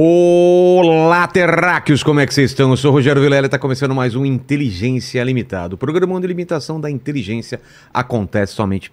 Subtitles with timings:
[0.00, 2.70] Olá, terráqueos, como é que vocês estão?
[2.70, 5.74] Eu sou o Rogério Vilela e está começando mais um Inteligência Limitada.
[5.74, 7.60] O programa a limitação da inteligência
[7.92, 8.92] acontece somente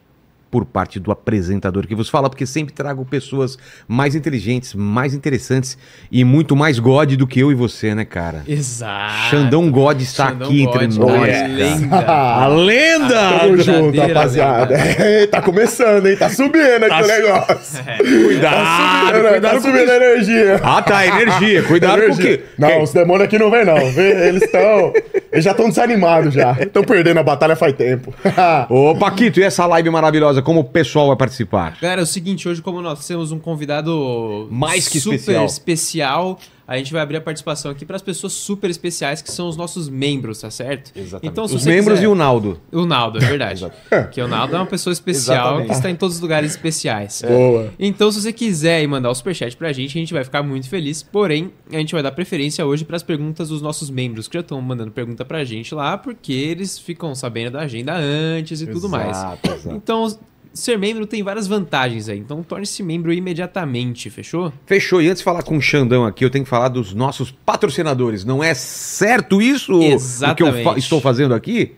[0.55, 3.57] por parte do apresentador que vos fala, porque sempre trago pessoas
[3.89, 5.77] mais inteligentes, mais interessantes
[6.09, 8.41] e muito mais God do que eu e você, né, cara?
[8.47, 9.29] Exato.
[9.29, 11.21] Xandão God está Xandão aqui God, entre nós.
[11.21, 11.87] lenda.
[11.89, 12.11] cara.
[12.13, 13.39] A lenda!
[13.41, 14.75] Tamo junto, rapaziada.
[14.75, 16.15] É, tá começando, hein?
[16.15, 17.83] Tá subindo aqui o negócio.
[18.25, 20.59] Cuidado, Tá subindo, cuidado tá com subindo a energia.
[20.63, 21.63] Ah, tá, energia.
[21.63, 22.37] Cuidado com o Energia.
[22.37, 22.43] que...
[22.57, 23.77] Não, que- os demônios aqui não vem, não.
[23.77, 24.93] Eles estão.
[25.33, 26.53] Eles já estão desanimados já.
[26.61, 28.13] Estão perdendo a batalha faz tempo.
[28.69, 31.77] Ô, Paquito, e essa live maravilhosa, como o pessoal vai participar?
[31.81, 35.45] Galera, é o seguinte, hoje como nós temos um convidado Mais que super especial.
[35.45, 39.47] especial, a gente vai abrir a participação aqui para as pessoas super especiais que são
[39.47, 40.91] os nossos membros, tá certo?
[41.21, 42.59] Então, se Os membros quiser- e o Naldo.
[42.71, 43.67] O Naldo, é verdade.
[44.11, 45.67] que o Naldo é uma pessoa especial Exatamente.
[45.67, 47.21] que está em todos os lugares especiais.
[47.27, 47.71] Boa.
[47.77, 50.67] Então, se você quiser ir mandar o superchat pra gente, a gente vai ficar muito
[50.67, 51.03] feliz.
[51.03, 54.59] Porém, a gente vai dar preferência hoje pras perguntas dos nossos membros, que já estão
[54.59, 59.09] mandando pergunta pra gente lá, porque eles ficam sabendo da agenda antes e tudo mais.
[59.15, 59.75] Exato, exato.
[59.75, 60.17] Então,
[60.55, 62.17] ser membro tem várias vantagens aí.
[62.17, 64.51] Então, torne-se membro imediatamente, fechou?
[64.65, 65.01] Fechou.
[65.01, 68.25] E antes de falar com o Xandão aqui, eu tenho que falar dos nossos patrocinadores.
[68.25, 70.79] Não é certo isso o que eu fa- Exatamente.
[70.79, 71.73] estou fazendo aqui?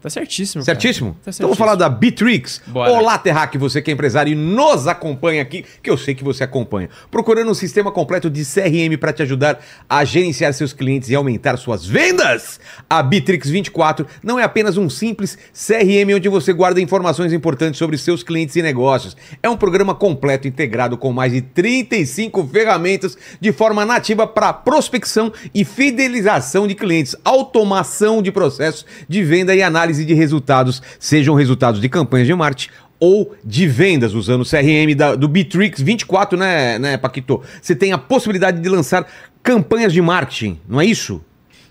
[0.00, 0.64] Tá certíssimo.
[0.64, 1.16] Certíssimo?
[1.22, 2.62] Tá Então vou falar da Bitrix.
[2.66, 2.90] Bora.
[2.90, 6.42] Olá, Terrac, você que é empresário e nos acompanha aqui, que eu sei que você
[6.42, 6.88] acompanha.
[7.10, 11.58] Procurando um sistema completo de CRM para te ajudar a gerenciar seus clientes e aumentar
[11.58, 12.58] suas vendas?
[12.88, 17.98] A Bitrix 24 não é apenas um simples CRM onde você guarda informações importantes sobre
[17.98, 19.14] seus clientes e negócios.
[19.42, 25.30] É um programa completo integrado com mais de 35 ferramentas de forma nativa para prospecção
[25.54, 31.80] e fidelização de clientes, automação de processos de venda e análise de resultados, sejam resultados
[31.80, 36.78] de campanhas de marketing ou de vendas, usando o CRM da- do Bitrix 24, né,
[36.78, 37.42] né, Paquito?
[37.60, 39.06] Você tem a possibilidade de lançar
[39.42, 41.22] campanhas de marketing, não é isso?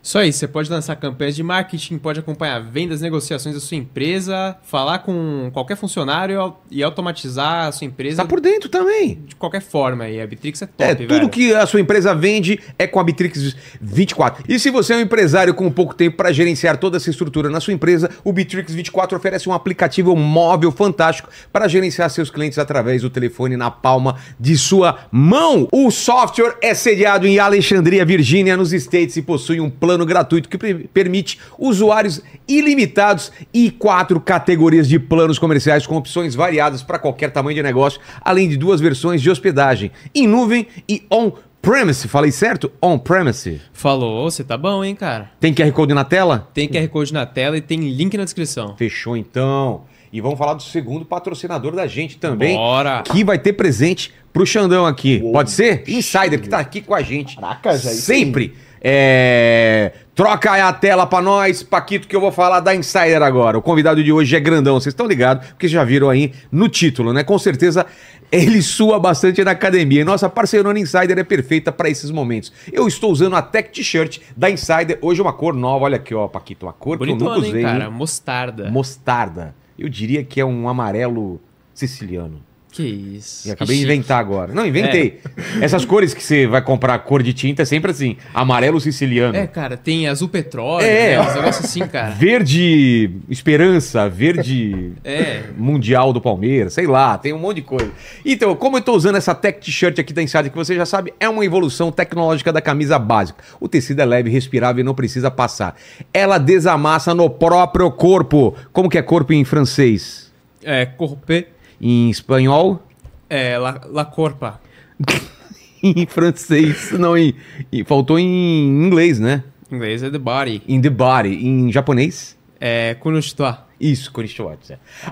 [0.02, 4.56] Isso aí, você pode lançar campanhas de marketing, pode acompanhar vendas, negociações da sua empresa,
[4.64, 9.20] falar com qualquer funcionário e automatizar a sua empresa Tá por dentro também.
[9.28, 10.08] de qualquer forma.
[10.08, 11.08] E a Bitrix é top, É, velho.
[11.10, 14.44] tudo que a sua empresa vende é com a Bitrix 24.
[14.48, 17.60] E se você é um empresário com pouco tempo para gerenciar toda essa estrutura na
[17.60, 23.02] sua empresa, o Bitrix 24 oferece um aplicativo móvel fantástico para gerenciar seus clientes através
[23.02, 25.68] do telefone na palma de sua mão.
[25.72, 30.58] O software é sediado em Alexandria, Virgínia, nos States e possui um plano gratuito que
[30.58, 37.56] permite usuários ilimitados e quatro categorias de planos comerciais com opções variadas para qualquer tamanho
[37.56, 42.08] de negócio, além de duas versões de hospedagem em nuvem e on-premise.
[42.08, 42.72] Falei certo?
[42.82, 43.62] On-premise.
[43.74, 45.32] Falou, você tá bom, hein, cara?
[45.40, 46.50] Tem QR Code na tela?
[46.54, 48.76] Tem QR Code na tela e tem link na descrição.
[48.78, 49.84] Fechou então.
[50.12, 52.56] E vamos falar do segundo patrocinador da gente também.
[52.56, 53.04] Bora.
[53.04, 55.20] Que vai ter presente pro Xandão aqui.
[55.22, 55.34] Uou.
[55.34, 55.84] Pode ser?
[55.88, 57.36] Insider, que tá aqui com a gente.
[57.36, 58.56] Caraca, já isso Sempre.
[58.82, 59.92] É...
[60.16, 63.58] Troca aí a tela pra nós, Paquito, que eu vou falar da Insider agora.
[63.58, 67.14] O convidado de hoje é grandão, vocês estão ligados, porque já viram aí no título,
[67.14, 67.24] né?
[67.24, 67.86] Com certeza
[68.32, 70.02] ele sua bastante na academia.
[70.02, 72.52] E nossa parceirona Insider é perfeita pra esses momentos.
[72.72, 75.00] Eu estou usando a Tech T-shirt da Insider.
[75.02, 76.66] Hoje é uma cor nova, olha aqui, ó, Paquito.
[76.66, 77.64] Uma cor que eu Bonitona, nunca hein, usei.
[77.64, 77.86] cara?
[77.86, 77.92] hein?
[77.92, 78.70] Mostarda.
[78.70, 79.56] Mostarda.
[79.78, 81.40] Eu diria que é um amarelo
[81.74, 82.42] siciliano.
[82.80, 83.46] Que isso.
[83.46, 84.54] E acabei de inventar agora.
[84.54, 85.20] Não, inventei.
[85.60, 89.36] Essas cores que você vai comprar cor de tinta é sempre assim: amarelo siciliano.
[89.36, 91.18] É, cara, tem azul petróleo, É.
[91.18, 91.22] né?
[91.22, 92.12] Uns negócios assim, cara.
[92.12, 95.42] Verde esperança, verde É.
[95.58, 97.92] mundial do Palmeiras, sei lá, tem um monte de coisa.
[98.26, 101.14] Então, como eu tô usando essa tech t-shirt aqui da Insider, que você já sabe,
[101.20, 103.44] é uma evolução tecnológica da camisa básica.
[103.60, 105.76] O tecido é leve, respirável e não precisa passar.
[106.14, 108.56] Ela desamassa no próprio corpo.
[108.72, 110.32] Como que é corpo em francês?
[110.64, 111.46] É, corpe.
[111.82, 112.84] Em espanhol?
[113.30, 114.60] É, la, la corpa.
[115.84, 116.92] em francês.
[116.92, 117.34] Não, em,
[117.72, 119.44] em- faltou em inglês, né?
[119.72, 120.62] Em inglês é the body.
[120.68, 121.46] In the body.
[121.48, 122.38] Em japonês?
[122.60, 123.66] É, kunoshitoa.
[123.80, 124.58] Isso, Konnichiwa.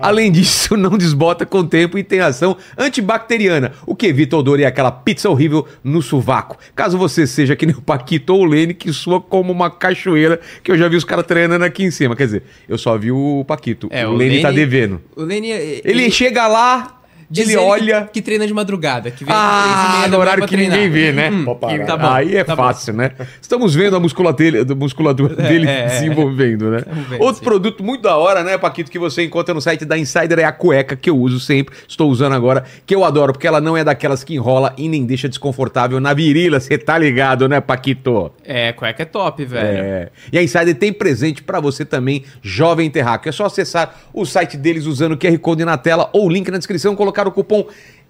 [0.01, 4.39] Além disso, não desbota com o tempo e tem ação antibacteriana, o que evita o
[4.39, 6.57] odor e aquela pizza horrível no sovaco.
[6.75, 10.39] Caso você seja que nem o Paquito ou o Lene, que soa como uma cachoeira,
[10.63, 12.15] que eu já vi os caras treinando aqui em cima.
[12.15, 13.87] Quer dizer, eu só vi o Paquito.
[13.91, 15.01] É, o, o Lene tá Lene- devendo.
[15.15, 15.49] O Lenny...
[15.83, 16.96] Ele, chega lá,
[17.29, 18.09] diz ele que- olha...
[18.11, 19.11] Que, treina de madrugada.
[19.11, 20.77] Que vem Ah, no horário que treinar.
[20.77, 21.29] ninguém vê, né?
[21.29, 21.45] Hum,
[21.85, 22.63] tá bom, Aí é tá bom.
[22.63, 23.11] fácil, né?
[23.41, 25.85] Estamos vendo a musculatura, a musculatura dele é, é.
[25.87, 26.83] desenvolvendo, né?
[27.09, 27.43] Vendo, Outro sim.
[27.43, 30.51] produto muito da hora, né, Paquito, que você encontra no site da Insider é a
[30.51, 33.83] cueca que eu uso sempre, estou usando agora, que eu adoro, porque ela não é
[33.83, 38.31] daquelas que enrola e nem deixa desconfortável na virilha, você tá ligado, né, Paquito?
[38.43, 39.67] É, cueca é top, velho.
[39.67, 40.09] É.
[40.31, 43.29] E a Insider tem presente pra você também, jovem terráqueo.
[43.29, 46.49] É só acessar o site deles usando o QR Code na tela ou o link
[46.49, 47.65] na descrição, colocar o cupom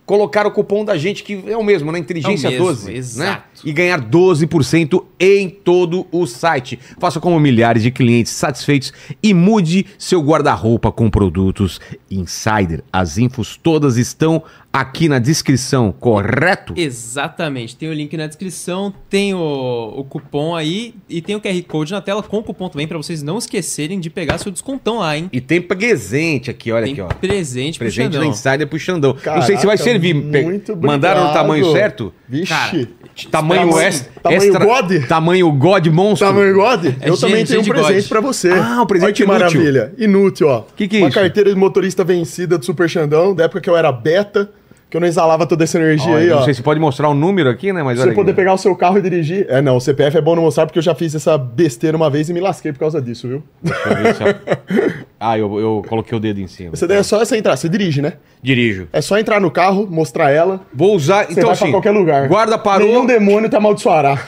[0.07, 1.99] colocar o cupom da gente, que é o mesmo, né?
[1.99, 2.87] Inteligência É mesmo, 12.
[2.87, 2.97] Né?
[2.97, 3.43] exato.
[3.63, 6.79] E ganhar 12% em todo o site.
[6.97, 12.85] Faça como milhares de clientes satisfeitos e mude seu guarda-roupa com produtos Insider.
[12.91, 14.41] As infos todas estão
[14.79, 16.73] aqui na descrição, correto?
[16.75, 17.75] Exatamente.
[17.75, 21.91] Tem o link na descrição, tem o, o cupom aí e tem o QR Code
[21.91, 25.17] na tela com o cupom também pra vocês não esquecerem de pegar seu descontão lá,
[25.17, 25.29] hein?
[25.31, 27.07] E tem presente aqui, olha tem aqui, ó.
[27.07, 28.29] presente, pro Presente da Xandão.
[28.31, 29.15] Insider pro Xandão.
[29.25, 30.13] não sei se vai Caraca, servir.
[30.13, 31.43] Muito Mandaram no obrigado.
[31.43, 32.13] tamanho certo?
[32.29, 32.47] Vixe.
[32.53, 32.87] Cara,
[33.31, 34.91] Tamanho, Tamanho- extra, tamanho extra- God?
[35.07, 36.27] Tamanho God monstro.
[36.27, 36.85] Tamanho God?
[37.01, 38.51] É eu também gente tenho um presente pra você.
[38.51, 39.39] Ah, um presente Olha que inútil.
[39.61, 39.93] maravilha.
[39.97, 40.63] Inútil, ó.
[40.75, 41.17] Que que é Uma isso?
[41.19, 44.51] carteira de motorista vencida do Super Xandão, da época que eu era beta,
[44.89, 46.35] que eu não exalava toda essa energia Olha, aí, ó.
[46.37, 47.83] não sei se pode mostrar o número aqui, né?
[47.83, 48.37] Mas você poder aqui.
[48.37, 49.45] pegar o seu carro e dirigir.
[49.49, 52.09] É, não, o CPF é bom não mostrar porque eu já fiz essa besteira uma
[52.09, 53.43] vez e me lasquei por causa disso, viu?
[53.65, 53.71] Eu
[55.19, 56.71] Ah, eu, eu coloquei o dedo em cima.
[56.73, 58.13] Essa daí é só essa entrar, você dirige, né?
[58.41, 58.87] Dirijo.
[58.93, 61.25] É só entrar no carro, mostrar ela, Vou usar.
[61.25, 62.27] você então, vai assim, pra qualquer lugar.
[62.27, 62.87] Guarda parou.
[62.87, 64.21] Nenhum demônio te amaldiçoará.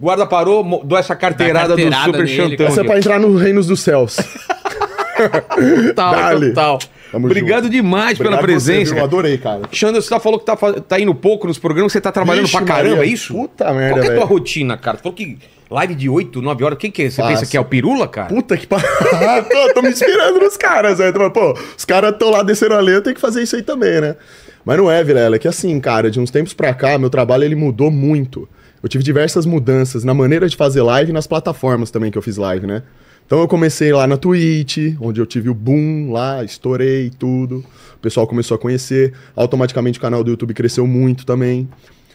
[0.00, 2.66] Guarda parou, dou essa carteirada, carteirada do Super nele, Chantão.
[2.68, 4.16] Essa é pra entrar nos reinos dos céus.
[5.88, 6.48] Total, Dale.
[6.50, 6.78] total.
[7.10, 7.72] Tamo Obrigado junto.
[7.72, 8.84] demais pela Obrigado você, presença.
[8.86, 8.94] viu?
[8.94, 9.04] cara.
[9.06, 9.60] Adorei, cara.
[9.72, 12.56] Xander, você tá falou que tá, tá indo pouco nos programas, você tá trabalhando Vixe,
[12.56, 13.10] pra caramba, Maria.
[13.10, 13.32] é isso?
[13.34, 14.96] Puta merda, Qual que é a tua rotina, cara?
[14.98, 15.38] Você falou que
[15.70, 17.10] live de 8, 9 horas, quem que é?
[17.10, 17.28] Você Faço.
[17.34, 18.28] pensa que é o Pirula, cara?
[18.28, 18.86] Puta que pariu.
[19.50, 21.12] tô, tô me inspirando nos caras, velho.
[21.12, 23.62] Tô- Pô, os caras estão lá descendo a lenha, eu tenho que fazer isso aí
[23.62, 24.16] também, né?
[24.64, 25.36] Mas não é, Vilela.
[25.36, 28.46] É que assim, cara, de uns tempos pra cá, meu trabalho ele mudou muito.
[28.82, 32.22] Eu tive diversas mudanças na maneira de fazer live e nas plataformas também que eu
[32.22, 32.82] fiz live, né?
[33.28, 37.62] Então eu comecei lá na Twitch, onde eu tive o boom lá, estourei tudo.
[37.94, 39.12] O pessoal começou a conhecer.
[39.36, 41.68] Automaticamente o canal do YouTube cresceu muito também.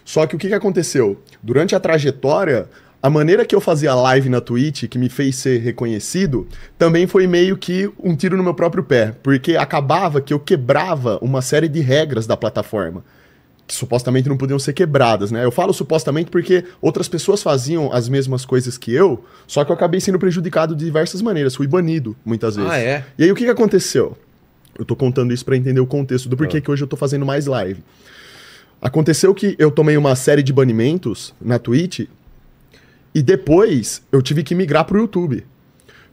[0.04, 1.22] Só que o que, que aconteceu?
[1.44, 2.68] Durante a trajetória,
[3.00, 6.48] a maneira que eu fazia live na Twitch, que me fez ser reconhecido,
[6.80, 9.14] também foi meio que um tiro no meu próprio pé.
[9.22, 13.06] Porque acabava que eu quebrava uma série de regras da plataforma.
[13.74, 15.44] Que supostamente não podiam ser quebradas, né?
[15.44, 19.76] Eu falo supostamente porque outras pessoas faziam as mesmas coisas que eu, só que eu
[19.76, 21.56] acabei sendo prejudicado de diversas maneiras.
[21.56, 22.72] Fui banido muitas vezes.
[22.72, 23.04] Ah, é?
[23.18, 24.16] E aí o que, que aconteceu?
[24.78, 27.26] Eu tô contando isso pra entender o contexto do porquê que hoje eu tô fazendo
[27.26, 27.84] mais live.
[28.80, 32.02] Aconteceu que eu tomei uma série de banimentos na Twitch
[33.16, 35.44] e depois eu tive que migrar pro YouTube.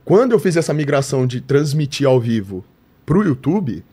[0.02, 2.64] Quando eu fiz essa migração de transmitir ao vivo
[3.04, 3.84] pro YouTube,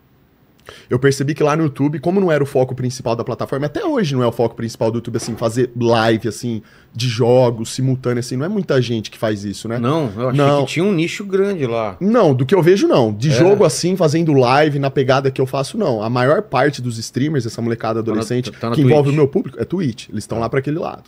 [0.89, 3.83] eu percebi que lá no YouTube, como não era o foco principal da plataforma, até
[3.85, 6.61] hoje não é o foco principal do YouTube, assim, fazer live, assim,
[6.93, 9.77] de jogos, simultâneo, assim, não é muita gente que faz isso, né?
[9.77, 10.65] Não, eu achei Não.
[10.65, 11.95] que tinha um nicho grande lá.
[11.99, 13.13] Não, do que eu vejo, não.
[13.13, 13.31] De É.
[13.31, 16.01] jogo assim, fazendo live na pegada que eu faço, não.
[16.01, 19.13] A maior parte dos streamers, essa molecada adolescente, tá na que envolve Twitch.
[19.13, 20.09] o meu público, é Twitch.
[20.09, 21.03] Eles estão lá pra aquele lado.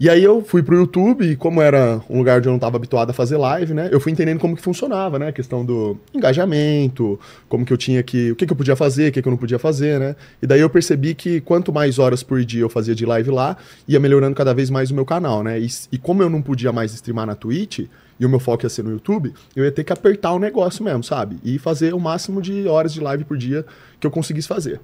[0.00, 2.78] E aí eu fui pro YouTube, e como era um lugar onde eu não estava
[2.78, 3.90] habituado a fazer live, né?
[3.92, 5.28] Eu fui entendendo como que funcionava, né?
[5.28, 7.20] A questão do engajamento,
[7.50, 8.32] como que eu tinha que.
[8.32, 10.16] O que, que eu podia fazer, o que, que eu não podia fazer, né?
[10.40, 13.58] E daí eu percebi que quanto mais horas por dia eu fazia de live lá,
[13.86, 15.60] ia melhorando cada vez mais o meu canal, né?
[15.60, 17.80] E, e como eu não podia mais streamar na Twitch,
[18.18, 20.82] e o meu foco ia ser no YouTube, eu ia ter que apertar o negócio
[20.82, 21.36] mesmo, sabe?
[21.44, 23.66] E fazer o máximo de horas de live por dia
[24.00, 24.80] que eu conseguisse fazer.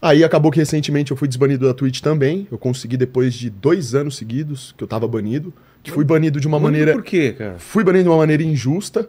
[0.00, 2.46] Aí acabou que recentemente eu fui desbanido da Twitch também.
[2.50, 5.52] Eu consegui depois de dois anos seguidos que eu tava banido.
[5.82, 6.92] Que fui banido de uma maneira.
[6.92, 7.58] Por quê, cara?
[7.58, 9.08] Fui banido de uma maneira injusta.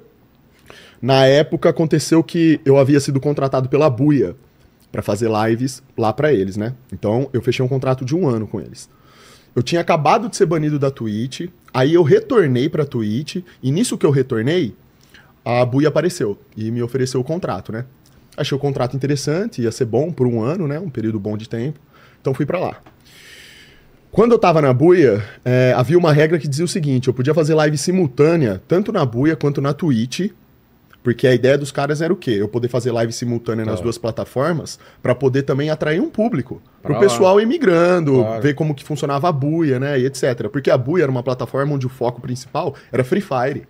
[1.01, 4.35] Na época aconteceu que eu havia sido contratado pela Buia
[4.91, 6.73] para fazer lives lá para eles, né?
[6.91, 8.89] Então eu fechei um contrato de um ano com eles.
[9.55, 13.97] Eu tinha acabado de ser banido da Twitch, aí eu retornei pra Twitch, e nisso
[13.97, 14.75] que eu retornei,
[15.43, 17.85] a Buia apareceu e me ofereceu o contrato, né?
[18.39, 20.79] Achei o contrato interessante, ia ser bom por um ano, né?
[20.79, 21.79] Um período bom de tempo.
[22.21, 22.77] Então fui pra lá.
[24.11, 27.33] Quando eu tava na Buia, é, havia uma regra que dizia o seguinte: eu podia
[27.33, 30.31] fazer live simultânea, tanto na Buia quanto na Twitch,
[31.03, 32.31] porque a ideia dos caras era o quê?
[32.31, 33.83] Eu poder fazer live simultânea nas Tá.
[33.83, 36.61] duas plataformas pra poder também atrair um público.
[36.81, 36.99] Pro lá.
[36.99, 38.41] pessoal ir migrando, Claro.
[38.41, 39.99] ver como que funcionava a Buia, né?
[39.99, 40.47] E etc.
[40.51, 43.67] Porque a Buia era uma plataforma onde o foco principal era Free Fire.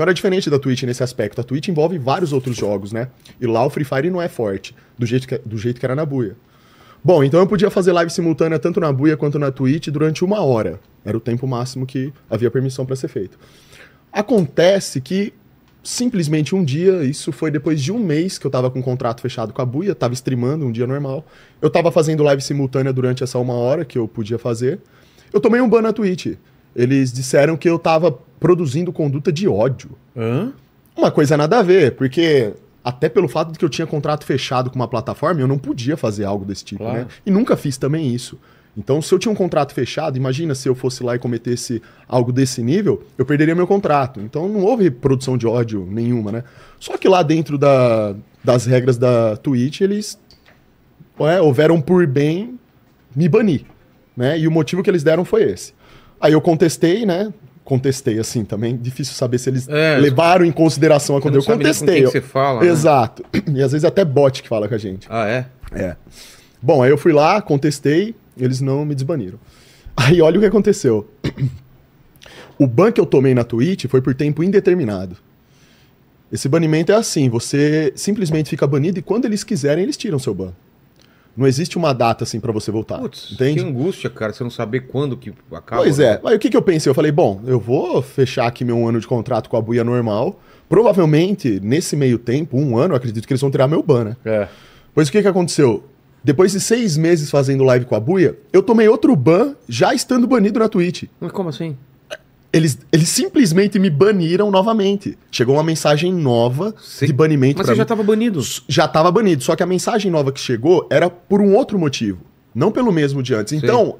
[0.00, 1.42] Então era diferente da Twitch nesse aspecto.
[1.42, 3.08] A Twitch envolve vários outros jogos, né?
[3.38, 5.94] E lá o Free Fire não é forte, do jeito que, do jeito que era
[5.94, 6.38] na Buia.
[7.04, 10.40] Bom, então eu podia fazer live simultânea tanto na Buia quanto na Twitch durante uma
[10.40, 10.80] hora.
[11.04, 13.38] Era o tempo máximo que havia permissão para ser feito.
[14.10, 15.34] Acontece que
[15.82, 19.20] simplesmente um dia, isso foi depois de um mês que eu tava com um contrato
[19.20, 21.26] fechado com a Buia, tava streamando um dia normal.
[21.60, 24.80] Eu tava fazendo live simultânea durante essa uma hora que eu podia fazer.
[25.30, 26.38] Eu tomei um ban na Twitch.
[26.74, 29.90] Eles disseram que eu tava produzindo conduta de ódio.
[30.16, 30.52] Hã?
[30.96, 34.70] Uma coisa nada a ver, porque até pelo fato de que eu tinha contrato fechado
[34.70, 37.00] com uma plataforma, eu não podia fazer algo desse tipo, Claro.
[37.00, 37.06] né?
[37.24, 38.38] E nunca fiz também isso.
[38.76, 42.32] Então, se eu tinha um contrato fechado, imagina se eu fosse lá e cometesse algo
[42.32, 44.20] desse nível, eu perderia meu contrato.
[44.20, 46.44] Então, não houve produção de ódio nenhuma, né?
[46.78, 50.18] Só que lá dentro da- das regras da Twitch, eles
[51.18, 52.58] é, houveram por bem
[53.14, 53.64] me banir,
[54.16, 54.38] né?
[54.38, 55.74] E o motivo que eles deram foi esse.
[56.20, 57.32] Aí eu contestei, né?
[57.64, 61.46] Contestei, assim, também difícil saber se eles É, levaram em consideração a quando eu nem
[61.46, 62.02] com contestei.
[62.02, 62.68] quem você fala, né?
[62.68, 63.24] Exato.
[63.54, 65.06] E às vezes até bot que fala com a gente.
[65.10, 65.46] Ah, é?
[65.72, 65.96] É.
[66.60, 69.38] Bom, aí eu fui lá, contestei, eles não me desbaniram.
[69.96, 71.08] Aí olha o que aconteceu.
[72.58, 75.16] O ban que eu tomei na Twitch foi por tempo indeterminado.
[76.30, 80.34] Esse banimento é assim, você simplesmente fica banido e quando eles quiserem, eles tiram seu
[80.34, 80.52] ban.
[81.40, 82.98] Não existe uma data assim pra você voltar.
[82.98, 83.62] Putz, entende?
[83.62, 85.80] que angústia, cara, você não saber quando que acaba.
[85.80, 86.04] Pois né?
[86.04, 86.20] é.
[86.22, 86.90] Aí o que, que eu pensei?
[86.90, 90.38] Eu falei, bom, eu vou fechar aqui meu ano de contrato com a buia normal.
[90.68, 94.16] Provavelmente, nesse meio tempo, um ano, eu acredito que eles vão tirar meu ban, né?
[94.22, 94.48] É.
[94.94, 95.82] Pois o que, que aconteceu?
[96.22, 100.26] Depois de seis meses fazendo live com a buia, eu tomei outro ban já estando
[100.26, 101.04] banido na Twitch.
[101.18, 101.74] Mas como assim?
[102.52, 105.16] Eles, eles simplesmente me baniram novamente.
[105.30, 107.88] Chegou uma mensagem nova Você- de banimento Mas pra você já mim.
[107.88, 108.40] tava banido.
[108.68, 112.18] Já tava banido, só que a mensagem nova que chegou era por um outro motivo,
[112.54, 113.52] não pelo mesmo de antes.
[113.52, 113.96] Então,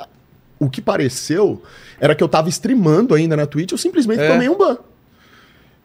[0.58, 1.62] o que pareceu
[2.00, 4.28] era que eu tava streamando ainda na Twitch, eu simplesmente É.
[4.32, 4.78] tomei um ban.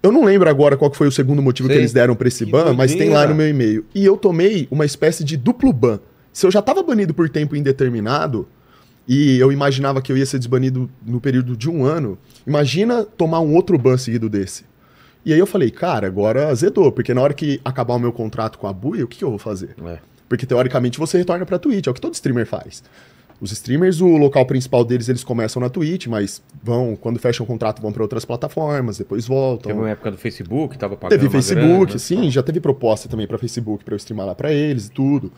[0.01, 1.75] Eu não lembro agora qual que foi o segundo motivo Sei.
[1.77, 3.85] que eles deram pra esse Que ban, mas tem lá no meu e-mail.
[3.93, 5.99] E eu tomei uma espécie de duplo ban.
[6.33, 8.47] Se eu já tava banido por tempo indeterminado,
[9.07, 13.39] e eu imaginava que eu ia ser desbanido no período de um ano, imagina tomar
[13.39, 14.65] um outro ban seguido desse.
[15.25, 18.59] E aí eu falei, cara, agora azedou, porque na hora que acabar o meu contrato
[18.59, 19.75] com a Buia, o que, que eu vou fazer?
[19.85, 19.97] É.
[20.29, 22.83] Porque teoricamente você retorna pra Twitch, é o que todo streamer faz.
[23.41, 27.47] Os streamers, o local principal deles, eles começam na Twitch, mas vão, quando fecham o
[27.47, 29.71] contrato, vão pra outras plataformas, depois voltam.
[29.71, 31.99] Teve uma época do Facebook, tava pagando Teve Facebook, grana.
[31.99, 35.31] sim, já teve proposta também pra Facebook pra eu streamar lá pra eles e tudo.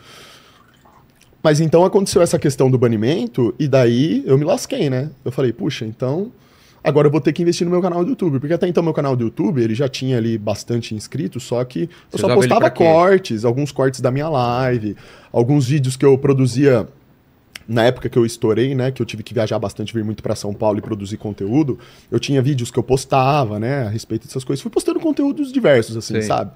[1.48, 5.10] Mas então aconteceu essa questão do banimento e daí eu me lasquei, né?
[5.24, 6.30] Eu falei, puxa, então
[6.84, 8.92] agora eu vou ter que investir no meu canal do YouTube, porque até então meu
[8.92, 12.70] canal do YouTube, ele já tinha ali bastante inscritos, só que eu Você só postava
[12.70, 14.98] cortes, alguns cortes da minha live,
[15.32, 16.86] alguns vídeos que eu produzia
[17.66, 20.36] na época que eu estourei, né, que eu tive que viajar bastante, vir muito pra
[20.36, 21.80] São Paulo e produzir conteúdo,
[22.12, 24.62] eu tinha vídeos que eu postava, né, a respeito dessas coisas.
[24.62, 26.24] Fui postando conteúdos diversos, assim, Sei.
[26.24, 26.51] sabe?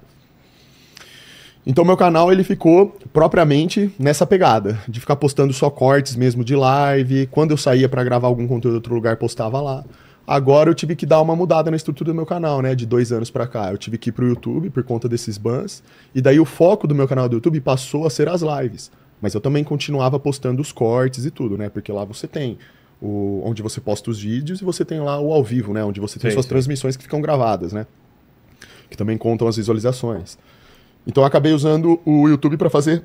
[1.64, 6.56] Então meu canal ele ficou propriamente nessa pegada, de ficar postando só cortes mesmo de
[6.56, 7.28] live.
[7.28, 9.84] Quando eu saía pra gravar algum conteúdo em outro lugar, postava lá.
[10.26, 12.74] Agora eu tive que dar uma mudada na estrutura do meu canal, né?
[12.74, 13.70] De dois anos pra cá.
[13.70, 15.82] Eu tive que ir pro YouTube por conta desses bans.
[16.14, 18.90] E daí o foco do meu canal do YouTube passou a ser as lives.
[19.20, 21.68] Mas eu também continuava postando os cortes e tudo, né?
[21.68, 22.58] Porque lá você tem
[23.00, 25.84] o, onde você posta os vídeos e você tem lá o ao vivo, né?
[25.84, 26.50] Onde você tem Sei, suas sei.
[26.50, 27.86] transmissões que ficam gravadas, né?
[28.88, 30.38] Que também contam as visualizações.
[31.06, 33.02] Então eu acabei usando o YouTube para fazer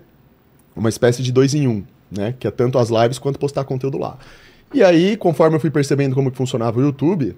[0.75, 2.35] uma espécie de dois em um, né?
[2.39, 4.17] Que é tanto as lives quanto postar conteúdo lá.
[4.73, 7.35] E aí, conforme eu fui percebendo como que funcionava o YouTube,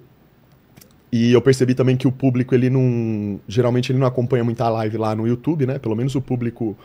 [1.12, 3.40] e eu percebi também que o público, ele não.
[3.48, 5.78] Geralmente ele não acompanha muita live lá no YouTube, né?
[5.78, 6.76] Pelo menos o público.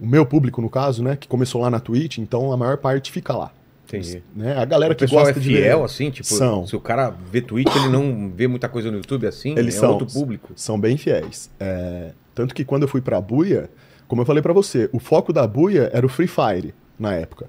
[0.00, 1.16] O meu público, no caso, né?
[1.16, 3.52] Que começou lá na Twitch, então a maior parte fica lá.
[3.86, 4.20] Entendi.
[4.34, 4.56] Né?
[4.58, 6.10] A galera O que gosta é de fiel, assim?
[6.10, 6.66] Tipo, São.
[6.66, 9.56] se o cara vê Twitch, ele não vê muita coisa no YouTube assim?
[9.56, 9.92] Eles é são.
[9.92, 10.52] outro público.
[10.56, 11.48] São bem fiéis.
[11.60, 13.70] É, tanto que quando eu fui pra Buia,
[14.06, 17.46] como eu falei pra você, o foco da Buia era o Free Fire na época.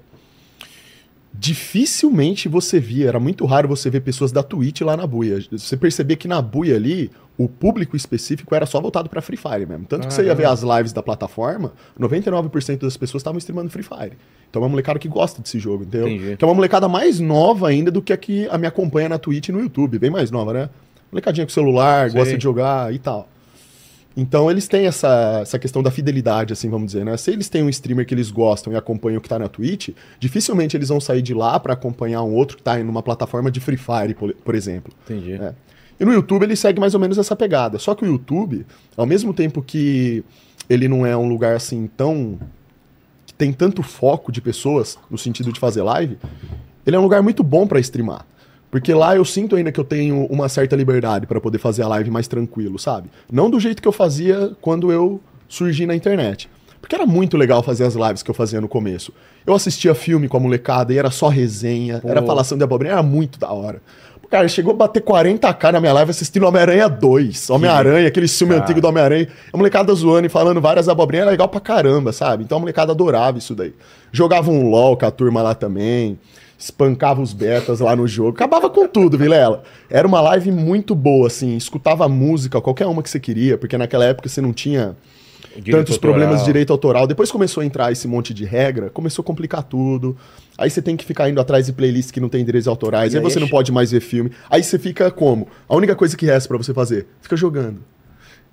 [1.32, 5.44] Dificilmente você via, era muito raro você ver pessoas da Twitch lá na Buia.
[5.52, 9.66] Você percebia que na Buia ali, o público específico era só voltado pra Free Fire
[9.66, 9.84] mesmo.
[9.84, 13.84] Tanto que você ia ver as lives da plataforma, 99% das pessoas estavam streamando Free
[13.84, 14.16] Fire.
[14.48, 16.08] Então é uma molecada que gosta desse jogo, entendeu?
[16.08, 16.36] Entendi.
[16.38, 19.18] Que é uma molecada mais nova ainda do que a que a me acompanha na
[19.18, 19.98] Twitch e no YouTube.
[19.98, 20.70] Bem mais nova, né?
[21.12, 22.18] Molecadinha com celular, Sei.
[22.18, 23.28] gosta de jogar e tal.
[24.20, 27.16] Então eles têm essa, essa questão da fidelidade, assim, vamos dizer, né?
[27.16, 29.90] Se eles têm um streamer que eles gostam e acompanham o que tá na Twitch,
[30.18, 33.48] dificilmente eles vão sair de lá pra acompanhar um outro que tá em uma plataforma
[33.48, 34.92] de Free Fire, por, por exemplo.
[35.04, 35.34] Entendi.
[35.34, 35.54] É.
[36.00, 37.78] E no YouTube ele segue mais ou menos essa pegada.
[37.78, 40.24] Só que o YouTube, ao mesmo tempo que
[40.68, 42.40] ele não é um lugar assim tão.
[43.24, 46.18] que tem tanto foco de pessoas no sentido de fazer live,
[46.84, 48.26] ele é um lugar muito bom pra streamar.
[48.70, 51.88] Porque lá eu sinto ainda que eu tenho uma certa liberdade pra poder fazer a
[51.88, 53.08] live mais tranquilo, sabe?
[53.30, 56.48] Não do jeito que eu fazia quando eu surgi na internet.
[56.80, 59.12] Porque era muito legal fazer as lives que eu fazia no começo.
[59.46, 63.02] Eu assistia filme com a molecada e era só resenha, era falação de abobrinha, era
[63.02, 63.80] muito da hora.
[64.30, 67.48] Cara, chegou a bater 40k na minha live assistindo Homem-Aranha 2.
[67.48, 68.62] Homem-Aranha, aquele filme Cara.
[68.62, 69.28] antigo do Homem-Aranha.
[69.50, 72.44] A molecada zoando e falando várias abobrinhas, era legal pra caramba, sabe?
[72.44, 73.72] Então a molecada adorava isso daí.
[74.12, 76.18] Jogava um LOL com a turma lá também.
[76.58, 78.30] Espancava os betas lá no jogo.
[78.30, 79.62] Acabava com tudo, Vilela.
[79.88, 81.56] Era uma live muito boa, assim.
[81.56, 84.96] Escutava música, qualquer uma que você queria, porque naquela época você não tinha
[85.54, 86.44] Direito tantos problemas autoral.
[86.44, 87.06] de direito autoral.
[87.06, 90.16] Depois começou a entrar esse monte de regra, começou a complicar tudo.
[90.56, 93.16] Aí você tem que ficar indo atrás de playlists que não tem direitos autorais, E
[93.16, 94.32] aí aí você é não pode mais ver filme.
[94.50, 95.46] Aí você fica como?
[95.68, 97.78] A única coisa que resta pra você fazer, fica jogando.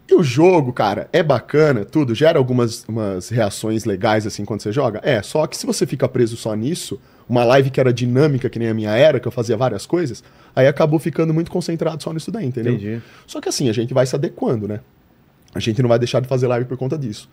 [0.07, 4.71] E o jogo, cara, é bacana, tudo, gera algumas umas reações legais assim quando você
[4.71, 5.01] joga.
[5.03, 8.59] É, só que se você fica preso só nisso, uma live que era dinâmica, que
[8.59, 10.23] nem a minha era, que eu fazia várias coisas,
[10.55, 12.73] aí acabou ficando muito concentrado só nisso daí, entendeu?
[12.73, 13.01] Entendi.
[13.25, 14.79] Só que assim, a gente vai se adequando, né?
[15.55, 17.27] A gente não vai deixar de fazer live por conta disso.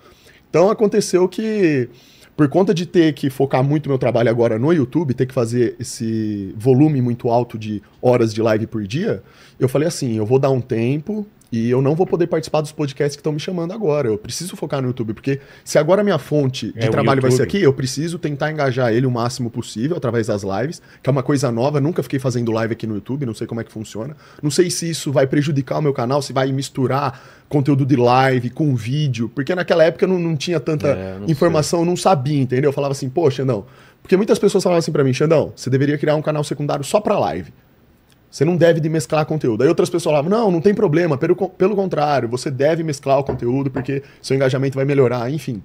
[0.49, 1.91] Então aconteceu que,
[2.37, 5.77] por conta de ter que focar muito meu trabalho agora no YouTube, ter que fazer
[5.79, 9.23] esse volume muito alto de horas de live por dia,
[9.59, 12.73] eu falei assim: eu vou dar um tempo, e eu não vou poder participar dos
[12.73, 14.09] podcasts que estão me chamando agora.
[14.09, 17.31] Eu preciso focar no YouTube, porque se agora a minha fonte de É trabalho vai
[17.31, 21.13] ser aqui, eu preciso tentar engajar ele o máximo possível através das lives, que é
[21.13, 21.79] uma coisa nova.
[21.79, 24.17] Nunca fiquei fazendo live aqui no YouTube, não sei como é que funciona.
[24.43, 28.49] Não sei se isso vai prejudicar o meu canal, se vai misturar conteúdo de live
[28.49, 31.97] com vídeo, porque naquela época eu não, não tinha tanta É, não informação, eu não
[31.97, 32.71] sabia, entendeu?
[32.71, 33.67] Eu falava assim, poxa, não.
[34.01, 36.99] Porque muitas pessoas falavam assim pra mim, Xandão, você deveria criar um canal secundário só
[36.99, 37.53] pra live.
[38.33, 39.63] Você não deve de mesclar conteúdo.
[39.63, 43.25] Aí outras pessoas falavam, não, não tem problema, pelo, pelo contrário, você deve mesclar o
[43.25, 45.63] conteúdo porque seu engajamento vai melhorar, enfim.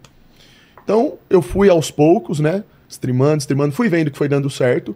[0.83, 4.93] Então, eu fui aos poucos, né, streamando, streamando, fui vendo que foi dando certo,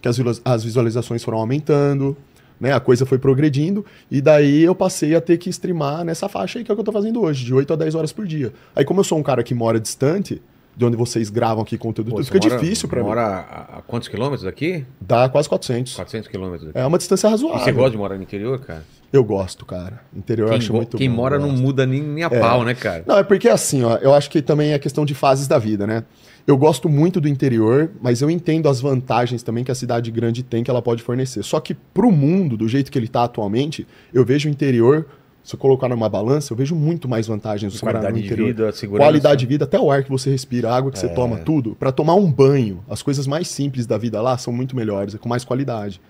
[0.00, 2.16] que as, as visualizações foram aumentando,
[2.60, 6.60] né, a coisa foi progredindo, e daí eu passei a ter que streamar nessa faixa
[6.60, 8.24] aí que é o que eu tô fazendo hoje, de 8 a 10 horas por
[8.28, 8.52] dia.
[8.76, 10.40] Aí como eu sou um cara que mora distante,
[10.76, 13.06] de onde vocês gravam aqui conteúdo, Pô, fica mora- difícil pra mim.
[13.08, 14.84] Mora a, a quantos quilômetros daqui?
[15.00, 15.94] Dá quase 400.
[15.94, 16.78] 400 quilômetros daqui.
[16.78, 17.58] É uma distância E razoável.
[17.64, 18.82] você gosta de morar no interior, cara?
[19.12, 20.00] Eu gosto, cara.
[20.16, 22.30] Interior eu Quem, acho go- muito quem bom, mora eu não muda nem, nem a
[22.30, 23.04] pau, né, cara?
[23.06, 25.86] Não, é porque assim, ó, eu acho que também é questão de fases da vida,
[25.86, 26.04] né?
[26.46, 30.42] Eu gosto muito do interior, mas eu entendo as vantagens também que a cidade grande
[30.42, 31.42] tem que ela pode fornecer.
[31.44, 35.06] Só que pro mundo, do jeito que ele tá atualmente, eu vejo o interior,
[35.44, 38.26] se eu colocar numa balança, eu vejo muito mais vantagens do morar no Qualidade de
[38.26, 38.46] interior.
[38.46, 39.06] vida, segurança.
[39.08, 41.08] Qualidade de vida, até o ar que você respira, a água que você É.
[41.14, 41.74] toma, tudo.
[41.74, 45.18] Pra tomar um banho, as coisas mais simples da vida lá são muito melhores, é
[45.18, 46.00] com mais qualidade.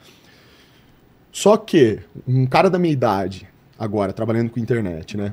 [1.30, 1.98] Só que
[2.28, 3.48] um cara da minha idade,
[3.78, 5.32] agora, trabalhando com internet, né?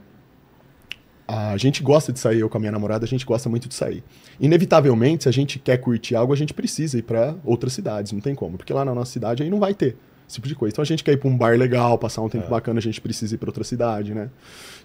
[1.27, 3.76] A gente gosta de sair, eu com a minha namorada, a gente gosta muito de
[3.76, 4.04] sair.
[4.39, 8.19] Inevitavelmente, se a gente quer curtir algo, a gente precisa ir pra outras cidades, não
[8.19, 9.95] tem como, porque lá na nossa cidade aí não vai ter
[10.30, 10.72] esse tipo de coisa.
[10.72, 13.02] Então a gente quer ir pra um bar legal, passar um tempo bacana, a gente
[13.02, 14.30] precisa ir pra outra cidade, né?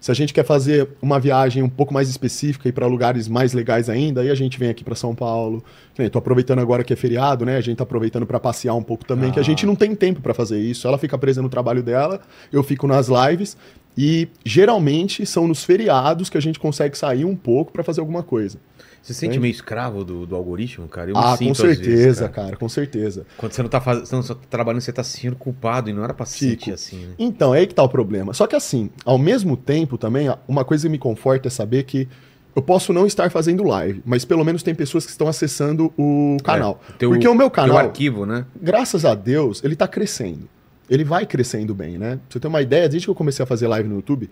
[0.01, 3.53] Se a gente quer fazer uma viagem um pouco mais específica e para lugares mais
[3.53, 5.63] legais ainda, aí a gente vem aqui para São Paulo.
[6.11, 7.57] Tô aproveitando agora que é feriado, né?
[7.57, 10.19] A gente tá aproveitando para passear um pouco também, que a gente não tem tempo
[10.19, 10.87] para fazer isso.
[10.87, 13.55] Ela fica presa no trabalho dela, eu fico nas lives
[13.95, 18.23] e geralmente são nos feriados que a gente consegue sair um pouco para fazer alguma
[18.23, 18.57] coisa.
[19.05, 21.11] Você se sente meio escravo do, do algoritmo, cara?
[21.11, 22.47] Eu ah, com às vezes, certeza, cara.
[22.47, 23.25] cara, com certeza.
[23.37, 23.99] Quando você não tá, faz...
[24.09, 26.71] você não tá trabalhando, você tá se sentindo culpado e não era pra se sentir
[26.73, 27.13] assim, né?
[27.19, 28.33] Então, é aí que tá o problema.
[28.33, 32.09] Só que assim, ao mesmo tempo também, uma coisa que me conforta é saber que
[32.55, 36.37] eu posso não estar fazendo live, mas pelo menos tem pessoas que estão acessando o
[36.43, 36.81] canal.
[36.89, 38.45] É, teu- Porque o meu canal, arquivo, né?
[38.59, 40.49] graças a Deus, ele tá crescendo.
[40.89, 42.15] Ele vai crescendo bem, né?
[42.15, 44.29] Pra você ter uma ideia, desde que eu comecei a fazer live no YouTube,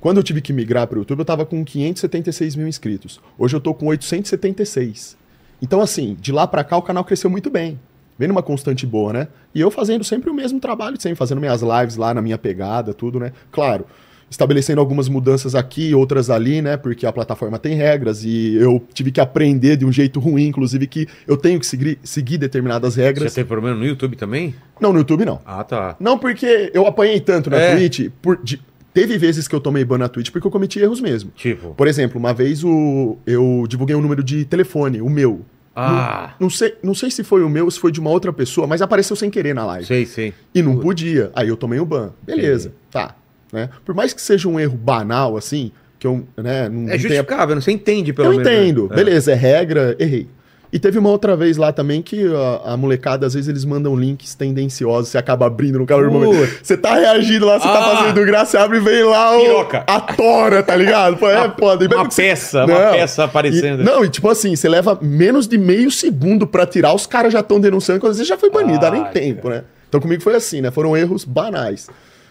[0.00, 3.20] quando eu tive que migrar para o YouTube, eu tava com 576 mil inscritos.
[3.38, 5.16] Hoje eu tô com 876.
[5.62, 7.78] Então, assim, de lá para cá o canal cresceu muito bem.
[8.18, 9.28] Vem numa constante boa, né?
[9.54, 12.92] E eu fazendo sempre o mesmo trabalho, sempre fazendo minhas lives lá na minha pegada,
[12.92, 13.32] tudo, né?
[13.50, 13.86] Claro,
[14.30, 16.76] estabelecendo algumas mudanças aqui, outras ali, né?
[16.76, 20.86] Porque a plataforma tem regras e eu tive que aprender de um jeito ruim, inclusive
[20.86, 23.32] que eu tenho que seguir, seguir determinadas Você regras.
[23.34, 24.54] teve problema no YouTube também?
[24.80, 25.40] Não, no YouTube não.
[25.44, 25.96] Ah, tá.
[25.98, 27.74] Não, porque eu apanhei tanto na É.
[27.76, 28.10] Twitch.
[28.22, 28.60] Por, de-
[28.92, 31.30] teve vezes que eu tomei ban na Twitch porque eu cometi erros mesmo.
[31.34, 31.74] Tipo.
[31.74, 35.40] Por exemplo, uma vez o, eu divulguei um número de telefone, o meu.
[35.74, 38.32] Ah, Não sei, não sei se foi o meu ou se foi de uma outra
[38.32, 39.86] pessoa, mas apareceu sem querer na live.
[39.86, 40.34] sei, sei.
[40.54, 41.30] E não podia.
[41.34, 42.10] Aí eu tomei o ban.
[42.22, 43.14] Beleza, tá.
[43.52, 43.68] Né?
[43.84, 46.98] Por mais que seja um erro banal, assim, que eu né, não É não tenha
[46.98, 48.46] justificável, você entende pelo eu menos.
[48.46, 48.62] né?
[48.62, 48.88] entendo.
[48.90, 48.96] É.
[48.96, 50.26] Beleza, é regra, errei.
[50.72, 52.24] E teve uma outra vez lá também que
[52.64, 56.12] a, a molecada, às vezes, eles mandam links tendenciosos, você acaba abrindo no calor do
[56.12, 56.48] momento.
[56.62, 57.96] Você tá reagindo lá, você tá Ah.
[57.96, 59.84] fazendo graça, você abre e vem lá o, Piroca.
[59.86, 61.16] a tora, tá ligado?
[61.16, 61.86] Pô, é foda.
[61.86, 63.80] Uma que você- peça, uma peça aparecendo.
[63.80, 67.32] E- não, e tipo assim, você leva menos de meio segundo pra tirar, os caras
[67.32, 69.64] já estão denunciando, quando às vezes já foi banido, dá nem Ai, tempo, né?
[69.88, 70.70] Então comigo foi assim, né?
[70.70, 71.88] Foram erros banais.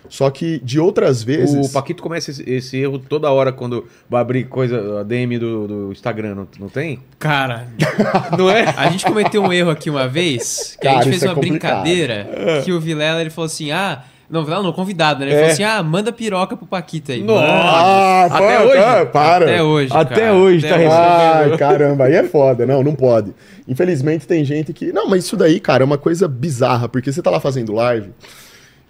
[0.08, 1.70] Só que de outras vezes.
[1.70, 5.68] O Paquito começa esse, esse erro toda hora quando vai abrir coisa, a DM do,
[5.68, 7.00] do Instagram, não, não tem?
[7.20, 7.68] Cara,
[8.38, 8.64] Não é?
[8.76, 11.36] a gente cometeu um erro aqui uma vez, que a Cara, gente fez é uma
[11.36, 11.82] complicado.
[11.84, 12.28] brincadeira,
[12.64, 14.04] que o Vilela, ele falou assim, ah...
[14.32, 15.26] Não, Vilela não, convidado, né?
[15.26, 15.38] Ele É.
[15.40, 17.24] falou assim, ah, manda piroca pro Paquito aí.
[17.24, 17.48] Nossa.
[17.48, 18.78] Ah, Até pô, hoje?
[18.78, 19.46] tá, para.
[19.46, 21.52] Até hoje, Até cara, hoje até tá hoje.
[21.52, 22.64] Ai, caramba, aí é foda.
[22.64, 23.34] Não, não pode.
[23.68, 24.92] Infelizmente tem gente que.
[24.92, 28.12] Não, mas isso daí, cara, é uma coisa bizarra, porque você tá lá fazendo live.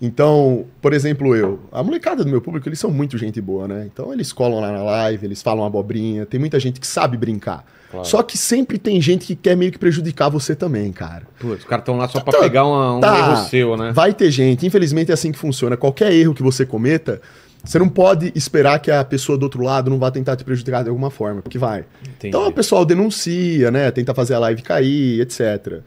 [0.02, 1.60] Então, por exemplo, eu.
[1.72, 3.88] A molecada do meu público, eles são muito gente boa, né?
[3.92, 6.26] Então eles colam lá na live, eles falam abobrinha.
[6.26, 7.66] Tem muita gente que sabe brincar.
[7.92, 8.06] Claro.
[8.08, 11.24] Só que sempre tem gente que quer meio que prejudicar você também, cara.
[11.40, 13.18] Putz, os caras estão lá só pra Tá- pegar uma- um tá.
[13.18, 13.92] erro seu, né?
[13.92, 15.76] Vai ter gente, infelizmente é assim que funciona.
[15.76, 17.22] Qualquer erro que você cometa,
[17.62, 20.82] Você não pode esperar que a pessoa do outro lado não vá tentar te prejudicar
[20.82, 21.84] de alguma forma, porque vai.
[22.02, 22.30] Entendi.
[22.30, 23.92] Então o pessoal denuncia, né?
[23.92, 25.82] Tenta fazer a live cair, etc.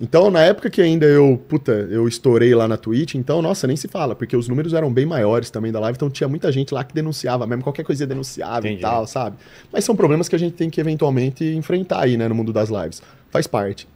[0.00, 3.76] Então, na época que ainda eu, puta, eu estourei lá na Twitch, então, nossa, nem
[3.76, 6.72] se fala, porque os números eram bem maiores também da live, então tinha muita gente
[6.72, 8.78] lá que denunciava, mesmo qualquer coisa denunciava Entendi.
[8.78, 9.36] e tal, sabe?
[9.72, 12.68] Mas são problemas que a gente tem que eventualmente enfrentar aí, né, no mundo das
[12.68, 13.02] lives.
[13.30, 13.88] Faz parte.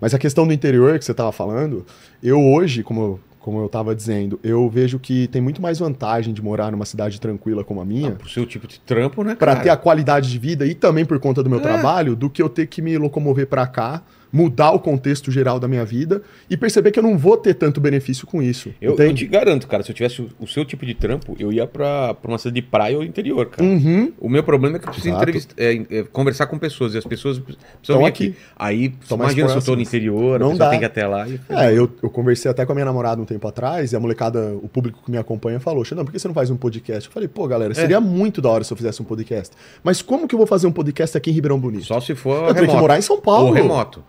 [0.00, 1.86] Mas a questão do interior que você tava falando,
[2.20, 6.42] eu hoje, como, como eu tava dizendo, eu vejo que tem muito mais vantagem de
[6.42, 8.10] morar numa cidade tranquila como a minha.
[8.12, 9.62] Pro seu tipo de trampo, né, Pra cara?
[9.62, 11.62] ter a qualidade de vida e também por conta do meu É.
[11.62, 14.02] trabalho, do que eu ter que me locomover pra cá,
[14.34, 16.20] mudar o contexto geral da minha vida
[16.50, 18.74] e perceber que eu não vou ter tanto benefício com isso.
[18.80, 21.68] Eu, eu te garanto, cara, se eu tivesse o, seu tipo de trampo, eu ia
[21.68, 23.62] pra, pra uma cidade de praia ou interior, cara.
[23.62, 24.12] Uhum.
[24.18, 25.16] O meu problema é que eu preciso
[25.56, 28.26] é, é, conversar com pessoas e as pessoas precisam Tão vir aqui.
[28.30, 28.36] aqui.
[28.56, 30.70] Aí, Tão imagina se eu tô no interior, Não dá.
[30.70, 31.28] tem que ir até lá.
[31.28, 31.40] E...
[31.48, 34.56] É, eu, eu conversei até com a minha namorada um tempo atrás e a molecada,
[34.60, 37.08] o público que me acompanha falou: Xandão, por que você não faz um podcast?
[37.08, 37.74] Eu falei, pô, galera, É.
[37.76, 39.54] seria muito da hora se eu fizesse um podcast.
[39.84, 41.84] Mas como que eu vou fazer um podcast aqui em Ribeirão Bonito?
[41.84, 42.80] Só se for Eu tenho que remoto.
[42.80, 43.46] morar em São Paulo.
[43.46, 44.02] Ou remoto.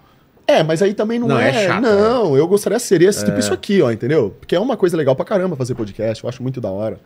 [0.47, 1.49] É, mas aí também não, Não, é.
[1.49, 4.35] é chato, não, eu gostaria de ser esse, tipo isso aqui, ó, entendeu?
[4.39, 6.99] Porque é uma coisa legal pra caramba fazer podcast, eu acho muito da hora.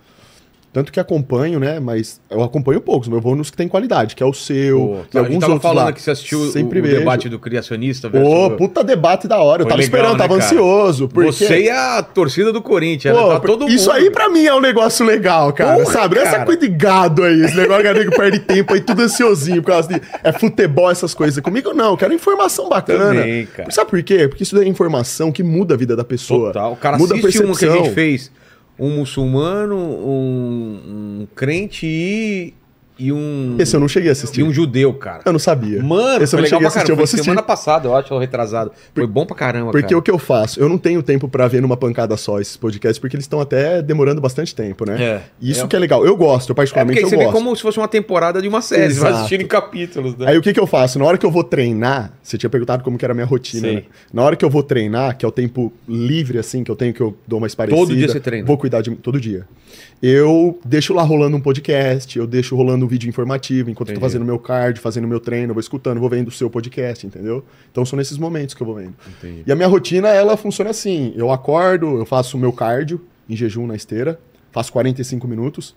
[0.80, 1.78] Tanto que acompanho, né?
[1.78, 4.80] Mas eu acompanho poucos, mas eu vou nos que tem qualidade, que é o seu,
[4.80, 5.92] Pô, a gente alguns tava falando lá.
[5.92, 7.00] que você assistiu o- Sempre o, vejo.
[7.00, 9.64] debate do criacionista Ô, puta debate da hora.
[9.64, 10.46] Eu Foi tava legal, esperando, né, tava cara?
[10.46, 11.10] ansioso.
[11.10, 11.32] Porque...
[11.34, 13.34] Você e a torcida do Corinthians, Pô, né?
[13.34, 13.74] Tá todo mundo.
[13.74, 15.80] Isso aí pra mim é um negócio legal, cara.
[15.80, 16.16] Porra, sabe?
[16.16, 16.46] Não é essa cara.
[16.46, 17.42] coisa de gado aí.
[17.42, 20.90] Esse negócio que a nego perde tempo aí, tudo ansiosinho por causa de é futebol,
[20.90, 21.44] essas coisas.
[21.44, 23.16] Comigo não, eu quero informação bacana.
[23.20, 23.70] Também, cara.
[23.70, 24.30] Sabe por quê?
[24.30, 26.54] Porque isso daí é informação que muda a vida da pessoa.
[26.54, 26.72] Total.
[26.72, 28.32] O cara muda assiste uma que a gente fez.
[28.80, 32.54] Um muçulmano, um, um crente e,
[33.00, 33.56] e um...
[33.58, 34.42] Esse eu não cheguei a assistir.
[34.42, 35.22] E um judeu, cara.
[35.26, 35.82] Eu não sabia.
[35.82, 37.24] Mano, Esse eu não cheguei a assistir, eu vou Foi assistir.
[37.24, 38.72] semana passada, eu acho, retrasado.
[38.94, 39.98] Foi bom pra caramba, Porque cara.
[39.98, 40.60] o que eu faço?
[40.60, 43.82] Eu não tenho tempo pra ver numa pancada só esses podcasts, porque eles estão até
[43.82, 45.02] demorando bastante tempo, né?
[45.02, 45.22] É.
[45.42, 45.68] Isso É.
[45.68, 46.06] que é legal.
[46.06, 47.28] Eu gosto, eu É porque particularmente aí eu você gosto.
[47.28, 48.94] vê como se fosse uma temporada de uma série.
[48.94, 49.16] Você vai Exato.
[49.26, 50.26] assistindo em capítulos, né?
[50.30, 51.00] Aí o que, que eu faço?
[51.00, 53.62] Na hora que eu vou treinar, você tinha perguntado como que era a minha rotina,
[53.68, 53.76] Sei.
[53.76, 53.84] né?
[54.14, 56.94] Na hora que eu vou treinar, que é o tempo livre, assim, que eu tenho,
[56.94, 57.80] que eu dou uma esparecida.
[57.82, 58.46] Todo dia você treina?
[58.46, 59.46] Vou cuidar de mim, todo dia.
[60.02, 64.00] Eu deixo lá rolando um podcast, eu deixo rolando um vídeo informativo, enquanto eu tô
[64.00, 64.12] Entendi.
[64.14, 67.44] fazendo meu cardio, fazendo meu treino, eu vou escutando, vou vendo o seu podcast, entendeu?
[67.70, 68.94] Então são nesses momentos que eu vou vendo.
[69.18, 69.44] Entendi.
[69.46, 71.12] E a minha rotina, ela funciona assim.
[71.18, 74.18] Eu acordo, eu faço o meu cardio em jejum na esteira,
[74.54, 75.76] faço 45 minutos.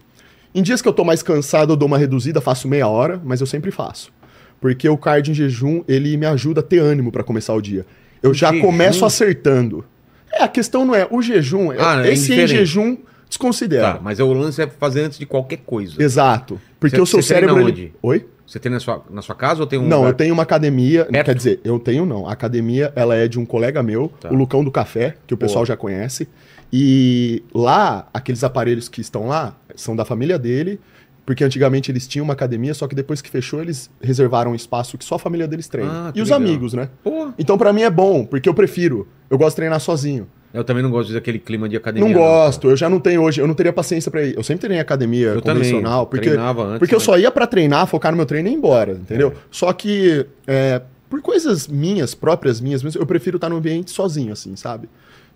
[0.54, 3.40] Em dias que eu tô mais cansado, eu dou uma reduzida, faço meia hora, mas
[3.40, 4.12] eu sempre faço.
[4.60, 7.84] Porque o cardio em jejum, ele me ajuda a ter ânimo pra começar o dia.
[8.22, 8.60] Eu já Jejum?
[8.64, 9.84] começo acertando.
[10.32, 12.50] É, a questão não é o jejum, é- Ah, é esse em indiferente.
[12.58, 12.96] jejum
[13.36, 13.94] desconsidera.
[13.94, 16.00] Tá, mas o lance é fazer antes de qualquer coisa.
[16.02, 16.60] Exato.
[16.78, 17.56] Porque Você- o seu cérebro.
[17.64, 17.82] onde?
[17.82, 17.94] Ele...
[18.02, 18.26] Oi?
[18.46, 20.10] Você tem na sua, na sua casa ou tem um Não, lugar?
[20.10, 21.06] eu tenho uma academia.
[21.06, 21.26] Perto?
[21.26, 22.28] Quer dizer, eu tenho não.
[22.28, 24.28] A academia, ela é de um colega meu, Tá.
[24.30, 25.66] o Lucão do Café, que o pessoal Boa.
[25.66, 26.28] já conhece.
[26.70, 30.78] E lá, aqueles aparelhos que estão lá são da família dele,
[31.24, 34.98] porque antigamente eles tinham uma academia, só que depois que fechou, eles reservaram um espaço
[34.98, 36.08] que só a família deles treina.
[36.08, 36.40] Ah, e os legal.
[36.46, 36.88] amigos, né?
[37.02, 39.08] Pô, Então pra mim é bom, porque eu prefiro.
[39.30, 40.26] Eu gosto de treinar sozinho.
[40.52, 42.08] Eu também não gosto daquele clima de academia.
[42.08, 44.36] não gosto, eu já não tenho hoje, eu não teria paciência pra ir.
[44.36, 47.18] Eu sempre treinei em academia Eu convencional, também, porque treinava antes, porque eu mas- só
[47.18, 49.28] ia pra treinar, focar no meu treino e ir embora, entendeu?
[49.28, 49.40] É.
[49.50, 54.32] Só que é, por coisas minhas, próprias minhas, mesmo, eu prefiro estar no ambiente sozinho
[54.32, 54.88] assim, sabe?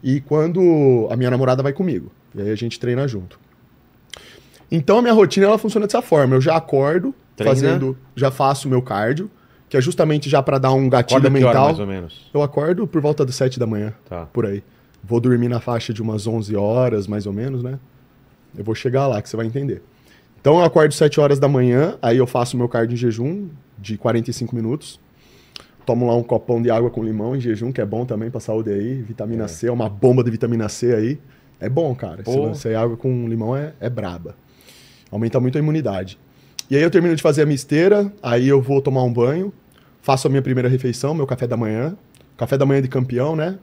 [0.02, 3.38] E quando a minha namorada vai comigo, e aí a gente treina junto.
[4.70, 7.54] Então a minha rotina ela funciona dessa forma, eu já acordo Treina?
[7.54, 9.30] fazendo, já faço o meu cardio,
[9.68, 11.64] que é justamente já pra dar um gatilho Acorda mental.
[11.66, 12.30] mais ou menos.
[12.32, 14.26] Eu acordo por volta das 7 da manhã Tá.
[14.32, 14.62] por aí.
[15.06, 17.78] Vou dormir na faixa de umas 11 horas, mais ou menos, né?
[18.58, 19.80] Eu vou chegar lá, que você vai entender.
[20.40, 23.96] Então eu acordo 7 horas da manhã, aí eu faço meu cardio em jejum de
[23.96, 24.98] 45 minutos.
[25.84, 28.40] Tomo lá um copão de água com limão em jejum, que é bom também pra
[28.40, 29.00] saúde aí.
[29.02, 29.48] Vitamina É.
[29.48, 31.20] C, é uma bomba de vitamina C aí.
[31.60, 32.24] É bom, cara.
[32.24, 32.32] Pô.
[32.32, 34.34] Se você água com limão é, é braba.
[35.10, 36.18] Aumenta muito a imunidade.
[36.68, 39.52] E aí eu termino de fazer a minha esteira, aí eu vou tomar um banho,
[40.02, 41.96] faço a minha primeira refeição, meu café da manhã.
[42.36, 43.56] Café da manhã de campeão, né?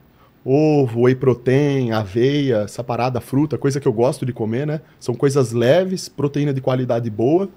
[0.44, 4.80] Ovo, whey protein, aveia, essa parada, fruta, coisa que eu gosto de comer, né?
[5.00, 7.48] São coisas leves, proteína de qualidade boa.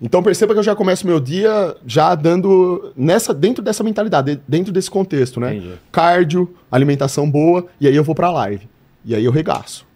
[0.00, 4.72] Então perceba que eu já começo meu dia já dando nessa dentro dessa mentalidade, dentro
[4.72, 5.54] desse contexto, né?
[5.56, 5.74] Entendi.
[5.92, 8.66] Cardio, alimentação boa, e aí eu vou pra live.
[9.04, 9.86] E aí eu regaço.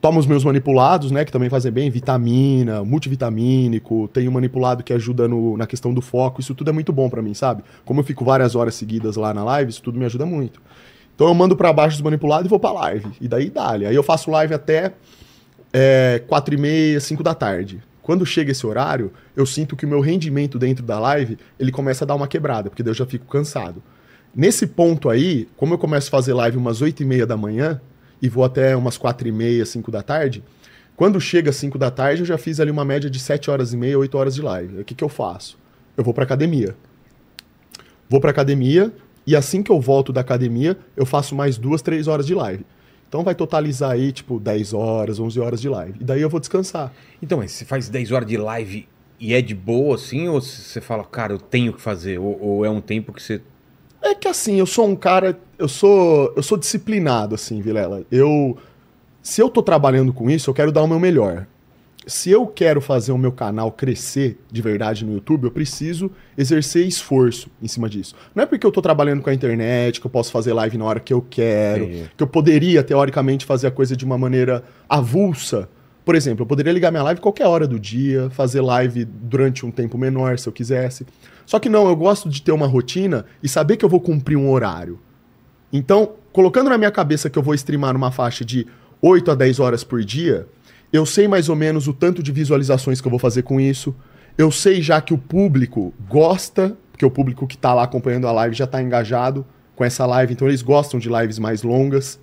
[0.00, 1.24] Tomo os meus manipulados, né?
[1.24, 4.08] Que também fazem bem, vitamina, multivitamínico.
[4.12, 6.40] Tem um manipulado que ajuda no- na questão do foco.
[6.40, 7.62] Isso tudo é muito bom pra mim, sabe?
[7.84, 10.62] Como eu fico várias horas seguidas lá na live, isso tudo me ajuda muito.
[11.20, 13.06] Então eu mando pra baixo os manipulados e vou pra live.
[13.20, 13.84] E daí dá-lhe.
[13.84, 14.94] Aí eu faço live até
[15.70, 17.82] é, 4 e meia, 5 da tarde.
[18.00, 22.04] Quando chega esse horário, eu sinto que o meu rendimento dentro da live, ele começa
[22.04, 23.82] a dar uma quebrada, porque daí eu já fico cansado.
[24.34, 27.78] Nesse ponto aí, como eu começo a fazer live umas 8 e meia da manhã
[28.22, 30.42] e vou até umas 4 e meia, 5 da tarde,
[30.96, 33.74] Quando chega às 5 da tarde, eu já fiz ali uma média de 7 horas
[33.74, 34.80] e meia, 8 horas de live.
[34.80, 35.58] O que, que eu faço?
[35.98, 36.74] Eu vou pra academia.
[38.08, 38.90] Vou pra academia
[39.30, 42.64] e assim que eu volto da academia, eu faço mais duas, três horas de live.
[43.08, 45.98] Então vai totalizar aí, tipo, 10 horas, 11 horas de live.
[46.00, 46.92] E daí eu vou descansar.
[47.20, 48.88] Então, mas você faz 10 horas de live
[49.18, 50.28] e é de boa, assim?
[50.28, 52.18] Ou você fala, cara, eu tenho que fazer?
[52.18, 53.40] Ou, ou é um tempo que você.
[54.00, 58.04] É que assim, eu sou um cara, eu sou, eu sou disciplinado assim, Vilela.
[58.10, 58.56] Eu
[59.22, 61.46] se eu tô trabalhando com isso, eu quero dar o meu melhor.
[62.06, 66.86] Se eu quero fazer o meu canal crescer de verdade no YouTube, eu preciso exercer
[66.86, 68.14] esforço em cima disso.
[68.34, 70.84] Não é porque eu tô trabalhando com a internet, que eu posso fazer live na
[70.86, 72.10] hora que eu quero, Entendi.
[72.16, 75.68] que eu poderia, teoricamente, fazer a coisa de uma maneira avulsa.
[76.02, 79.70] Por exemplo, eu poderia ligar minha live qualquer hora do dia, fazer live durante um
[79.70, 81.06] tempo menor, se eu quisesse.
[81.44, 84.36] Só que não, eu gosto de ter uma rotina e saber que eu vou cumprir
[84.36, 84.98] um horário.
[85.70, 88.66] Então, colocando na minha cabeça que eu vou streamar numa faixa de
[89.02, 90.46] 8 a 10 horas por dia,
[90.92, 93.94] eu sei mais ou menos o tanto de visualizações que eu vou fazer com isso.
[94.36, 98.32] Eu sei já que o público gosta, porque o público que está lá acompanhando a
[98.32, 102.18] live já está engajado com essa live, então eles gostam de lives mais longas.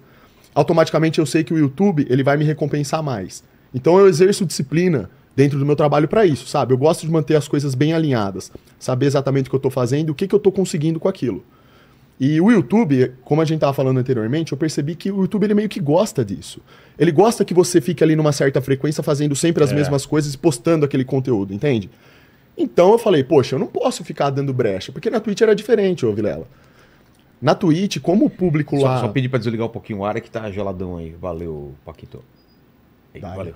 [0.54, 3.44] Automaticamente eu sei que o YouTube ele vai me recompensar mais.
[3.74, 6.74] Então eu exerço disciplina dentro do meu trabalho para isso, sabe?
[6.74, 10.10] Eu gosto de manter as coisas bem alinhadas, saber exatamente o que eu estou fazendo
[10.10, 11.44] e o que, que eu estou conseguindo com aquilo.
[12.20, 15.54] E o YouTube, como a gente estava falando anteriormente, eu percebi que o YouTube ele
[15.54, 16.60] meio que gosta disso.
[16.98, 19.76] Ele gosta que você fique ali numa certa frequência fazendo sempre as É.
[19.76, 21.90] mesmas coisas e postando aquele conteúdo, entende?
[22.58, 26.08] Então eu falei, poxa, eu não posso ficar dando brecha, porque na Twitch era diferente,
[26.08, 26.48] ô Vilela.
[27.40, 29.00] Na Twitch, como o público Só, lá.
[29.00, 31.16] só pedir pra desligar um pouquinho o ar é que tá geladão aí.
[31.22, 32.24] Valeu, Paquito.
[33.14, 33.54] Aí, valeu.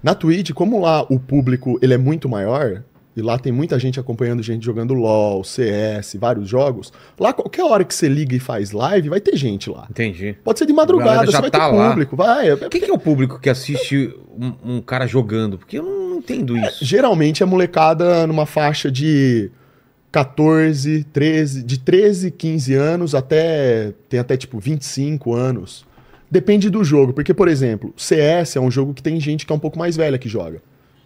[0.00, 2.84] Na Twitch, como lá o público ele é muito maior,
[3.16, 7.84] e lá tem muita gente acompanhando gente jogando LOL, CS, vários jogos, lá qualquer hora
[7.84, 9.86] que você liga e faz live, vai ter gente lá.
[9.90, 10.36] Entendi.
[10.42, 11.90] Pode ser de madrugada, já você vai tá ter lá.
[11.90, 12.16] público.
[12.16, 15.58] Vai, é- Quem que é o público que assiste um, um cara jogando?
[15.58, 16.84] Porque eu não entendo isso.
[16.84, 19.50] Geralmente é molecada numa faixa de
[20.10, 23.92] 14, 13, de 13, 15 anos até.
[24.08, 25.84] tem até tipo 25 anos.
[26.30, 29.56] Depende do jogo, porque, por exemplo, CS é um jogo que tem gente que é
[29.56, 30.60] um pouco mais velha que joga.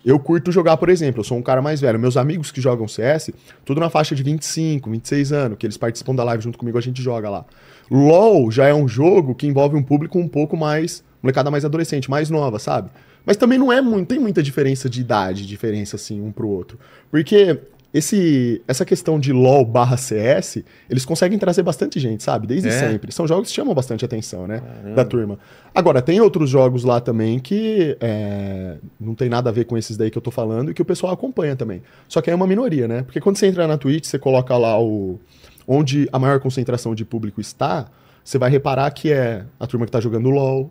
[0.09, 1.99] Eu curto jogar, por exemplo, eu sou um cara mais velho.
[1.99, 3.31] Meus amigos que jogam CS,
[3.63, 6.81] tudo na faixa de 25, 26 anos, que eles participam da live junto comigo, a
[6.81, 7.45] gente joga lá.
[7.91, 11.05] LoL já é um jogo que envolve um público um pouco mais.
[11.23, 12.89] molecada mais adolescente, mais nova, sabe?
[13.27, 16.79] Mas também não é muito, tem muita diferença de idade, diferença assim um pro outro.
[17.11, 17.61] Porque
[17.93, 22.47] esse, essa questão de LoL barra CS, eles conseguem trazer bastante gente, sabe?
[22.47, 22.73] Desde É.
[22.73, 23.11] sempre.
[23.13, 24.63] São jogos que chamam bastante atenção, né?
[24.95, 25.39] Da turma.
[25.75, 29.97] Agora, tem outros jogos lá também que é, não tem nada a ver com esses
[29.97, 31.83] daí que eu tô falando e que o pessoal acompanha também.
[32.07, 33.03] Só que é uma minoria, né?
[33.03, 35.19] Porque quando você entra na Twitch, você coloca lá o
[35.67, 37.89] onde a maior concentração de público está,
[38.25, 40.71] você vai reparar que é a turma que tá jogando LoL.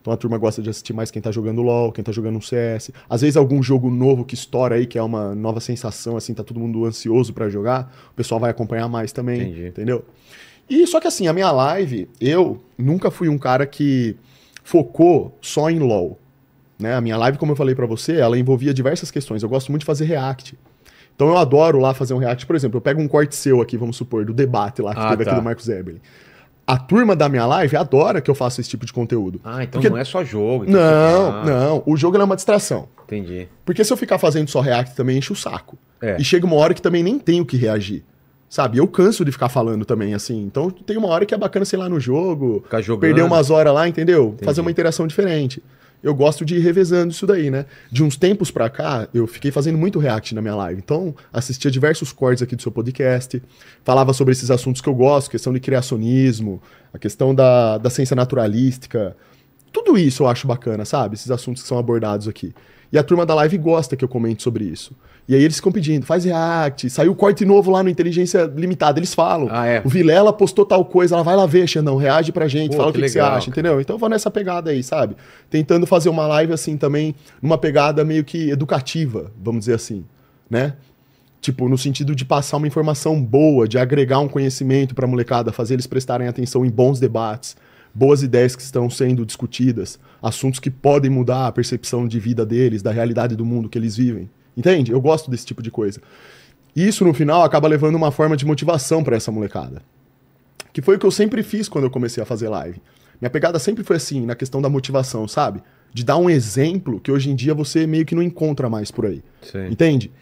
[0.00, 2.40] Então a turma gosta de assistir mais quem tá jogando LoL, quem tá jogando um
[2.40, 2.90] CS.
[3.10, 6.42] Às vezes algum jogo novo que estoura aí, que é uma nova sensação, assim, tá
[6.44, 9.66] todo mundo ansioso pra jogar, o pessoal vai acompanhar mais também, Entendi.
[9.68, 10.04] entendeu?
[10.70, 14.16] E só que assim, a minha live, eu nunca fui um cara que
[14.62, 16.18] focou só em LoL.
[16.78, 16.94] Né?
[16.94, 19.42] A minha live, como eu falei pra você, ela envolvia diversas questões.
[19.42, 20.56] Eu gosto muito de fazer react.
[21.16, 22.46] Então eu adoro lá fazer um react.
[22.46, 25.08] Por exemplo, eu pego um corte seu aqui, vamos supor, do debate lá que Ah,
[25.10, 25.32] teve tá.
[25.32, 26.00] aqui do Marcos Eberle.
[26.68, 29.40] A turma da minha live adora que eu faça esse tipo de conteúdo.
[29.42, 30.64] Ah, então Porque- não é só jogo.
[30.68, 31.82] então Não, ah, não.
[31.86, 32.90] O jogo é uma distração.
[33.06, 33.48] Entendi.
[33.64, 35.78] Porque se eu ficar fazendo só react também enche o saco.
[35.98, 36.18] É.
[36.20, 38.04] E chega uma hora que também nem tenho que reagir.
[38.50, 38.76] Sabe?
[38.76, 40.42] Eu canso de ficar falando também, assim.
[40.42, 42.60] Então tem uma hora que é bacana, sei lá, no jogo.
[42.64, 43.00] Ficar jogando.
[43.00, 44.36] Perder umas horas lá, entendeu?
[44.42, 45.62] Fazer uma interação diferente.
[46.02, 47.66] Eu gosto de ir revezando isso daí, né?
[47.90, 50.80] De uns tempos pra cá, eu fiquei fazendo muito react na minha live.
[50.80, 53.42] Então, assistia diversos cortes aqui do seu podcast,
[53.84, 58.14] falava sobre esses assuntos que eu gosto, questão de criacionismo, a questão da, da ciência
[58.14, 59.16] naturalística.
[59.72, 61.16] Tudo isso eu acho bacana, sabe?
[61.16, 62.54] Esses assuntos que são abordados aqui.
[62.92, 64.92] E a turma da live gosta que eu comente sobre isso.
[65.28, 68.98] E aí eles ficam pedindo, faz react, saiu corte novo lá no Inteligência Limitada.
[68.98, 69.82] Eles falam, Ah, é?
[69.84, 72.88] o Vilela postou tal coisa, ela vai lá ver, Xandão, reage pra gente, Pô, fala
[72.88, 73.78] o que que, que você legal, acha, entendeu?
[73.78, 75.16] Então eu vou nessa pegada aí, sabe?
[75.50, 80.02] Tentando fazer uma live assim também, numa pegada meio que educativa, vamos dizer assim,
[80.48, 80.74] né?
[81.42, 85.74] Tipo, no sentido de passar uma informação boa, de agregar um conhecimento pra molecada, fazer
[85.74, 87.54] eles prestarem atenção em bons debates,
[87.94, 92.82] boas ideias que estão sendo discutidas, assuntos que podem mudar a percepção de vida deles,
[92.82, 94.28] da realidade do mundo que eles vivem.
[94.56, 94.90] Entende?
[94.92, 96.00] Eu gosto desse tipo de coisa.
[96.74, 99.82] Isso, no final, acaba levando uma forma de motivação pra essa molecada.
[100.72, 102.80] Que foi o que eu sempre fiz quando eu comecei a fazer live.
[103.20, 105.60] Minha pegada sempre foi assim, na questão da motivação, sabe?
[105.92, 109.06] De dar um exemplo que hoje em dia você meio que não encontra mais por
[109.06, 109.22] aí.
[109.42, 109.68] Sei.
[109.68, 110.12] Entende?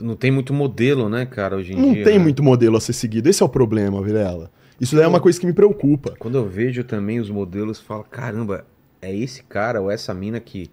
[0.00, 2.04] Não tem muito modelo, né, cara, hoje em Não dia.
[2.04, 2.24] tem né?
[2.24, 3.28] muito modelo a ser seguido.
[3.28, 4.50] Esse é o problema, Vilela.
[4.80, 6.14] Isso daí é uma coisa que me preocupa.
[6.18, 8.64] Quando eu vejo também os modelos, falo, caramba,
[9.02, 10.70] é esse cara ou essa mina que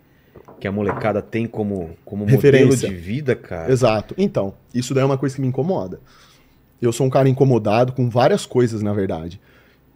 [0.59, 2.87] que a molecada tem como, como Referência.
[2.87, 3.71] modelo de vida, cara.
[3.71, 4.15] Exato.
[4.17, 5.99] Então, isso daí é uma coisa que me incomoda.
[6.81, 9.39] Eu sou um cara incomodado com várias coisas, na verdade.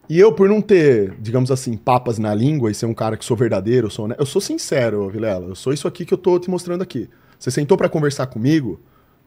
[0.10, 3.24] E eu, por não ter, digamos assim, papas na língua e ser um cara que
[3.24, 5.48] sou verdadeiro, sou, honesto, eu sou sincero, Vilela.
[5.48, 7.10] Eu sou isso aqui que eu tô te mostrando aqui.
[7.40, 8.80] Você sentou pra conversar comigo,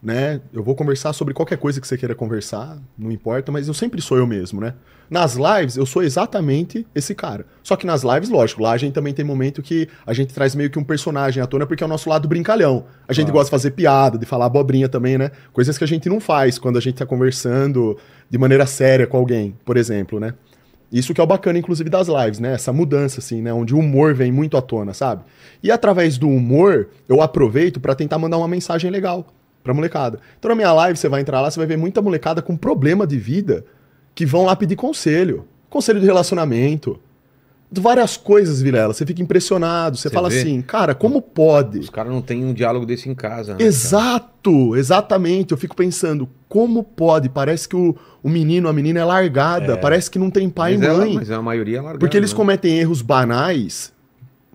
[0.04, 0.42] né?
[0.52, 4.02] Eu vou conversar sobre qualquer coisa que você queira conversar, não importa, mas eu sempre
[4.02, 4.74] sou eu mesmo, né?
[5.08, 7.46] Nas lives, eu sou exatamente esse cara.
[7.62, 10.54] Só que nas lives, lógico, lá a gente também tem momento que a gente traz
[10.54, 12.84] meio que um personagem à tona, porque é o nosso lado brincalhão.
[13.08, 15.30] A gente gosta de fazer piada, de falar abobrinha também, né?
[15.52, 17.96] Coisas que a gente não faz quando a gente tá conversando
[18.28, 20.34] de maneira séria com alguém, por exemplo, né?
[20.92, 22.52] Isso que é o bacana, inclusive, das lives, né?
[22.52, 23.52] Essa mudança, assim, né?
[23.52, 25.24] Onde o humor vem muito à tona, sabe?
[25.62, 29.26] E através do humor, eu aproveito pra tentar mandar uma mensagem legal
[29.64, 30.20] pra molecada.
[30.38, 33.06] Então, na minha live, você vai entrar lá, você vai ver muita molecada com problema
[33.06, 33.64] de vida
[34.14, 35.46] que vão lá pedir conselho.
[35.70, 37.00] Conselho de relacionamento.
[37.72, 38.92] Várias coisas, Vilela.
[38.92, 39.96] Você fica impressionado.
[39.96, 40.38] Você, Você fala vê?
[40.38, 41.80] assim, cara, como pode?
[41.80, 43.52] Os caras não têm um diálogo desse em casa.
[43.52, 43.68] né, cara?
[43.68, 45.50] Exato, exatamente.
[45.50, 47.28] Eu fico pensando, como pode?
[47.28, 49.76] Parece que o, o menino, a menina é largada.
[49.76, 51.10] Parece que não tem pai mas e mãe.
[51.10, 51.98] É, mas a maioria é largada.
[51.98, 52.36] Porque eles né?
[52.36, 53.92] cometem erros banais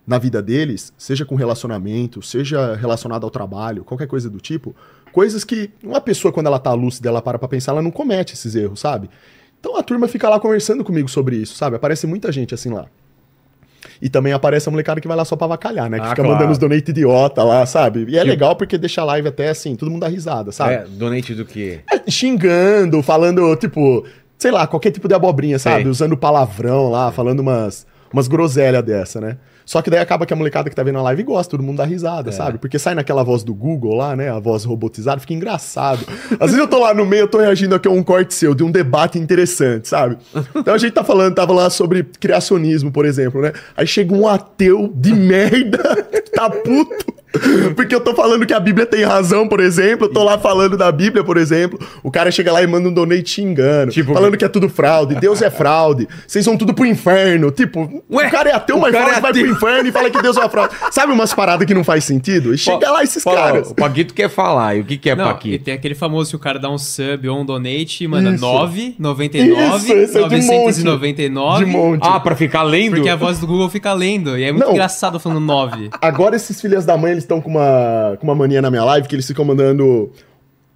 [0.06, 4.74] na vida deles, seja com relacionamento, seja relacionado ao trabalho, qualquer coisa do tipo,
[5.12, 8.34] coisas que uma pessoa, quando ela tá lúcida, ela para pra pensar, ela não comete
[8.34, 9.08] esses erros, sabe?
[9.58, 11.76] Então a turma fica lá conversando comigo sobre isso, sabe?
[11.76, 12.86] Aparece muita gente assim lá.
[14.00, 15.98] E também aparece a molecada que vai lá só pra avacalhar, né?
[15.98, 16.32] Que Ah, fica claro.
[16.34, 18.06] mandando os donate idiota lá, sabe?
[18.08, 20.74] E é legal porque deixa a live até assim, todo mundo dá risada, sabe?
[20.74, 21.80] É, donate do quê?
[21.92, 24.04] É, xingando, falando, tipo,
[24.38, 25.82] sei lá, qualquer tipo de abobrinha, sabe?
[25.82, 25.90] Sei.
[25.90, 29.36] Usando palavrão lá, falando umas, umas groselhas dessa, né?
[29.70, 31.76] Só que daí acaba que a molecada que tá vendo a live gosta, todo mundo
[31.76, 32.58] dá risada, sabe?
[32.58, 34.28] Porque sai naquela voz do Google lá, né?
[34.28, 36.04] A voz robotizada, fica engraçado.
[36.40, 38.52] Às vezes eu tô lá no meio, eu tô reagindo aqui a um corte seu,
[38.52, 40.16] de um debate interessante, sabe?
[40.56, 43.52] Então a gente tá falando, tava lá sobre criacionismo, por exemplo, né?
[43.76, 45.78] Aí chega um ateu de merda,
[46.34, 47.20] tá puto.
[47.76, 50.06] Porque eu tô falando que a Bíblia tem razão, por exemplo.
[50.08, 51.78] Eu tô lá falando da Bíblia, por exemplo.
[52.02, 53.92] O cara chega lá e manda um donate xingando.
[53.92, 55.14] Tipo- falando que é tudo fraude.
[55.14, 56.08] Deus é fraude.
[56.26, 57.52] Vocês vão tudo pro inferno.
[57.52, 60.22] Tipo, Ué, o cara é ateu, mas fala é vai pro inferno e fala que
[60.22, 60.74] Deus é uma fraude.
[60.90, 62.54] Sabe umas paradas que não faz sentido?
[62.54, 63.70] E chega lá esses Fala, caras.
[63.70, 64.76] O Paquito quer falar.
[64.76, 65.64] E o que, que é Não, e Paquito?
[65.64, 68.40] tem aquele famoso que o cara dá um sub ou um donate e manda Isso.
[68.40, 70.82] 9, 99, Isso, esse é de monte.
[70.84, 71.98] 999.
[72.02, 72.94] Ah, pra ficar lendo?
[72.96, 74.36] Porque a voz do Google fica lendo.
[74.38, 74.72] E é muito Não.
[74.72, 75.90] engraçado falando 9.
[76.00, 79.08] Agora esses filhos da mãe, eles estão com uma, com uma mania na minha live
[79.08, 80.10] que eles ficam mandando.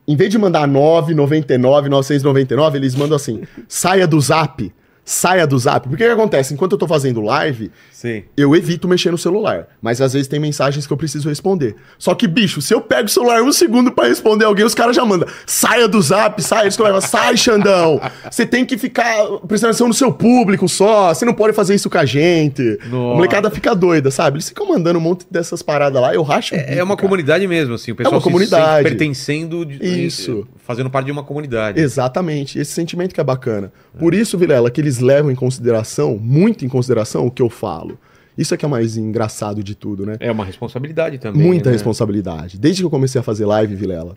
[0.06, 4.72] Em vez de mandar 999, 999, eles mandam assim: saia do zap.
[5.04, 5.88] Saia do zap.
[5.88, 6.54] Porque o que acontece?
[6.54, 8.22] Enquanto eu tô fazendo live, Sim.
[8.36, 9.68] eu evito mexer no celular.
[9.82, 11.76] Mas às vezes tem mensagens que eu preciso responder.
[11.98, 14.96] Só que, bicho, se eu pego o celular um segundo pra responder alguém, os caras
[14.96, 15.28] já mandam.
[15.46, 16.62] Saia do zap, sai.
[16.64, 18.00] Eles começam, sai, Xandão.
[18.30, 21.12] Você tem que ficar prestando atenção no seu público só.
[21.12, 22.62] Você não pode fazer isso com a gente.
[22.88, 23.12] Nossa.
[23.12, 24.36] A molecada fica doida, sabe?
[24.36, 26.14] Eles ficam mandando um monte dessas paradas lá.
[26.14, 26.54] Eu racho.
[26.54, 27.08] o É, bico, é uma cara.
[27.08, 27.92] comunidade mesmo, assim.
[27.92, 28.88] O pessoal uma se comunidade.
[28.88, 29.66] pertencendo...
[29.66, 30.46] de- Isso.
[30.66, 31.78] Fazendo parte de uma comunidade.
[31.78, 33.70] Exatamente, esse sentimento que é bacana.
[33.98, 37.98] Por isso, Vilela, que eles levam em consideração, muito em consideração, o que eu falo.
[38.36, 40.16] Isso é que é mais engraçado de tudo, né?
[40.18, 41.40] É uma responsabilidade também.
[41.40, 41.74] Muita né?
[41.74, 42.58] responsabilidade.
[42.58, 44.16] Desde que eu comecei a fazer live, Vilela,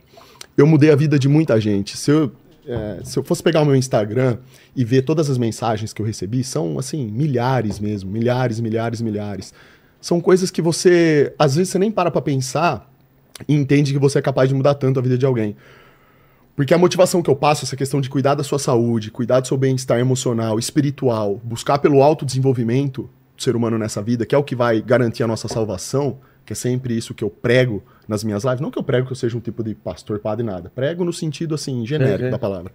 [0.58, 1.96] eu mudei a vida de muita gente.
[1.96, 2.32] Se eu,
[2.68, 4.38] é, se eu fosse pegar o meu Instagram
[4.76, 8.10] e ver todas as mensagens que eu recebi, são, assim, milhares mesmo.
[8.10, 9.54] Milhares, milhares, milhares.
[10.02, 12.92] São coisas que você, às vezes, você nem para pra pensar
[13.48, 15.56] e entende que você é capaz de mudar tanto a vida de alguém.
[16.58, 19.48] Porque a motivação que eu passo, essa questão de cuidar da sua saúde, cuidar do
[19.48, 24.44] seu bem-estar emocional, espiritual, buscar pelo autodesenvolvimento do ser humano nessa vida, que é o
[24.44, 28.44] que vai garantir a nossa salvação, que é sempre isso que eu prego nas minhas
[28.44, 28.60] lives.
[28.60, 30.72] Não que eu prego que eu seja um tipo de pastor, padre, nada.
[30.74, 32.32] Prego no sentido, assim, genérico É, é.
[32.32, 32.72] da palavra.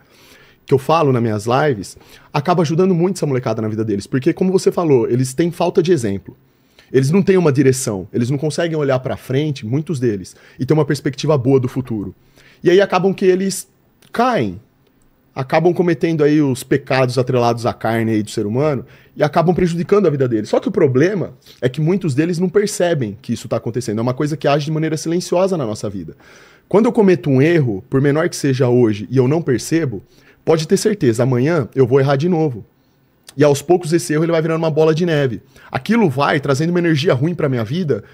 [0.64, 1.98] Que eu falo nas minhas lives,
[2.32, 4.06] acaba ajudando muito essa molecada na vida deles.
[4.06, 6.36] Porque, como você falou, eles têm falta de exemplo.
[6.92, 10.72] Eles não têm uma direção, eles não conseguem olhar pra frente, muitos deles, e ter
[10.72, 12.14] uma perspectiva boa do futuro.
[12.62, 13.71] E aí acabam que eles
[14.12, 14.60] caem,
[15.34, 18.84] acabam cometendo aí os pecados atrelados à carne aí do ser humano
[19.16, 20.50] e acabam prejudicando a vida deles.
[20.50, 23.98] Só que o problema é que muitos deles não percebem que isso está acontecendo.
[23.98, 26.14] É uma coisa que age de maneira silenciosa na nossa vida.
[26.68, 30.02] Quando eu cometo um erro, por menor que seja hoje, e eu não percebo,
[30.44, 32.64] pode ter certeza, amanhã eu vou errar de novo.
[33.36, 35.40] E aos poucos esse erro ele vai virando uma bola de neve.
[35.70, 38.04] Aquilo vai trazendo uma energia ruim para minha vida.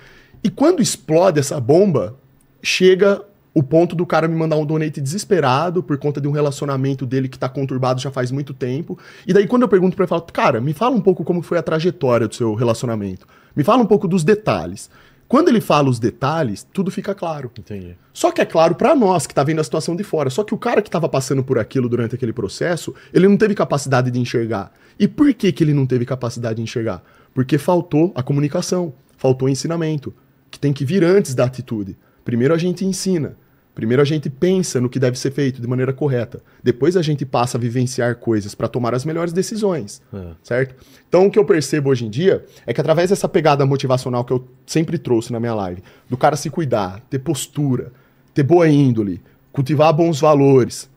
[0.42, 2.16] E quando explode essa bomba,
[2.62, 3.20] chega
[3.58, 7.28] o ponto do cara me mandar um donate desesperado por conta de um relacionamento dele
[7.28, 8.96] que tá conturbado já faz muito tempo.
[9.26, 11.58] E daí quando eu pergunto pra ele, falo, cara, me fala um pouco como foi
[11.58, 13.26] a trajetória do seu relacionamento.
[13.56, 14.88] Me fala um pouco dos detalhes.
[15.26, 17.50] Quando ele fala os detalhes, tudo fica claro.
[17.58, 17.96] Entendi.
[18.12, 20.30] Só que é claro pra nós que tá vendo a situação de fora.
[20.30, 23.56] Só que o cara que tava passando por aquilo durante aquele processo, ele não teve
[23.56, 24.72] capacidade de enxergar.
[25.00, 27.02] E por que que ele não teve capacidade de enxergar?
[27.34, 30.14] Porque faltou a comunicação, faltou o ensinamento.
[30.48, 31.96] que tem que vir antes da atitude.
[32.24, 33.36] Primeiro a gente ensina.
[33.78, 36.42] Primeiro a gente pensa no que deve ser feito de maneira correta.
[36.64, 40.02] Depois a gente passa a vivenciar coisas para tomar as melhores decisões.
[40.12, 40.32] É.
[40.42, 40.84] Certo?
[41.08, 44.32] Então o que eu percebo hoje em dia é que através dessa pegada motivacional que
[44.32, 47.92] eu sempre trouxe na minha live, do cara se cuidar, ter postura,
[48.34, 49.22] ter boa índole,
[49.52, 50.90] cultivar bons valores,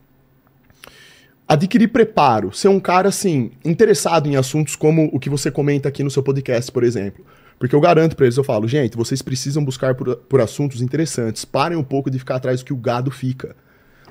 [1.46, 6.02] adquirir preparo, ser um cara assim, interessado em assuntos como o que você comenta aqui
[6.02, 7.24] no seu podcast, por exemplo.
[7.62, 11.44] Porque eu garanto pra eles, eu falo, gente, vocês precisam buscar por, por assuntos interessantes.
[11.44, 13.54] Parem um pouco de ficar atrás do que o gado fica.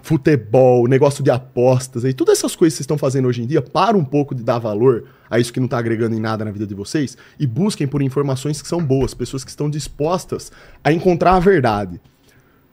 [0.02, 3.62] Futebol, negócio de apostas, aí todas essas coisas que vocês estão fazendo hoje em dia,
[3.62, 6.52] para um pouco de dar valor a isso que não tá agregando em nada na
[6.52, 10.50] vida de vocês e busquem por informações que são boas, pessoas que estão dispostas
[10.82, 12.00] a encontrar a verdade.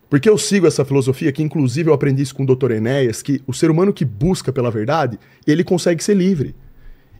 [0.09, 2.71] Porque eu sigo essa filosofia, que inclusive eu aprendi isso com o Dr.
[2.71, 6.55] Enéas, que o ser humano que busca pela verdade, ele consegue ser livre.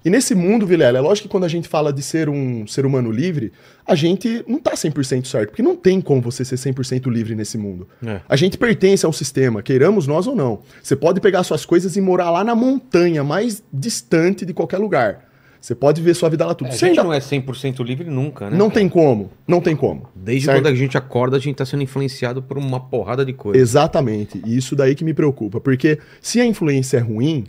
[0.05, 2.87] E nesse mundo, Vilela, é lógico que quando a gente fala de ser um ser
[2.87, 3.53] humano livre,
[3.87, 7.59] a gente não tá 100% certo, porque não tem como você ser 100% livre nesse
[7.59, 7.89] mundo.
[8.05, 8.21] É.
[8.29, 10.61] A gente pertence a um sistema, queiramos nós ou não.
[10.83, 15.29] Você pode pegar suas coisas e morar lá na montanha mais distante de qualquer lugar.
[15.61, 16.69] Você pode ver sua vida lá tudo.
[16.69, 18.57] É, a gente ainda- não é 100% livre nunca, né?
[18.57, 20.09] não tem como, não tem como.
[20.15, 20.59] Desde certo?
[20.59, 23.61] quando a gente acorda, a gente tá sendo influenciado por uma porrada de coisas.
[23.61, 24.41] Exatamente.
[24.47, 25.61] E isso daí que me preocupa.
[25.61, 27.47] Porque se a influência é ruim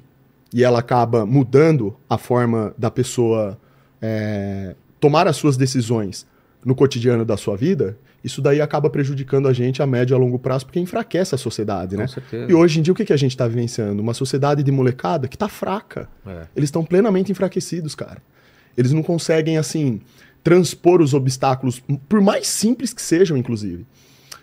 [0.53, 3.57] e ela acaba mudando a forma da pessoa
[4.01, 6.25] é, tomar as suas decisões
[6.65, 10.17] no cotidiano da sua vida, isso daí acaba prejudicando a gente a médio e a
[10.17, 12.07] longo prazo, porque enfraquece a sociedade, Com né?
[12.07, 12.51] certeza.
[12.51, 14.01] E hoje em dia, o que, que a gente está vivenciando?
[14.01, 16.09] Uma sociedade de molecada que tá fraca.
[16.25, 16.47] É.
[16.55, 18.21] Eles estão plenamente enfraquecidos, cara.
[18.77, 20.01] Eles não conseguem, assim,
[20.43, 23.85] transpor os obstáculos, por mais simples que sejam, inclusive.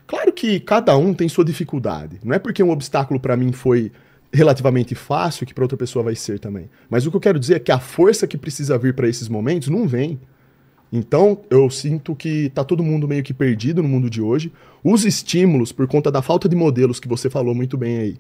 [0.07, 2.19] Claro que cada um tem sua dificuldade.
[2.25, 3.93] Não é porque um obstáculo para mim foi
[4.37, 6.69] relativamente fácil que para outra pessoa vai ser também.
[6.91, 9.29] Mas o que eu quero dizer é que a força que precisa vir para esses
[9.29, 10.21] momentos não vem.
[10.93, 14.53] Então, eu sinto que tá todo mundo meio que perdido no mundo de hoje.
[14.85, 18.17] Os estímulos, por conta da falta de modelos que você falou muito bem aí,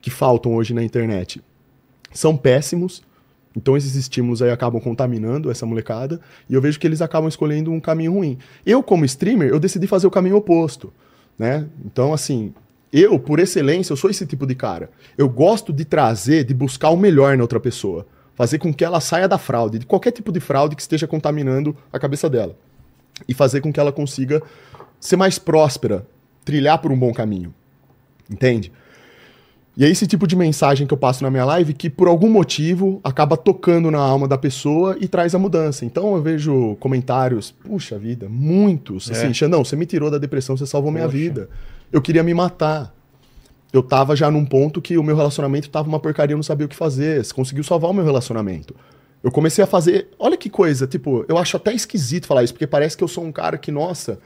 [0.00, 1.42] que faltam hoje na internet,
[2.12, 3.02] são péssimos.
[3.56, 6.20] Então, esses estímulos aí acabam contaminando essa molecada.
[6.48, 8.38] E eu vejo que eles acabam escolhendo um caminho ruim.
[8.64, 10.92] Eu, como streamer, eu decidi fazer o caminho oposto.
[11.38, 11.66] Né?
[11.84, 12.54] Então, assim,
[12.98, 14.90] eu, por excelência, eu sou esse tipo de cara.
[15.18, 18.06] Eu gosto de trazer, de buscar o melhor na outra pessoa.
[18.34, 21.76] Fazer com que ela saia da fraude, de qualquer tipo de fraude que esteja contaminando
[21.92, 22.56] a cabeça dela.
[23.28, 24.42] E fazer com que ela consiga
[25.00, 26.06] ser mais próspera,
[26.44, 27.54] trilhar por um bom caminho.
[28.30, 28.72] Entende?
[29.76, 32.30] E é esse tipo de mensagem que eu passo na minha live que, por algum
[32.30, 35.84] motivo, acaba tocando na alma da pessoa e traz a mudança.
[35.84, 39.10] Então eu vejo comentários, puxa vida, muitos.
[39.10, 41.18] Assim, Xandão, você me tirou da depressão, você salvou minha Poxa.
[41.18, 41.50] vida.
[41.92, 42.94] Eu queria me matar.
[43.72, 46.66] Eu tava já num ponto que o meu relacionamento tava uma porcaria, eu não sabia
[46.66, 47.24] o que fazer.
[47.24, 48.74] Você conseguiu salvar o meu relacionamento.
[49.22, 50.08] Eu comecei a fazer.
[50.18, 53.24] Olha que coisa, tipo, eu acho até esquisito falar isso, porque parece que eu sou
[53.24, 54.18] um cara que, nossa,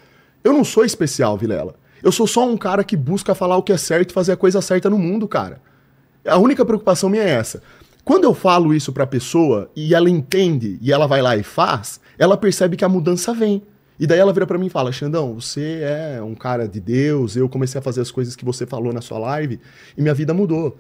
[0.44, 1.74] eu não sou especial, Vilela.
[2.02, 4.36] Eu sou só um cara que busca falar o que é certo e fazer a
[4.36, 5.60] coisa certa no mundo, cara.
[6.26, 7.62] A única preocupação minha é essa.
[8.04, 12.00] Quando eu falo isso pra pessoa e ela entende e ela vai lá e faz,
[12.18, 13.62] ela percebe que a mudança vem.
[14.00, 17.36] E daí ela vira pra mim e fala: Xandão, você é um cara de Deus,
[17.36, 19.60] eu comecei a fazer as coisas que você falou na sua live
[19.94, 20.78] e minha vida mudou.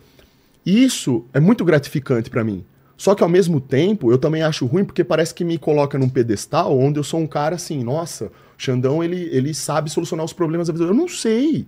[0.64, 2.64] E isso é muito gratificante pra mim.
[2.96, 6.08] Só que ao mesmo tempo, eu também acho ruim porque parece que me coloca num
[6.08, 10.32] pedestal onde eu sou um cara assim, nossa, o Xandão ele, ele sabe solucionar os
[10.32, 10.86] problemas da vida.
[10.86, 11.66] Eu não sei.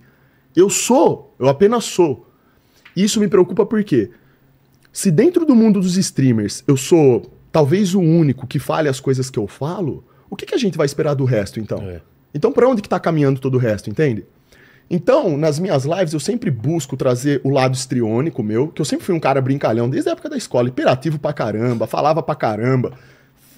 [0.57, 2.27] Eu sou, eu apenas sou.
[2.97, 4.11] E isso me preocupa porque
[4.91, 9.29] se dentro do mundo dos streamers eu sou talvez o único que fale as coisas
[9.29, 11.79] que eu falo, o que, que a gente vai esperar do resto então?
[11.83, 12.01] É.
[12.35, 14.25] Então pra onde que tá caminhando todo o resto, entende?
[14.91, 19.05] Então, nas minhas lives, eu sempre busco trazer o lado estriônico meu, que eu sempre
[19.05, 22.93] fui um cara brincalhão, desde a época da escola, hiperativo pra caramba, falava pra caramba,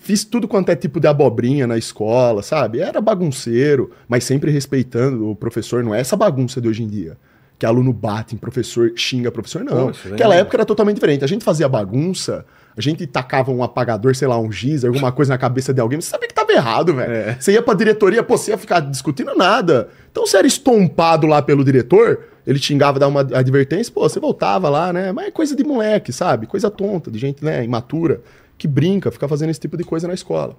[0.02, 2.80] fiz tudo quanto é tipo de abobrinha na escola, sabe?
[2.80, 7.16] Era bagunceiro, mas sempre respeitando o professor, não é essa bagunça de hoje em dia.
[7.56, 9.92] Que aluno bate em professor, xinga professor, não.
[9.92, 10.40] Daí Aquela não.
[10.40, 11.24] época era totalmente diferente.
[11.24, 12.44] A gente fazia bagunça,
[12.76, 16.00] a gente tacava um apagador, sei lá, um giz, alguma coisa na cabeça de alguém,
[16.00, 17.12] você sabia que tava errado, velho.
[17.12, 17.36] É.
[17.38, 19.88] Você ia pra diretoria, pô, você ia ficar discutindo nada.
[20.10, 24.68] Então você era estompado lá pelo diretor, ele xingava, dava uma advertência, pô, você voltava
[24.68, 25.12] lá, né?
[25.12, 26.46] Mas é coisa de moleque, sabe?
[26.46, 28.20] Coisa tonta, de gente, né, imatura,
[28.58, 30.56] que brinca, fica fazendo esse tipo de coisa na escola.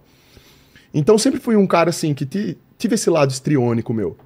[0.93, 4.18] Então sempre fui um cara assim que ti- tive esse lado estriônico meu.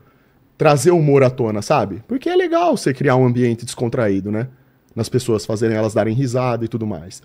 [0.58, 2.04] Trazer humor à tona, sabe?
[2.08, 4.48] Porque é legal você criar um ambiente descontraído, né?
[4.96, 7.24] Nas pessoas fazerem elas darem risada e tudo mais.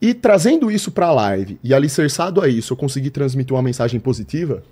[0.00, 4.62] E trazendo isso pra live e alicerçado a isso, eu consegui transmitir uma mensagem positiva.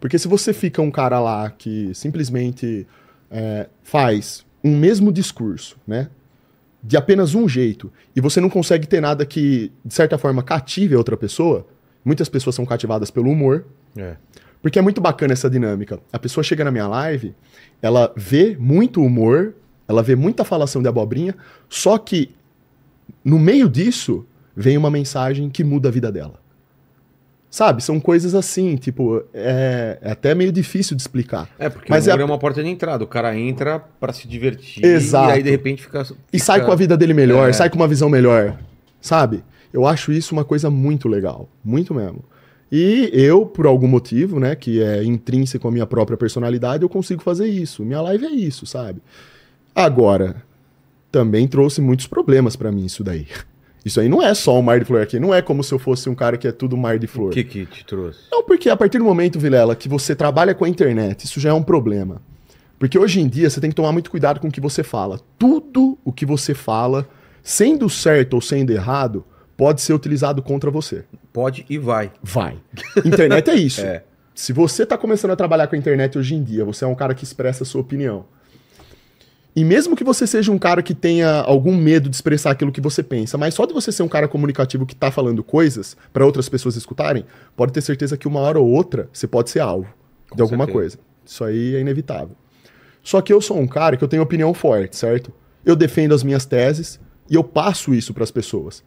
[0.00, 2.86] Porque se você fica um cara lá que simplesmente
[3.30, 6.08] é, faz um mesmo discurso, né?
[6.82, 10.94] De apenas um jeito, e você não consegue ter nada que, de certa forma, cative
[10.94, 11.66] a outra pessoa,
[12.04, 13.64] muitas pessoas são cativadas pelo humor,
[13.96, 14.16] É.
[14.60, 16.00] Porque é muito bacana essa dinâmica.
[16.12, 17.34] A pessoa chega na minha live,
[17.80, 19.54] ela vê muito humor,
[19.86, 21.34] ela vê muita falação de abobrinha,
[21.68, 22.34] só que
[23.24, 24.24] no meio disso
[24.56, 26.34] vem uma mensagem que muda a vida dela.
[27.50, 27.82] Sabe?
[27.82, 31.48] São coisas assim, tipo, é, é até meio difícil de explicar.
[31.58, 33.02] É, porque Mas o é a- é uma porta de entrada.
[33.02, 34.84] O cara entra pra se divertir.
[34.84, 35.30] Exato.
[35.30, 36.02] E aí, de repente, fica.
[36.02, 36.04] E
[36.38, 37.52] fica- sai com a vida dele melhor, É.
[37.54, 38.58] sai com uma visão melhor,
[39.00, 39.42] sabe?
[39.72, 42.22] Eu acho isso uma coisa muito legal, muito mesmo.
[42.70, 47.22] E eu, por algum motivo, né, que é intrínseco à minha própria personalidade, eu consigo
[47.22, 47.82] fazer isso.
[47.82, 49.00] Minha live é isso, sabe?
[49.74, 50.42] Agora,
[51.10, 53.26] também trouxe muitos problemas pra mim isso daí.
[53.84, 55.78] Isso aí não é só um mar de flor aqui, não é como se eu
[55.78, 57.28] fosse um cara que é tudo mar de flor.
[57.28, 58.20] O que que te trouxe?
[58.30, 61.50] Não, porque a partir do momento, Vilela, que você trabalha com a internet, isso já
[61.50, 62.20] é um problema.
[62.78, 65.20] Porque hoje em dia você tem que tomar muito cuidado com o que você fala.
[65.38, 67.08] Tudo o que você fala,
[67.42, 69.24] sendo certo ou sendo errado,
[69.56, 71.04] pode ser utilizado contra você.
[71.32, 72.12] Pode e vai.
[72.22, 72.56] Vai.
[73.04, 73.80] Internet é isso.
[73.88, 74.04] É.
[74.34, 76.94] Se você está começando a trabalhar com a internet hoje em dia, você é um
[76.94, 78.24] cara que expressa a sua opinião.
[79.58, 82.80] E mesmo que você seja um cara que tenha algum medo de expressar aquilo que
[82.80, 86.24] você pensa, mas só de você ser um cara comunicativo que tá falando coisas para
[86.24, 87.24] outras pessoas escutarem,
[87.56, 89.92] pode ter certeza que uma hora ou outra você pode ser alvo
[90.30, 90.72] de Com alguma certeza.
[90.72, 90.98] coisa.
[91.26, 92.36] Isso aí é inevitável.
[93.02, 95.32] Só que eu sou um cara que eu tenho opinião forte, certo?
[95.66, 98.84] Eu defendo as minhas teses e eu passo isso para as pessoas.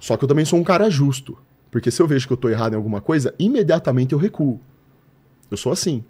[0.00, 1.36] Só que eu também sou um cara justo,
[1.70, 4.58] porque se eu vejo que eu tô errado em alguma coisa, imediatamente eu recuo.
[5.50, 6.02] Eu sou assim.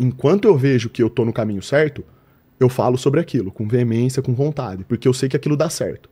[0.00, 2.04] Enquanto eu vejo que eu tô no caminho certo,
[2.60, 6.10] eu falo sobre aquilo, com veemência, com vontade, porque eu sei que aquilo dá certo.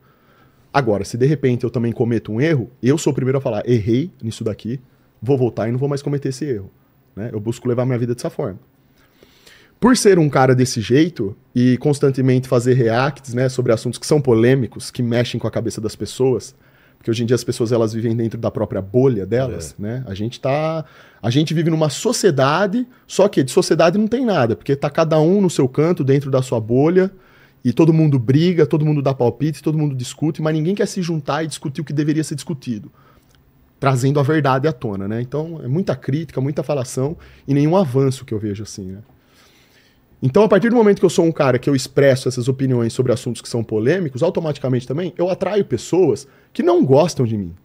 [0.73, 3.67] Agora, se de repente eu também cometo um erro, eu sou o primeiro a falar,
[3.69, 4.79] errei nisso daqui,
[5.21, 6.71] vou voltar e não vou mais cometer esse erro.
[7.15, 7.29] Né?
[7.31, 8.59] Eu busco levar minha vida dessa forma.
[9.79, 14.19] Por ser um cara desse jeito e constantemente fazer reacts né, sobre assuntos que são
[14.19, 16.53] polêmicos, que mexem com a cabeça das pessoas,
[16.99, 20.03] porque hoje em dia as pessoas elas vivem dentro da própria bolha delas, né?
[20.05, 20.83] A gente tá,
[21.21, 25.17] a gente vive numa sociedade, só que de sociedade não tem nada, porque tá cada
[25.17, 27.09] um no seu canto, dentro da sua bolha,
[27.63, 31.01] e todo mundo briga, todo mundo dá palpite, todo mundo discute, mas ninguém quer se
[31.01, 32.91] juntar e discutir o que deveria ser discutido,
[33.79, 35.21] trazendo a verdade à tona, né?
[35.21, 37.15] Então é muita crítica, muita falação
[37.47, 38.99] e nenhum avanço que eu vejo assim, né?
[40.21, 42.91] Então, a partir do momento que eu sou um cara que eu expresso essas opiniões
[42.91, 47.55] sobre assuntos que são polêmicos, automaticamente também eu atraio pessoas que não gostam de mim.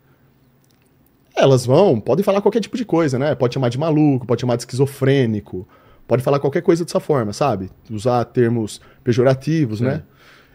[1.36, 3.34] Elas vão, podem falar qualquer tipo de coisa, né?
[3.34, 5.66] Pode chamar de maluco, pode chamar de esquizofrênico,
[6.06, 7.70] pode falar qualquer coisa dessa forma, sabe?
[7.90, 10.02] Usar termos pejorativos, né?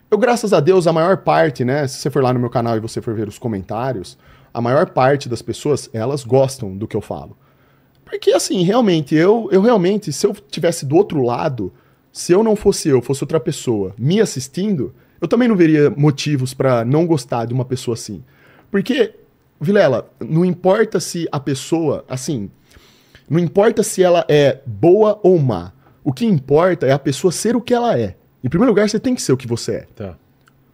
[0.10, 1.86] Eu, graças a Deus, a maior parte, né?
[1.86, 4.18] Se você for lá no meu canal e você for ver os comentários,
[4.54, 7.38] a maior parte das pessoas, elas gostam do que eu falo.
[8.06, 11.72] Porque, assim, realmente, eu, eu realmente, se eu tivesse do outro lado,
[12.12, 16.54] se eu não fosse eu, fosse outra pessoa me assistindo, eu também não veria motivos
[16.54, 18.24] pra não gostar de uma pessoa assim.
[18.72, 19.14] Porque,
[19.60, 22.50] Vilela, não importa se a pessoa, assim,
[23.30, 25.72] não importa se ela é boa ou má.
[26.04, 28.16] O que importa é a pessoa ser o que ela é.
[28.44, 29.88] Em primeiro lugar, você tem que ser o que você é.
[29.96, 30.18] Tá.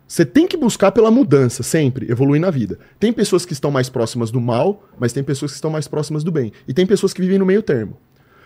[0.08, 2.78] Você tem que buscar pela mudança, sempre, evoluir na vida.
[3.00, 6.24] Tem pessoas que estão mais próximas do mal, mas tem pessoas que estão mais próximas
[6.24, 6.52] do bem.
[6.68, 7.98] E tem pessoas que vivem no meio termo.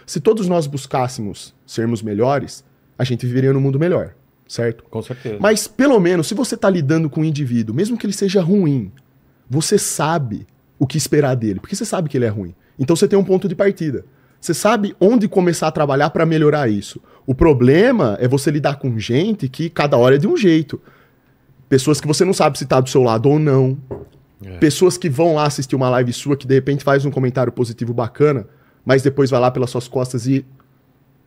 [0.05, 2.63] Se todos nós buscássemos sermos melhores,
[2.99, 4.13] a gente viveria num mundo melhor,
[4.45, 4.83] certo?
[4.89, 5.37] Com certeza.
[5.39, 8.91] Mas pelo menos, se você está lidando com um indivíduo, mesmo que ele seja ruim,
[9.49, 10.45] você sabe
[10.77, 12.53] o que esperar dele, porque você sabe que ele é ruim.
[12.77, 14.03] Então você tem um ponto de partida.
[14.39, 17.01] Você sabe onde começar a trabalhar para melhorar isso.
[17.25, 20.81] O problema é você lidar com gente que cada hora é de um jeito.
[21.69, 23.77] Pessoas que você não sabe se tá do seu lado ou não.
[24.43, 24.57] É.
[24.57, 27.93] Pessoas que vão lá assistir uma live sua que de repente faz um comentário positivo
[27.93, 28.45] bacana,
[28.85, 30.45] mas depois vai lá pelas suas costas e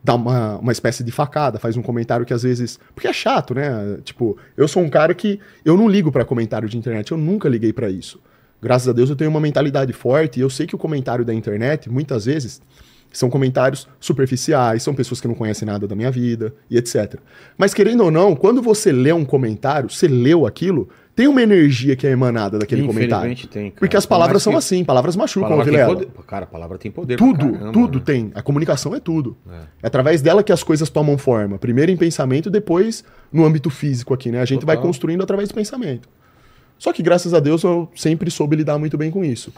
[0.02, 2.78] dá uma, uma espécie de facada, faz um comentário que às vezes.
[2.94, 3.98] Porque é chato, né?
[4.02, 5.38] Tipo, eu sou um cara que.
[5.64, 8.20] Eu não ligo pra comentário de internet, eu nunca liguei pra isso.
[8.60, 11.34] Graças a Deus eu tenho uma mentalidade forte e eu sei que o comentário da
[11.34, 12.62] internet, muitas vezes,
[13.12, 17.16] são comentários superficiais, são pessoas que não conhecem nada da minha vida e etc.
[17.58, 21.94] Mas querendo ou não, quando você lê um comentário, você leu aquilo, tem uma energia
[21.94, 23.36] que é emanada daquele comentário.
[23.48, 23.80] Tem, cara.
[23.80, 25.94] Porque as palavras são que- assim, palavras machucam, Palavra Vilela.
[25.94, 26.08] poder.
[26.26, 27.16] Cara, a palavra tem poder.
[27.16, 28.04] Tudo, caramba, tudo né?
[28.04, 28.32] tem.
[28.34, 29.36] A comunicação é tudo.
[29.50, 29.56] É.
[29.82, 31.58] É através dela que as coisas tomam forma.
[31.58, 34.40] Primeiro em pensamento, depois no âmbito físico aqui, né?
[34.40, 34.74] A gente Total.
[34.76, 36.08] vai construindo através do pensamento.
[36.78, 39.52] Só que graças a Deus eu sempre soube lidar muito bem com isso.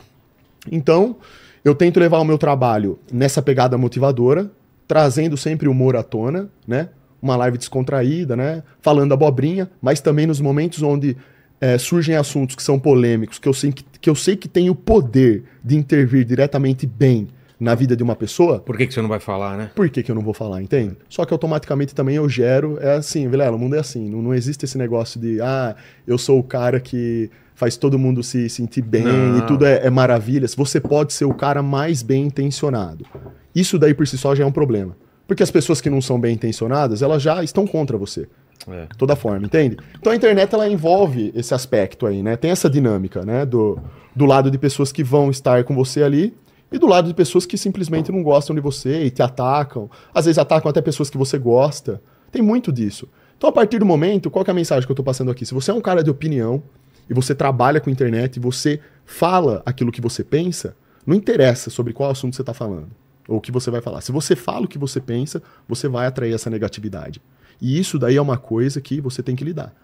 [0.71, 1.17] Então,
[1.65, 4.51] eu tento levar o meu trabalho nessa pegada motivadora,
[4.89, 6.89] trazendo sempre humor à tona, né?
[7.23, 8.63] Uma live descontraída, né?
[8.83, 11.17] Falando abobrinha, mas também nos momentos onde
[11.65, 14.69] eh, surgem assuntos que são polêmicos, que eu, sei que, que eu sei que tem
[14.69, 19.01] o poder de intervir diretamente bem na vida de uma pessoa, Por que, que você
[19.01, 19.71] não vai falar, né?
[19.75, 20.97] por que, que eu não vou falar, entende?
[21.09, 24.35] Só que automaticamente também eu gero, é assim, Vilela, o mundo é assim, não, não
[24.35, 25.75] existe esse negócio de, ah,
[26.07, 29.39] eu sou o cara que faz todo mundo se sentir bem Não.
[29.39, 33.07] e tudo é, é maravilhas, você pode ser o cara mais bem intencionado.
[33.55, 34.95] Isso daí por si só já é um problema.
[35.27, 38.29] Porque as pessoas que não são bem intencionadas, elas já estão contra você.
[38.69, 38.87] É.
[38.97, 39.77] Toda forma, entende?
[39.99, 42.37] Então a internet ela envolve esse aspecto aí, né?
[42.37, 43.45] Tem essa dinâmica, né?
[43.45, 43.79] Do,
[44.15, 46.35] do lado de pessoas que vão estar com você ali
[46.73, 49.91] e do lado de pessoas que simplesmente não gostam de você e te atacam.
[50.15, 52.03] Às vezes atacam até pessoas que você gosta.
[52.33, 53.09] Tem muito disso.
[53.37, 55.45] Então, a partir do momento, qual é a mensagem que eu tô passando aqui?
[55.45, 56.63] Se você é um cara de opinião
[57.09, 60.75] e você trabalha com internet e você fala aquilo que você pensa,
[61.07, 62.89] não interessa sobre qual assunto você está falando
[63.29, 64.01] ou o que você vai falar.
[64.01, 67.21] Se você fala o que você pensa, você vai atrair essa negatividade.
[67.61, 69.75] E isso daí é uma coisa que você tem que lidar.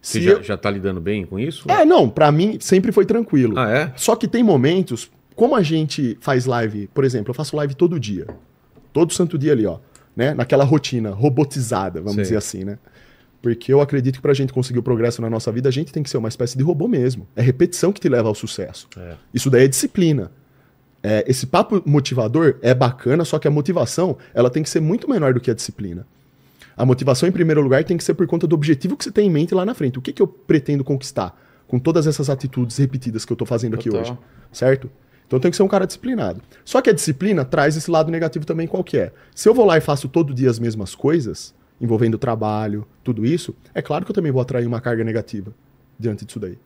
[0.00, 1.70] Você Se já, eu- já tá lidando bem com isso?
[1.70, 3.58] É, não, pra mim sempre foi tranquilo.
[3.58, 3.92] Ah, é?
[3.96, 8.00] Só que tem momentos, como a gente faz live, por exemplo, eu faço live todo
[8.00, 8.26] dia.
[8.92, 9.78] Todo santo dia ali, ó.
[10.16, 10.34] Né?
[10.34, 12.22] Naquela rotina robotizada, vamos Sei.
[12.24, 12.78] dizer assim, né?
[13.42, 16.02] Porque eu acredito que pra gente conseguir o progresso na nossa vida, a gente tem
[16.02, 17.26] que ser uma espécie de robô mesmo.
[17.36, 18.86] É repetição que te leva ao sucesso.
[18.98, 19.14] É.
[19.32, 20.30] Isso daí é disciplina.
[21.02, 25.08] É, esse papo motivador é bacana, só que a motivação ela tem que ser muito
[25.08, 26.06] menor do que a disciplina.
[26.80, 29.26] A motivação, em primeiro lugar, tem que ser por conta do objetivo que você tem
[29.26, 29.98] em mente lá na frente.
[29.98, 33.74] O que, que eu pretendo conquistar com todas essas atitudes repetidas que eu tô fazendo
[33.74, 34.00] aqui Total.
[34.00, 34.18] hoje?
[34.50, 34.90] Certo?
[35.26, 36.40] Então tem que ser um cara disciplinado.
[36.64, 39.12] Só que a disciplina traz esse lado negativo também, qual que é?
[39.34, 43.54] Se eu vou lá e faço todo dia as mesmas coisas, envolvendo trabalho, tudo isso,
[43.74, 45.52] é claro que eu também vou atrair uma carga negativa
[45.98, 46.56] diante disso daí.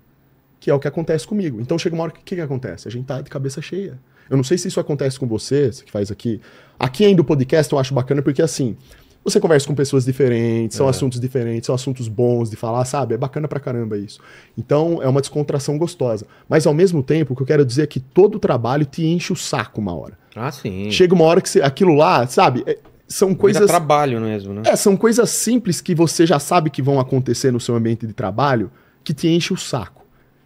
[0.60, 1.60] Que é o que acontece comigo.
[1.60, 2.86] Então chega uma hora que o que, que acontece?
[2.86, 3.98] A gente tá de cabeça cheia.
[4.30, 6.40] Eu não sei se isso acontece com você, você que faz aqui.
[6.78, 8.76] Aqui ainda o podcast eu acho bacana porque assim,
[9.24, 10.90] você conversa com pessoas diferentes, são É.
[10.90, 13.14] assuntos diferentes, são assuntos bons de falar, sabe?
[13.14, 14.20] É bacana pra caramba isso.
[14.56, 16.26] Então é uma descontração gostosa.
[16.48, 19.32] Mas ao mesmo tempo, o que eu quero dizer é que todo trabalho te enche
[19.32, 20.18] o saco uma hora.
[20.36, 20.90] Ah, sim.
[20.90, 22.62] Chega uma hora que você, aquilo lá, sabe?
[22.66, 23.66] é- são Vira coisas.
[23.66, 24.62] trabalho mesmo, né?
[24.64, 28.12] É, são coisas simples que você já sabe que vão acontecer no seu ambiente de
[28.14, 28.70] trabalho
[29.04, 30.04] que te enche o saco.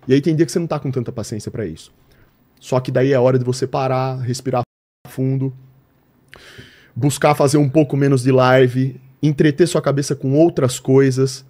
[0.09, 1.93] E aí tem dia que você não tá com tanta paciência pra isso.
[2.61, 4.63] Só que daí é hora de você parar, respirar
[5.09, 5.53] fundo,
[6.99, 11.45] buscar fazer um pouco menos de live, entreter sua cabeça com outras coisas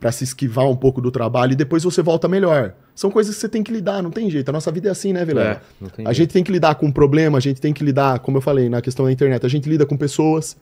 [0.00, 2.74] pra se esquivar um pouco do trabalho e depois você volta melhor.
[2.94, 4.48] São coisas que você tem que lidar, não tem jeito.
[4.48, 5.60] A nossa vida é assim, né, Vilela?
[5.98, 8.38] É, A gente tem que lidar com um problema, a gente tem que lidar, como
[8.38, 10.56] eu falei na questão da internet, a gente lida com pessoas,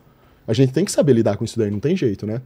[0.46, 2.42] a gente tem que saber lidar com isso daí, não tem jeito, né?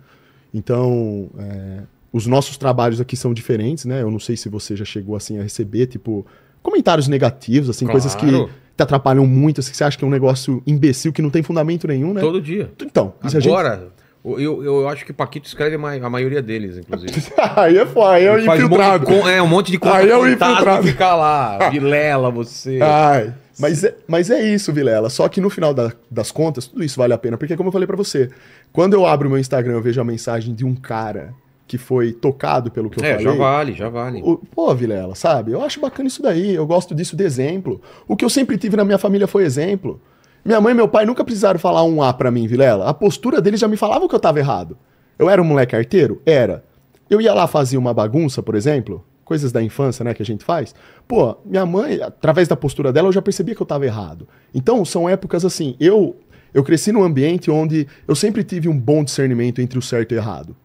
[0.53, 1.81] Então, é,
[2.13, 4.03] os nossos trabalhos aqui são diferentes, né?
[4.03, 6.27] Eu não sei se você já chegou assim a receber, tipo,
[6.63, 8.51] comentários negativos, assim, coisas que Claro.
[8.77, 11.43] Te atrapalham muito, assim, que você acha que é um negócio imbecil que não tem
[11.43, 12.21] fundamento nenhum, né?
[12.21, 12.71] Todo dia.
[12.83, 13.89] Então, isso a gente- Agora,
[14.25, 17.13] eu, eu, acho que Paquito escreve a ma- a maioria deles, inclusive.
[17.57, 19.07] aí é foda, aí é o um de infiltrado.
[19.07, 20.87] con- é, um monte de conta Aí é o fantasma infiltrado.
[20.89, 22.79] fica lá, Vilela, você.
[22.83, 25.09] Ai, mas é, mas é isso, Vilela.
[25.09, 27.37] Só que no final da- das contas, tudo isso vale a pena.
[27.39, 28.29] Porque, como eu falei pra você,
[28.73, 31.33] quando eu abro o meu Instagram, eu vejo a mensagem de um cara
[31.67, 33.25] que foi tocado pelo que eu é, falei.
[33.25, 34.23] já vale, já vale.
[34.23, 35.53] O- Pô, Vilela, sabe?
[35.53, 36.55] Eu acho bacana isso daí.
[36.55, 37.81] Eu gosto disso de exemplo.
[38.07, 40.01] O que eu sempre tive na minha família foi exemplo.
[40.45, 42.87] Minha mãe e meu pai nunca precisaram falar um A pra mim, Vilela.
[42.89, 44.79] A postura deles já me falava que eu tava errado.
[45.19, 46.23] Eu era um moleque arteiro?
[46.25, 46.65] Era.
[47.11, 50.45] Eu ia lá fazer uma bagunça, por exemplo, coisas da infância, né, que a gente
[50.45, 50.73] faz.
[51.09, 54.29] Pô, minha mãe, através da postura dela, eu já percebia que eu tava errado.
[54.55, 55.75] Então, são épocas assim.
[55.81, 56.17] Eu
[56.55, 60.15] eu cresci num ambiente onde eu sempre tive um bom discernimento entre o certo e
[60.17, 60.57] o errado.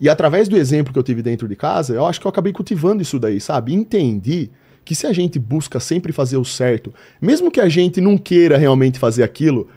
[0.00, 2.52] E através do exemplo que eu tive dentro de casa, eu acho que eu acabei
[2.52, 3.72] cultivando isso daí, sabe?
[3.72, 4.50] Entendi
[4.84, 8.58] que se a gente busca sempre fazer o certo, mesmo que a gente não queira
[8.58, 9.68] realmente fazer aquilo,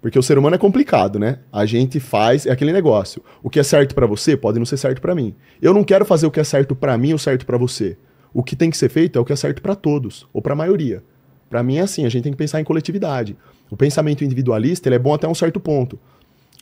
[0.00, 1.38] porque o ser humano é complicado, né?
[1.50, 3.22] A gente faz é aquele negócio.
[3.42, 5.34] O que é certo pra você pode não ser certo pra mim.
[5.62, 7.96] Eu não quero fazer o que é certo pra mim ou certo pra você.
[8.32, 10.54] O que tem que ser feito é o que é certo pra todos ou pra
[10.54, 11.02] maioria.
[11.48, 13.36] Pra mim é assim, a gente tem que pensar em coletividade.
[13.70, 15.98] O pensamento individualista, ele é bom até um certo ponto.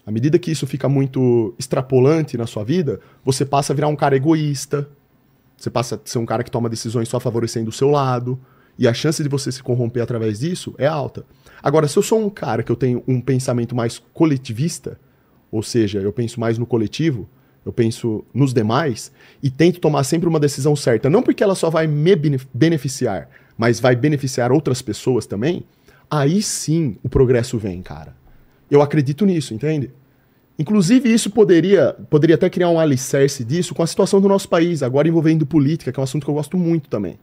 [0.04, 3.96] À medida que isso fica muito extrapolante na sua vida, você passa a virar um
[3.96, 4.88] cara egoísta.
[5.56, 8.38] Você passa a ser um cara que toma decisões só favorecendo o seu lado.
[8.78, 11.24] E a chance de você se corromper através disso é alta.
[11.62, 14.98] Agora, se eu sou um cara que eu tenho um pensamento mais coletivista,
[15.52, 17.28] ou seja, eu penso mais no coletivo,
[17.64, 21.70] eu penso nos demais, e tento tomar sempre uma decisão certa, não porque ela só
[21.70, 25.64] vai me bene- beneficiar, mas vai beneficiar outras pessoas também,
[26.10, 28.16] aí sim o progresso vem, cara.
[28.72, 29.90] Eu acredito nisso, entende?
[30.58, 34.82] Inclusive, isso poderia, poderia até criar um alicerce disso com a situação do nosso país,
[34.82, 37.18] agora envolvendo política, que é um assunto que eu gosto muito também.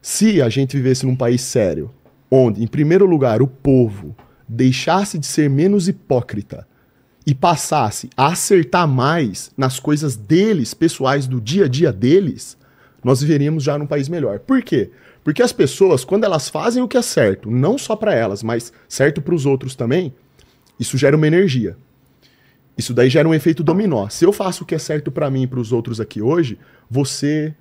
[0.00, 1.90] Se a gente vivesse num país sério,
[2.30, 4.16] onde, em primeiro lugar, o povo
[4.48, 6.66] deixasse de ser menos hipócrita
[7.26, 12.56] e passasse a acertar mais nas coisas deles, pessoais, do dia a dia deles,
[13.04, 14.38] nós viveríamos já num país melhor.
[14.38, 14.90] Por quê?
[15.22, 18.72] Porque as pessoas, quando elas fazem o que é certo, não só para elas, mas
[18.88, 20.14] certo para os outros também,
[20.78, 21.76] isso gera uma energia.
[22.76, 24.08] Isso daí gera um efeito dominó.
[24.08, 26.58] Se eu faço o que é certo para mim e para os outros aqui hoje,
[26.90, 27.54] você,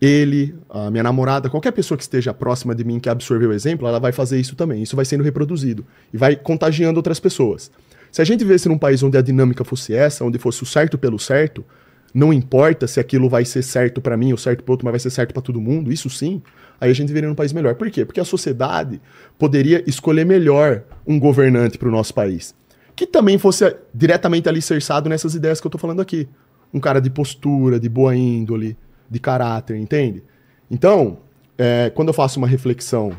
[0.00, 3.88] ele, a minha namorada, qualquer pessoa que esteja próxima de mim que absorveu o exemplo,
[3.88, 4.82] ela vai fazer isso também.
[4.82, 7.70] Isso vai sendo reproduzido e vai contagiando outras pessoas.
[8.12, 10.98] Se a gente vivesse num país onde a dinâmica fosse essa, onde fosse o certo
[10.98, 11.64] pelo certo,
[12.12, 15.00] não importa se aquilo vai ser certo para mim ou certo para outro, mas vai
[15.00, 16.42] ser certo para todo mundo, isso sim,
[16.80, 17.74] aí a gente viria num país melhor.
[17.74, 18.04] Por quê?
[18.04, 19.00] Porque a sociedade
[19.38, 22.54] poderia escolher melhor um governante para o nosso país,
[22.96, 26.28] que também fosse diretamente alicerçado nessas ideias que eu estou falando aqui.
[26.72, 28.76] Um cara de postura, de boa índole,
[29.08, 30.22] de caráter, entende?
[30.70, 31.18] Então,
[31.58, 33.12] é, quando eu faço uma reflexão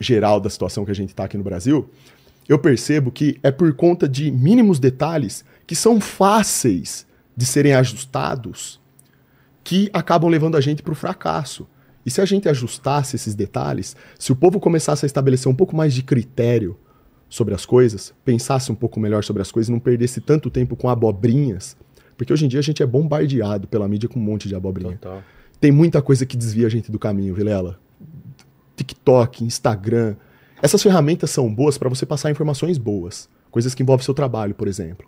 [0.00, 1.88] geral da situação que a gente está aqui no Brasil,
[2.48, 7.06] eu percebo que é por conta de mínimos detalhes que são fáceis
[7.36, 8.80] de serem ajustados
[9.64, 11.66] que acabam levando a gente para o fracasso.
[12.04, 15.76] E se a gente ajustasse esses detalhes, se o povo começasse a estabelecer um pouco
[15.76, 16.76] mais de critério
[17.28, 20.88] sobre as coisas, pensasse um pouco melhor sobre as coisas, não perdesse tanto tempo com
[20.88, 21.76] abobrinhas,
[22.16, 24.98] porque hoje em dia a gente é bombardeado pela mídia com um monte de abobrinha.
[24.98, 25.22] Total.
[25.60, 27.78] Tem muita coisa que desvia a gente do caminho, Vilela.
[28.76, 30.16] TikTok, Instagram.
[30.60, 33.28] Essas ferramentas são boas para você passar informações boas.
[33.50, 35.06] Coisas que envolvem seu trabalho, por exemplo.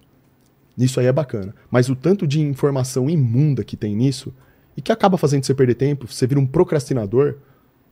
[0.77, 1.55] Isso aí é bacana.
[1.71, 4.33] Mas o tanto de informação imunda que tem nisso
[4.77, 7.37] e que acaba fazendo você perder tempo, você vira um procrastinador.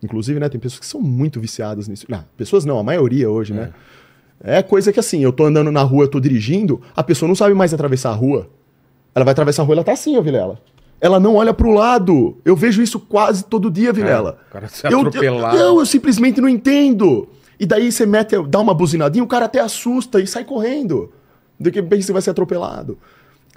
[0.03, 2.07] Inclusive, né, tem pessoas que são muito viciadas nisso.
[2.09, 3.73] Não, pessoas não, a maioria hoje, né?
[4.43, 7.35] É coisa que assim, eu tô andando na rua, eu tô dirigindo, a pessoa não
[7.37, 8.51] sabe mais atravessar a rua.
[9.15, 10.61] Ela vai atravessar a rua, ela tá assim, ó, Vilela.
[11.01, 12.37] Ela não olha pro lado.
[12.45, 14.39] Eu vejo isso quase todo dia, Vilela.
[14.41, 15.57] É, o cara se eu, atropelado.
[15.57, 17.29] Eu, eu, eu simplesmente não entendo.
[17.59, 21.13] E daí você mete, dá uma buzinadinha, o cara até assusta e sai correndo.
[21.63, 22.99] Do que pensa que você vai ser atropelado.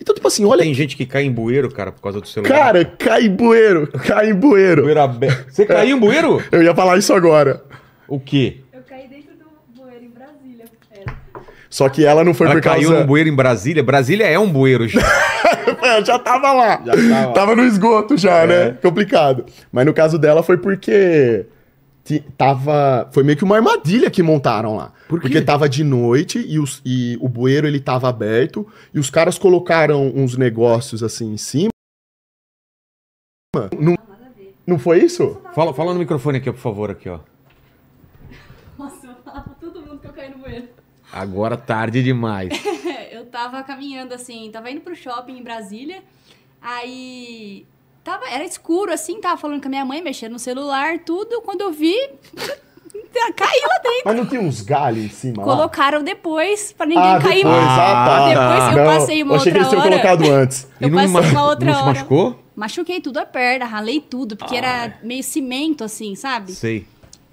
[0.01, 0.61] Então, tipo assim, olha.
[0.61, 2.49] Tem gente que cai em bueiro, cara, por causa do celular.
[2.53, 4.83] Cara, cai em bueiro, cai em bueiro.
[4.83, 5.45] bueiro aberto.
[5.51, 6.43] Você caiu em bueiro?
[6.51, 7.63] Eu ia falar isso agora.
[8.07, 8.57] O quê?
[8.73, 10.65] Eu caí dentro do bueiro em Brasília.
[11.69, 12.77] Só que ela não foi Ela por causa.
[12.79, 13.81] caiu num bueiro em Brasília.
[13.83, 14.87] Brasília é um bueiro.
[14.87, 14.99] já.
[15.81, 16.81] É, já tava lá.
[16.85, 17.33] Já tava.
[17.33, 18.47] Tava no esgoto já, É.
[18.47, 18.77] né?
[18.81, 19.45] Complicado.
[19.71, 21.45] Mas no caso dela foi porque
[22.37, 24.93] tava foi meio que uma armadilha que montaram lá.
[25.07, 25.27] Por quê?
[25.27, 29.37] Porque tava de noite e, os- e o bueiro ele tava aberto e os caras
[29.39, 31.69] colocaram uns negócios assim em cima.
[33.79, 34.53] Não, Nada a ver.
[34.67, 35.41] não foi isso?
[35.53, 37.19] fala, fala no microfone aqui, por favor, aqui, ó.
[38.77, 40.67] Nossa, eu falava pra todo mundo que eu caí no bueiro.
[41.11, 42.49] Agora tarde demais.
[43.11, 46.03] Eu tava caminhando assim, tava indo pro shopping em Brasília.
[46.61, 47.65] Aí.
[48.05, 51.41] Tava, era escuro assim, tava falando com a minha mãe, mexendo no celular, tudo.
[51.41, 51.95] Quando eu vi.
[53.35, 54.01] caiu lá dentro.
[54.05, 55.55] Mas não tinha uns galhos em cima lá?
[55.55, 57.79] Colocaram depois pra ninguém Ah, cair depois, mais.
[57.79, 58.29] ah, tá.
[58.29, 59.89] Depois eu Não, passei uma eu achei que outra eles tinham hora.
[60.13, 60.67] colocado antes.
[60.79, 61.93] Eu e não, passei ma- uma outra não se hora.
[61.93, 62.39] machucou?
[62.55, 66.53] Machuquei tudo a perna, ralei tudo, porque era meio cimento assim, sabe?
[66.53, 66.85] Sei.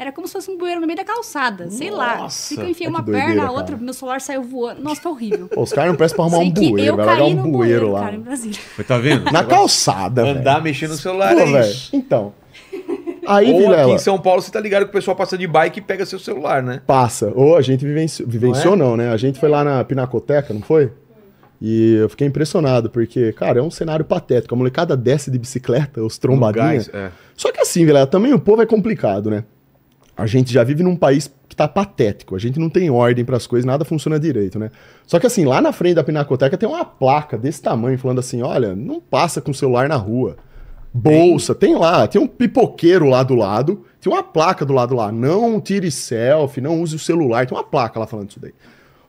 [0.02, 2.16] Era como se fosse um bueiro no meio da calçada, sei lá.
[2.18, 4.82] Nossa, que eu enfiei é uma doideira, perna, a outra, meu celular saiu voando.
[4.82, 5.48] Nossa, foi horrível.
[5.56, 7.92] Os caras não prestam pra arrumar sei um bueiro, eu vai caí um bueiro bueiro,
[7.92, 8.00] lá.
[8.00, 8.58] cara, em Brasília.
[8.76, 9.30] Mas tá vendo?
[9.30, 10.40] Na calçada, velho.
[10.40, 11.94] Andar mexendo no celular Pô, é isso.
[11.94, 12.34] Então.
[13.24, 15.46] Aí, Ou aqui Vilela, em São Paulo, você tá ligado que o pessoal passa de
[15.46, 16.82] bike e pega seu celular, né?
[16.84, 17.32] passa.
[17.36, 18.24] Ou a gente vivenci...
[18.26, 19.10] vivenciou, não, né?
[19.12, 20.90] A gente foi lá na Pinacoteca, não foi?
[21.60, 24.52] E eu fiquei impressionado, porque, cara, é um cenário patético.
[24.52, 26.18] A molecada desce de bicicleta, os
[26.52, 27.12] gás, é.
[27.36, 29.44] Só que assim, Vilela, também o povo é complicado, né?
[30.16, 32.36] A gente já vive num país que tá patético.
[32.36, 34.70] A gente não tem ordem pras coisas, nada funciona direito, né?
[35.06, 38.42] Só que assim, lá na frente da Pinacoteca tem uma placa desse tamanho falando assim:
[38.42, 40.36] olha, não passa com o celular na rua.
[40.94, 45.10] Bolsa, tem lá, tem um pipoqueiro lá do lado, tem uma placa do lado lá,
[45.10, 48.52] não tire selfie, não use o celular, tem uma placa lá falando isso daí.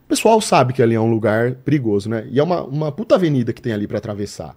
[0.06, 2.26] O pessoal sabe que ali é um lugar perigoso, né?
[2.32, 4.56] E é uma, uma puta avenida que tem ali pra atravessar.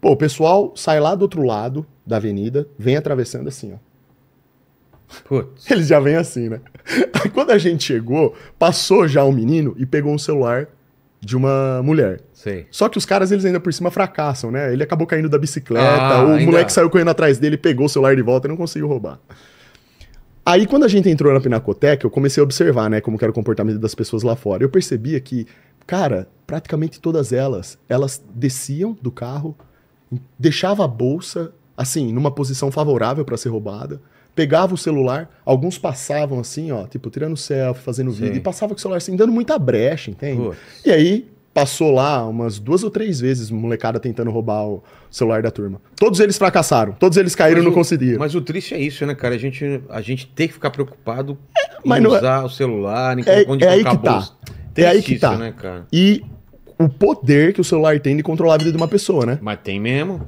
[0.00, 3.87] Pô, o pessoal sai lá do outro lado da avenida, vem atravessando assim, ó.
[5.24, 5.70] Putz.
[5.70, 6.60] Eles já vêm assim, né?
[7.22, 10.68] Aí quando a gente chegou, passou já um menino e pegou um celular
[11.20, 12.20] de uma mulher.
[12.32, 12.66] Sei.
[12.70, 14.72] Só que os caras, eles ainda por cima fracassam, né?
[14.72, 17.88] Ele acabou caindo da bicicleta, Ah, o ainda- moleque saiu correndo atrás dele, pegou o
[17.88, 19.18] celular de volta e não conseguiu roubar.
[20.46, 23.34] Aí, quando a gente entrou na Pinacoteca, eu comecei a observar, né, como era o
[23.34, 24.62] comportamento das pessoas lá fora.
[24.62, 25.46] Eu percebia que,
[25.86, 29.54] cara, praticamente todas elas, elas desciam do carro,
[30.38, 34.00] deixava a bolsa, assim, numa posição favorável para ser roubada,
[34.38, 38.38] pegava o celular, alguns passavam assim, ó, tipo, tirando selfie, fazendo vídeo, Sim.
[38.38, 40.40] e passava com o celular assim, dando muita brecha, entende?
[40.40, 40.58] Putz.
[40.86, 44.80] E aí, passou lá umas duas ou três vezes molecada tentando roubar o
[45.10, 45.80] celular da turma.
[45.96, 48.20] Todos eles fracassaram, todos eles caíram e não conseguiram.
[48.20, 49.34] Mas o triste é isso, né, cara?
[49.34, 51.36] A gente, a gente tem que ficar preocupado
[51.84, 54.28] mas em é- usar o celular, em É- onde é aí que tá.
[54.76, 55.36] É aí que isso, tá.
[55.36, 55.84] né, cara?
[55.92, 56.22] E
[56.78, 59.38] o poder que o celular tem de controlar a vida de uma pessoa, né?
[59.42, 60.20] Mas tem mesmo.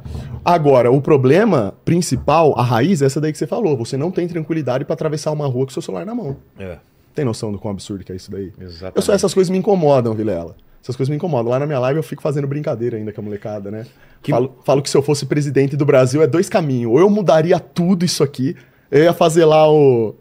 [0.44, 3.76] Agora, o problema principal, a raiz é essa daí que você falou.
[3.76, 6.36] Você não tem tranquilidade pra atravessar uma rua com seu celular na mão.
[6.59, 6.78] É,
[7.14, 8.53] Tem noção do quão absurdo que é isso daí?
[8.61, 8.96] exatamente.
[8.96, 10.57] Eu só, essas coisas me incomodam, Vilela.
[10.82, 11.51] Essas Essas coisas me incomodam.
[11.51, 13.84] Lá na minha live eu fico fazendo brincadeira ainda com a molecada, né?
[14.22, 16.90] Que- Falo, falo que se eu fosse presidente do Brasil é dois caminhos.
[16.92, 18.57] Ou eu mudaria tudo isso aqui,
[18.90, 20.14] eu ia fazer lá o.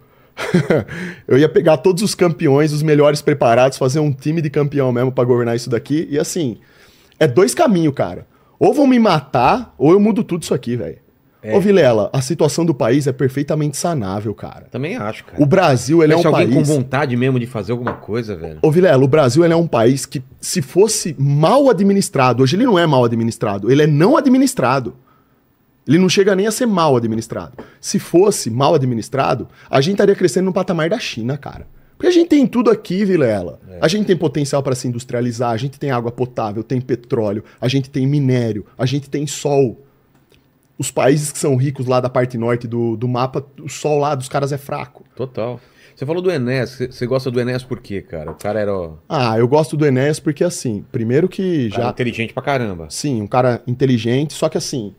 [1.28, 5.12] eu ia pegar todos os campeões, os melhores preparados, fazer um time de campeão mesmo
[5.12, 6.08] pra governar isso daqui.
[6.10, 6.58] E assim,
[7.20, 8.26] é dois caminhos, cara.
[8.60, 10.98] Ou vão me matar, ou eu mudo tudo isso aqui, velho.
[11.42, 11.56] É.
[11.56, 14.68] Ô, Vilela, a situação do país é perfeitamente sanável, cara.
[14.70, 15.42] Também acho, cara.
[15.42, 16.68] O Brasil, ele é um Conhece alguém país...
[16.68, 18.60] com vontade mesmo de fazer alguma coisa, velho.
[18.62, 22.66] Ô, Vilela, o Brasil ele é um país que, se fosse mal administrado, hoje ele
[22.66, 24.96] não é mal administrado, ele é não administrado.
[25.90, 27.54] Ele não chega nem a ser mal administrado.
[27.82, 31.66] Se fosse mal administrado, a gente estaria crescendo no patamar da China, cara.
[31.98, 33.60] Porque a gente tem tudo aqui, Vilela.
[33.82, 37.68] A gente tem potencial para se industrializar, a gente tem água potável, tem petróleo, a
[37.68, 39.84] gente tem minério, a gente tem sol.
[40.78, 44.16] Os países que são ricos lá da parte norte do, do mapa, o sol lá
[44.16, 45.04] dos caras é fraco.
[45.16, 45.60] Total.
[45.94, 46.78] Você falou do Enéas.
[46.90, 48.32] Você- gosta do Enéas por quê, cara?
[48.32, 51.90] O cara era ó, Ah, eu gosto do Enéas porque, assim, primeiro que cara já.
[51.90, 52.88] inteligente pra caramba.
[52.90, 54.96] Sim, um cara inteligente, só que assim,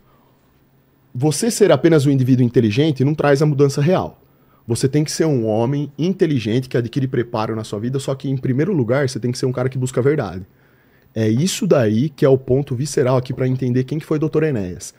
[1.14, 4.22] você ser apenas um indivíduo inteligente não traz a mudança real.
[4.66, 8.28] Você tem que ser um homem inteligente que adquire preparo na sua vida, só que
[8.28, 10.46] em primeiro lugar você tem que ser um cara que busca a verdade.
[11.14, 14.28] É isso daí que é o ponto visceral aqui para entender quem que foi o
[14.28, 14.44] Dr.
[14.44, 14.94] Enéas.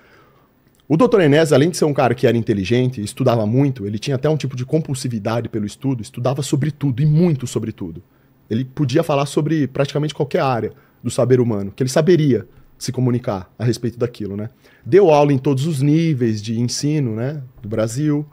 [0.89, 1.21] O Dr.
[1.21, 4.35] Enéas, além de ser um cara que era inteligente, estudava muito, ele tinha até um
[4.35, 8.03] tipo de compulsividade pelo estudo, estudava sobre tudo e muito sobre tudo.
[8.49, 12.45] Ele podia falar sobre praticamente qualquer área do saber humano, que ele saberia
[12.83, 14.49] se comunicar a respeito daquilo, né?
[14.83, 18.25] Deu aula em todos os níveis de ensino, né, do Brasil,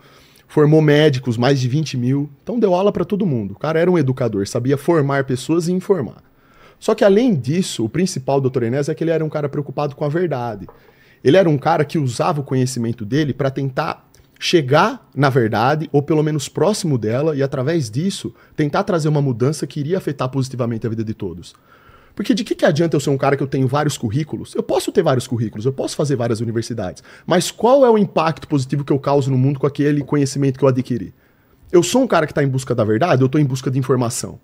[0.47, 3.53] formou médicos, mais de 20 mil, então deu aula para todo mundo.
[3.53, 6.23] O cara era um educador, sabia formar pessoas e informar.
[6.81, 8.63] Só que além disso, o principal do Dr.
[8.63, 10.67] Enéas é que ele era um cara preocupado com a verdade.
[11.23, 14.09] Ele era um cara que usava o conhecimento dele para tentar
[14.41, 19.67] chegar na verdade, ou pelo menos próximo dela, e através disso tentar trazer uma mudança
[19.67, 21.55] que iria afetar positivamente a vida de todos.
[22.19, 24.53] Porque de que, que adianta eu ser um cara que eu tenho vários currículos?
[24.53, 28.49] Eu posso ter vários currículos, eu posso fazer várias universidades, mas qual é o impacto
[28.49, 31.15] positivo que eu causo no mundo com aquele conhecimento que eu adquiri?
[31.71, 33.79] Eu sou um cara que está em busca da verdade ou estou em busca de
[33.79, 34.41] informação?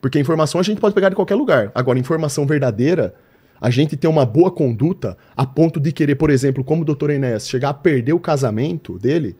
[0.00, 1.70] Porque informação a gente pode pegar de qualquer lugar.
[1.76, 3.14] Agora, informação verdadeira,
[3.60, 7.10] a gente tem uma boa conduta a ponto de querer, por exemplo, como o Dr.
[7.10, 9.36] Enéas, chegar a perder o casamento dele,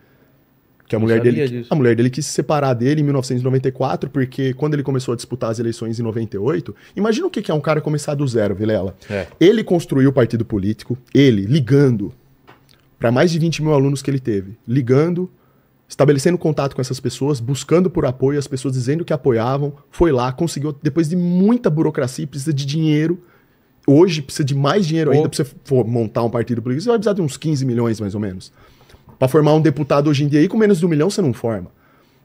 [0.88, 1.68] que a mulher dele, disso.
[1.70, 5.50] a mulher dele quis se separar dele em 1994, porque quando ele começou a disputar
[5.50, 8.96] as eleições em 98, imagina o que é um cara começar do zero, Vilela.
[9.10, 9.26] É.
[9.38, 12.12] Ele construiu o partido político, ele ligando
[12.98, 15.30] para mais de 20 mil alunos que ele teve, ligando,
[15.86, 20.32] estabelecendo contato com essas pessoas, buscando por apoio, as pessoas dizendo que apoiavam, foi lá,
[20.32, 23.22] conseguiu, depois de muita burocracia, precisa de dinheiro.
[23.86, 26.82] Hoje precisa de mais dinheiro ainda para você for montar um partido político.
[26.82, 28.52] Você vai precisar de uns 15 milhões, mais ou menos.
[29.18, 31.32] Para formar um deputado hoje em dia aí, com menos de um milhão você não
[31.32, 31.70] forma.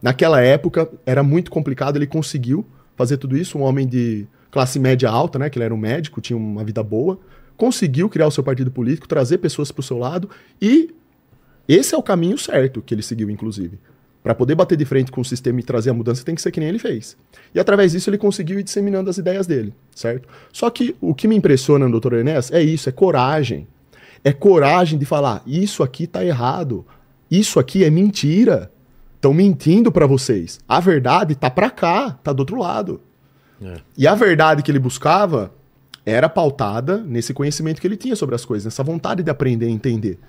[0.02, 2.66] Naquela época era muito complicado, ele conseguiu
[2.96, 6.22] fazer tudo isso, um homem de classe média alta, né, que ele era um médico,
[6.22, 7.18] tinha uma vida boa,
[7.58, 10.30] conseguiu criar o seu partido político, trazer pessoas para o seu lado
[10.62, 10.94] e
[11.68, 13.80] esse é o caminho certo que ele seguiu, inclusive.
[14.22, 16.52] Para poder bater de frente com o sistema e trazer a mudança, tem que ser
[16.52, 17.18] que nem ele fez.
[17.54, 20.28] E através disso ele conseguiu ir disseminando as ideias dele, certo?
[20.52, 22.16] Só que o que me impressiona no Dr.
[22.16, 23.68] Enéas é isso, é coragem.
[24.24, 26.86] É coragem de falar, isso aqui tá errado.
[27.30, 28.72] Isso aqui é mentira.
[29.16, 30.60] Estão mentindo para vocês.
[30.68, 33.02] A verdade tá para cá, tá do outro lado.
[33.62, 33.78] É.
[33.98, 35.52] E a verdade que ele buscava
[36.06, 39.72] era pautada nesse conhecimento que ele tinha sobre as coisas, nessa vontade de aprender e
[39.72, 40.20] entender.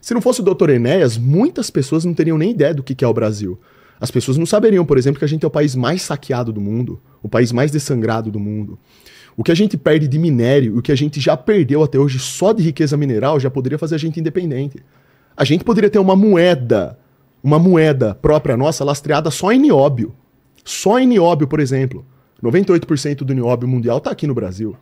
[0.00, 0.70] Se não fosse o Dr.
[0.70, 3.60] Enéas, muitas pessoas não teriam nem ideia do que que é o Brasil.
[4.00, 6.60] As pessoas não saberiam, por exemplo, que a gente é o país mais saqueado do
[6.60, 8.76] mundo, o país mais dessangrado do mundo.
[9.36, 12.18] O que a gente perde de minério, o que a gente já perdeu até hoje
[12.18, 14.82] só de riqueza mineral, já poderia fazer a gente independente.
[15.36, 16.98] A gente poderia ter uma moeda,
[17.42, 20.14] uma moeda própria nossa, lastreada só em nióbio.
[20.64, 22.04] Só em nióbio, por exemplo.
[22.42, 24.76] 98% do nióbio mundial está aqui no Brasil.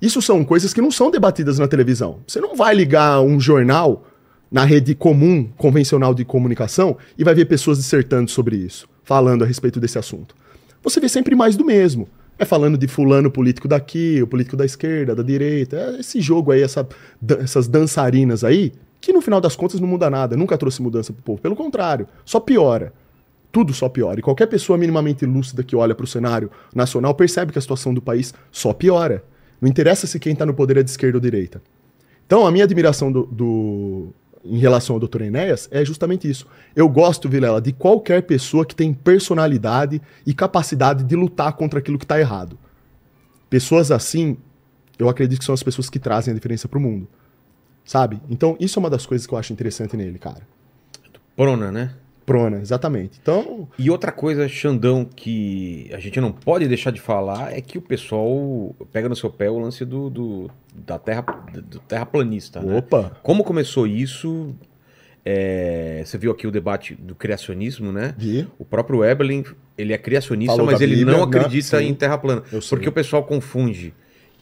[0.00, 2.20] Isso são coisas que não são debatidas na televisão.
[2.26, 4.06] Você não vai ligar um jornal
[4.50, 9.46] na rede comum, convencional de comunicação, e vai ver pessoas dissertando sobre isso, falando a
[9.46, 10.34] respeito desse assunto.
[10.82, 12.08] Você vê sempre mais do mesmo.
[12.40, 16.50] É falando de fulano político daqui, o político da esquerda, da direita, é esse jogo
[16.52, 16.88] aí, essa,
[17.38, 21.22] essas dançarinas aí, que no final das contas não muda nada, nunca trouxe mudança pro
[21.22, 21.42] povo.
[21.42, 22.94] Pelo contrário, só piora.
[23.52, 24.20] Tudo só piora.
[24.20, 27.92] E qualquer pessoa minimamente lúcida que olha para o cenário nacional percebe que a situação
[27.92, 29.22] do país só piora.
[29.60, 31.60] Não interessa se quem está no poder é de esquerda ou direita.
[32.26, 34.14] Então, a minha admiração do-
[34.44, 35.22] em relação ao Dr.
[35.22, 36.46] Enéas é justamente isso.
[36.74, 41.98] Eu gosto, Vilela, de qualquer pessoa que tem personalidade e capacidade de lutar contra aquilo
[41.98, 42.58] que está errado.
[43.48, 44.36] Pessoas assim,
[44.98, 47.08] eu acredito que são as pessoas que trazem a diferença para o mundo.
[47.84, 48.20] Sabe?
[48.28, 50.46] Então, isso é uma das coisas que eu acho interessante nele, cara.
[51.36, 51.94] Prona, né?
[52.30, 53.18] Prona, exatamente.
[53.20, 57.76] Então, E outra coisa, Xandão, que a gente não pode deixar de falar é que
[57.76, 61.22] o pessoal pega no seu pé o lance do, do- da terra,
[61.52, 62.76] do terraplanista, né?
[62.78, 64.54] opa, Como começou isso?
[65.24, 68.14] é, você viu aqui o debate do criacionismo, né?
[68.16, 68.46] vi.
[68.58, 69.44] O próprio Eberlin,
[69.76, 71.36] ele é criacionista, Falou mas ele Bíblia, não né?
[71.38, 71.88] acredita Sim.
[71.88, 72.42] em terra plana.
[72.68, 73.92] Porque o pessoal confunde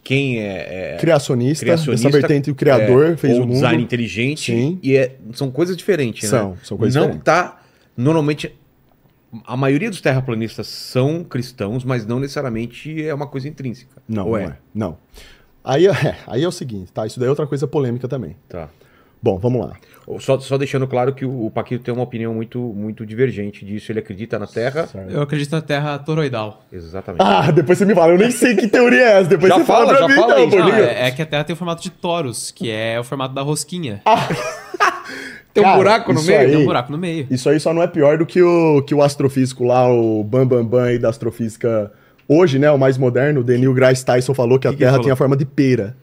[0.05, 3.53] quem é, é Criacionista, criacionista, essa vertente, o criador é, fez o mundo.
[3.55, 4.79] design inteligente, Sim.
[4.83, 6.57] e é- são coisas diferentes, São, né?
[6.63, 7.25] são coisas não diferentes.
[7.25, 7.61] tá
[7.99, 8.55] normalmente
[9.45, 14.01] a maioria dos terraplanistas são cristãos, mas não necessariamente é uma coisa intrínseca.
[14.09, 14.57] Não, Ou não é.
[14.75, 14.97] Não.
[15.65, 17.07] Aí, é, aí é o seguinte, tá?
[17.07, 18.37] Isso daí é outra coisa polêmica também.
[18.49, 18.69] Tá.
[19.21, 19.77] Bom, vamos lá.
[20.21, 23.91] Só, só deixando claro que o, o Paquito tem uma opinião muito, muito divergente disso.
[23.91, 24.89] Ele acredita na Terra.
[25.09, 26.63] Eu acredito na Terra toroidal.
[26.73, 27.21] Exatamente.
[27.21, 28.13] Ah, depois você me fala.
[28.13, 29.29] Eu nem sei que teoria é essa.
[29.29, 30.71] Depois Já você fala, fala, pra já mim, fala então, aí.
[30.71, 30.91] Não, liga.
[30.93, 33.43] é, é que a Terra tem o formato de Taurus, que é o formato da
[33.43, 34.01] rosquinha.
[35.63, 36.41] tem um buraco no isso meio?
[36.41, 37.27] aí- Tem um buraco no meio.
[37.31, 40.65] Isso aí só não é pior do que o, que o astrofísico lá, o Bambambam
[40.65, 41.93] Bam Bam aí da astrofísica.
[42.27, 45.01] Hoje, né, o mais moderno, o Neil deGrasse Tyson falou que a Que ele Terra
[45.01, 45.97] tinha a forma de pera.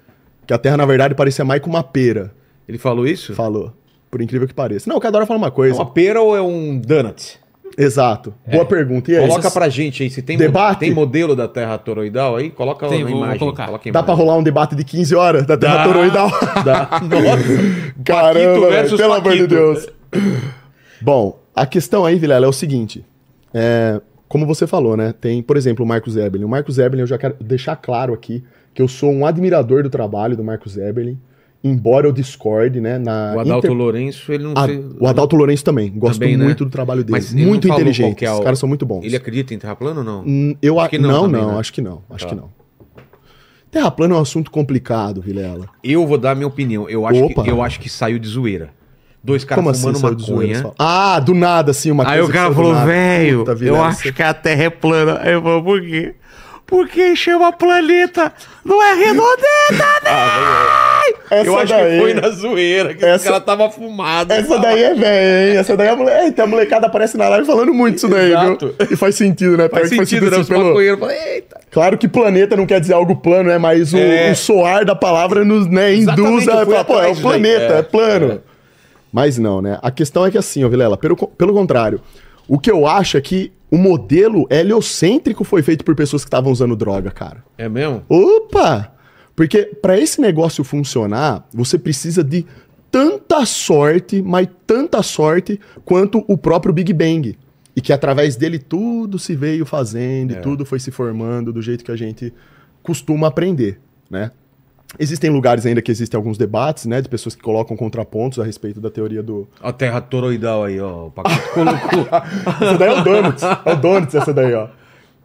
[0.48, 2.32] Que a Terra, na verdade, parecia mais com uma pera.
[2.68, 3.34] Ele falou isso?
[3.36, 3.72] Falou.
[4.10, 4.90] Por incrível que pareça.
[4.90, 5.76] Não, cada hora fala uma É coisa.
[5.76, 7.38] uma pera ou é um donut?
[7.78, 8.34] Exato.
[8.50, 9.12] Boa pergunta.
[9.12, 9.22] E aí?
[9.22, 10.80] Coloca Essas- pra gente aí, se tem, Debate?
[10.80, 13.40] tem modelo da Terra toroidal aí, coloca Tem, na vou- vou imagem.
[13.40, 13.66] colocar.
[13.66, 15.84] Coloca Dá pra rolar um debate de 15 horas da Terra Dá.
[15.84, 16.30] toroidal?
[16.64, 16.90] Dá.
[17.04, 17.94] Nossa.
[18.06, 19.48] Caramba, Paquito velho, versus pelo amor de.
[19.48, 19.88] Deus.
[21.02, 23.06] Bom, a questão aí, Vilela, é o seguinte.
[23.54, 25.14] É, como você falou, né?
[25.20, 26.46] Tem, por exemplo, o Marcos Eberlin.
[26.46, 29.90] O Marcos Eberlin, eu já quero deixar claro aqui que eu sou um admirador do
[29.90, 31.18] trabalho do Marcos Eberlin,
[31.66, 32.98] embora eu discorde, né?
[33.00, 34.86] Na O Adalto inter- Lourenço, ele não A- sei.
[35.00, 35.92] o Adalto Lourenço também.
[35.92, 36.46] Gosto Também, né?
[36.46, 37.12] muito do trabalho dele.
[37.12, 38.24] Mas muito não inteligente.
[38.24, 39.04] é o- Os caras são muito bons.
[39.04, 40.22] Ele acredita em terra plana ou não?
[40.26, 41.60] Hum, Eu Acho que não não, não, também, né?
[41.60, 42.30] acho que não, acho Tá.
[42.30, 42.50] que não.
[43.72, 45.68] Terra plana é um assunto complicado, Vilela.
[45.84, 46.88] Eu vou dar a minha opinião.
[46.90, 47.44] Eu acho, Opa.
[47.44, 48.70] que, eu acho que saiu de zoeira.
[49.22, 50.60] Dois caras Como assim fumando zoeira?
[50.60, 50.74] maconha.
[50.78, 51.16] Fala?
[51.16, 54.64] Ah, do nada, assim, uma Aí o cara falou, velho, eu acho que a Terra
[54.66, 55.20] é plana.
[55.22, 56.14] Aí eu falo, por quê?
[56.68, 58.32] Porque chama planeta,
[58.64, 59.36] não é redondeta,
[60.06, 60.12] né?
[61.30, 64.32] Essa eu acho daí- que foi na zoeira, que Essa- cara tava fumado.
[64.32, 65.58] Essa daí é velha, hein?
[65.58, 66.24] Essa daí é a mulher.
[66.26, 68.76] Eita, a molecada aparece na live falando muito isso daí, Exato.
[68.80, 68.88] viu?
[68.92, 69.68] E faz sentido, né?
[69.70, 70.38] Faz que sentido, né?
[70.38, 71.60] Os pelo- maconheiros falam, eita.
[71.72, 73.58] Claro que planeta não quer dizer algo plano, né?
[73.58, 74.32] Mas o, É.
[74.32, 77.82] o soar da palavra nos né, induz a falar, pô, é o planeta, É, é,
[77.82, 78.32] plano.
[78.34, 78.38] é.
[79.12, 79.80] Mas não, né?
[79.82, 82.02] A questão é que assim, ó, Vilela, pelo, pelo contrário,
[82.48, 86.52] o que eu acho é que o modelo heliocêntrico foi feito por pessoas que estavam
[86.52, 87.38] usando droga, cara.
[87.58, 88.04] É mesmo?
[88.08, 88.92] Opa!
[89.36, 92.46] Porque para esse negócio funcionar, você precisa de
[92.90, 97.38] tanta sorte, mas tanta sorte quanto o próprio Big Bang.
[97.76, 101.84] E que através dele tudo se veio fazendo, e tudo foi se formando do jeito
[101.84, 102.34] que a gente
[102.82, 103.80] costuma aprender,
[104.10, 104.32] né?
[104.98, 108.80] Existem lugares ainda que existem alguns debates, né, de pessoas que colocam contrapontos a respeito
[108.80, 109.46] da teoria do.
[109.62, 111.08] A Terra toroidal aí, ó.
[111.08, 112.08] O Paquito colocou.
[112.62, 114.70] Essa daí é o Donuts, é o Donuts essa daí, ó.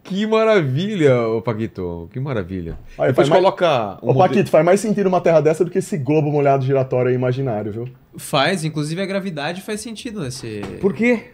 [0.03, 2.09] Que maravilha, ô Paquito.
[2.13, 2.79] Que maravilha.
[2.99, 3.93] Olha, Depois faz mais- coloca...
[4.03, 6.65] um Ô, modelo- Paquito, faz mais sentido uma terra dessa do que esse globo molhado
[6.65, 7.89] giratório aí imaginário, viu?
[8.17, 10.63] Faz, inclusive a gravidade faz sentido nesse.
[10.81, 11.31] Por quê?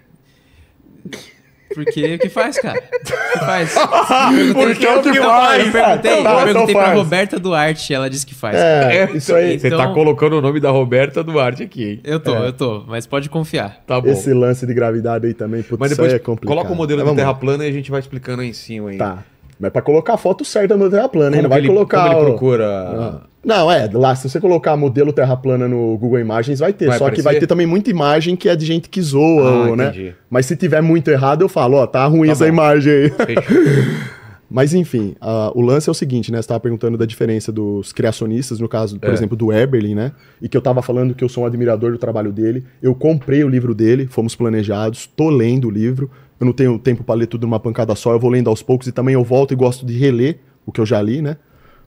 [1.75, 2.79] Porque o que faz, cara?
[2.79, 3.01] O
[3.33, 3.75] que faz?
[4.55, 5.71] Porque é o que Eu faz.
[5.73, 6.99] perguntei, Tá, eu perguntei então pra faz.
[6.99, 8.57] Roberta Duarte, ela disse que faz.
[8.57, 9.59] É, isso aí.
[9.59, 12.01] Você tá Então- colocando o nome da Roberta Duarte aqui, hein?
[12.05, 12.47] Eu tô, É.
[12.49, 13.83] eu tô, mas pode confiar.
[13.87, 14.09] Tá bom.
[14.09, 16.55] Esse lance de gravidade aí também, putz, Mas depois é complicado.
[16.57, 18.91] coloca o modelo vamos terra plana e a gente vai explicando aí em cima.
[18.91, 18.99] Aí.
[18.99, 19.19] Tá.
[19.59, 21.43] Mas pra colocar a foto certa no terra plana, hein?
[21.43, 22.05] Não vai ele, colocar.
[22.09, 22.67] como ele procura...
[22.69, 23.21] Ah.
[23.47, 26.87] Não, é, lá, se você colocar modelo terra plana no Google Imagens, vai ter.
[26.87, 27.23] Vai só que aparecer?
[27.23, 29.85] vai ter também muita imagem que é de gente que zoa, Ah, ou, né?
[29.91, 30.15] entendi.
[30.29, 32.49] Mas se tiver muito errado, eu falo, ó, tá ruim Tá essa bom.
[32.51, 33.13] imagem aí.
[34.51, 36.41] Mas enfim, ah, o lance é o seguinte, né?
[36.41, 39.13] Você tava perguntando da diferença dos criacionistas, no caso, por É.
[39.13, 40.13] exemplo, do Eberlin, né?
[40.41, 42.65] E que eu tava falando que eu sou um admirador do trabalho dele.
[42.81, 46.11] Eu comprei o livro dele, fomos planejados, tô lendo o livro.
[46.39, 48.87] Eu não tenho tempo para ler tudo numa pancada só, eu vou lendo aos poucos
[48.87, 51.37] e também eu volto e gosto de reler o que eu já li, né?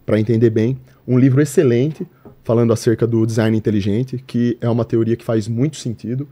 [0.10, 0.76] Para entender bem.
[1.08, 2.04] Um livro excelente,
[2.44, 6.28] falando acerca do design inteligente, que é uma teoria que faz muito sentido.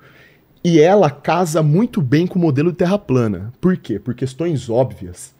[0.63, 3.53] E ela casa muito bem com o modelo de terra plana.
[3.61, 3.99] Por quê?
[3.99, 5.31] Por questões óbvias.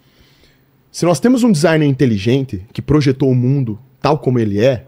[0.92, 4.86] Se nós temos um designer inteligente que projetou o mundo tal como ele é,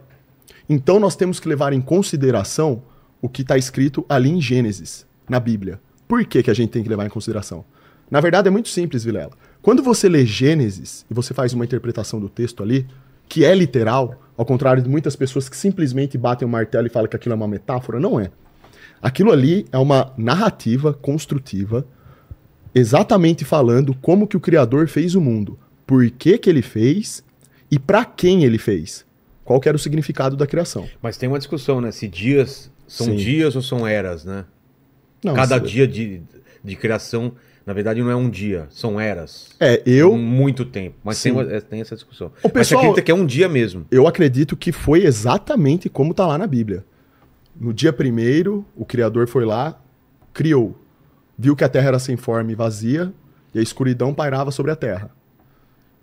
[0.70, 2.84] então nós temos que levar em consideração
[3.20, 5.82] o que está escrito ali em Gênesis, na Bíblia.
[6.08, 7.66] Por que, que a gente tem que levar em consideração?
[8.12, 9.32] Na verdade é muito simples, Vilela.
[9.60, 12.86] Quando você lê Gênesis e você faz uma interpretação do texto ali,
[13.30, 17.08] que é literal, ao contrário de muitas pessoas que simplesmente batem o martelo e falam
[17.08, 18.32] que aquilo é uma metáfora, não é.
[19.02, 21.86] Aquilo ali é uma narrativa construtiva,
[22.74, 27.24] exatamente falando como que o Criador fez o mundo, por que, que ele fez
[27.72, 29.06] e para quem ele fez.
[29.46, 30.88] Qual que era o significado da criação.
[31.02, 31.92] Mas tem uma discussão, né?
[31.92, 33.16] Se dias são Sim.
[33.16, 34.46] dias ou são eras, né?
[35.24, 36.22] Não, Cada isso- dia de...
[36.64, 37.32] de criação,
[37.70, 39.50] na verdade, não é um dia, são eras.
[39.60, 40.96] É, eu, Muito tempo.
[41.04, 42.30] Mas tem, é, tem essa discussão.
[42.30, 43.86] O Mas você pessoal- acredita que é um dia mesmo.
[43.92, 46.84] eu acredito que foi exatamente como tá lá na Bíblia.
[47.56, 49.80] No dia primeiro, o Criador foi lá,
[50.34, 50.76] criou.
[51.38, 53.14] Viu que a terra era sem forma e vazia,
[53.54, 55.12] e a escuridão pairava sobre a terra.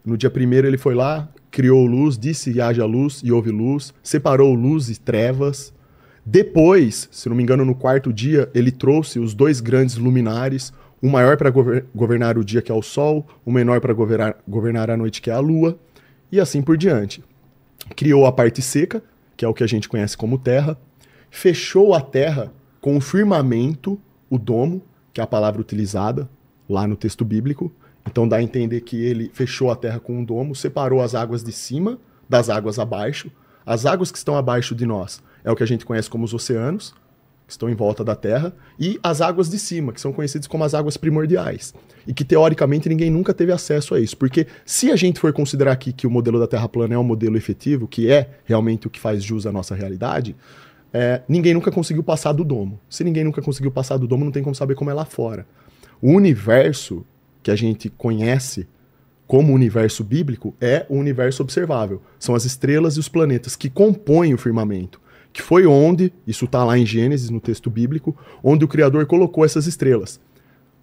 [0.05, 3.93] No dia primeiro, ele foi lá, criou luz, disse e haja luz, e houve luz,
[4.05, 5.75] separou luz e trevas.
[6.25, 11.09] Depois, se não me engano, no quarto dia, ele trouxe os dois grandes luminares, o
[11.09, 11.51] maior para
[11.94, 15.30] governar o dia, que é o sol, o menor para governar, governar a noite, que
[15.30, 15.78] é a lua,
[16.30, 17.22] e assim por diante.
[17.94, 19.03] Criou a parte seca,
[19.36, 20.76] que é o que a gente conhece como terra,
[21.30, 24.82] fechou a terra com o firmamento, o domo,
[25.12, 26.28] que é a palavra utilizada
[26.68, 27.72] lá no texto bíblico.
[28.07, 31.42] Então dá a entender que ele fechou a terra com um domo, separou as águas
[31.42, 33.30] de cima das águas abaixo.
[33.64, 36.32] As águas que estão abaixo de nós é o que a gente conhece como os
[36.32, 36.94] oceanos,
[37.47, 40.64] que estão em volta da Terra, e as águas de cima, que são conhecidas como
[40.64, 41.72] as águas primordiais.
[42.07, 44.16] E que teoricamente ninguém nunca teve acesso a isso.
[44.16, 47.05] Porque se a gente for considerar aqui que o modelo da Terra plana é um
[47.05, 50.34] modelo efetivo, que é realmente o que faz jus à nossa realidade,
[50.92, 52.80] é, ninguém nunca conseguiu passar do domo.
[52.88, 55.47] Se ninguém nunca conseguiu passar do domo, não tem como saber como é lá fora.
[56.01, 57.05] O universo
[57.42, 58.66] que a gente conhece
[59.26, 62.01] como universo bíblico é o universo observável.
[62.18, 65.01] São as estrelas e os planetas que compõem o firmamento.
[65.37, 69.45] Que foi onde, isso está lá em Gênesis, no texto bíblico, onde o Criador colocou
[69.45, 70.18] essas estrelas.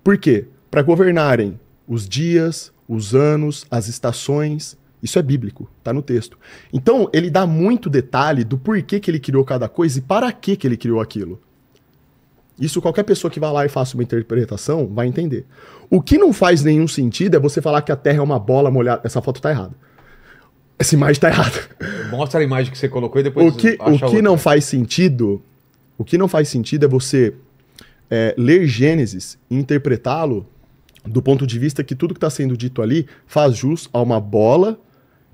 [0.04, 0.46] Por quê?
[0.70, 4.78] Para governarem os dias, os anos, as estações.
[5.02, 6.38] Isso é bíblico, está no texto.
[6.72, 10.56] Então, ele dá muito detalhe do porquê que ele criou cada coisa e para que,
[10.56, 11.42] que ele criou aquilo.
[12.60, 15.48] Isso qualquer pessoa que vá lá e faça uma interpretação vai entender.
[15.90, 18.70] O que não faz nenhum sentido é você falar que a Terra é uma bola
[18.70, 19.02] molhada.
[19.04, 19.74] Essa foto tá errada.
[20.78, 21.60] Essa imagem tá errada.
[22.10, 24.22] Mostra a imagem que você colocou e depois O que, o que outra.
[24.22, 25.42] não faz sentido,
[25.98, 27.34] o que não faz sentido é você
[28.10, 30.46] é, ler Gênesis e interpretá-lo
[31.06, 34.20] do ponto de vista que tudo que está sendo dito ali faz jus a uma
[34.20, 34.80] bola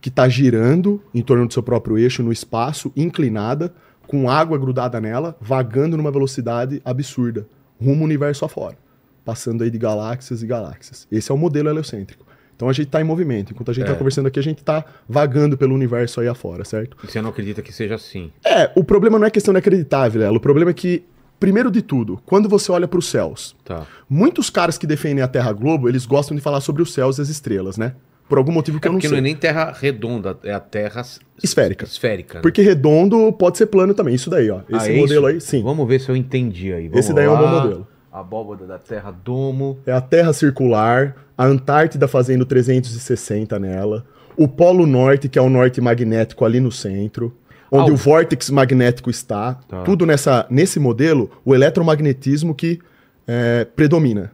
[0.02, 3.74] que está girando em torno do seu próprio eixo no espaço, inclinada,
[4.08, 7.48] com água grudada nela, vagando numa velocidade absurda,
[7.80, 8.78] rumo ao universo afora,
[9.24, 11.08] passando aí de galáxias e galáxias.
[11.12, 12.26] Esse é o modelo heliocêntrico.
[12.60, 13.54] Então a gente está em movimento.
[13.54, 13.98] Enquanto a gente está É.
[13.98, 16.98] conversando aqui, a gente está vagando pelo universo aí afora, certo?
[17.02, 18.34] E você não acredita que seja assim.
[18.46, 20.36] É, o problema não é questão de acreditar, Vilela.
[20.36, 21.06] O problema é que,
[21.40, 23.88] primeiro de tudo, quando você olha para os céus, Tá.
[24.10, 27.22] muitos caras que defendem a Terra Globo, eles gostam de falar sobre os céus e
[27.22, 27.94] as estrelas, né?
[28.28, 29.16] Por algum motivo que É eu não porque sei.
[29.16, 31.02] não é nem terra redonda, é a terra
[31.42, 31.86] Esférica.
[31.86, 32.36] esférica.
[32.36, 32.42] né?
[32.42, 34.14] Porque redondo pode ser plano também.
[34.16, 34.60] Isso daí, ó.
[34.70, 35.36] Esse Ah, é modelo isso?
[35.56, 35.64] aí, sim.
[35.64, 36.90] Vamos ver se eu entendi aí.
[36.90, 37.64] Vamos Esse daí é um bom lá.
[37.64, 37.88] modelo.
[38.12, 39.80] Abóboda da terra domo.
[39.86, 45.50] É a Terra circular, a Antártida fazendo 360 nela, o Polo Norte, que é o
[45.50, 47.34] norte magnético ali no centro,
[47.72, 49.54] onde Ah, o- o vórtex magnético está.
[49.68, 49.84] Tá.
[49.84, 52.80] Tudo nessa, nesse modelo, o eletromagnetismo que
[53.32, 54.32] é, predomina.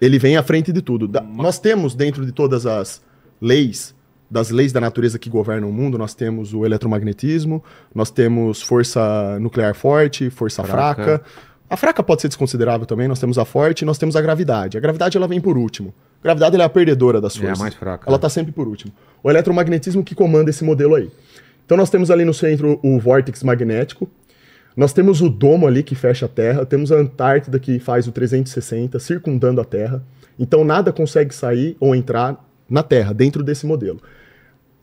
[0.00, 1.08] Ele vem à frente de tudo.
[1.08, 3.02] Da- nós temos, dentro de todas as
[3.40, 3.92] leis,
[4.30, 7.62] das leis da natureza que governam o mundo, nós temos o eletromagnetismo,
[7.94, 11.02] nós temos força nuclear forte, força Fraca.
[11.04, 11.22] fraca.
[11.68, 14.76] A fraca pode ser desconsiderável também, nós temos a forte e nós temos a gravidade.
[14.78, 15.92] A gravidade ela vem por último.
[16.22, 17.58] Gravidade é a perdedora das É a forças.
[17.58, 18.04] mais fraca.
[18.06, 18.92] Ela está sempre por último.
[19.22, 21.10] O eletromagnetismo que comanda esse modelo aí.
[21.64, 24.08] Então nós temos ali no centro o vórtex magnético,
[24.76, 28.12] nós temos o domo ali que fecha a Terra, temos a Antártida que faz o
[28.12, 30.02] 360, circundando a Terra.
[30.38, 34.00] Então nada consegue sair ou entrar na Terra, dentro desse modelo.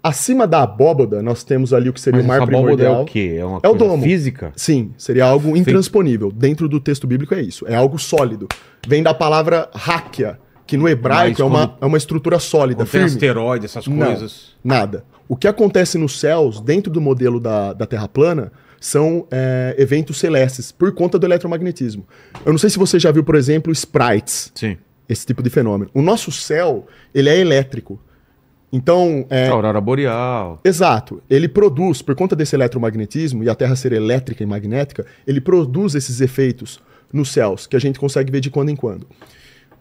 [0.02, 2.96] Acima da abóboda, nós temos ali o que seria Mas o mar essa primordial.
[2.96, 3.36] é o quê?
[3.39, 4.04] É uma É o coisa domo.
[4.04, 4.51] física?
[4.55, 6.30] Sim, seria algo intransponível.
[6.30, 7.66] Dentro do texto bíblico é isso.
[7.68, 8.50] É algo sólido.
[8.86, 13.02] Vem da palavra háquia, que no hebraico é uma, é uma estrutura sólida, Não tem
[13.02, 13.06] firme.
[13.08, 14.56] asteroide, essas Não, coisas.
[14.64, 15.04] nada.
[15.28, 20.18] O que acontece nos céus, dentro do modelo da, da Terra plana, são é, eventos
[20.18, 22.06] celestes, por conta do eletromagnetismo.
[22.46, 24.78] Eu não sei se você já viu, por exemplo, sprites, Sim.
[25.08, 25.90] esse tipo de fenômeno.
[25.94, 26.86] O nosso céu,
[27.16, 28.00] ele é elétrico.
[28.72, 30.60] Então, é, aurora boreal.
[30.66, 31.22] Exato.
[31.30, 35.94] Ele produz, por conta desse eletromagnetismo e a Terra ser elétrica e magnética, ele produz
[35.96, 36.80] esses efeitos
[37.12, 39.08] nos céus que a gente consegue ver de quando em quando.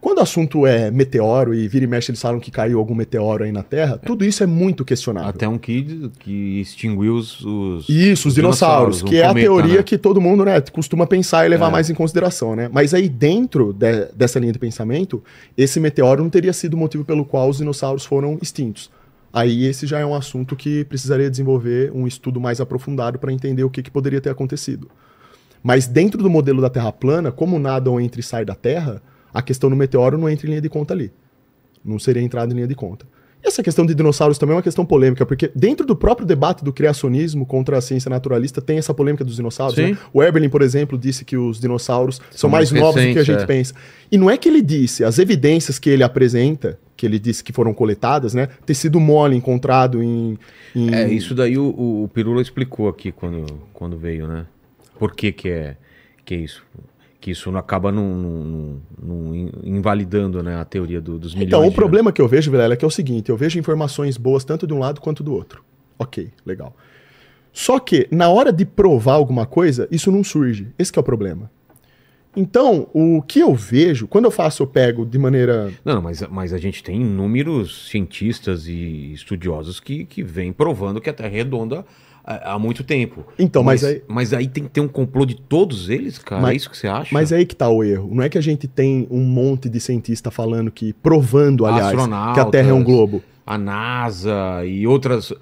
[0.03, 3.45] Quando o assunto é meteoro e vira e mexe eles falam que caiu algum meteoro
[3.45, 5.29] aí na Terra, tudo isso é muito questionável.
[5.29, 9.45] Até um que, que extinguiu os, os- Isso, os dinossauros, um que é a cometa,
[9.47, 9.83] teoria né?
[9.83, 11.71] que todo mundo né, costuma pensar e levar É.
[11.71, 12.69] mais em consideração, né?
[12.69, 15.23] Mas aí dentro de- dessa linha de pensamento,
[15.57, 18.91] esse meteoro não teria sido o motivo pelo qual os dinossauros foram extintos.
[19.31, 23.63] Aí esse já é um assunto que precisaria desenvolver um estudo mais aprofundado para entender
[23.63, 24.89] o que, que poderia ter acontecido.
[25.63, 29.01] Mas dentro do modelo da Terra plana, como nada ou entra e sai da Terra,
[29.33, 31.11] a questão do meteoro não entra em linha de conta ali.
[31.83, 33.05] Não seria entrada em linha de conta.
[33.43, 36.71] Essa questão de dinossauros também é uma questão polêmica, porque dentro do próprio debate do
[36.71, 39.75] criacionismo contra a ciência naturalista tem essa polêmica dos dinossauros.
[39.77, 39.97] Né?
[40.13, 43.19] O Eberlin, por exemplo, disse que os dinossauros são, São mais, mais novos do que
[43.19, 43.45] a gente é.
[43.45, 43.73] pensa.
[44.09, 47.51] E não é que ele disse, as evidências que ele apresenta, que ele disse que
[47.51, 48.47] foram coletadas, né?
[48.65, 50.39] Tecido mole encontrado em.
[50.73, 54.45] em- É, isso daí o, o, o Pirula explicou aqui quando, quando veio, né?
[54.97, 55.75] Por que que é,
[56.23, 56.63] que é isso?
[57.23, 61.33] Que isso não acaba não, não- não- não in- invalidando né, a teoria do- dos
[61.33, 63.57] milhões Então, o problema que eu vejo, Vilela, é que é o seguinte: eu vejo
[63.57, 65.63] informações boas tanto de um lado quanto do outro.
[65.97, 66.75] Ok, legal.
[67.53, 70.67] Só que, na hora de provar alguma coisa, isso não surge.
[70.77, 71.49] Esse é o problema.
[72.35, 75.71] Então, o que eu vejo, quando eu faço, eu pego de maneira.
[75.85, 81.09] Não, mas, mas a gente tem inúmeros cientistas e estudiosos que, que vêm provando que
[81.09, 81.85] a Terra é redonda
[82.23, 83.25] há, muito tempo.
[83.37, 86.41] Então, mas aí- mas aí tem que ter um complô de todos eles, cara?
[86.41, 87.09] Mas- é isso que você acha?
[87.11, 88.09] Mas aí que tá o erro.
[88.13, 91.95] Não é que a gente tem um monte de cientista falando que, provando, aliás,
[92.33, 93.21] que a Terra é um globo.
[93.45, 95.33] A NASA e outras.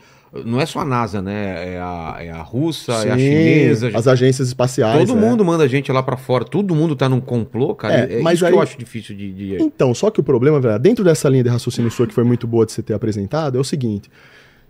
[0.45, 1.73] Não é só a NASA, né?
[1.75, 3.91] É a, é a russa, é a Sim, chinesa.
[3.93, 4.97] as agências espaciais.
[5.05, 5.21] Todo é.
[5.21, 6.45] mundo manda gente lá pra fora.
[6.45, 8.09] Todo mundo tá num complô, cara.
[8.09, 9.31] É, É, mas isso aí- que eu acho difícil de.
[9.33, 12.23] de- Então, só que o problema, velho, dentro dessa linha de raciocínio sua que foi
[12.23, 14.09] muito boa de você ter apresentado, é o seguinte: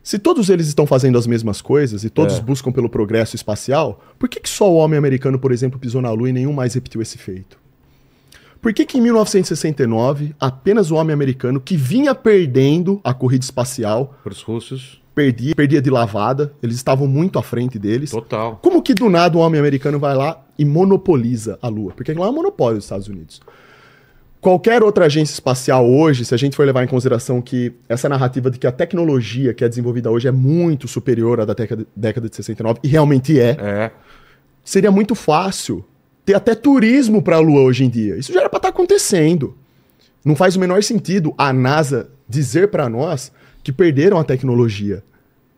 [0.03, 2.41] se todos eles estão fazendo as mesmas coisas e todos É.
[2.41, 6.11] buscam pelo progresso espacial, por que, que só o homem americano, por exemplo, pisou na
[6.11, 7.59] Lua e nenhum mais repetiu esse feito?
[8.61, 14.15] Por que, que em 1969, apenas o homem americano, que vinha perdendo a corrida espacial,
[14.23, 18.11] Pros russos, perdia, perdia de lavada, eles estavam muito à frente deles.
[18.11, 18.59] total.
[18.61, 21.91] Como que do nada o homem americano vai lá e monopoliza a Lua?
[21.93, 23.41] Porque lá é um monopólio dos Estados Unidos.
[24.41, 28.49] Qualquer outra agência espacial hoje, se a gente for levar em consideração que essa narrativa
[28.49, 32.27] de que a tecnologia que é desenvolvida hoje é muito superior à da década, década
[32.27, 33.91] de 69, e realmente é, É.
[34.63, 35.85] seria muito fácil
[36.25, 38.17] ter até turismo para a Lua hoje em dia.
[38.17, 39.55] Isso já era para estar acontecendo.
[40.25, 43.31] Não faz o menor sentido a NASA dizer para nós
[43.63, 45.03] que perderam a tecnologia.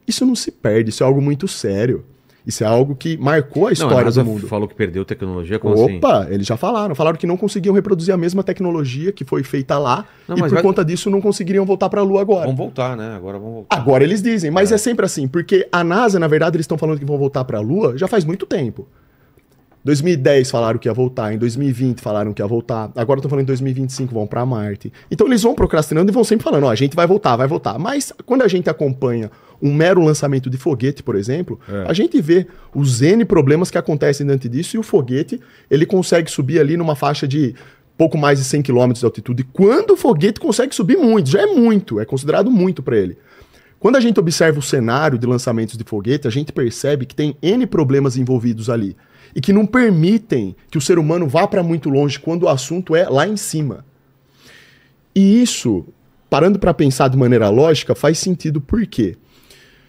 [0.05, 2.03] Isso não se perde, isso é algo muito sério.
[2.45, 4.47] Isso é algo que marcou a Não, a história NASA do mundo.
[4.47, 5.97] falou que perdeu tecnologia, como assim?
[5.97, 6.93] Opa, eles já falaram.
[6.93, 10.49] Falaram que não conseguiam reproduzir a mesma tecnologia que foi feita lá Não, e por
[10.49, 12.41] vai- conta disso não conseguiriam voltar para a Lua agora.
[12.45, 13.15] Vamos voltar, né?
[13.15, 13.77] Agora vamos voltar.
[13.77, 14.77] Agora eles dizem, mas é.
[14.77, 17.61] sempre assim, porque a NASA, na verdade, eles estão falando que vão voltar para a
[17.61, 18.87] Lua já faz muito tempo.
[19.83, 23.47] 2010 falaram que ia voltar, em 2020 falaram que ia voltar, agora estão falando em
[23.47, 24.91] 2025 vão para Marte.
[25.11, 27.77] Então eles vão procrastinando e vão sempre falando, ó, a gente vai voltar, vai voltar.
[27.77, 29.29] Mas quando a gente acompanha
[29.61, 31.85] um mero lançamento de foguete, por exemplo, É.
[31.87, 35.39] a gente vê os N problemas que acontecem diante disso e o foguete,
[35.69, 37.53] ele consegue subir ali numa faixa de
[37.97, 39.43] pouco mais de 100 km de altitude.
[39.43, 43.17] Quando o foguete consegue subir muito, já é muito, é considerado muito para ele.
[43.79, 47.35] Quando a gente observa o cenário de lançamentos de foguete, a gente percebe que tem
[47.41, 48.95] N problemas envolvidos ali
[49.35, 52.95] e que não permitem que o ser humano vá para muito longe quando o assunto
[52.95, 53.85] é lá em cima.
[55.15, 55.85] E isso,
[56.29, 59.17] parando para pensar de maneira lógica, faz sentido por quê?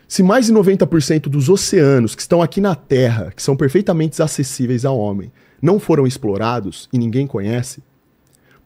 [0.06, 4.84] Se mais de 90% dos oceanos que estão aqui na Terra, que são perfeitamente acessíveis
[4.84, 7.82] ao homem, não foram explorados e ninguém conhece,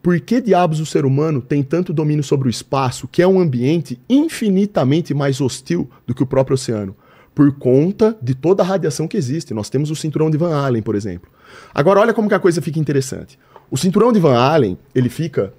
[0.01, 3.39] por que diabos o ser humano tem tanto domínio sobre o espaço, que é um
[3.39, 6.95] ambiente infinitamente mais hostil do que o próprio oceano?
[7.39, 9.53] Por conta de toda a radiação que existe.
[9.53, 11.31] Nós temos o cinturão de Van Allen, por exemplo.
[11.73, 13.39] Agora, olha como que a coisa fica interessante.
[13.71, 15.53] O cinturão de Van Allen, ele fica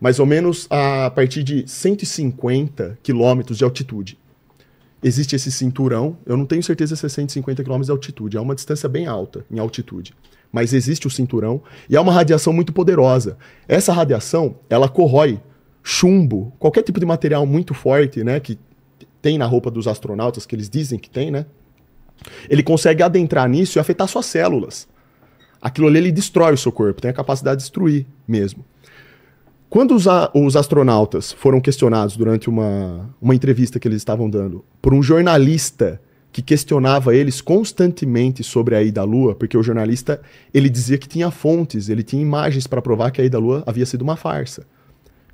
[0.00, 4.18] mais ou menos a partir de 150 quilômetros de altitude.
[5.02, 8.54] Existe esse cinturão, eu não tenho certeza se é 150 km de altitude, é uma
[8.54, 10.14] distância bem alta em altitude.
[10.50, 13.36] Mas existe o cinturão e é uma radiação muito poderosa.
[13.68, 15.38] Essa radiação, ela corrói
[15.82, 18.58] chumbo, qualquer tipo de material muito forte, né, que
[19.26, 21.46] tem na roupa dos astronautas, que eles dizem que tem, né?
[22.48, 24.86] Ele consegue adentrar nisso e afetar suas células.
[25.60, 28.64] Aquilo ali ele destrói o seu corpo, tem a capacidade de destruir mesmo.
[29.68, 34.64] Quando os, a- os astronautas foram questionados durante uma, uma entrevista que eles estavam dando
[34.80, 36.00] por um jornalista
[36.30, 40.20] que questionava eles constantemente sobre a ida à Lua, porque o jornalista
[40.54, 43.64] ele dizia que tinha fontes, ele tinha imagens para provar que a ida à Lua
[43.66, 44.64] havia sido uma farsa,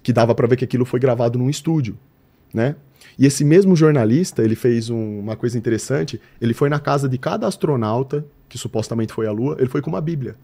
[0.03, 1.99] que dava para ver que aquilo foi gravado num estúdio,
[2.55, 2.75] né?
[3.19, 7.19] E esse mesmo jornalista, ele fez um- uma coisa interessante, ele foi na casa de
[7.19, 10.35] cada astronauta que supostamente foi à Lua, ele foi com uma Bíblia.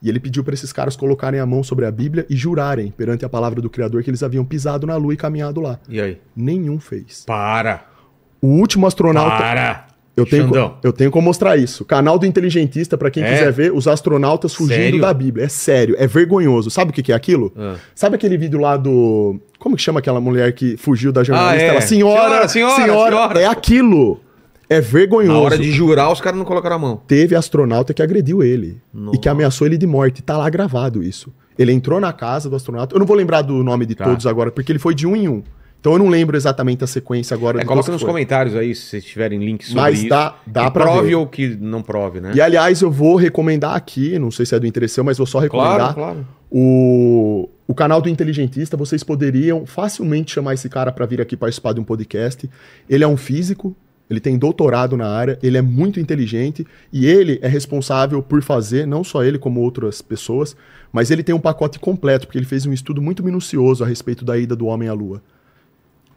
[0.00, 3.24] E ele pediu para esses caras colocarem a mão sobre a Bíblia e jurarem perante
[3.24, 5.78] a palavra do Criador que eles haviam pisado na Lua e caminhado lá.
[5.88, 6.20] E aí?
[6.36, 7.24] Nenhum fez.
[7.26, 7.84] Para!
[8.40, 9.36] O último astronauta.
[9.36, 9.88] Para!
[10.18, 10.74] Eu tenho, Xandão.
[10.82, 11.84] eu tenho como mostrar isso.
[11.84, 13.32] Canal do Inteligentista, para quem É?
[13.32, 15.00] quiser ver, os astronautas fugindo Sério?
[15.00, 15.44] da Bíblia.
[15.44, 16.70] É sério, é vergonhoso.
[16.70, 17.52] Sabe o que, que é aquilo?
[17.56, 17.76] Ah.
[17.94, 19.38] Sabe aquele vídeo lá do.
[19.58, 21.56] Como que chama aquela mulher que fugiu da jornalista?
[21.64, 21.68] Ah, é.
[21.68, 24.20] Ela, senhora, Senhora, senhora, senhora, senhora." É aquilo.
[24.70, 25.32] É vergonhoso.
[25.32, 27.00] Na hora de jurar, os caras não colocaram a mão.
[27.06, 29.16] Teve astronauta que agrediu ele Nossa.
[29.16, 30.22] e que ameaçou ele de morte.
[30.22, 31.32] Tá lá gravado isso.
[31.58, 32.94] Ele entrou na casa do astronauta.
[32.94, 34.04] Eu não vou lembrar do nome de Tá.
[34.04, 35.42] todos agora, porque ele foi de um em um.
[35.80, 38.08] Então eu não lembro exatamente a sequência agora É, coloca nos foi.
[38.10, 40.08] comentários aí se vocês tiverem links sobre Mas isso.
[40.08, 41.14] dá- dá que pra prove ver.
[41.14, 42.32] ou que não prove, né?
[42.34, 45.38] E aliás, eu vou recomendar aqui, não sei se é do interesse mas vou só
[45.38, 45.94] recomendar.
[45.94, 46.26] Claro, claro.
[46.50, 51.72] O, o canal do Inteligentista, vocês poderiam facilmente chamar esse cara para vir aqui participar
[51.72, 52.48] de um podcast.
[52.90, 53.76] Ele é um físico,
[54.10, 58.86] ele tem doutorado na área, ele é muito inteligente e ele é responsável por fazer,
[58.86, 60.56] não só ele, como outras pessoas,
[60.92, 64.24] mas ele tem um pacote completo, porque ele fez um estudo muito minucioso a respeito
[64.24, 65.22] da ida do homem à Lua.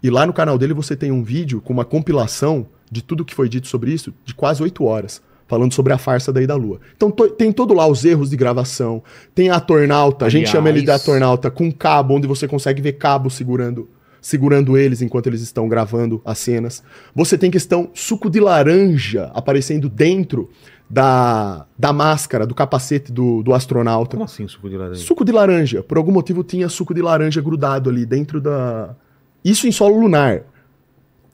[0.03, 3.35] E lá no canal dele você tem um vídeo com uma compilação de tudo que
[3.35, 6.55] foi dito sobre isso, de quase oito horas, falando sobre a farsa da ida à
[6.57, 6.79] Lua.
[6.95, 9.03] Então to- tem todo lá os erros de gravação,
[9.35, 12.93] tem a tornauta, a gente chama ele da tornauta com cabo, onde você consegue ver
[12.93, 13.87] cabo segurando
[14.23, 16.83] segurando eles enquanto eles estão gravando as cenas.
[17.15, 20.47] Você tem questão suco de laranja aparecendo dentro
[20.87, 24.11] da, da máscara, do capacete do, do astronauta.
[24.11, 25.01] Como assim suco de laranja?
[25.03, 25.81] Suco de laranja.
[25.81, 28.95] Por algum motivo tinha suco de laranja grudado ali dentro da.
[29.43, 30.43] Isso em solo lunar.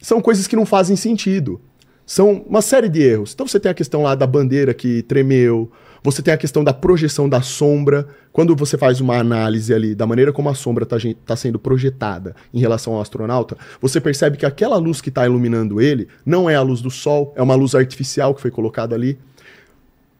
[0.01, 1.59] São coisas que não fazem sentido.
[2.05, 3.33] São uma série de erros.
[3.33, 5.71] Então você tem a questão lá da bandeira que tremeu.
[6.03, 8.07] Você tem a questão da projeção da sombra.
[8.31, 12.59] Quando você faz uma análise ali da maneira como a sombra está sendo projetada em
[12.59, 16.61] relação ao astronauta, você percebe que aquela luz que está iluminando ele não é a
[16.61, 19.17] luz do sol, é uma luz artificial que foi colocada ali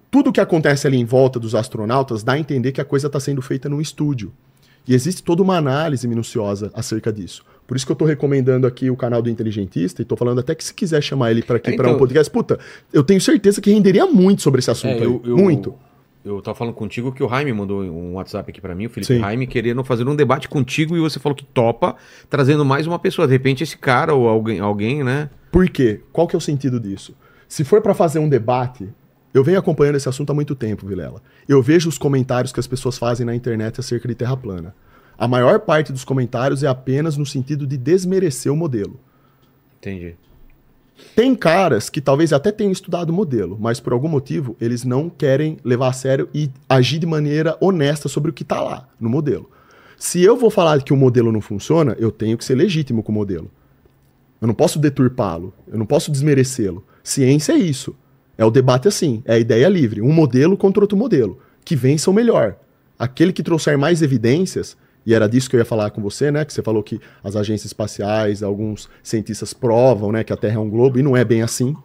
[0.10, 3.20] tudo que acontece ali em volta dos astronautas dá a entender que a coisa está
[3.20, 4.32] sendo feita num estúdio.
[4.88, 7.44] E existe toda uma análise minuciosa acerca disso.
[7.66, 10.56] Por isso que eu estou recomendando aqui o canal do Inteligentista e estou falando até
[10.56, 12.58] que se quiser chamar ele para aqui É, para um então- podcast, puta,
[12.94, 15.74] eu tenho certeza que renderia muito sobre esse assunto É, eu, eu- Muito.
[16.26, 19.14] Eu tava falando contigo que o Jaime mandou um WhatsApp aqui pra mim, o Felipe
[19.14, 19.20] Sim.
[19.22, 21.96] Jaime, querendo fazer um debate contigo e você falou que topa,
[22.30, 23.26] trazendo mais uma pessoa.
[23.26, 25.30] De repente, esse cara ou alguém, alguém né?
[25.52, 26.02] Por quê?
[26.12, 27.16] Qual que é o sentido disso?
[27.48, 28.90] Se for para fazer um debate,
[29.38, 31.22] eu venho acompanhando esse assunto há muito tempo, Vilela.
[31.48, 34.76] Eu vejo os comentários que as pessoas fazem na internet acerca de Terra plana.
[35.18, 39.00] A maior parte dos comentários é apenas no sentido de desmerecer o modelo.
[39.78, 40.16] Entendi.
[41.16, 45.10] Tem caras que talvez até tenham estudado o modelo, mas por algum motivo eles não
[45.10, 49.10] querem levar a sério e agir de maneira honesta sobre o que está lá no
[49.10, 49.50] modelo.
[49.98, 53.12] Se eu vou falar que o modelo não funciona, eu tenho que ser legítimo com
[53.12, 53.50] o modelo.
[54.40, 56.84] Eu não posso deturpá-lo, eu não posso desmerecê-lo.
[57.04, 57.96] Ciência é isso.
[58.38, 62.12] É o debate assim, é a ideia livre, um modelo contra outro modelo, que vença
[62.12, 62.56] o melhor.
[62.98, 66.46] Aquele que trouxer mais evidências, e era disso que eu ia falar com você, né,
[66.46, 70.60] que você falou que as agências espaciais, alguns cientistas provam, né, que a Terra é
[70.60, 71.76] um globo e não é bem assim.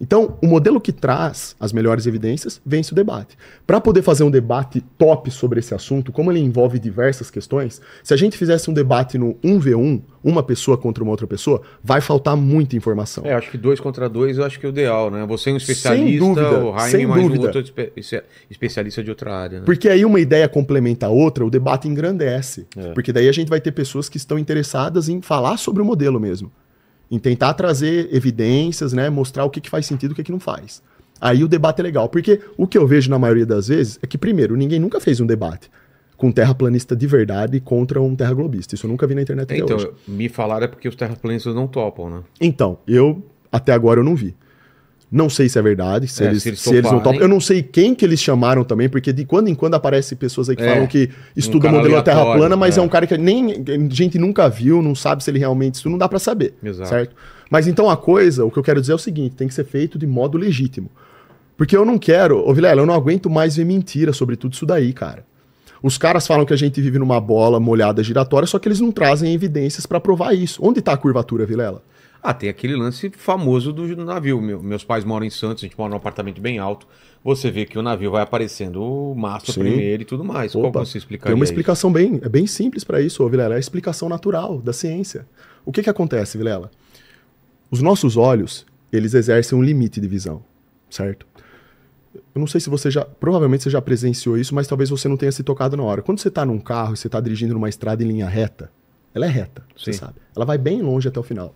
[0.00, 3.36] Então, o modelo que traz as melhores evidências vence o debate.
[3.66, 8.14] Para poder fazer um debate top sobre esse assunto, como ele envolve diversas questões, se
[8.14, 12.36] a gente fizesse um debate no 1v1, uma pessoa contra uma outra pessoa, vai faltar
[12.36, 13.24] muita informação.
[13.26, 15.26] É, eu acho que dois contra dois eu acho que é o ideal, né?
[15.26, 17.46] Você é um especialista, dúvida, o Jaime sem mais um dúvida.
[17.46, 19.64] outro espe- espe- especialista de outra área, né?
[19.66, 22.66] Porque aí uma ideia complementa a outra, o debate engrandece.
[22.76, 22.92] É.
[22.92, 26.20] Porque daí a gente vai ter pessoas que estão interessadas em falar sobre o modelo
[26.20, 26.52] mesmo.
[27.10, 29.08] Em tentar trazer evidências, né?
[29.08, 30.82] Mostrar o que, que faz sentido e o que, que não faz.
[31.20, 32.08] Aí o debate é legal.
[32.08, 35.20] Porque o que eu vejo na maioria das vezes é que, primeiro, ninguém nunca fez
[35.20, 35.70] um debate
[36.16, 38.74] com um terraplanista de verdade contra um terraglobista.
[38.74, 39.90] Isso eu nunca vi na internet até Então, hoje.
[40.06, 42.22] me falaram é porque os terraplanistas não topam, né?
[42.40, 44.34] Então, eu até agora eu não vi.
[45.10, 47.18] Não sei se é verdade, se, É, eles, se eles se eles não topam.
[47.18, 50.50] Eu não sei quem que eles chamaram também, porque de quando em quando aparece pessoas
[50.50, 52.80] aí que É, falam que estuda o cara modelo da Terra plana, mas é.
[52.80, 52.82] é.
[52.82, 55.98] um cara que nem a gente nunca viu, não sabe se ele realmente estuda, não
[55.98, 56.54] dá pra saber.
[56.62, 56.90] Exato.
[56.90, 57.16] Certo?
[57.50, 59.64] Mas então a coisa, o que eu quero dizer é o seguinte, tem que ser
[59.64, 60.90] feito de modo legítimo.
[61.56, 64.66] Porque eu não quero, ô Vilela, eu não aguento mais ver mentira sobre tudo isso
[64.66, 65.24] daí, cara.
[65.82, 68.92] Os caras falam que a gente vive numa bola molhada giratória, só que eles não
[68.92, 70.60] trazem evidências pra provar isso.
[70.62, 71.82] Onde tá a curvatura, Vilela?
[72.22, 74.40] Ah, tem aquele lance famoso do navio.
[74.40, 76.86] Meu- meus pais moram em Santos, a gente mora num apartamento bem alto.
[77.24, 79.60] Você vê que o navio vai aparecendo o mastro Sim.
[79.60, 80.52] primeiro e tudo mais.
[80.52, 81.52] Qual Opa, que você explicaria Tem uma isso?
[81.52, 83.54] explicação bem, é bem simples para isso, ô, Vilela.
[83.54, 85.26] É a explicação natural da ciência.
[85.64, 86.70] O que, que acontece, Vilela?
[87.70, 90.42] Os nossos olhos, eles exercem um limite de visão,
[90.88, 91.26] certo?
[92.34, 93.04] Eu não sei se você já.
[93.04, 96.02] Provavelmente você já presenciou isso, mas talvez você não tenha se tocado na hora.
[96.02, 98.70] Quando você está num carro e você está dirigindo numa estrada em linha reta,
[99.14, 99.98] ela é reta, você Sim.
[99.98, 100.14] sabe.
[100.34, 101.54] Ela vai bem longe até o final.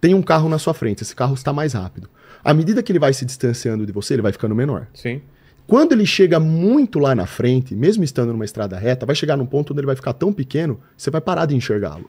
[0.00, 2.08] Tem um carro na sua frente, esse carro está mais rápido.
[2.44, 4.86] À medida que ele vai se distanciando de você, ele vai ficando menor.
[4.94, 5.20] Sim.
[5.66, 9.44] Quando ele chega muito lá na frente, mesmo estando numa estrada reta, vai chegar num
[9.44, 12.08] ponto onde ele vai ficar tão pequeno, você vai parar de enxergá-lo.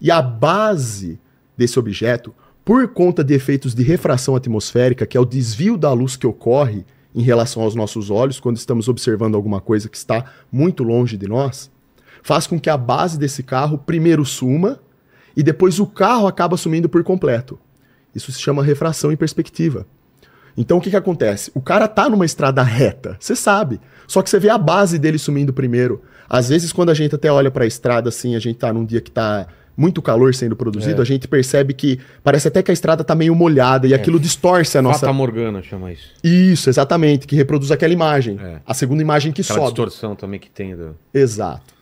[0.00, 1.18] E a base
[1.56, 2.32] desse objeto,
[2.64, 6.84] por conta de efeitos de refração atmosférica, que é o desvio da luz que ocorre
[7.14, 11.26] em relação aos nossos olhos quando estamos observando alguma coisa que está muito longe de
[11.26, 11.70] nós,
[12.22, 14.78] faz com que a base desse carro primeiro suma
[15.36, 17.58] e depois o carro acaba sumindo por completo.
[18.14, 19.86] Isso se chama refração em perspectiva.
[20.56, 21.50] Então o que, que acontece?
[21.54, 23.80] O cara tá numa estrada reta, você sabe.
[24.06, 26.02] Só que você vê a base dele sumindo primeiro.
[26.28, 28.84] Às vezes, quando a gente até olha para a estrada assim, a gente tá num
[28.84, 29.46] dia que tá
[29.76, 31.02] muito calor sendo produzido, É.
[31.02, 34.76] a gente percebe que parece até que a estrada tá meio molhada e aquilo distorce
[34.76, 35.00] a nossa.
[35.00, 36.12] Fata Morgana chama isso.
[36.22, 38.38] Isso, exatamente, que reproduz aquela imagem.
[38.42, 38.60] É.
[38.66, 39.68] A segunda imagem que Aquela sobe.
[39.70, 40.76] distorção também que tem.
[40.76, 40.96] Do...
[41.14, 41.72] Exato.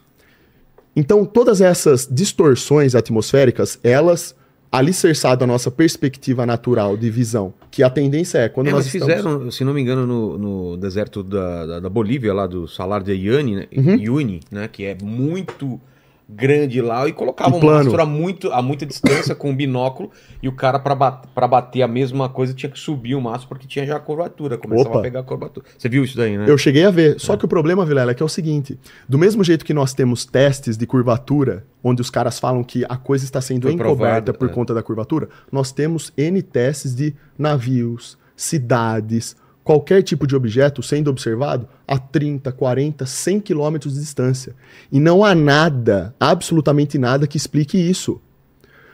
[0.99, 4.35] Então, todas essas distorções atmosféricas, elas
[4.71, 9.15] alicerçado a nossa perspectiva natural de visão, que a tendência é quando É, nós estamos...
[9.15, 13.05] fizeram, se não me engano, no, no deserto da, da, da Bolívia, lá do Salar
[13.05, 13.67] de Uyuni, né?
[13.75, 13.95] Uhum.
[13.95, 14.69] Uyuni, né?
[14.71, 15.81] Que é muito
[16.29, 20.11] grande lá, e colocavam E um mastro a, muito, a muita distância com um binóculo,
[20.43, 23.67] e o cara, pra, bat, bater a mesma coisa, tinha que subir o mastro, porque
[23.67, 24.99] tinha já a curvatura, começava Opa.
[24.99, 25.67] a pegar a curvatura.
[25.77, 26.45] Você viu isso daí, né?
[26.47, 27.19] Eu cheguei a ver.
[27.19, 28.79] Só que o problema, Vilela, é que é o seguinte:
[29.09, 32.97] do mesmo jeito que nós temos testes de curvatura, onde os caras falam que a
[32.97, 34.53] coisa está sendo Foi encoberta provado, por é.
[34.53, 39.35] conta da curvatura, nós temos N testes de navios, cidades,
[39.69, 44.55] qualquer tipo de objeto sendo observado a 30, 40, 100 quilômetros de distância.
[44.91, 48.19] E não há nada, absolutamente nada, que explique isso.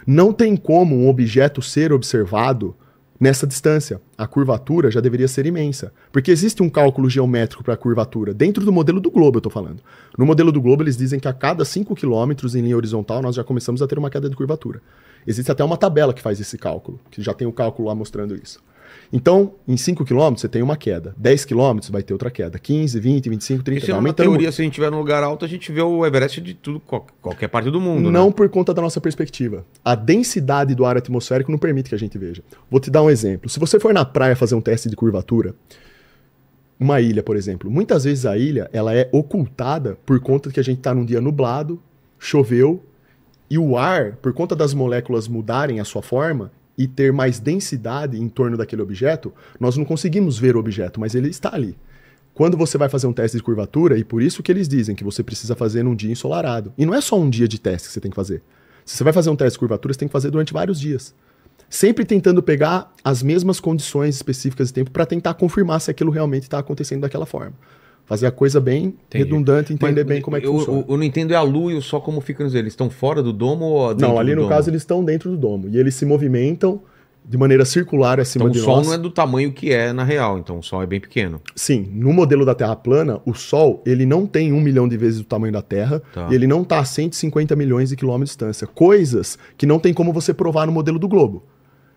[0.04, 2.74] Não tem como um objeto ser observado
[3.20, 4.00] nessa distância.
[4.18, 5.92] A curvatura já deveria ser imensa.
[6.10, 9.52] Porque existe um cálculo geométrico para a curvatura, dentro do modelo do globo, eu estou
[9.52, 9.80] falando.
[10.18, 13.36] No modelo do globo, eles dizem que a cada 5 km em linha horizontal, nós
[13.36, 14.82] já começamos a ter uma queda de curvatura.
[15.24, 18.34] Existe até uma tabela que faz esse cálculo, que já tem o cálculo lá mostrando
[18.34, 18.58] isso.
[19.12, 21.14] Então, em 5 km você tem uma queda.
[21.16, 22.58] 10 km vai ter outra queda.
[22.58, 24.98] 15, 20, 25, 30, Isso vai é uma aumentando teoria, se a gente estiver num
[24.98, 28.26] lugar alto, a gente vê o Everest de tudo, qual- qualquer parte do mundo, Não
[28.26, 28.32] né?
[28.32, 29.64] por conta da nossa perspectiva.
[29.84, 32.42] A densidade do ar atmosférico não permite que a gente veja.
[32.70, 33.48] Vou te dar um exemplo.
[33.48, 35.54] Se você for na praia fazer um teste de curvatura,
[36.78, 40.62] uma ilha, por exemplo, muitas vezes a ilha ela é ocultada por conta que a
[40.64, 41.80] gente está num dia nublado,
[42.18, 42.82] choveu,
[43.48, 48.20] e o ar, por conta das moléculas mudarem a sua forma e ter mais densidade
[48.20, 51.76] em torno daquele objeto, nós não conseguimos ver o objeto, mas ele está ali.
[52.34, 55.04] Quando você vai fazer um teste de curvatura, e por isso que eles dizem que
[55.04, 56.72] você precisa fazer num dia ensolarado.
[56.76, 58.42] E não é só um dia de teste que você tem que fazer.
[58.84, 61.14] Se você vai fazer um teste de curvatura, você tem que fazer durante vários dias.
[61.70, 66.42] Sempre tentando pegar as mesmas condições específicas de tempo para tentar confirmar se aquilo realmente
[66.42, 67.54] está acontecendo daquela forma.
[68.06, 69.24] Fazer a coisa bem Entendi.
[69.24, 70.80] redundante, entender Mas bem como é que eu, funciona.
[70.80, 72.72] Eu, eu não entendo é a lua e o sol como ficam eles.
[72.74, 74.48] Estão fora do domo ou dentro não, ali no domo?
[74.50, 75.68] caso eles estão dentro do domo.
[75.70, 76.82] E eles se movimentam
[77.26, 78.86] de maneira circular acima Então o de sol nós.
[78.88, 81.40] não é do tamanho que é na real, então o sol é bem pequeno.
[81.56, 85.20] Sim, no modelo da Terra plana, o Sol ele não tem um milhão de vezes
[85.20, 86.28] o tamanho da Terra Tá.
[86.30, 88.66] e ele não está a 150 milhões de quilômetros de distância.
[88.66, 91.42] Coisas que não tem como você provar no modelo do globo.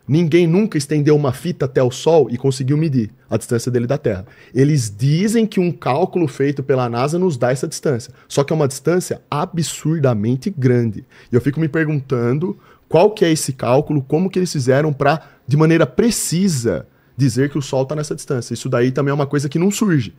[0.07, 3.97] Ninguém nunca estendeu uma fita até o Sol e conseguiu medir a distância dele da
[3.97, 4.25] Terra.
[4.55, 8.13] Eles dizem que um cálculo feito pela NASA nos dá essa distância.
[8.27, 11.03] Só que é uma distância absurdamente grande.
[11.31, 12.57] E eu fico me perguntando
[12.88, 17.57] qual que é esse cálculo, como que eles fizeram para, de maneira precisa, dizer que
[17.57, 18.53] o Sol está nessa distância.
[18.53, 20.13] Isso daí também é uma coisa que não surge.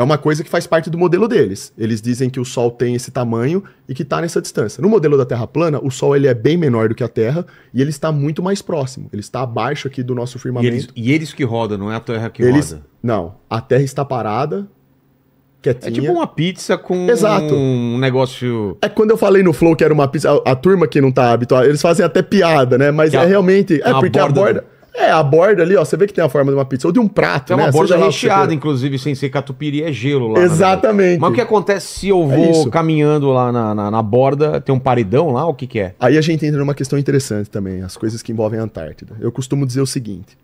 [0.00, 1.74] É uma coisa que faz parte do modelo deles.
[1.76, 4.80] Eles dizem que o Sol tem esse tamanho e que está nessa distância.
[4.80, 7.44] No modelo da Terra plana, o Sol ele é bem menor do que a Terra
[7.74, 9.10] e ele está muito mais próximo.
[9.12, 10.72] Ele está abaixo aqui do nosso E firmamento.
[10.74, 12.82] eles, e eles que rodam, não é a Terra que Eles, roda.
[13.02, 14.66] não, a Terra está parada,
[15.58, 15.92] É quietinha.
[15.92, 17.54] tipo uma pizza com Exato.
[17.54, 18.78] um negócio.
[18.80, 21.12] É quando eu falei no Flow que era uma pizza, a, a turma que não
[21.12, 22.90] tá habituada, eles fazem até piada, né?
[22.90, 23.82] Mas Que é a- realmente.
[23.82, 24.64] É a porque borda a borda.
[24.94, 26.92] É, a borda ali, ó, você vê que tem a forma de uma pizza, ou
[26.92, 27.62] de um prato, É né?
[27.64, 30.40] uma borda Seja recheada, inclusive, sem ser catupiry, é gelo lá.
[30.40, 31.20] na Exatamente.
[31.20, 32.70] Mas o que acontece se eu É vou isso.
[32.70, 35.94] caminhando lá na, na, na borda, tem um paredão lá, o que que é?
[36.00, 39.14] Aí a gente entra numa questão interessante também, as coisas que envolvem a Antártida.
[39.20, 40.36] Eu costumo dizer o seguinte: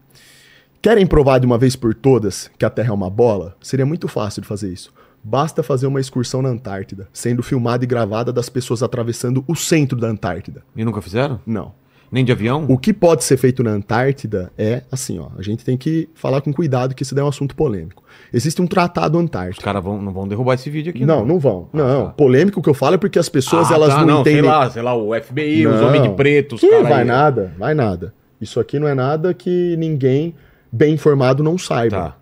[0.81, 3.57] querem provar de uma vez por todas que a Terra é uma bola?
[3.61, 4.93] Seria muito fácil de fazer isso.
[5.23, 9.99] Basta fazer uma excursão na Antártida, sendo filmada e gravada das pessoas atravessando o centro
[9.99, 10.63] da Antártida.
[10.77, 11.41] E nunca fizeram?
[11.45, 11.73] Não.
[12.11, 12.65] Nem de avião?
[12.69, 15.29] O que pode ser feito na Antártida é assim, ó.
[15.37, 18.03] A gente tem que falar com cuidado que isso daí é um assunto polêmico.
[18.33, 19.65] Existe um tratado Os antártico.
[19.65, 21.05] caras vão, não vão derrubar esse vídeo aqui.
[21.05, 21.69] Não, não vão.
[21.73, 22.11] Não, tá.
[22.13, 24.43] polêmico que eu falo é porque as pessoas Ah, elas tá, não, entendem.
[24.43, 25.89] Sei lá, sei lá, o FBI, os Não.
[25.89, 26.83] homens de preto, os caras.
[26.89, 27.05] vai aí.
[27.07, 28.15] nada, vai nada.
[28.41, 30.35] Isso aqui não é nada que ninguém
[30.71, 31.97] bem informado não saiba.
[31.97, 32.17] Tá.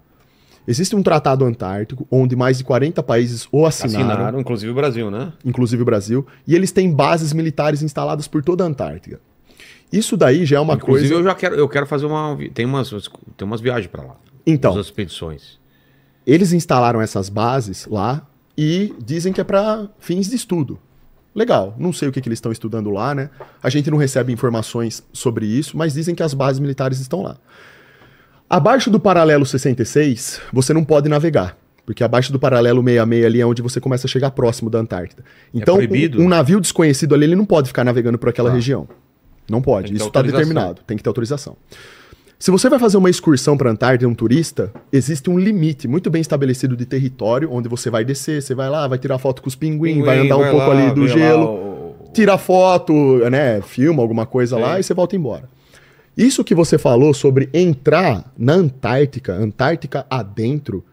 [0.66, 5.11] Existe um tratado antártico onde mais de 40 países o assinaram, Assinaram, inclusive o Brasil,
[5.11, 5.32] né?
[5.44, 9.20] inclusive o Brasil, e eles têm bases militares instaladas por toda a Antártida.
[9.93, 11.20] Isso daí já é uma inclusive coisa.
[11.20, 12.36] eu já quero, eu quero fazer uma.
[12.52, 12.90] Tem umas,
[13.36, 14.16] tem umas viagens pra lá.
[14.47, 15.59] Então, As expedições.
[16.27, 18.27] eles instalaram essas bases lá
[18.59, 20.78] e dizem que é para fins de estudo.
[21.35, 23.28] Legal, não sei o que, que eles estão estudando lá, né?
[23.62, 27.36] A gente não recebe informações sobre isso, mas dizem que as bases militares estão lá.
[28.48, 31.56] Abaixo do paralelo 66, você não pode navegar.
[31.86, 35.24] Porque abaixo do paralelo 66 ali é onde você começa a chegar próximo da Antártida.
[35.52, 36.20] Então, proibido?
[36.20, 38.55] um, um navio desconhecido ali, ele não pode ficar navegando por aquela Tá.
[38.55, 38.89] região.
[39.51, 39.95] Não pode.
[39.95, 40.81] Isso está determinado.
[40.87, 41.57] Tem que ter autorização.
[42.39, 46.11] Se você vai fazer uma excursão para a Antártida, um turista, existe um limite muito
[46.11, 49.49] bem estabelecido de território, onde você vai descer, você vai lá, vai tirar foto com
[49.49, 51.45] os pinguins, vai andar um pouco lá, ali do lá gelo.
[51.47, 52.93] o- tira foto,
[53.31, 53.61] né?
[53.62, 54.81] Filma alguma coisa lá Sim.
[54.81, 55.49] e você volta embora.
[56.16, 60.85] Isso que você falou sobre entrar na Antártica, Antártica adentro,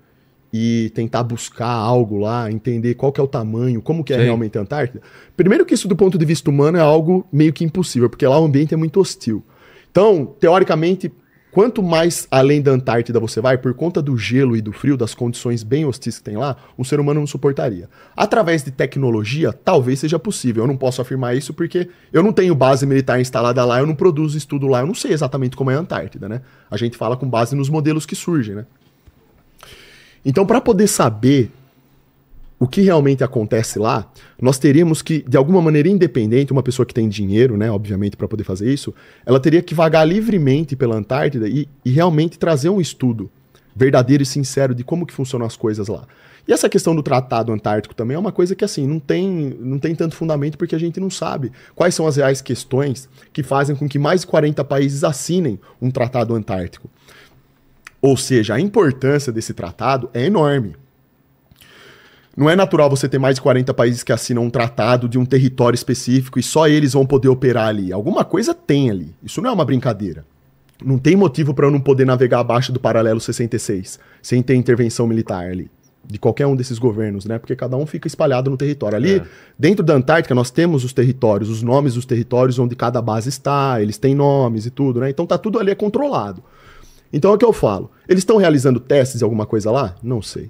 [0.53, 4.23] e tentar buscar algo lá, entender qual que é o tamanho, como que é Sim.
[4.23, 5.01] realmente a Antártida.
[5.37, 8.39] Primeiro que isso do ponto de vista humano é algo meio que impossível, porque lá
[8.39, 9.43] o ambiente é muito hostil.
[9.89, 11.11] Então, teoricamente,
[11.51, 15.13] quanto mais além da Antártida você vai, por conta do gelo e do frio, das
[15.13, 17.89] condições bem hostis que tem lá, um ser humano não suportaria.
[18.15, 20.63] Através de tecnologia, talvez seja possível.
[20.63, 23.95] Eu não posso afirmar isso porque eu não tenho base militar instalada lá, eu não
[23.95, 26.41] produzo estudo lá, eu não sei exatamente como é a Antártida, né?
[26.69, 28.65] A gente fala com base nos modelos que surgem, né?
[30.25, 31.51] Então, para poder saber
[32.59, 34.07] o que realmente acontece lá,
[34.39, 38.27] nós teríamos que, de alguma maneira independente, uma pessoa que tem dinheiro, né, obviamente, para
[38.27, 38.93] poder fazer isso,
[39.25, 43.31] ela teria que vagar livremente pela Antártida e, e realmente trazer um estudo
[43.75, 46.05] verdadeiro e sincero de como que funcionam as coisas lá.
[46.47, 49.79] E essa questão do Tratado Antártico também é uma coisa que, assim, não tem, não
[49.79, 53.75] tem tanto fundamento porque a gente não sabe quais são as reais questões que fazem
[53.75, 56.87] com que mais de 40 países assinem um Tratado Antártico.
[58.01, 60.75] Ou seja, a importância desse tratado é enorme.
[62.35, 65.25] Não é natural você ter mais de 40 países que assinam um tratado de um
[65.25, 67.91] território específico e só eles vão poder operar ali.
[67.91, 69.13] Alguma coisa tem ali.
[69.21, 70.25] Isso não é uma brincadeira.
[70.83, 75.05] Não tem motivo para eu não poder navegar abaixo do paralelo 66 sem ter intervenção
[75.05, 75.69] militar ali.
[76.03, 77.37] De qualquer um desses governos, né?
[77.37, 78.95] Porque cada um fica espalhado no território.
[78.95, 79.23] Ali, É.
[79.59, 83.79] dentro da Antártica, nós temos os territórios, os nomes dos territórios onde cada base está,
[83.79, 85.09] eles têm nomes e tudo, né?
[85.09, 86.41] Então tá tudo ali é controlado.
[87.13, 87.91] Então é o que eu falo.
[88.07, 89.95] Eles estão realizando testes de alguma coisa lá?
[90.01, 90.49] Não sei.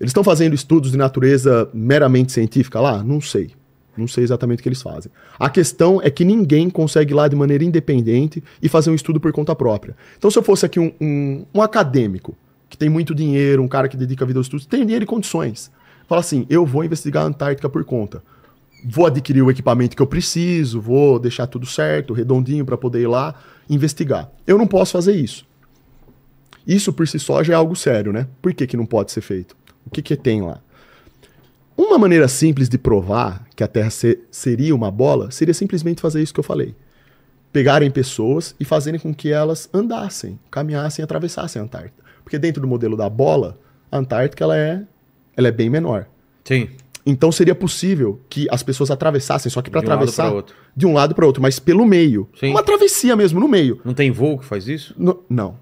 [0.00, 3.02] Eles estão fazendo estudos de natureza meramente científica lá?
[3.02, 3.50] Não sei.
[3.96, 5.10] Não sei exatamente o que eles fazem.
[5.38, 9.18] A questão é que ninguém consegue ir lá de maneira independente e fazer um estudo
[9.18, 9.96] por conta própria.
[10.18, 12.36] Então, se eu fosse aqui um, um- um acadêmico
[12.68, 15.06] que tem muito dinheiro, um cara que dedica a vida aos estudos, tem dinheiro e
[15.06, 15.70] condições.
[16.06, 18.22] Fala assim: eu vou investigar a Antártica por conta.
[18.84, 23.06] Vou adquirir o equipamento que eu preciso, vou deixar tudo certo, redondinho, para poder ir
[23.06, 23.34] lá
[23.70, 24.30] investigar.
[24.46, 25.46] Eu não posso fazer isso.
[26.66, 28.26] Isso por si só já é algo sério, né?
[28.42, 29.56] Por que, que não pode ser feito?
[29.86, 30.60] O que, que tem lá?
[31.76, 36.22] Uma maneira simples de provar que a Terra se- seria uma bola seria simplesmente fazer
[36.22, 36.74] isso que eu falei.
[37.52, 42.02] Pegarem pessoas e fazerem com que elas andassem, caminhassem, atravessassem a Antártida.
[42.24, 43.58] Porque dentro do modelo da bola,
[43.92, 44.82] a Antártica ela é,
[45.36, 46.06] ela é bem menor.
[46.44, 46.68] Sim.
[47.04, 50.32] Então seria possível que as pessoas atravessassem, só que para um atravessar
[50.74, 52.28] de um lado para outro, mas pelo meio.
[52.40, 52.50] Sim.
[52.50, 53.80] Uma travessia mesmo, no meio.
[53.84, 54.94] Não tem voo que faz isso?
[54.98, 55.56] No- não.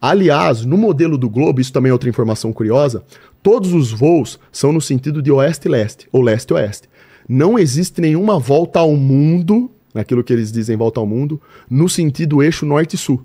[0.00, 3.02] Aliás, no modelo do globo, isso também é outra informação curiosa,
[3.42, 6.88] todos os voos são no sentido de oeste-leste, ou leste-oeste.
[7.28, 12.42] Não existe nenhuma volta ao mundo, naquilo que eles dizem volta ao mundo, no sentido
[12.42, 13.24] eixo norte-sul.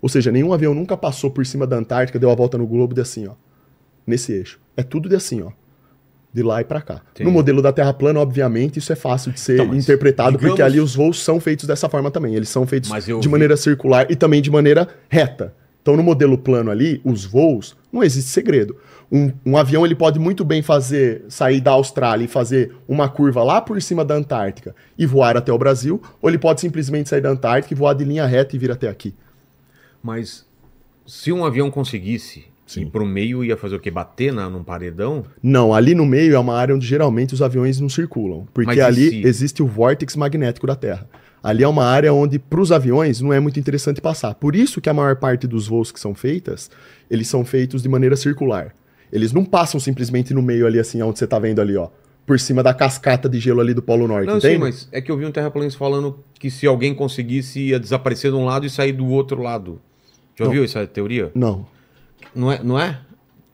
[0.00, 2.94] Ou seja, nenhum avião nunca passou por cima da Antártica, deu a volta no globo
[2.94, 3.32] de assim, ó.
[4.06, 4.58] Nesse eixo.
[4.76, 5.50] É tudo de assim, ó.
[6.32, 7.00] De lá e pra cá.
[7.12, 7.24] Entendi.
[7.28, 10.60] No modelo da Terra plana, obviamente, isso é fácil de ser Então, interpretado, porque digamos-
[10.72, 12.34] ali os voos são feitos dessa forma também.
[12.34, 15.54] Eles são feitos de vi- maneira circular e também de maneira reta.
[15.86, 18.74] Então, no modelo plano ali, os voos, não existe segredo.
[19.10, 23.44] Um, um avião ele pode muito bem fazer sair da Austrália e fazer uma curva
[23.44, 27.20] lá por cima da Antártica e voar até o Brasil, ou ele pode simplesmente sair
[27.20, 29.14] da Antártica e voar de linha reta e vir até aqui.
[30.02, 30.44] Mas
[31.06, 32.80] se um avião conseguisse Sim.
[32.82, 33.88] ir pro meio, ia fazer o quê?
[33.88, 35.24] Bater na, num paredão?
[35.40, 39.08] Não, ali no meio é uma área onde geralmente os aviões não circulam, porque ali
[39.10, 41.08] se- existe o vórtice magnético da Terra.
[41.46, 44.34] Ali é uma área onde para os aviões não é muito interessante passar.
[44.34, 46.68] Por isso que a maior parte dos voos que são feitas,
[47.08, 48.74] eles são feitos de maneira circular.
[49.12, 51.88] Eles não passam simplesmente no meio ali assim, onde você tá vendo ali, ó,
[52.26, 54.54] por cima da cascata de gelo ali do Polo Norte, Não, entende?
[54.54, 58.32] sim, mas é que eu vi um terraplanista falando que se alguém conseguisse ia desaparecer
[58.32, 59.80] de um lado e sair do outro lado.
[60.34, 61.30] Já ouviu essa teoria?
[61.32, 61.64] Não.
[62.34, 62.98] Não é, não é?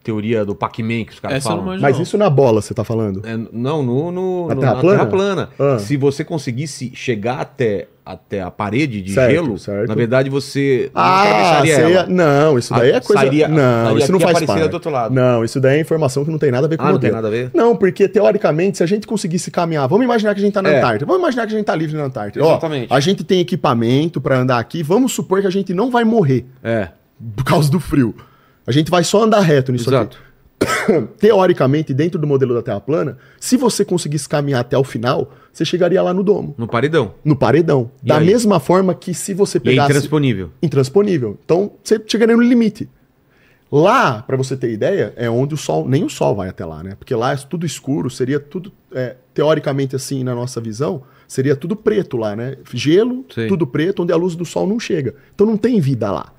[0.02, 1.78] Teoria do Pac-Man que os caras Essa não falam.
[1.80, 2.02] Mas não.
[2.02, 3.22] isso na bola você tá falando?
[3.24, 4.96] É, não, no, no, Na no- Terra na plana?
[4.98, 5.48] Terra plana.
[5.58, 5.78] Ah.
[5.78, 9.88] Se você conseguisse chegar até, até a parede de Certo, gelo, certo.
[9.88, 11.74] na verdade você não Ah, ia...
[11.74, 12.06] ela.
[12.08, 13.22] não, isso daí é coisa...
[13.22, 14.68] sairia- não, isso não faz parte.
[14.68, 15.14] do outro lado.
[15.14, 16.98] Não, isso daí é informação que não tem nada a ver com Ah, o não
[16.98, 17.22] tem modelo.
[17.22, 17.50] nada a ver?
[17.54, 20.70] Não, porque teoricamente, se a gente conseguisse caminhar, vamos imaginar que a gente tá na
[20.70, 20.78] É.
[20.78, 22.44] Antártida, vamos imaginar que a gente tá livre na Antártida.
[22.44, 22.92] Ó, Exatamente.
[22.92, 26.44] a gente tem equipamento pra andar aqui, vamos supor que a gente não vai morrer
[26.62, 26.88] É,
[27.36, 28.14] por causa do frio.
[28.66, 30.16] A gente vai só andar reto nisso exato.
[30.16, 30.32] aqui.
[31.18, 35.64] Teoricamente, dentro do modelo da Terra plana, se você conseguisse caminhar até o final, você
[35.64, 37.14] chegaria lá no domo, No paredão.
[37.24, 37.90] no paredão.
[38.02, 38.26] E da aí?
[38.26, 40.50] mesma forma que se você E é pegasse intransponível.
[40.62, 41.38] intransponível.
[41.44, 42.88] Então, você chegaria no limite.
[43.70, 46.82] Lá, pra você ter ideia, é onde o sol, nem o sol vai até lá,
[46.82, 46.94] né?
[46.94, 51.74] Porque lá é tudo escuro, seria tudo, é, teoricamente assim, na nossa visão, seria tudo
[51.74, 52.56] preto lá, né?
[52.74, 53.48] Gelo, Sim.
[53.48, 55.14] tudo preto, onde a luz do sol não chega.
[55.34, 56.32] Então não tem vida lá.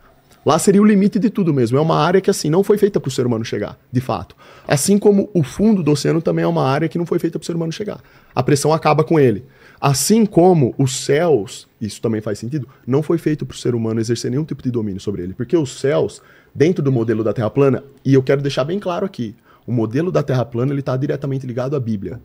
[0.45, 1.78] Lá seria o limite de tudo mesmo.
[1.78, 4.36] É uma área que, assim, não foi feita para o ser humano chegar, de fato.
[4.68, 7.44] Assim como o fundo do oceano também é uma área que não foi feita para
[7.44, 8.02] o ser humano chegar.
[8.36, 9.45] A pressão acaba com ele.
[9.80, 13.99] Assim como os céus, isso também faz sentido, não foi feito para o ser humano
[13.99, 15.34] exercer nenhum tipo de domínio sobre ele.
[15.34, 16.22] Porque os céus,
[16.53, 19.36] dentro do modelo da Terra plana, e eu quero deixar bem claro aqui,
[19.68, 22.22] o modelo da Terra plana está diretamente ligado à Bíblia.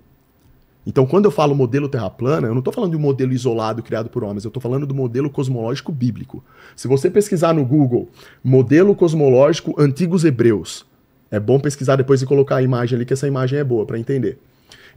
[0.87, 3.83] Então, quando eu falo modelo Terra plana, eu não estou falando de um modelo isolado
[3.83, 6.43] criado por homens, eu estou falando do modelo cosmológico bíblico.
[6.75, 8.09] Se você pesquisar no Google
[8.43, 10.87] modelo cosmológico antigos hebreus,
[11.31, 13.99] é bom pesquisar depois e colocar a imagem ali, que essa imagem é boa para
[13.99, 14.39] entender.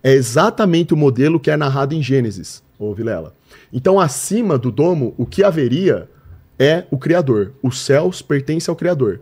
[0.03, 3.35] É exatamente o modelo que é narrado em Gênesis, ô Vilela.
[3.71, 6.09] Então, acima do domo, o que haveria
[6.57, 7.53] é o Criador.
[7.61, 9.19] Os céus pertencem ao Criador.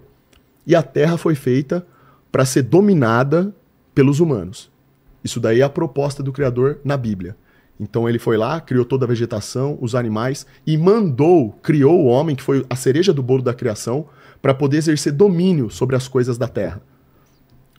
[0.66, 1.86] E a terra foi feita
[2.32, 3.54] para ser dominada
[3.94, 4.70] pelos humanos.
[5.24, 7.36] Isso daí é a proposta do Criador na Bíblia.
[7.80, 12.36] Então ele foi lá, criou toda a vegetação, os animais e mandou, criou o homem,
[12.36, 14.06] que foi a cereja do bolo da criação,
[14.42, 16.82] para poder exercer domínio sobre as coisas da terra.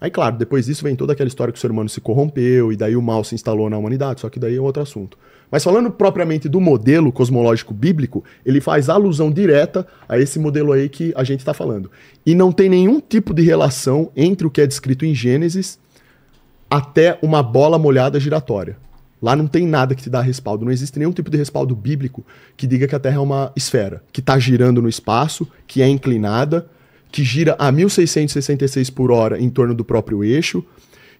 [0.00, 2.76] Aí, claro, depois disso vem toda aquela história que o ser humano se corrompeu e
[2.76, 5.18] daí o mal se instalou na humanidade, só que daí é outro assunto.
[5.50, 10.88] Mas falando propriamente do modelo cosmológico bíblico, ele faz alusão direta a esse modelo aí
[10.88, 11.90] que a gente está falando.
[12.24, 15.78] E não tem nenhum tipo de relação entre o que é descrito em Gênesis
[16.70, 18.76] até uma bola molhada giratória.
[19.20, 22.24] Lá não tem nada que te dá respaldo, não existe nenhum tipo de respaldo bíblico
[22.56, 25.88] que diga que a Terra é uma esfera, que está girando no espaço, que é
[25.88, 26.66] inclinada
[27.10, 30.64] que gira a 1666 por hora em torno do próprio eixo,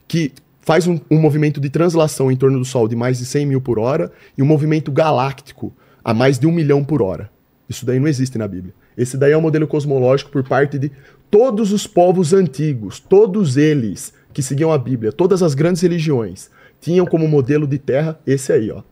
[0.07, 3.47] que faz um, um, movimento de translação em torno do Sol de mais de 100
[3.47, 5.73] mil por hora e um movimento galáctico
[6.05, 7.31] a mais de um milhão por hora.
[7.69, 8.75] Isso daí não existe na Bíblia.
[8.97, 10.91] Esse daí é o um modelo cosmológico por parte de
[11.31, 16.51] todos os povos antigos, todos eles que seguiam a Bíblia, todas as grandes religiões,
[16.81, 18.83] tinham como modelo de terra esse aí, ó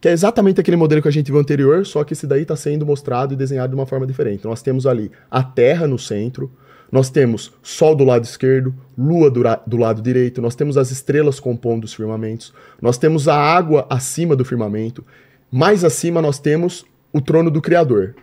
[0.00, 2.54] que é exatamente aquele modelo que a gente viu anterior, só que esse daí está
[2.54, 4.44] sendo mostrado e desenhado de uma forma diferente.
[4.44, 6.50] Nós temos ali a Terra no centro,
[6.90, 11.40] nós temos Sol do lado esquerdo, Lua do, do, lado direito, nós temos as estrelas
[11.40, 15.04] compondo os firmamentos, nós temos a água acima do firmamento,
[15.50, 18.14] mais acima nós temos o trono do Criador.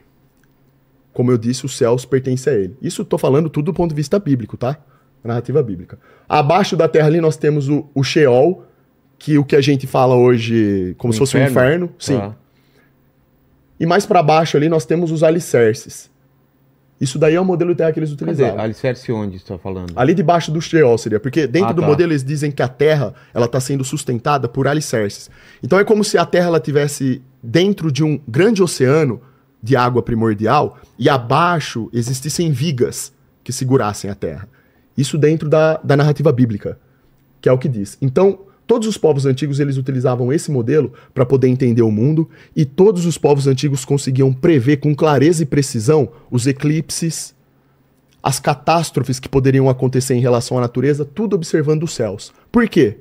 [1.12, 2.78] Como eu disse, os céus pertencem a ele.
[2.82, 4.78] Isso estou falando tudo do ponto de vista bíblico, tá?
[5.24, 5.98] Narrativa bíblica.
[6.28, 8.66] Abaixo da terra ali nós temos o, o Sheol,
[9.18, 11.90] que o que a gente fala hoje como o se fosse um inferno.
[11.98, 12.18] Sim.
[12.18, 12.34] Ah.
[13.80, 16.10] E mais para baixo ali nós temos os alicerces.
[17.00, 18.52] Isso daí é o modelo de terra que eles utilizavam.
[18.52, 19.92] Dizer, alicerce onde você está falando?
[19.98, 21.88] Ali debaixo do Sheol seria, porque dentro ah, do tá.
[21.88, 25.30] modelo eles dizem que a terra ela está sendo sustentada por alicerces.
[25.62, 29.22] Então é como se a terra ela tivesse dentro de um grande oceano
[29.62, 33.14] de água primordial e abaixo existissem vigas
[33.44, 34.48] que segurassem a terra.
[34.98, 36.80] Isso dentro da, da narrativa bíblica,
[37.42, 37.98] que é o que diz.
[38.02, 42.66] Então, Todos os povos antigos eles utilizavam esse modelo para poder entender o mundo e
[42.66, 47.36] todos os povos antigos conseguiam prever com clareza e precisão os eclipses,
[48.24, 52.34] as catástrofes que poderiam acontecer em relação à natureza, tudo observando os céus.
[52.52, 52.98] Por quê?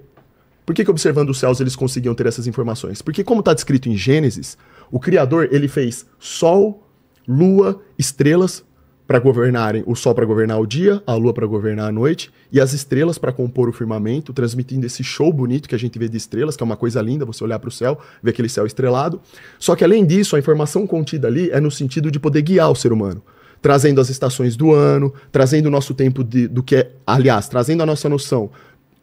[0.66, 3.00] Por que, que observando os céus eles conseguiam ter essas informações?
[3.00, 4.58] Porque como está descrito em Gênesis,
[4.90, 6.86] o Criador ele fez sol,
[7.26, 8.62] lua, estrelas
[9.06, 12.60] para governarem o sol para governar o dia, a lua para governar a noite e
[12.60, 16.16] as estrelas para compor o firmamento, transmitindo esse show bonito que a gente vê de
[16.16, 19.20] estrelas, que é uma coisa linda, você olhar para o céu, ver aquele céu estrelado.
[19.59, 22.74] Só que além disso, a informação contida ali é no sentido de poder guiar o
[22.74, 23.22] ser humano,
[23.60, 27.82] trazendo as estações do ano, trazendo o nosso tempo de, do que é, aliás, trazendo
[27.82, 28.51] a nossa noção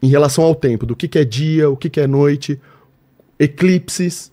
[0.01, 2.59] em relação ao tempo, do que, que é dia, o que, que é noite,
[3.37, 4.31] eclipses,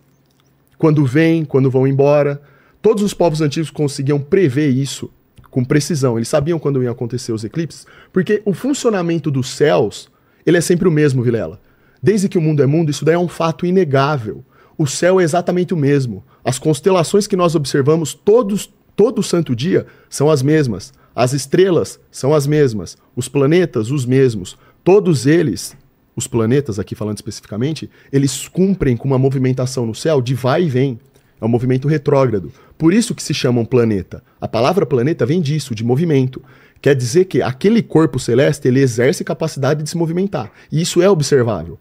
[0.78, 2.40] quando vem, quando vão embora.
[2.80, 5.10] Todos os povos antigos conseguiam prever isso
[5.50, 6.18] com precisão.
[6.18, 10.08] Eles sabiam quando iam acontecer os eclipses, porque o funcionamento dos céus,
[10.44, 11.60] ele é sempre o mesmo, Vilela.
[12.02, 14.44] Desde que o mundo é mundo, isso daí é um fato inegável.
[14.76, 16.24] O céu é exatamente o mesmo.
[16.44, 20.92] As constelações que nós observamos todos, todo santo dia são as mesmas.
[21.14, 22.96] As estrelas são as mesmas.
[23.16, 24.56] Os planetas, os mesmos.
[24.84, 25.76] Todos eles,
[26.14, 30.68] os planetas aqui falando especificamente, eles cumprem com uma movimentação no céu de vai e
[30.68, 31.00] vem.
[31.40, 32.52] É um movimento retrógrado.
[32.78, 34.22] Por isso que se chama um planeta.
[34.40, 36.40] A palavra planeta vem disso, de movimento.
[36.80, 40.52] Quer dizer que aquele corpo celeste ele exerce capacidade de se movimentar.
[40.70, 41.76] E isso é observável.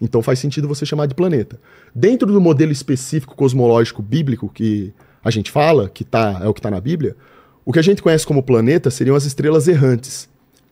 [0.00, 1.58] Então faz sentido você chamar de planeta.
[1.92, 4.94] Dentro do modelo específico cosmológico bíblico que
[5.24, 7.16] a gente fala, que tá, é o que está na Bíblia,
[7.64, 10.28] o que a gente conhece como planeta seriam as estrelas errantes.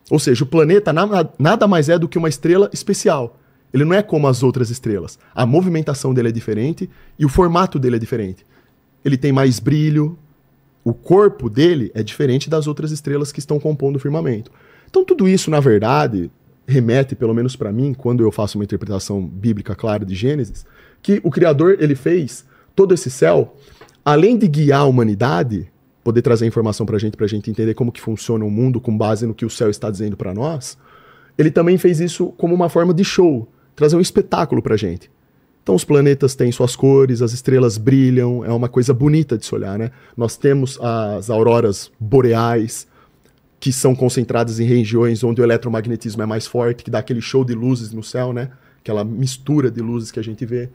[0.09, 3.37] Ou seja, o planeta nada mais é do que uma estrela especial.
[3.73, 5.19] Ele não é como as outras estrelas.
[5.33, 6.89] A movimentação dele é diferente
[7.19, 8.45] e o formato dele é diferente.
[9.05, 10.17] Ele tem mais brilho,
[10.83, 14.51] o corpo dele é diferente das outras estrelas que estão compondo o firmamento.
[14.89, 16.29] Então tudo isso, na verdade,
[16.67, 20.65] remete, pelo menos para mim, quando eu faço uma interpretação bíblica clara de Gênesis,
[21.01, 22.45] que o Criador ele fez
[22.75, 23.55] todo esse céu,
[24.03, 25.71] além de guiar a humanidade,
[26.03, 28.79] poder trazer informação para a gente, para a gente entender como que funciona o mundo
[28.81, 30.77] com base no que o céu está dizendo para nós,
[31.37, 35.11] ele também fez isso como uma forma de show trazer um espetáculo pra gente.
[35.65, 39.55] Então os planetas têm suas cores, as estrelas brilham, é uma coisa bonita de se
[39.55, 39.89] olhar, né?
[40.15, 42.85] Nós temos as auroras boreais,
[43.59, 47.43] que são concentradas em regiões onde o eletromagnetismo é mais forte, que dá aquele show
[47.43, 48.51] de luzes no céu, né?
[48.79, 50.69] Aquela mistura de luzes que a gente vê.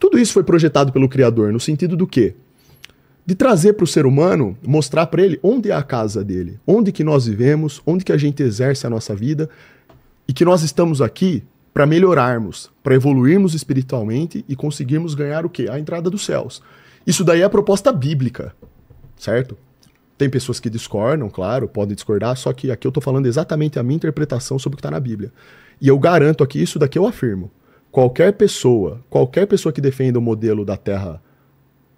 [0.00, 2.34] Tudo isso foi projetado pelo Criador no sentido do quê?
[3.24, 6.90] De trazer para o ser humano, mostrar para ele onde é a casa dele, onde
[6.90, 9.48] que nós vivemos, onde que a gente exerce a nossa vida
[10.26, 11.44] e que nós estamos aqui
[11.74, 15.66] para melhorarmos, para evoluirmos espiritualmente e conseguirmos ganhar o quê?
[15.68, 16.62] A entrada dos céus.
[17.04, 18.54] Isso daí é a proposta bíblica,
[19.16, 19.58] certo?
[20.16, 23.82] Tem pessoas que discordam, claro, podem discordar, só que aqui eu estou falando exatamente a
[23.82, 25.32] minha interpretação sobre o que está na Bíblia.
[25.80, 27.50] E eu garanto aqui, isso daqui eu afirmo.
[27.90, 31.20] Qualquer pessoa, qualquer pessoa que defenda o modelo da Terra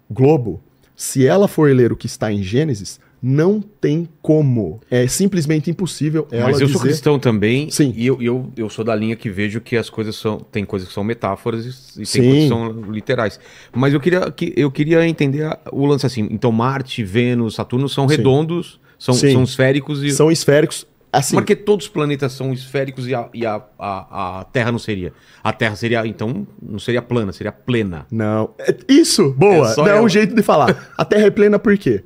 [0.09, 0.61] globo,
[0.95, 4.79] se ela for ler o que está em Gênesis, não tem como.
[4.89, 6.89] É simplesmente impossível ela Mas eu sou dizer...
[6.89, 7.69] cristão também.
[7.69, 7.93] Sim.
[7.95, 10.39] E eu, eu, eu sou da linha que vejo que as coisas são.
[10.39, 13.39] Tem coisas que são metáforas e, e tem coisas que são literais.
[13.73, 16.27] Mas eu queria, que, eu queria entender o lance assim.
[16.31, 18.15] Então, Marte, Vênus, Saturno são Sim.
[18.15, 19.33] redondos, são, Sim.
[19.33, 20.11] são esféricos e.
[20.11, 20.85] São esféricos.
[21.11, 24.71] Assim, Por que todos os planetas são esféricos e, a, e a, a, a Terra
[24.71, 25.13] não seria?
[25.41, 28.05] A Terra seria, então, não seria plana, seria plena.
[28.11, 28.51] Não.
[28.59, 29.71] É- Isso, boa.
[29.71, 30.91] É não é um jeito de falar.
[30.97, 32.03] A Terra é plena por quê?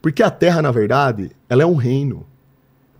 [0.00, 2.26] Porque a Terra, na verdade, ela é um reino.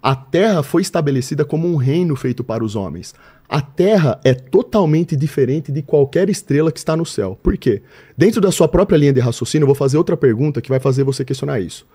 [0.03, 3.15] A Terra foi estabelecida como um reino feito para os homens.
[3.49, 7.39] A Terra é totalmente diferente de qualquer estrela que está no céu.
[7.43, 7.83] Por quê?
[8.17, 11.03] Dentro da sua própria linha de raciocínio, eu vou fazer outra pergunta que vai fazer
[11.03, 11.87] você questionar isso.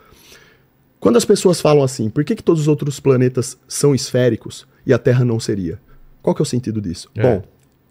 [0.99, 4.93] Quando as pessoas falam assim, por que, que todos os outros planetas são esféricos e
[4.93, 5.80] a Terra não seria?
[6.21, 7.09] Qual que é o sentido disso?
[7.13, 7.21] É.
[7.21, 7.43] Bom,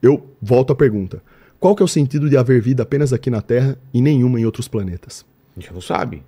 [0.03, 1.23] eu volto à pergunta.
[1.61, 4.45] Qual que é o sentido de haver vida apenas aqui na Terra e nenhuma em
[4.45, 5.25] outros planetas?
[5.57, 6.23] A gente não sabe.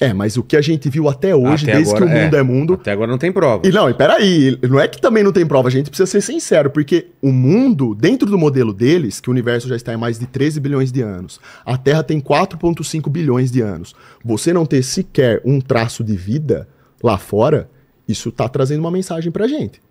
[0.00, 2.36] É, mas o que a gente viu até hoje, Até desde agora, que o mundo
[2.36, 2.74] é, mundo.
[2.74, 3.66] Até agora não tem prova.
[3.66, 6.20] E não, e peraí, não é que também não tem prova, a gente precisa ser
[6.20, 10.18] sincero, porque o mundo, dentro do modelo deles, que o universo já está em mais
[10.18, 13.94] de 13 bilhões de anos, a Terra tem 4,5 bilhões de anos.
[14.24, 16.68] Você não ter sequer um traço de vida
[17.02, 17.68] lá fora,
[18.06, 19.82] isso está trazendo uma mensagem pra gente.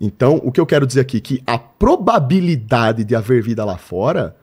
[0.00, 4.34] Então, o que eu quero dizer aqui, que a probabilidade de haver vida lá fora,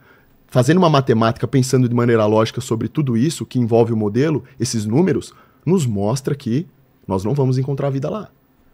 [0.50, 4.86] fazendo uma matemática, pensando de maneira lógica sobre tudo isso que envolve o modelo, esses
[4.86, 5.34] números,
[5.66, 6.68] nos mostra que
[7.08, 8.30] nós não vamos encontrar vida lá.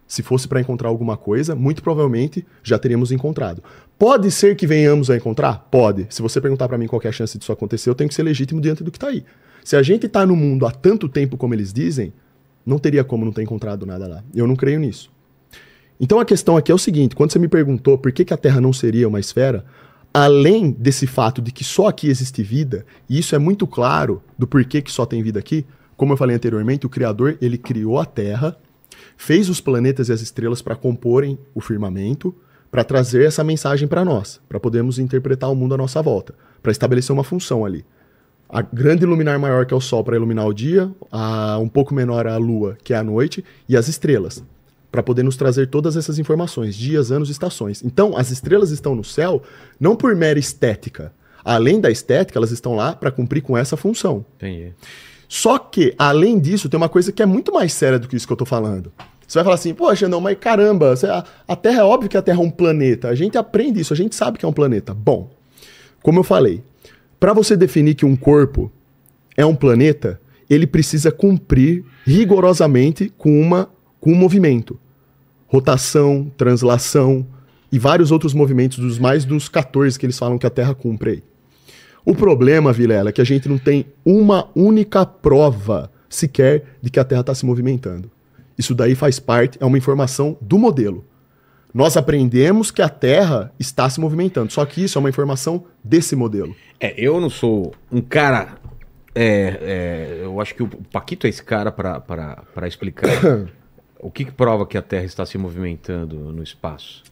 [0.07, 3.63] Se fosse para encontrar alguma coisa, muito provavelmente já teríamos encontrado.
[3.97, 5.67] Pode ser que venhamos a encontrar?
[5.71, 6.05] Pode.
[6.09, 8.23] Se você perguntar para mim qual é a chance disso acontecer, eu tenho que ser
[8.23, 9.23] legítimo diante do que está aí.
[9.63, 12.13] Se a gente está no mundo há tanto tempo como eles dizem,
[12.63, 14.23] não teria como não ter encontrado nada lá.
[14.33, 15.11] Eu não creio nisso.
[15.99, 18.37] Então a questão aqui é o seguinte: quando você me perguntou por que, que a
[18.37, 19.65] Terra não seria uma esfera,
[20.15, 24.47] além desse fato de que só aqui existe vida, e isso é muito claro do
[24.47, 25.65] porquê que só tem vida aqui,
[25.97, 28.55] como eu falei anteriormente, o Criador ele criou a Terra,
[29.17, 32.33] fez os planetas e as estrelas para comporem o firmamento,
[32.71, 36.33] para trazer essa mensagem para nós, para podermos interpretar o mundo à nossa volta,
[36.63, 37.83] para estabelecer uma função ali.
[38.47, 41.93] A grande luminar maior que é o Sol para iluminar o dia, a um pouco
[41.93, 44.41] menor a Lua, que é a noite, e as estrelas,
[44.95, 47.83] para poder nos trazer todas essas informações, dias, anos, estações.
[47.83, 49.41] Então, as estrelas estão no céu
[49.77, 51.11] não por mera estética.
[51.43, 54.25] Além da estética, elas estão lá para cumprir com essa função.
[54.37, 54.71] Entendi.
[55.27, 58.25] Só que, além disso, tem uma coisa que é muito mais séria do que isso
[58.25, 58.89] que eu tô falando.
[59.27, 60.93] Você vai falar assim, poxa, não, mas caramba,
[61.45, 63.09] a Terra é óbvio que a Terra é um planeta.
[63.09, 64.93] A gente aprende isso, a gente sabe que é um planeta.
[64.93, 65.29] Bom,
[66.01, 66.63] como eu falei,
[67.19, 68.71] para você definir que um corpo
[69.35, 73.69] é um planeta, ele precisa cumprir rigorosamente com, uma,
[73.99, 74.79] com um movimento.
[75.47, 77.25] Rotação, translação
[77.71, 81.09] e vários outros movimentos, dos mais dos 14 que eles falam que a Terra cumpre
[81.09, 81.23] aí.
[82.05, 86.99] O problema, Vilela, é que a gente não tem uma única prova sequer de que
[86.99, 88.11] a Terra está se movimentando.
[88.57, 91.03] Isso daí faz parte, é uma informação do modelo.
[91.73, 96.15] Nós aprendemos que a Terra está se movimentando, só que isso é uma informação desse
[96.15, 96.55] modelo.
[96.79, 98.55] É, eu não sou um cara.
[99.13, 103.09] é, é, eu acho que o Paquito é esse cara pra explicar
[103.99, 107.03] o que, que prova que a Terra está se movimentando no espaço.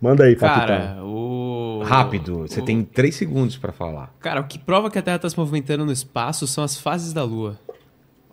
[0.00, 0.66] Manda aí, Paquitão.
[0.66, 1.82] Cara, o.
[1.84, 4.12] Rápido, você o- tem três segundos pra falar.
[4.20, 7.12] Cara, o que prova que a Terra tá se movimentando no espaço são as fases
[7.12, 7.58] da Lua.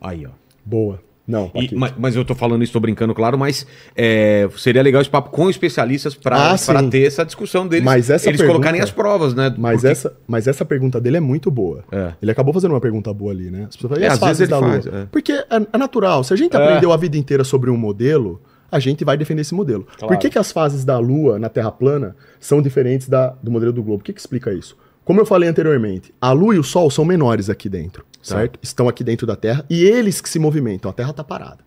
[0.02, 0.32] Aí, ó.
[0.66, 1.02] Boa.
[1.32, 5.02] Não, E- mas, mas eu tô falando isso, tô brincando, claro, mas é, seria legal
[5.02, 6.56] esse papo com especialistas pra Ah,
[6.90, 7.86] ter essa discussão deles.
[7.86, 9.54] Mas essa eles pergunta- colocarem as provas, né?
[9.58, 11.84] Mas Porque- essa, mas essa pergunta dele é muito boa.
[11.92, 12.14] É.
[12.22, 13.66] Ele acabou fazendo uma pergunta boa ali, né?
[13.70, 14.74] As pessoas falam, e É, as fases da ele Lua?
[14.74, 15.06] faz, é.
[15.12, 16.24] Porque é, é natural.
[16.24, 16.62] Se a gente É.
[16.62, 19.86] aprendeu a vida inteira sobre um modelo, a gente vai defender esse modelo.
[19.98, 20.08] Claro.
[20.14, 23.72] Por que, que as fases da Lua na Terra plana são diferentes da, do modelo
[23.72, 24.02] do globo?
[24.02, 24.76] O que, que explica isso?
[25.06, 28.36] Como eu falei anteriormente, a Lua e o Sol são menores aqui dentro, Tá.
[28.36, 28.60] certo?
[28.62, 30.90] Estão aqui dentro da Terra e eles que se movimentam.
[30.90, 31.60] A Terra está parada.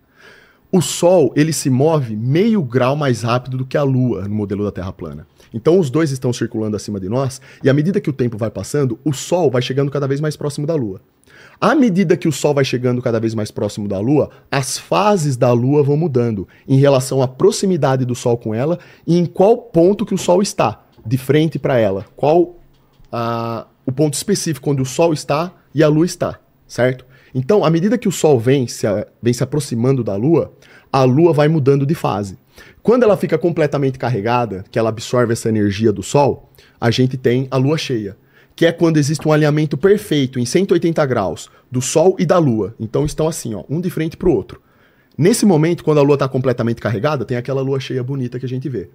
[0.71, 4.63] O Sol, ele se move meio grau mais rápido do que a Lua no modelo
[4.63, 5.25] da Terra plana.
[5.53, 8.51] Então os dois estão circulando acima de nós, e à medida que o tempo vai
[8.51, 10.99] passando, o Sol vai chegando cada vez mais próximo da Lua.
[11.61, 15.37] À medida que o Sol vai chegando cada vez mais próximo da Lua, as fases
[15.37, 18.77] da Lua vão mudando em relação à proximidade do Sol com ela
[19.07, 22.05] e em qual ponto que o Sol está, de frente para ela.
[22.17, 22.57] Qual
[23.09, 27.05] ah, o ponto específico onde o Sol está e a Lua está, certo?
[27.33, 28.85] Então, à medida que o Sol vem se,
[29.21, 30.53] vem se aproximando da Lua,
[30.91, 32.37] a Lua vai mudando de fase.
[32.81, 37.47] Quando ela fica completamente carregada, que ela absorve essa energia do Sol, a gente tem
[37.51, 38.17] a Lua cheia
[38.55, 42.73] que é quando existe um alinhamento perfeito em 180 graus do Sol e da Lua.
[42.79, 44.61] Então estão assim, ó, um de frente para o outro.
[45.17, 48.49] Nesse momento, quando a Lua está completamente carregada, tem aquela Lua cheia bonita que a
[48.49, 48.89] gente vê.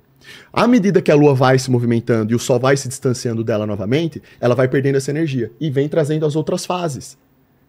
[0.52, 3.66] À medida que a Lua vai se movimentando e o Sol vai se distanciando dela
[3.66, 7.16] novamente, ela vai perdendo essa energia e vem trazendo as outras fases,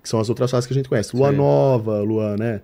[0.01, 1.15] que são as outras fases que a gente conhece.
[1.15, 1.37] Lua Sim.
[1.37, 2.61] nova, Lua, né?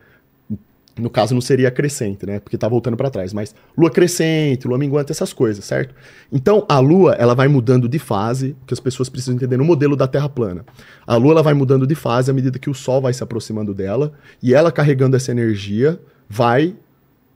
[0.99, 2.39] No caso, não seria crescente, né?
[2.39, 3.31] Porque tá voltando para trás.
[3.31, 5.93] Mas lua crescente, lua minguante, essas coisas, certo?
[6.31, 9.95] Então, a lua, ela vai mudando de fase, que as pessoas precisam entender no modelo
[9.95, 10.65] da Terra plana.
[11.05, 13.75] A lua, ela vai mudando de fase à medida que o Sol vai se aproximando
[13.75, 14.11] dela,
[14.41, 16.75] e ela carregando essa energia, vai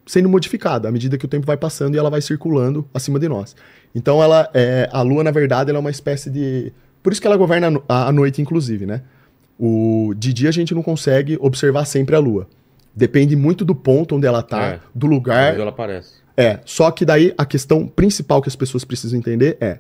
[0.08, 3.30] sendo modificada à medida que o tempo vai passando e ela vai circulando acima de
[3.30, 3.56] nós.
[3.94, 6.74] Então, ela é, a lua, na verdade, ela é uma espécie de...
[7.04, 9.04] Por isso que ela governa a no- a, a noite, inclusive, né?
[9.64, 12.48] O, de dia a gente não consegue observar sempre a lua.
[12.96, 14.80] Depende muito do ponto onde ela tá, É.
[14.94, 15.52] do lugar.
[15.52, 16.14] Mas ela aparece.
[16.36, 19.80] É, só que daí a questão principal que as pessoas precisam entender é: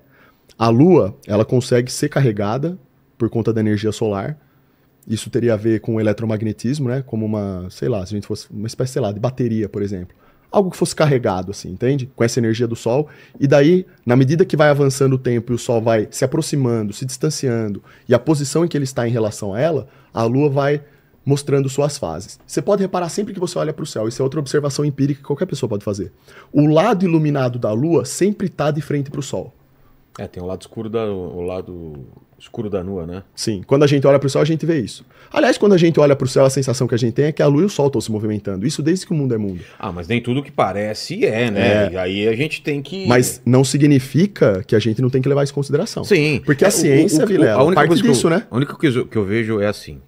[0.55, 2.77] a Lua, ela consegue ser carregada
[3.17, 4.37] por conta da energia solar.
[5.07, 7.01] Isso teria a ver com o eletromagnetismo, né?
[7.03, 9.81] Como uma, sei lá, se a gente fosse uma espécie, sei lá, de bateria, por
[9.81, 10.15] exemplo.
[10.51, 12.11] Algo que fosse carregado, assim, entende?
[12.13, 13.07] Com essa energia do Sol.
[13.39, 16.91] E daí, na medida que vai avançando o tempo e o Sol vai se aproximando,
[16.91, 20.49] se distanciando, e a posição em que ele está em relação a ela, a Lua
[20.49, 20.83] vai
[21.25, 22.39] mostrando suas fases.
[22.45, 25.21] Você pode reparar sempre que você olha para o céu, isso é outra observação empírica
[25.21, 26.11] que qualquer pessoa pode fazer.
[26.51, 29.53] O lado iluminado da Lua sempre está de frente para o Sol.
[30.19, 32.05] É, tem o lado escuro da, o lado
[32.41, 33.23] escuro da nua, né?
[33.35, 35.05] Sim, quando a gente olha para o céu, a gente vê isso.
[35.31, 37.31] Aliás, quando a gente olha para o céu, a sensação que a gente tem é
[37.31, 38.65] que a Lua e o Sol estão se movimentando.
[38.65, 39.61] Isso desde que o mundo é mundo.
[39.79, 41.89] Ah, mas nem tudo que parece é, né?
[41.93, 43.05] E aí a gente tem que.
[43.07, 46.03] Mas não significa que a gente não tem que levar isso em consideração.
[46.03, 46.41] Sim.
[46.45, 48.47] Porque a É, ciência, o- o- Vilela, a única parte coisa disso, eu, né?
[48.49, 49.99] A única coisa que eu vejo é assim.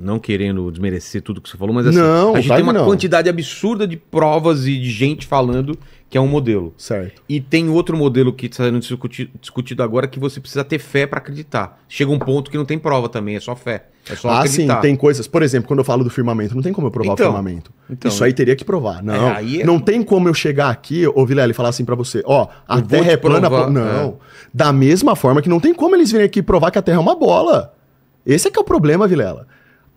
[0.00, 2.84] Não querendo desmerecer tudo que você falou, mas assim, Não, a gente tem uma não.
[2.84, 5.76] quantidade absurda de provas e de gente falando
[6.10, 6.72] que é um modelo.
[6.78, 7.22] Certo.
[7.28, 11.06] E tem outro modelo que está sendo discuti- discutido agora que você precisa ter fé
[11.06, 11.78] para acreditar.
[11.88, 13.86] Chega um ponto que não tem prova também, é só fé.
[14.10, 14.80] É só ah, sim, acreditar.
[14.80, 15.26] tem coisas.
[15.26, 17.70] Por exemplo, quando eu falo do firmamento, não tem como eu provar Então, o firmamento.
[17.90, 19.02] então, Isso aí teria que provar.
[19.02, 21.94] Não, É, é- não tem como eu chegar aqui, ô Vilela, e falar assim pra
[21.94, 23.50] você: ó, a Eu Terra te é plana.
[23.50, 24.16] provar, Não.
[24.54, 27.00] Da mesma forma que não tem como eles virem aqui provar que a Terra é
[27.00, 27.74] uma bola.
[28.24, 29.46] Esse é que é o problema, Vilela.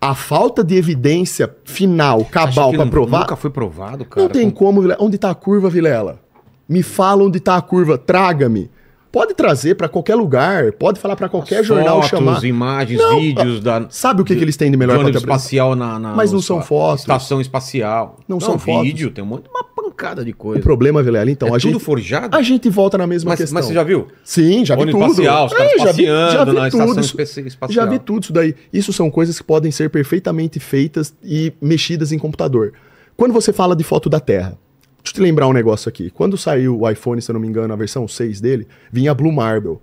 [0.04, 3.20] A falta de evidência final, cabal nu- provar.
[3.20, 4.24] Nunca foi provado, cara.
[4.24, 5.02] Não tem Com- como, Vilela.
[5.04, 6.20] Onde tá a curva, Vilela?
[6.68, 8.70] Me fala onde tá a curva, traga-me.
[9.12, 12.44] Pode trazer pra qualquer lugar, pode falar pra qualquer jornal fotos, chamar.
[12.46, 13.86] imagens, Não, vídeos da.
[13.90, 15.20] Sabe o que, que eles têm de melhor apresentar?
[15.20, 17.02] espacial na, na- Mas não são fotos.
[17.02, 18.16] Estação espacial.
[18.26, 18.84] Não são fotos.
[18.84, 20.62] vídeo, tem um monte, uma pancada de O coisa.
[20.62, 22.38] problema, Vilela, então, é a tudo gente, forjado?
[22.38, 23.54] a gente volta na mesma mas, questão.
[23.56, 24.08] mas você já viu?
[24.24, 25.02] Sim, já vi tudo.
[25.04, 27.00] espacial, os caras É, já vi- já vi na estação tudo.
[27.02, 27.70] espe- espacial.
[27.86, 28.56] Já vi tudo isso daí.
[28.72, 32.72] Isso são coisas que podem ser perfeitamente feitas e mexidas em computador.
[33.18, 34.58] Quando você fala de foto da Terra,
[35.04, 36.10] deixa eu te lembrar um negócio aqui.
[36.10, 39.32] Quando saiu o iPhone, se eu não me engano, a versão 6 dele, vinha Blue
[39.32, 39.82] Marble, O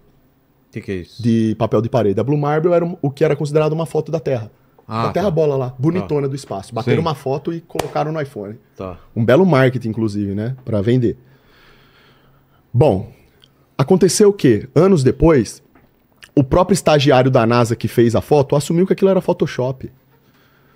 [0.73, 1.23] que, que é isso?
[1.23, 2.19] de papel de parede.
[2.21, 4.51] A Blue Marble era o que era considerado uma foto da Terra.
[4.87, 5.31] Ah, a Terra tá.
[5.31, 6.75] bola lá, bonitona do espaço.
[6.75, 7.03] Bateram Sim.
[7.03, 8.59] uma foto e colocaram no iPhone.
[8.75, 8.99] Tá.
[9.15, 10.57] Um belo marketing, inclusive, né?
[10.65, 11.19] Pra vender.
[12.73, 13.13] Bom,
[13.77, 14.69] aconteceu o quê?
[14.75, 15.63] Anos depois,
[16.35, 19.91] o próprio estagiário da NASA que fez a foto assumiu que aquilo era Photoshop.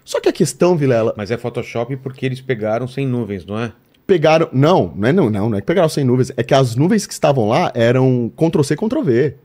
[0.05, 3.73] Só que a questão, Vilela, Mas é Photoshop porque eles pegaram sem nuvens, não é?
[4.13, 4.49] Pegaram.
[4.53, 6.31] Não, não é não, não, é que pegaram sem nuvens.
[6.37, 9.37] É que as nuvens que estavam lá eram Ctrl-C, Ctrl-V.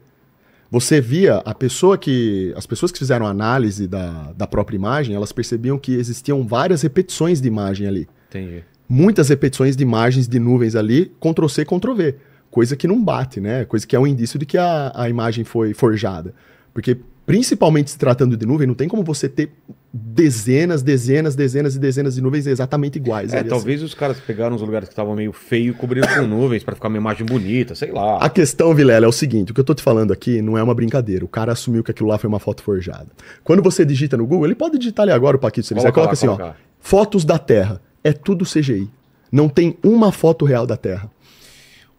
[0.70, 2.54] Você via a pessoa que.
[2.56, 6.82] As pessoas que fizeram a análise da, da própria imagem, elas percebiam que existiam várias
[6.82, 8.08] repetições de imagem ali.
[8.30, 8.64] Entendi.
[8.90, 12.16] muitas repetições de imagens de nuvens ali, Ctrl C, Ctrl V.
[12.52, 13.64] Coisa que não bate, né?
[13.66, 16.34] Coisa que é um indício de que a, a imagem foi forjada.
[16.74, 16.98] Porque,
[17.28, 19.52] principalmente se tratando de nuvem, não tem como você ter
[19.92, 23.34] dezenas, dezenas, dezenas e dezenas de nuvens exatamente iguais.
[23.34, 26.64] É, talvez os caras pegaram os lugares que estavam meio feio e cobriram com nuvens
[26.64, 28.16] pra ficar uma imagem bonita, sei lá.
[28.16, 28.26] assim.
[28.26, 30.64] A questão, Vilela, é o seguinte: o que eu tô te falando aqui não é
[30.64, 31.26] uma brincadeira.
[31.26, 33.08] O cara assumiu que aquilo lá foi uma foto forjada.
[33.44, 35.92] Quando você digita no Google, ele pode digitar ali agora o Paquito, se ele quiser.
[35.92, 36.54] Coloca lá, assim, ó.
[36.80, 37.82] Fotos da Terra.
[38.04, 38.90] É tudo CGI.
[39.30, 41.12] Não tem uma foto real da Terra.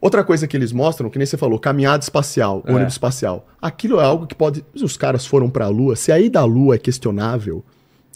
[0.01, 2.73] Outra coisa que eles mostram, que nem você falou, caminhada espacial, É.
[2.73, 3.49] ônibus espacial.
[3.61, 4.65] Aquilo é algo que pode.
[4.81, 7.65] Os caras foram pra Lua, se a ida à Lua é questionável,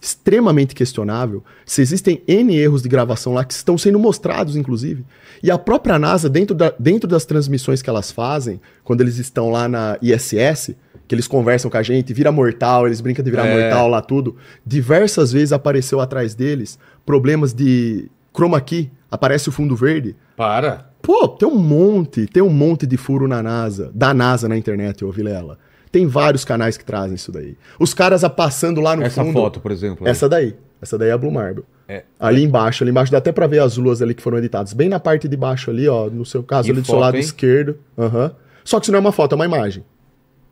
[0.00, 5.04] extremamente questionável, se existem N erros de gravação lá que estão sendo mostrados, inclusive.
[5.42, 9.50] E a própria NASA, dentro, da, dentro das transmissões que elas fazem, quando eles estão
[9.50, 10.74] lá na ISS,
[11.06, 13.60] que eles conversam com a gente, vira mortal, eles brincam de virar É.
[13.60, 14.36] mortal lá, tudo.
[14.66, 20.16] Diversas vezes apareceu atrás deles problemas de chroma key, aparece o fundo verde.
[20.36, 20.90] Para.
[21.02, 25.04] Pô, tem um monte, tem um monte de furo na NASA, da NASA na internet,
[25.04, 25.58] ô Vilela.
[25.90, 27.56] Tem vários canais que trazem isso daí.
[27.78, 29.34] Os caras a passando lá no Essa fundo.
[29.34, 30.06] foto, por exemplo.
[30.08, 30.54] Essa daí.
[30.80, 31.64] Essa daí é a Blue Marble.
[31.86, 32.04] É.
[32.18, 34.72] Ali embaixo, ali embaixo dá até pra ver as luas ali que foram editadas.
[34.72, 37.02] Bem na parte de baixo ali, ó, no seu caso Que ali do seu foto,
[37.02, 37.20] lado hein?
[37.20, 37.78] esquerdo.
[37.98, 38.34] Aham.
[38.64, 39.84] Só que isso não é uma foto, é uma imagem.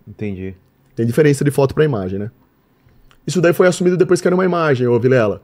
[0.06, 0.54] Entendi.
[0.94, 2.30] Tem diferença de foto pra imagem, né?
[3.26, 5.40] Isso daí foi assumido depois que era uma imagem, ô Vilela.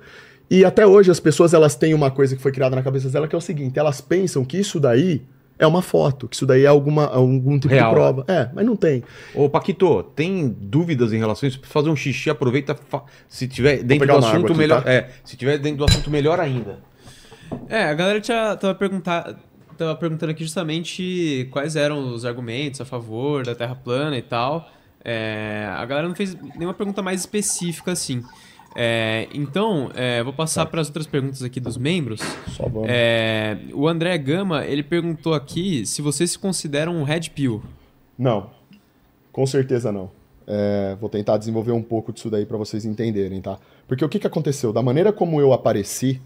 [0.50, 3.26] E até hoje as pessoas elas têm uma coisa que foi criada na cabeça dela
[3.26, 5.22] que é o seguinte, elas pensam que isso daí
[5.58, 7.88] é uma foto, que isso daí é alguma, algum tipo Real.
[7.88, 8.24] de prova.
[8.28, 9.02] É, mas não tem.
[9.34, 11.60] Ô, Paquito, tem dúvidas em relação a isso?
[11.64, 12.74] Fazer um xixi, aproveita.
[12.88, 14.82] fa- Se tiver dentro do assunto, aqui, melhor.
[14.84, 14.90] tá?
[14.92, 16.78] É, se tiver dentro do assunto, melhor ainda.
[17.68, 19.34] É, a galera tinha, tava, perguntar,
[19.78, 24.68] tava perguntando aqui justamente quais eram os argumentos a favor da Terra plana e tal.
[25.02, 28.22] É, a galera não fez nenhuma pergunta mais específica assim.
[28.78, 32.20] É, então, é, vou passar para as outras perguntas aqui dos membros.
[32.48, 32.90] Só vamos.
[32.90, 37.62] É, o André Gama, ele perguntou aqui se vocês se consideram um Red Pill.
[38.18, 38.50] Não.
[39.32, 40.10] Com certeza não.
[40.46, 43.58] É, vou tentar desenvolver um pouco disso daí pra vocês entenderem, tá?
[43.88, 44.74] Porque o que, que aconteceu?
[44.74, 46.20] Da maneira como eu apareci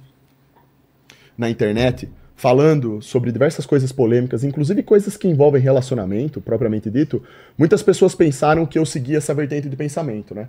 [1.39, 7.23] na internet, falando sobre diversas coisas polêmicas, inclusive coisas que envolvem relacionamento, propriamente dito,
[7.57, 10.49] muitas pessoas pensaram que eu seguia essa vertente de pensamento, né?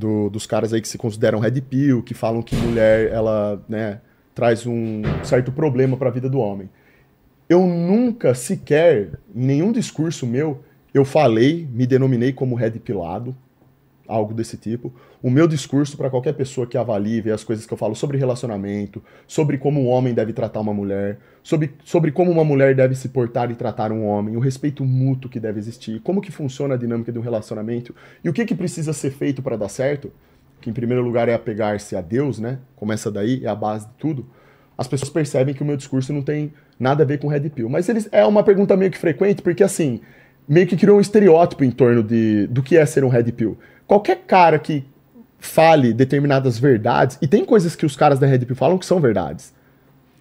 [0.00, 4.00] Do- dos caras aí que se consideram red pill, que falam que mulher, ela, né,
[4.34, 6.70] traz um certo problema pra vida do homem.
[7.48, 10.60] Eu nunca sequer, em nenhum discurso meu,
[10.94, 13.36] eu falei, me denominei como red pilado,
[14.10, 14.92] algo desse tipo.
[15.22, 18.18] O meu discurso para qualquer pessoa que avalie, vê as coisas que eu falo sobre
[18.18, 22.94] relacionamento, sobre como um homem deve tratar uma mulher, sobre, sobre como uma mulher deve
[22.94, 26.74] se portar e tratar um homem, o respeito mútuo que deve existir, como que funciona
[26.74, 30.12] a dinâmica de um relacionamento e o que que precisa ser feito para dar certo,
[30.60, 32.58] que em primeiro lugar é apegar-se a Deus, né?
[32.76, 34.26] Começa daí, é a base de tudo
[34.80, 37.68] as pessoas percebem que o meu discurso não tem nada a ver com Red Pill.
[37.68, 40.00] Mas eles, é uma pergunta meio que frequente, porque assim,
[40.48, 43.58] meio que criou um estereótipo em torno de, do que é ser um Red Pill.
[43.90, 44.84] Qualquer cara que
[45.40, 49.00] fale determinadas verdades, e tem coisas que os caras da Red Pill falam que são
[49.00, 49.52] verdades.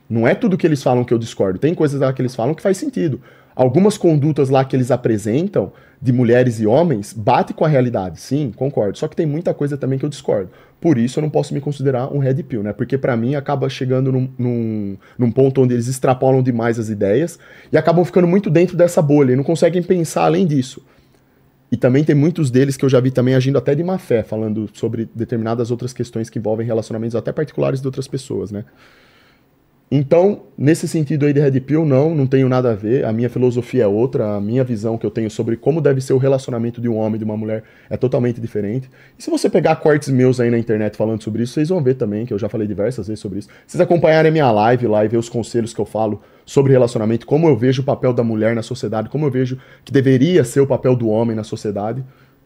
[0.09, 1.59] Não é tudo que eles falam que eu discordo.
[1.59, 3.21] Tem coisas lá que eles falam que faz sentido.
[3.55, 5.71] Algumas condutas lá que eles apresentam
[6.01, 8.97] de mulheres e homens bate com a realidade, sim, concordo.
[8.97, 10.49] Só que tem muita coisa também que eu discordo.
[10.81, 12.73] Por isso eu não posso me considerar um red pill, né?
[12.73, 17.37] Porque pra mim acaba chegando num, num, num ponto onde eles extrapolam demais as ideias
[17.71, 20.81] e acabam ficando muito dentro dessa bolha e não conseguem pensar além disso.
[21.71, 24.23] E também tem muitos deles que eu já vi também agindo até de má fé,
[24.23, 28.65] falando sobre determinadas outras questões que envolvem relacionamentos até particulares de outras pessoas, né?
[29.91, 33.05] Então, nesse sentido aí de Red Pill, não, não tenho nada a ver.
[33.05, 36.13] A minha filosofia é outra, a minha visão que eu tenho sobre como deve ser
[36.13, 38.87] o relacionamento de um homem e de uma mulher é totalmente diferente.
[39.17, 41.95] E se você pegar cortes meus aí na internet falando sobre isso, vocês vão ver
[41.95, 43.47] também, que eu já falei diversas vezes sobre isso.
[43.65, 46.71] Se vocês acompanharem a minha live lá e ver os conselhos que eu falo sobre
[46.71, 50.43] relacionamento, como eu vejo o papel da mulher na sociedade, como eu vejo que deveria
[50.43, 52.03] ser o papel do homem na sociedade,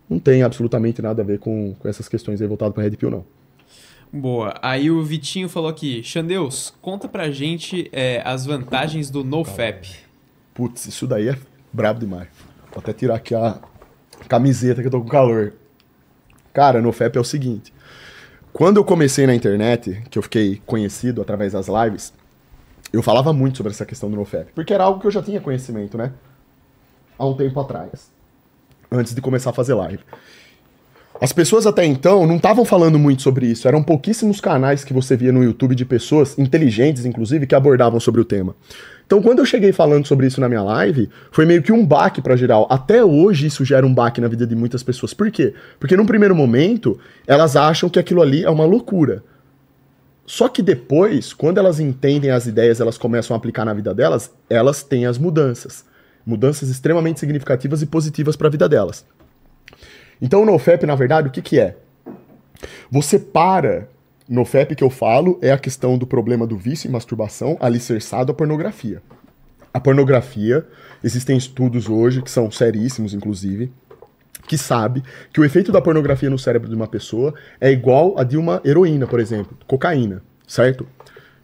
[0.10, 3.12] não tem absolutamente nada a ver com, com essas questões aí voltadas para Red Pill,
[3.12, 3.43] não.
[4.16, 4.54] Boa.
[4.62, 9.90] Aí o Vitinho falou aqui, Xandeus, conta pra gente é, as vantagens do NoFap.
[10.54, 11.38] Putz, isso daí é
[11.74, 12.28] brabo demais.
[12.72, 13.60] Vou até tirar aqui a
[14.30, 15.54] camiseta que eu tô com calor.
[16.54, 17.74] Cara, no FEP é o seguinte.
[18.54, 22.14] Quando eu comecei na internet, que eu fiquei conhecido através das lives,
[22.94, 24.52] eu falava muito sobre essa questão do NoFap.
[24.54, 26.14] Porque era algo que eu já tinha conhecimento, né?
[27.18, 28.12] Há um tempo atrás.
[28.92, 30.04] Antes de começar a fazer live.
[31.22, 33.68] As pessoas até então não estavam falando muito sobre isso.
[33.68, 38.20] Eram pouquíssimos canais que você via no YouTube de pessoas, inteligentes inclusive, que abordavam sobre
[38.20, 38.56] o tema.
[39.06, 42.22] Então, quando eu cheguei falando sobre isso na minha live, foi meio que um baque
[42.22, 42.68] para geral.
[42.70, 45.14] Até hoje isso gera um baque na vida de muitas pessoas.
[45.14, 45.54] Por quê?
[45.80, 49.24] Porque num primeiro momento, elas acham que aquilo ali é uma loucura.
[50.26, 54.32] Só que depois, quando elas entendem as ideias, elas começam a aplicar na vida delas,
[54.50, 55.86] elas têm as mudanças.
[56.26, 59.06] Mudanças extremamente significativas e positivas para a vida delas.
[60.22, 61.76] Então o NoFap, na verdade, o que, que é?
[62.90, 63.88] Você para.
[64.28, 68.36] NoFap que eu falo é a questão do problema do vício em masturbação alicerçado à
[68.36, 69.02] pornografia.
[69.74, 70.66] A pornografia,
[71.04, 73.72] existem estudos hoje, que são seríssimos, inclusive,
[74.48, 75.04] que sabe
[75.34, 78.62] que o efeito da pornografia no cérebro de uma pessoa é igual a de uma
[78.64, 80.88] heroína, por exemplo, cocaína, certo?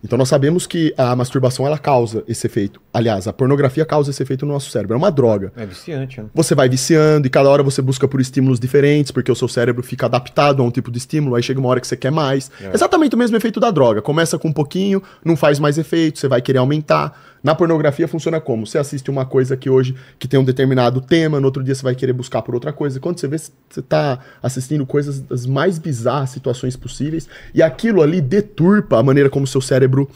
[0.03, 2.81] Então nós sabemos que a masturbação ela causa esse efeito.
[2.93, 4.95] Aliás, a pornografia causa esse efeito no nosso cérebro.
[4.95, 5.51] É uma droga.
[5.55, 6.27] É viciante, né?
[6.33, 9.83] Você vai viciando e cada hora você busca por estímulos diferentes, porque o seu cérebro
[9.83, 12.49] fica adaptado a um tipo de estímulo, aí chega uma hora que você quer mais.
[12.61, 12.73] É.
[12.73, 14.01] Exatamente o mesmo efeito da droga.
[14.01, 17.38] Começa com um pouquinho, não faz mais efeito, você vai querer aumentar.
[17.43, 18.67] Na pornografia funciona como?
[18.67, 21.83] Você assiste uma coisa que hoje que tem um determinado tema, no outro dia você
[21.83, 22.99] vai querer buscar por outra coisa.
[22.99, 28.19] Quando você vê, você tá assistindo coisas das mais bizarras situações possíveis, e aquilo ali
[28.19, 30.09] deturpa a maneira como seu cérebro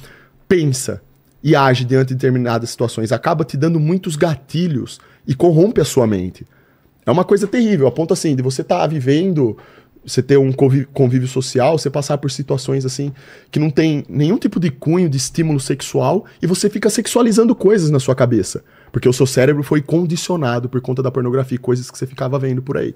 [0.47, 1.01] pensa
[1.41, 3.11] e age diante de determinadas situações.
[3.11, 6.45] Acaba te dando muitos gatilhos e corrompe a sua mente.
[7.05, 9.57] É uma coisa terrível, a ponto assim, de você estar tá vivendo,
[10.05, 13.13] você ter um convívio, convívio social, você passar por situações assim,
[13.49, 17.89] que não tem nenhum tipo de cunho de estímulo sexual, e você fica sexualizando coisas
[17.89, 18.63] na sua cabeça.
[18.91, 22.61] Porque o seu cérebro foi condicionado por conta da pornografia, coisas que você ficava vendo
[22.61, 22.93] por aí.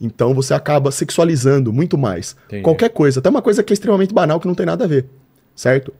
[0.00, 2.36] Então você acaba sexualizando muito mais.
[2.46, 2.62] Entendi.
[2.62, 5.06] Qualquer coisa, até uma coisa que é extremamente banal, que não tem nada a ver.
[5.54, 5.92] Certo?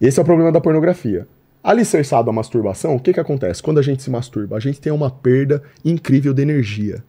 [0.00, 1.26] Esse é o problema da pornografia.
[1.62, 3.62] Alicerçado à masturbação, o que, que acontece?
[3.62, 7.02] Quando a gente se masturba, a gente tem uma perda incrível de energia.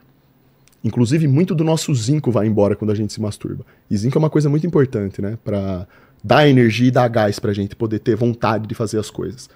[0.85, 3.65] Inclusive, muito do nosso zinco vai embora quando a gente se masturba.
[3.89, 5.35] E zinco é uma coisa muito importante, né?
[5.43, 5.87] Pra
[6.23, 9.49] dar energia e dar gás pra gente poder ter vontade de fazer as coisas.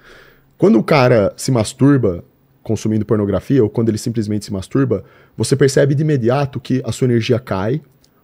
[0.58, 2.24] Quando o cara se masturba
[2.64, 5.04] consumindo pornografia, ou quando ele simplesmente se masturba,
[5.38, 7.80] você percebe de imediato que a sua energia cai,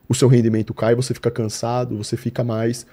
[0.10, 2.88] o seu rendimento cai, você fica cansado, você fica mais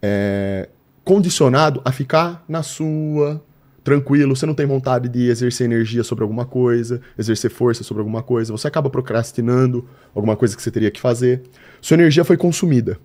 [0.00, 0.68] é,
[1.04, 3.42] condicionado a ficar na sua,
[3.86, 8.20] tranquilo, você não tem vontade de exercer energia sobre alguma coisa, exercer força sobre alguma
[8.20, 11.44] coisa, você acaba procrastinando alguma coisa que você teria que fazer.
[11.80, 12.98] Sua energia foi consumida.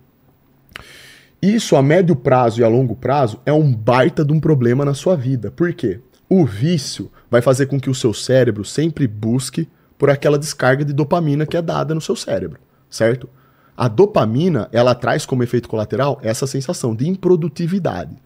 [1.40, 4.92] Isso a médio prazo e a longo prazo é um baita de um problema na
[4.92, 5.52] sua vida.
[5.52, 6.00] Por quê?
[6.28, 10.92] O vício vai fazer com que o seu cérebro sempre busque por aquela descarga de
[10.92, 12.58] dopamina que é dada no seu cérebro,
[12.90, 13.30] certo?
[13.76, 18.16] A dopamina, ela traz como efeito colateral essa sensação de improdutividade.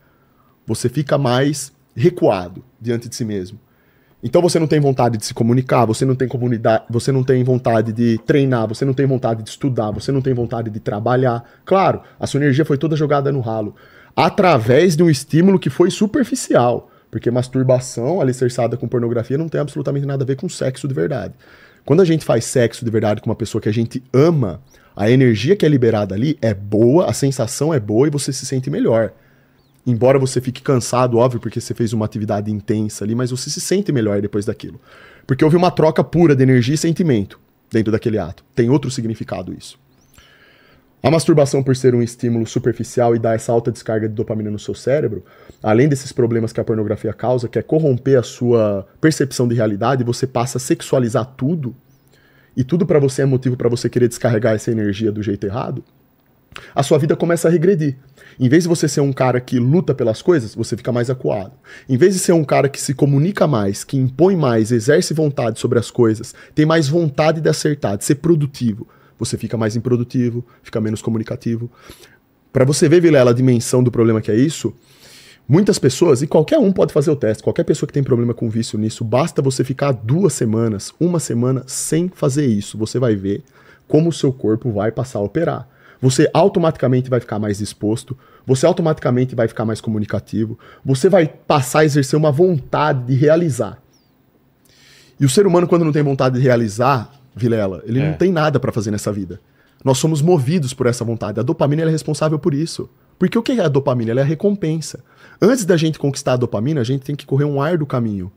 [0.67, 3.59] Você fica mais recuado diante de si mesmo.
[4.23, 7.45] Então você não tem vontade de se comunicar, você não tem comunidade, você não tem
[7.45, 11.45] vontade de treinar, você não tem vontade de estudar, você não tem vontade de trabalhar.
[11.65, 13.75] Claro, a sua energia foi toda jogada no ralo
[14.17, 20.07] através de um estímulo que foi superficial, porque masturbação alicerçada com pornografia não tem absolutamente
[20.07, 21.35] nada a ver com sexo de verdade.
[21.85, 24.61] Quando a gente faz sexo de verdade com uma pessoa que a gente ama,
[24.97, 28.47] a energia que é liberada ali é boa, a sensação é boa e você se
[28.47, 29.13] sente melhor.
[29.87, 33.61] Embora você fique cansado, óbvio, porque você fez uma atividade intensa ali, mas você se
[33.61, 34.81] sente melhor depois daquilo.
[35.27, 37.39] Porque houve uma troca pura de energia e sentimento
[37.71, 38.45] dentro daquele ato.
[38.55, 39.79] Tem outro significado isso.
[41.01, 44.59] A masturbação, por ser um estímulo superficial e dar essa alta descarga de dopamina no
[44.59, 45.25] seu cérebro,
[45.63, 50.03] além desses problemas que a pornografia causa, que é corromper a sua percepção de realidade,
[50.03, 51.77] você passa a sexualizar tudo,
[52.57, 55.85] e tudo para você é motivo para você querer descarregar essa energia do jeito errado,
[56.75, 57.97] a sua vida começa a regredir.
[58.39, 61.53] Em vez de você ser um cara que luta pelas coisas, você fica mais acuado.
[61.89, 65.59] Em vez de ser um cara que se comunica mais, que impõe mais, exerce vontade
[65.59, 68.87] sobre as coisas, tem mais vontade de acertar, de ser produtivo,
[69.19, 71.71] você fica mais improdutivo, fica menos comunicativo.
[72.53, 74.75] Para você ver, Vilela, a dimensão do problema que é isso,
[75.49, 78.51] muitas pessoas, e qualquer um pode fazer o teste, qualquer pessoa que tem problema com
[78.51, 82.77] vício nisso, basta você ficar duas semanas, uma semana sem fazer isso.
[82.77, 83.43] Você vai ver
[83.89, 85.76] como o seu corpo vai passar a operar
[86.07, 88.17] você automaticamente vai ficar mais disposto,
[88.47, 93.83] você automaticamente vai ficar mais comunicativo, você vai passar a exercer uma vontade de realizar.
[95.19, 98.09] E o ser humano, quando não tem vontade de realizar, Vilela, ele É.
[98.09, 99.41] não tem nada para fazer nessa vida.
[99.85, 101.41] Nós somos movidos por essa vontade.
[101.41, 102.89] A dopamina é responsável por isso.
[103.19, 104.13] Porque o que é a dopamina?
[104.13, 105.03] Ela é a recompensa.
[105.43, 108.31] Antes da gente conquistar a dopamina, a gente tem que correr um árduo caminho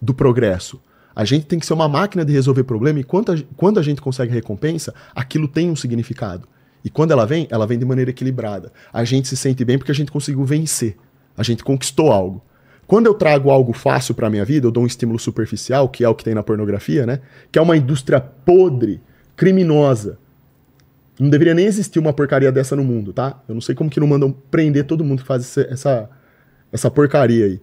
[0.00, 0.80] do progresso.
[1.14, 3.82] A gente tem que ser uma máquina de resolver problema e quando a, quando a
[3.82, 6.48] gente consegue recompensa, aquilo tem um significado.
[6.84, 8.72] E quando ela vem, ela vem de maneira equilibrada.
[8.92, 10.96] A gente se sente bem porque a gente conseguiu vencer.
[11.36, 12.42] A gente conquistou algo.
[12.86, 16.08] Quando eu trago algo fácil para minha vida, eu dou um estímulo superficial, que é
[16.08, 17.20] o que tem na pornografia, né?
[17.50, 19.00] Que é uma indústria podre,
[19.36, 20.18] criminosa.
[21.18, 23.40] Não deveria nem existir uma porcaria dessa no mundo, tá?
[23.48, 26.10] Eu não sei como que não mandam prender todo mundo que faz essa,
[26.70, 27.60] essa porcaria aí.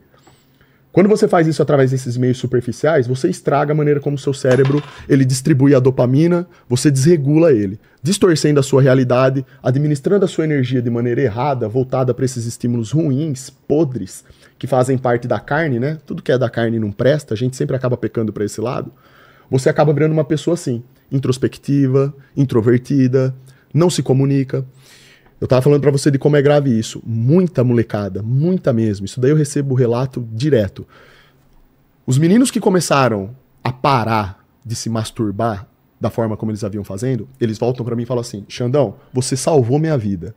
[0.91, 4.81] Quando você faz isso através desses meios superficiais, você estraga a maneira como seu cérebro
[5.07, 10.81] ele distribui a dopamina, você desregula ele, distorcendo a sua realidade, administrando a sua energia
[10.81, 14.23] de maneira errada, voltada para esses estímulos ruins, podres,
[14.57, 15.99] que fazem parte da carne, né?
[16.07, 18.91] Tudo que é da carne não presta, a gente sempre acaba pecando para esse lado.
[19.51, 23.33] Você acaba virando uma pessoa assim, introspectiva, introvertida,
[23.73, 24.65] não se comunica.
[25.39, 27.01] Eu tava falando pra você de como é grave isso.
[27.05, 29.05] Muita molecada, muita mesmo.
[29.05, 30.85] Isso daí eu recebo relato direto.
[32.05, 35.67] Os meninos que começaram a parar de se masturbar
[35.99, 39.37] da forma como eles haviam fazendo, eles voltam pra mim e falam assim: "Xandão, você
[39.37, 40.35] salvou minha vida.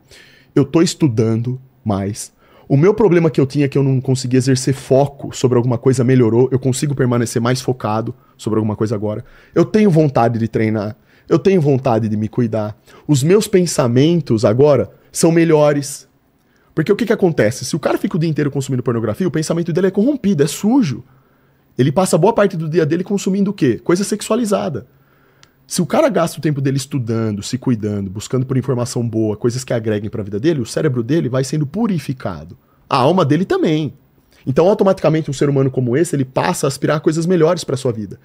[0.54, 2.32] Eu tô estudando mais.
[2.68, 5.76] O meu problema que eu tinha é que eu não conseguia exercer foco sobre alguma
[5.76, 6.48] coisa melhorou.
[6.50, 9.24] Eu consigo permanecer mais focado sobre alguma coisa agora.
[9.54, 10.96] Eu tenho vontade de treinar.
[11.28, 12.76] Eu tenho vontade de me cuidar.
[13.06, 16.08] Os meus pensamentos agora são melhores.
[16.74, 17.64] Porque o que, que acontece?
[17.64, 20.46] Se o cara fica o dia inteiro consumindo pornografia, o pensamento dele é corrompido, é
[20.46, 21.04] sujo.
[21.78, 23.80] Ele passa boa parte do dia dele consumindo o quê?
[23.82, 24.86] Coisa sexualizada.
[25.66, 29.64] Se o cara gasta o tempo dele estudando, se cuidando, buscando por informação boa, coisas
[29.64, 32.58] que agreguem para a vida dele, o cérebro dele vai sendo purificado.
[32.88, 33.94] A alma dele também.
[34.46, 37.92] Então, automaticamente, um ser humano como esse, ele passa a aspirar coisas melhores para sua
[37.92, 38.18] vida.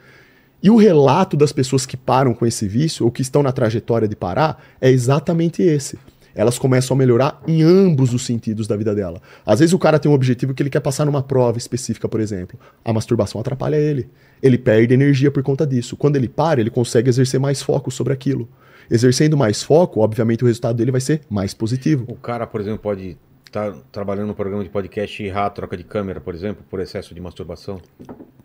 [0.62, 4.08] E o relato das pessoas que param com esse vício, ou que estão na trajetória
[4.08, 5.98] de parar, é exatamente esse
[6.38, 9.20] elas começam a melhorar em ambos os sentidos da vida dela.
[9.44, 12.22] Às vezes o cara tem um objetivo que ele quer passar numa prova específica, por
[12.22, 12.60] exemplo.
[12.86, 14.08] A masturbação atrapalha ele.
[14.42, 15.98] Ele perde energia por conta disso.
[15.98, 18.48] Quando ele para, ele consegue exercer mais foco sobre aquilo.
[18.90, 22.06] Exercendo mais foco, obviamente o resultado dele vai ser mais positivo.
[22.08, 25.76] O cara, por exemplo, pode estar trabalhando no programa de podcast e errar a troca
[25.76, 27.82] de câmera, por exemplo, por excesso de masturbação?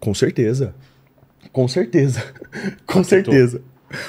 [0.01, 0.75] Com certeza.
[1.51, 2.23] Com certeza.
[2.87, 3.61] com certeza.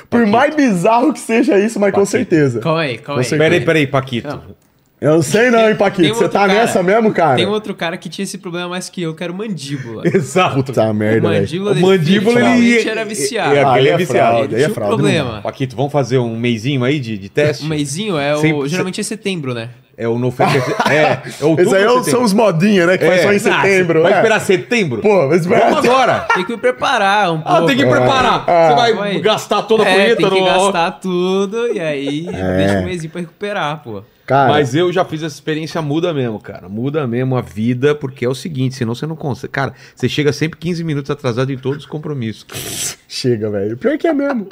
[0.09, 2.59] Por mais bizarro que seja isso, mas com certeza.
[2.59, 3.29] Calma aí, calma aí.
[3.29, 4.27] Peraí, peraí, Paquito.
[4.27, 4.63] Não.
[5.01, 6.11] Eu não sei não, hein, Paquito.
[6.11, 7.35] um Você tá cara- nessa mesmo, cara?
[7.35, 10.03] Tem um outro cara que tinha esse problema mais que eu, que era o mandíbula.
[10.07, 10.63] Exato.
[10.63, 11.41] Puta O merda, velho.
[11.41, 13.53] mandíbula, O mandíbula, ele- era viciado.
[13.53, 14.29] É, Ah, aquele aí é é viciado.
[14.37, 14.95] fraude, Ele aí é um fraude.
[14.95, 15.41] problema.
[15.41, 17.65] Paquito, vamos fazer um meizinho aí de, de teste?
[17.65, 18.37] O meizinho é o.
[18.37, 19.71] Sempre- geralmente é setembro, né?
[19.95, 20.61] É o November.
[20.89, 21.01] É,
[21.41, 22.97] é outubro Esse aí é são os modinha, né?
[22.97, 23.23] Que faz É.
[23.23, 24.01] só em Ah, setembro.
[24.01, 24.15] Vai é.
[24.17, 25.01] esperar setembro?
[25.01, 26.27] Pô, mas Vamos agora!
[26.33, 27.63] Tem que me preparar um pouco.
[27.63, 28.43] Ah, tem que preparar.
[28.47, 28.67] Ah.
[28.69, 29.19] Você vai Vai.
[29.21, 30.45] gastar toda a é, punheta tem que no...
[30.45, 32.57] gastar tudo e aí É.
[32.57, 34.01] deixa um mêsinho pra recuperar, pô.
[34.25, 36.69] Cara, Mas eu já fiz essa experiência, muda mesmo, cara.
[36.69, 39.51] Muda mesmo a vida, porque é o seguinte, senão você não consegue.
[39.51, 42.43] Cara, você chega sempre 15 minutos atrasado em todos os compromissos.
[42.43, 42.63] cara.
[43.07, 43.75] chega, velho.
[43.77, 44.47] Pior que é mesmo.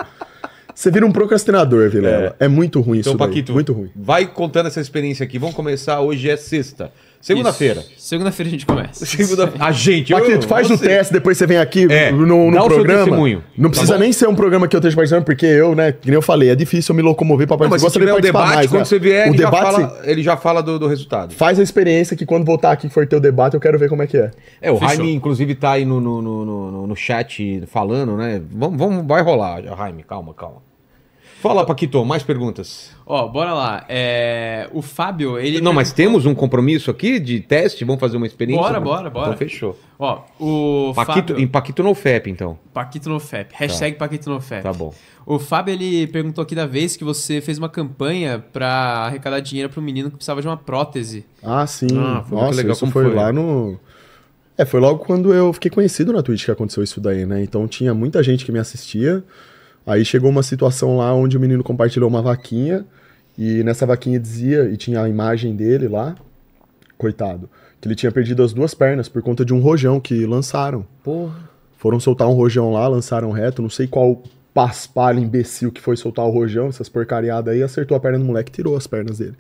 [0.74, 2.36] Você vira um procrastinador, Vilela.
[2.40, 3.28] É, muito ruim Então, isso daí.
[3.28, 3.90] Paquito, Muito ruim.
[3.96, 5.38] vai contando essa experiência aqui.
[5.40, 6.92] Vamos começar, hoje é sexta.
[7.22, 7.84] Segunda-feira.
[7.98, 9.06] Segunda-feira a gente começa.
[9.06, 12.52] Segunda A gente, Paquito, eu- faz o teste, depois você vem aqui É, no, no
[12.52, 13.04] dá o seu programa.
[13.06, 14.00] testemunho, Não tá precisa bom?
[14.00, 16.50] nem ser um programa que eu esteja participando, porque eu, né, que nem eu falei,
[16.50, 17.90] é difícil eu me locomover pra Não, mas participar.
[17.92, 18.86] se tiver o participar debate, mais, quando né?
[18.86, 21.34] você vier, o ele, já debate, fala, ele já fala do, do resultado.
[21.36, 24.02] faz a experiência que quando voltar aqui for ter o debate, eu quero ver como
[24.02, 24.32] é que é.
[24.62, 24.78] É, o.
[24.80, 28.42] Jaime, inclusive, tá aí no, no, no, no, no chat falando, né?
[28.52, 30.71] Vamos, vamos, vai rolar, Jaime, calma, calma.
[31.42, 32.92] Fala, Paquito, mais perguntas.
[33.04, 33.84] Ó, bora lá.
[33.90, 35.60] É, O Fábio, ele.
[35.60, 37.84] Não, mas temos um compromisso aqui de teste?
[37.84, 38.62] Vamos fazer uma experiência?
[38.62, 39.26] Bora, bora, bora.
[39.28, 39.76] Então fechou.
[39.98, 41.40] Ó, o Paquito, Fábio...
[41.44, 42.60] em Paquito no FEP, então.
[42.72, 43.56] Paquito no FEP.
[43.56, 44.62] Hashtag Paquito no FEP.
[44.62, 44.94] Tá bom.
[45.26, 48.70] O Fábio, ele perguntou aqui da vez que você fez uma campanha pra
[49.08, 51.26] arrecadar dinheiro pro menino que precisava de uma prótese.
[51.42, 51.88] Ah, sim.
[51.98, 52.72] Ah, foi muito Nossa, legal.
[52.74, 53.16] isso Como foi, foi?
[53.16, 53.80] lá no...
[54.56, 57.42] É, foi logo quando eu fiquei conhecido na Twitch que aconteceu isso daí, né?
[57.42, 59.24] Então tinha muita gente que me assistia.
[59.86, 62.86] Aí chegou uma situação lá onde o menino compartilhou uma vaquinha
[63.38, 66.16] e nessa vaquinha dizia, e tinha a imagem dele lá,
[66.98, 67.50] coitado,
[67.80, 70.86] que ele tinha perdido as duas pernas por conta de um rojão que lançaram.
[71.04, 71.50] Porra.
[71.78, 74.22] Foram soltar um rojão lá, lançaram reto, não sei qual
[74.54, 78.52] paspalho imbecil que foi soltar o rojão, essas porcariadas aí, acertou a perna do moleque
[78.52, 79.36] e tirou as pernas dele.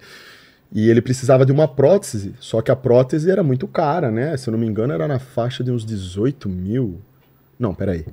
[0.71, 4.35] E ele precisava de uma prótese, só que a prótese era muito cara, né?
[4.37, 6.99] Se eu não me engano, era na faixa de uns 18 mil.
[7.59, 8.05] Não, peraí.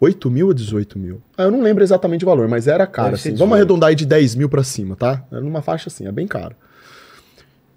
[0.00, 1.20] 8 mil ou 18 mil?
[1.36, 3.30] Ah, eu não lembro exatamente o valor, mas era caro, assim.
[3.30, 3.54] Vamos 18.
[3.54, 5.24] arredondar aí de 10 mil pra cima, tá?
[5.30, 6.54] Era numa faixa assim, é bem caro.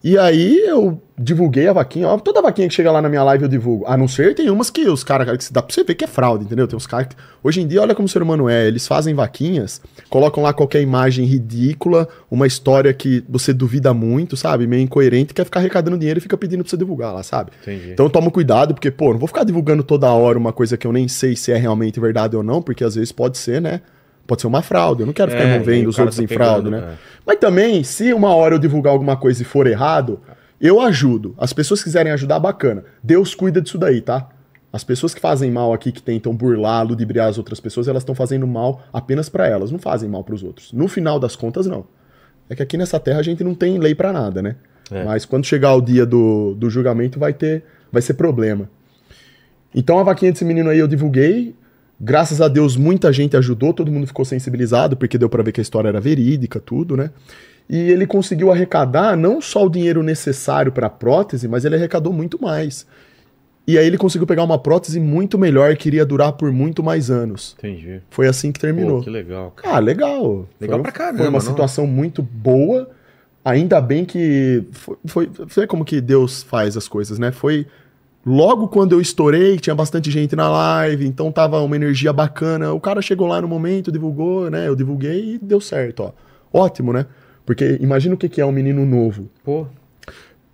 [0.04, 2.08] E aí eu divulguei a vaquinha.
[2.08, 3.86] Ó, toda vaquinha que chega lá na minha live eu divulgo.
[3.86, 6.04] A não ser tem umas que os caras, cara, que dá pra você ver que
[6.04, 6.68] é fraude, entendeu?
[6.68, 7.16] Tem uns caras que.
[7.44, 8.68] Hoje em dia, olha como o ser humano é.
[8.68, 9.80] Eles fazem vaquinhas,
[10.10, 14.66] colocam lá qualquer imagem ridícula, uma história que você duvida muito, sabe?
[14.66, 17.52] Meio incoerente, quer ficar arrecadando dinheiro e fica pedindo pra você divulgar lá, sabe?
[17.62, 17.92] Entendi.
[17.92, 20.92] Então toma cuidado, porque, pô, não vou ficar divulgando toda hora uma coisa que eu
[20.94, 23.82] nem sei se é realmente verdade ou não, porque às vezes pode ser, né?
[24.32, 25.02] Pode ser uma fraude.
[25.02, 26.78] Eu não quero ficar É, envolvendo os outros tá em fraude, né?
[26.78, 26.98] é.
[27.28, 30.22] Mas também, se uma hora eu divulgar alguma coisa e for errado,
[30.62, 31.36] eu ajudo.
[31.38, 32.86] As pessoas quiserem ajudar, bacana.
[33.04, 34.30] Deus cuida disso daí, tá?
[34.72, 38.16] As pessoas que fazem mal aqui, que tentam burlar, ludibriar as outras pessoas, elas estão
[38.16, 40.72] fazendo mal apenas pra elas, não fazem mal pros outros.
[40.72, 41.84] No final das contas, não.
[42.50, 44.56] É que aqui nessa terra a gente não tem lei pra nada, né?
[44.90, 45.04] É.
[45.04, 48.70] Mas quando chegar o dia do, do julgamento, vai ter, vai ser problema.
[49.76, 51.54] Então a vaquinha desse menino aí eu divulguei.
[52.04, 55.62] Graças a Deus muita gente ajudou, todo mundo ficou sensibilizado, porque deu pra ver que
[55.62, 57.12] a história era verídica, tudo, né?
[57.70, 62.12] E ele conseguiu arrecadar não só o dinheiro necessário para a prótese, mas ele arrecadou
[62.12, 62.88] muito mais.
[63.68, 67.12] E aí ele conseguiu pegar uma prótese muito melhor que iria durar por muito mais
[67.12, 67.56] anos.
[67.60, 68.02] Entendi.
[68.10, 68.98] Foi assim que terminou.
[68.98, 69.76] Pô, que legal, cara.
[69.76, 70.50] Ah, legal.
[70.60, 71.40] Legal foi, pra caramba, Foi uma não?
[71.40, 72.90] situação muito boa.
[73.46, 74.64] Ainda bem que.
[74.72, 77.32] Foi, foi, foi como que Deus faz as coisas, né?
[77.32, 77.68] Foi
[78.26, 82.74] logo quando eu estourei, tinha bastante gente na live, então tava uma energia bacana.
[82.74, 84.68] O cara chegou lá no momento, divulgou, né?
[84.68, 86.12] Eu divulguei e deu certo, ó.
[86.54, 87.06] Ótimo, né?
[87.46, 89.30] Porque imagina o que é um menino novo.
[89.44, 89.66] Pô,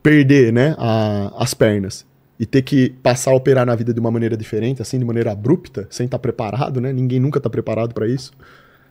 [0.02, 2.06] perder, né, a- as pernas
[2.40, 5.32] e ter que passar a operar na vida de uma maneira diferente, assim, de maneira
[5.32, 6.94] abrupta, sem estar preparado, né?
[6.94, 8.32] Ninguém nunca tá preparado para isso.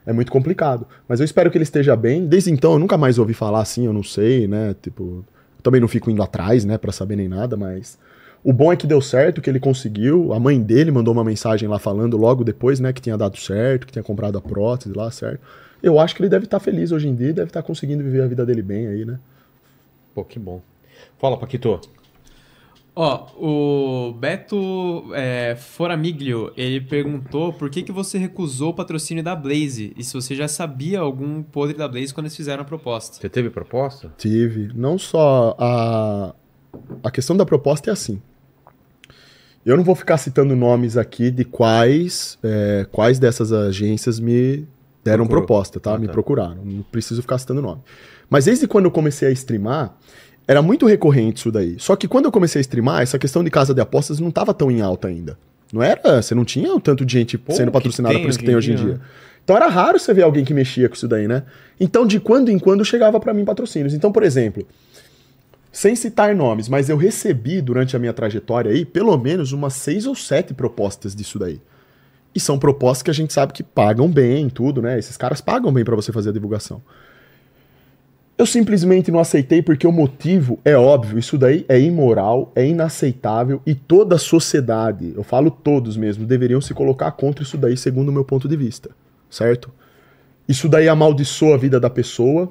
[0.05, 0.87] É muito complicado.
[1.09, 2.27] Mas eu espero que ele esteja bem.
[2.27, 4.75] Desde então, eu nunca mais ouvi falar assim, eu não sei, né?
[4.83, 5.25] Tipo,
[5.63, 7.99] também não fico indo atrás, né, para saber nem nada, mas
[8.47, 10.33] o bom é que deu certo, que ele conseguiu.
[10.33, 13.89] A mãe dele mandou uma mensagem lá falando logo depois, né, que tinha dado certo,
[13.89, 15.41] que tinha comprado a prótese lá, certo.
[15.83, 18.23] Eu acho que ele deve estar feliz hoje em dia, e deve estar conseguindo viver
[18.23, 19.19] a vida dele bem aí, né?
[20.15, 20.63] Pô, que bom.
[21.19, 21.81] Fala, Paquito.
[22.95, 29.35] Ó, o Beto é, Foramiglio, ele perguntou por que, que você recusou o patrocínio da
[29.35, 33.17] Blaze e se você já sabia algum podre da Blaze quando eles fizeram a proposta.
[33.17, 34.15] Você teve proposta?
[34.17, 34.71] Tive.
[34.73, 36.33] Não só a.
[37.03, 38.23] A questão da proposta é assim.
[39.67, 44.65] Eu não vou ficar citando nomes aqui de quais, é, quais dessas agências me
[45.05, 45.45] deram Procurou.
[45.47, 45.95] proposta, tá?
[45.95, 46.13] Ah, Me tá.
[46.13, 46.65] procuraram.
[46.65, 47.81] Não preciso ficar citando nome.
[48.31, 49.97] Mas desde quando eu comecei a streamar,
[50.47, 51.75] era muito recorrente isso daí.
[51.79, 54.55] Só que quando eu comecei a streamar, essa questão de casa de apostas não estava
[54.55, 55.37] tão em alta ainda.
[55.73, 58.45] Não era, você não tinha o tanto de gente Pô, sendo patrocinada por isso que
[58.45, 58.95] tem em hoje em dia, dia.
[58.95, 59.01] né?
[59.43, 61.43] Então era raro você ver alguém que mexia com isso daí, né?
[61.79, 63.95] Então de quando em quando chegava pra mim patrocínios.
[63.95, 64.65] Então, por exemplo,
[65.77, 70.07] sem citar nomes, mas eu recebi durante a minha trajetória aí pelo menos umas seis
[70.07, 71.61] ou sete propostas disso daí.
[72.35, 74.99] E são propostas que a gente sabe que pagam bem, tudo, né?
[74.99, 76.81] Esses caras pagam bem pra você fazer a divulgação.
[78.39, 83.61] Eu simplesmente não aceitei porque o motivo é óbvio, isso daí é imoral, é inaceitável
[83.67, 88.09] e toda a sociedade, eu falo todos mesmo, deveriam se colocar contra isso daí, segundo
[88.09, 88.89] o meu ponto de vista,
[89.29, 89.71] certo?
[90.49, 92.51] Isso daí amaldiçoa a vida da pessoa,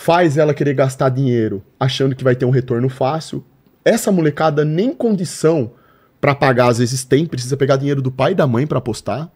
[0.00, 3.44] faz ela querer gastar dinheiro achando que vai ter um retorno fácil.
[3.84, 5.72] Essa molecada nem condição
[6.18, 9.30] pra pagar às vezes tem, precisa pegar dinheiro do pai e da mãe pra apostar.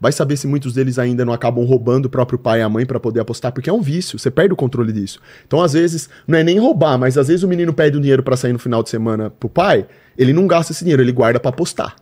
[0.00, 2.86] Vai saber se muitos deles ainda não acabam roubando o próprio pai e a mãe
[2.86, 5.18] pra poder apostar, porque é um vício, você perde o controle disso.
[5.44, 8.22] Então, às vezes, não é nem roubar, mas às vezes o menino pede um dinheiro
[8.22, 11.40] pra sair no final de semana pro pai, ele não gasta esse dinheiro, ele guarda
[11.40, 11.96] pra apostar.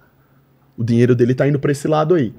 [0.77, 2.35] O dinheiro dele tá indo pra esse lado aí,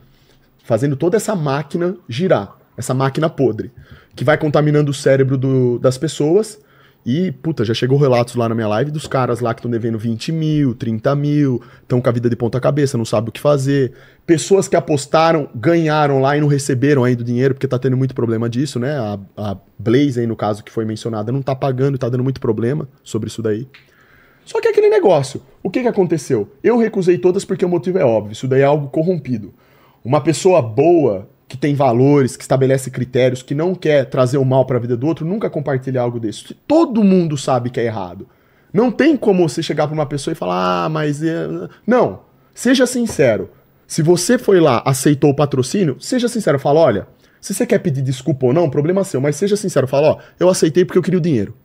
[0.63, 3.71] fazendo toda essa máquina girar, essa máquina podre,
[4.15, 6.59] que vai contaminando o cérebro do- das pessoas.
[7.07, 9.99] E, puta, já chegou relatos lá na minha live dos caras lá que estão devendo
[9.99, 13.39] 20 mil, 30 mil, estão com a vida de ponta cabeça, não sabem o que
[13.39, 13.93] fazer.
[14.25, 18.15] Pessoas que apostaram, ganharam lá e não receberam ainda o dinheiro, porque tá tendo muito
[18.15, 18.97] problema disso, né?
[18.97, 22.23] A, a Blaze aí, no caso, que foi mencionada, não tá pagando e tá dando
[22.23, 23.67] muito problema sobre isso daí.
[24.43, 26.49] Só que é aquele negócio, o que que aconteceu?
[26.63, 29.53] Eu recusei todas porque o motivo é óbvio, isso daí é algo corrompido.
[30.03, 34.65] Uma pessoa boa, que tem valores, que estabelece critérios, que não quer trazer o mal
[34.65, 36.53] pra vida do outro, nunca compartilha algo desse.
[36.67, 38.27] Todo mundo sabe que é errado.
[38.73, 41.23] Não tem como você chegar pra uma pessoa e falar, ah, mas.
[41.23, 41.47] é-"
[41.87, 42.19] Não.
[42.53, 43.49] Seja sincero.
[43.87, 46.59] Se você foi lá, aceitou o patrocínio, seja sincero.
[46.59, 47.07] Fala, olha,
[47.39, 49.87] se você quer pedir desculpa ou não, problema seu, mas seja sincero.
[49.87, 51.55] Fala, ó, eu aceitei porque eu queria o dinheiro.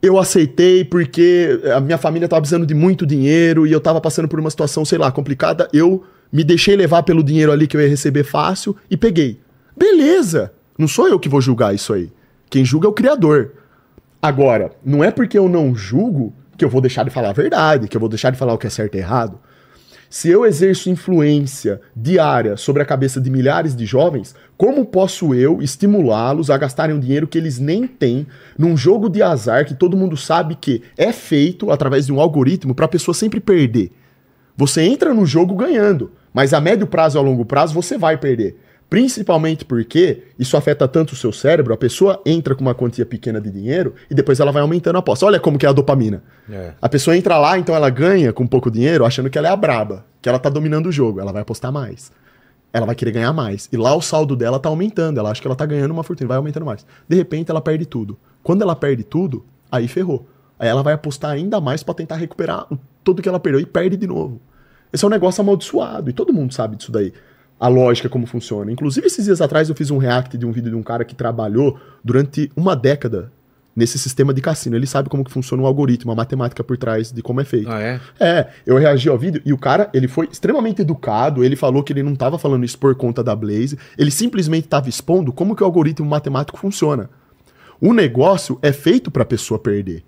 [0.00, 4.28] Eu aceitei porque a minha família tava precisando de muito dinheiro e eu tava passando
[4.28, 5.68] por uma situação, sei lá, complicada.
[5.72, 6.04] Eu
[6.34, 9.40] me deixei levar pelo dinheiro ali que eu ia receber fácil e peguei.
[9.76, 10.52] Beleza!
[10.76, 12.10] Não sou eu que vou julgar isso aí.
[12.50, 13.52] Quem julga é o criador.
[14.20, 17.86] Agora, não é porque eu não julgo que eu vou deixar de falar a verdade,
[17.86, 19.38] que eu vou deixar de falar o que é certo e errado.
[20.10, 25.62] Se eu exerço influência diária sobre a cabeça de milhares de jovens, como posso eu
[25.62, 28.26] estimulá-los a gastarem um dinheiro que eles nem têm
[28.58, 32.74] num jogo de azar que todo mundo sabe que é feito através de um algoritmo
[32.74, 33.92] para a pessoa sempre perder?
[34.56, 38.18] Você entra no jogo ganhando, mas a médio prazo e a longo prazo você vai
[38.18, 38.58] perder.
[38.90, 43.40] Principalmente porque isso afeta tanto o seu cérebro, a pessoa entra com uma quantia pequena
[43.40, 45.26] de dinheiro e depois ela vai aumentando a aposta.
[45.26, 46.22] Olha como que é a dopamina.
[46.50, 46.72] É.
[46.80, 49.56] A pessoa entra lá, então ela ganha com pouco dinheiro, achando que ela é a
[49.56, 51.20] braba, que ela tá dominando o jogo.
[51.20, 52.12] Ela vai apostar mais.
[52.72, 53.68] Ela vai querer ganhar mais.
[53.72, 55.18] E lá o saldo dela tá aumentando.
[55.18, 56.84] Ela acha que ela tá ganhando uma fortuna, vai aumentando mais.
[57.08, 58.18] De repente ela perde tudo.
[58.42, 60.28] Quando ela perde tudo, aí ferrou.
[60.58, 62.66] Aí ela vai apostar ainda mais pra tentar recuperar
[63.02, 64.40] tudo que ela perdeu e perde de novo.
[64.94, 67.12] Esse é um negócio amaldiçoado e todo mundo sabe disso daí.
[67.58, 68.70] A lógica como funciona.
[68.70, 71.16] Inclusive, esses dias atrás eu fiz um react de um vídeo de um cara que
[71.16, 73.32] trabalhou durante uma década
[73.74, 74.76] nesse sistema de cassino.
[74.76, 77.68] Ele sabe como que funciona o algoritmo, a matemática por trás de como é feito.
[77.68, 78.00] Ah, é?
[78.20, 81.92] É, eu reagi ao vídeo e o cara, ele foi extremamente educado, ele falou que
[81.92, 85.62] ele não tava falando isso por conta da Blaze, ele simplesmente tava expondo como que
[85.64, 87.10] o algoritmo matemático funciona.
[87.80, 90.04] O negócio é feito pra pessoa perder.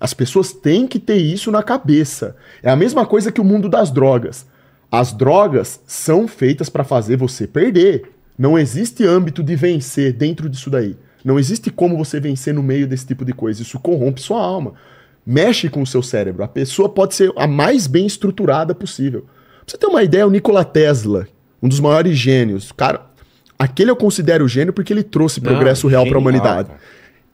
[0.00, 2.36] As pessoas têm que ter isso na cabeça.
[2.62, 4.46] É a mesma coisa que o mundo das drogas.
[4.90, 8.10] As drogas são feitas pra fazer você perder.
[8.38, 10.96] Não existe âmbito de vencer dentro disso daí.
[11.24, 13.60] Não existe como você vencer no meio desse tipo de coisa.
[13.62, 14.74] Isso corrompe sua alma.
[15.26, 16.42] Mexe com o seu cérebro.
[16.42, 19.22] A pessoa pode ser a mais bem estruturada possível.
[19.22, 21.26] Pra você ter uma ideia, o Nikola Tesla,
[21.62, 23.02] um dos maiores gênios, cara,
[23.58, 26.68] aquele eu considero gênio porque ele trouxe Não, progresso real pra genial, humanidade.
[26.68, 26.80] cara.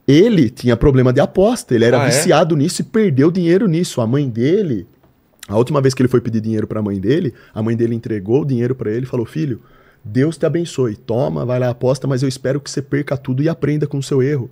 [0.06, 2.10] Ele tinha problema de aposta, ele era Ah, é?
[2.10, 4.01] viciado nisso e perdeu dinheiro nisso.
[4.01, 4.86] A mãe dele,
[5.48, 8.43] a última vez que ele foi pedir dinheiro pra mãe dele, a mãe dele entregou
[8.43, 9.60] o dinheiro pra ele e falou: "Filho,
[10.05, 10.97] Deus te abençoe.
[10.97, 14.02] Toma, vai lá aposta, mas eu espero que você perca tudo e aprenda com o
[14.02, 14.51] seu erro."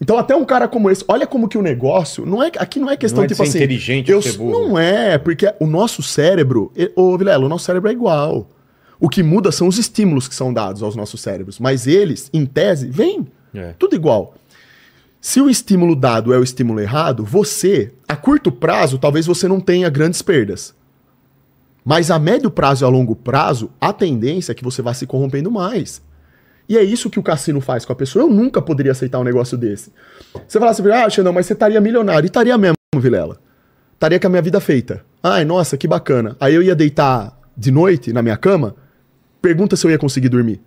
[0.00, 2.90] Então até um cara como esse, olha como que o negócio, não é aqui não
[2.90, 4.68] é questão Não é de tipo ser assim, inteligente eu ser burro.
[4.68, 8.50] não é, porque o nosso cérebro, ô Vilela, o nosso cérebro é igual.
[9.00, 12.44] O que muda são os estímulos que são dados aos nossos cérebros, mas eles, em
[12.44, 13.72] tese, vêm É.
[13.78, 14.34] tudo igual.
[15.26, 19.58] Se o estímulo dado é o estímulo errado, você, a curto prazo, talvez você não
[19.58, 20.72] tenha grandes perdas.
[21.84, 25.04] Mas a médio prazo e a longo prazo, a tendência é que você vá se
[25.04, 26.00] corrompendo mais.
[26.68, 28.24] E é isso que o cassino faz com a pessoa.
[28.24, 29.92] Eu nunca poderia aceitar um negócio desse.
[30.46, 32.24] Você fala assim, ah, Xandão, mas você estaria milionário.
[32.24, 33.40] E estaria mesmo, Vilela.
[33.94, 35.04] Estaria com a minha vida feita.
[35.20, 36.36] Ai, nossa, que bacana.
[36.38, 38.76] Aí eu ia deitar de noite na minha cama,
[39.42, 40.60] pergunta se eu ia conseguir dormir.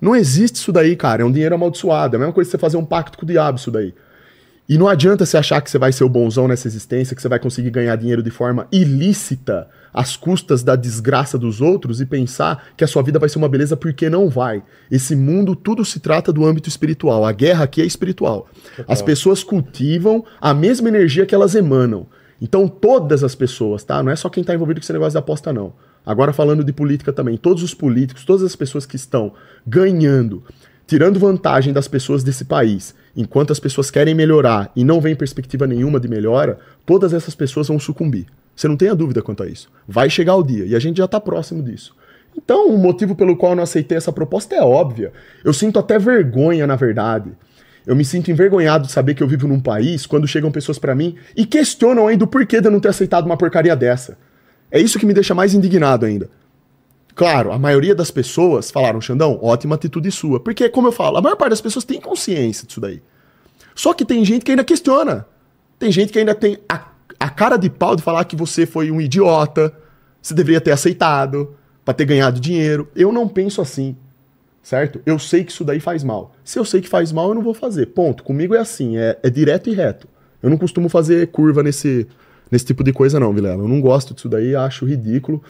[0.00, 1.22] Não existe isso daí, cara.
[1.22, 2.14] É um dinheiro amaldiçoado.
[2.14, 3.94] É a mesma coisa que você fazer um pacto com o diabo, isso daí.
[4.68, 7.28] E não adianta você achar que você vai ser o bonzão nessa existência, que você
[7.28, 12.64] vai conseguir ganhar dinheiro de forma ilícita, às custas da desgraça dos outros, e pensar
[12.76, 14.64] que a sua vida vai ser uma beleza, porque não vai.
[14.90, 17.24] Esse mundo, tudo se trata do âmbito espiritual.
[17.24, 18.48] A guerra aqui é espiritual.
[18.88, 22.08] As pessoas cultivam a mesma energia que elas emanam.
[22.42, 24.02] Então, todas as pessoas, tá?
[24.02, 25.72] Não é só quem está envolvido com esse negócio de aposta, não.
[26.06, 29.32] Agora, falando de política também, todos os políticos, todas as pessoas que estão
[29.66, 30.44] ganhando,
[30.86, 35.66] tirando vantagem das pessoas desse país, enquanto as pessoas querem melhorar e não vem perspectiva
[35.66, 38.26] nenhuma de melhora, todas essas pessoas vão sucumbir.
[38.54, 39.68] Você não tenha dúvida quanto a isso.
[39.86, 41.92] Vai chegar o dia e a gente já está próximo disso.
[42.36, 45.12] Então, o motivo pelo qual eu não aceitei essa proposta é óbvia.
[45.42, 47.32] Eu sinto até vergonha, na verdade.
[47.86, 50.94] Eu me sinto envergonhado de saber que eu vivo num país quando chegam pessoas pra
[50.94, 54.16] mim e questionam ainda o porquê de eu não ter aceitado uma porcaria dessa.
[54.70, 56.28] É isso que me deixa mais indignado ainda.
[57.14, 60.38] Claro, a maioria das pessoas falaram, Xandão, ótima atitude sua.
[60.38, 63.02] Porque, como eu falo, a maior parte das pessoas tem consciência disso daí.
[63.74, 65.26] Só que tem gente que ainda questiona.
[65.78, 66.88] Tem gente que ainda tem a,
[67.18, 69.72] a cara de pau de falar que você foi um idiota,
[70.20, 72.88] você deveria ter aceitado pra ter ganhado dinheiro.
[72.94, 73.96] Eu não penso assim,
[74.62, 75.00] certo?
[75.06, 76.34] Eu sei que isso daí faz mal.
[76.44, 77.86] Se eu sei que faz mal, eu não vou fazer.
[77.86, 78.22] Ponto.
[78.24, 80.06] Comigo é assim, é, é direto e reto.
[80.42, 82.06] Eu não costumo fazer curva nesse,
[82.50, 83.62] nesse tipo de coisa, não, Vilela.
[83.62, 85.42] Eu não gosto disso daí, acho ridículo.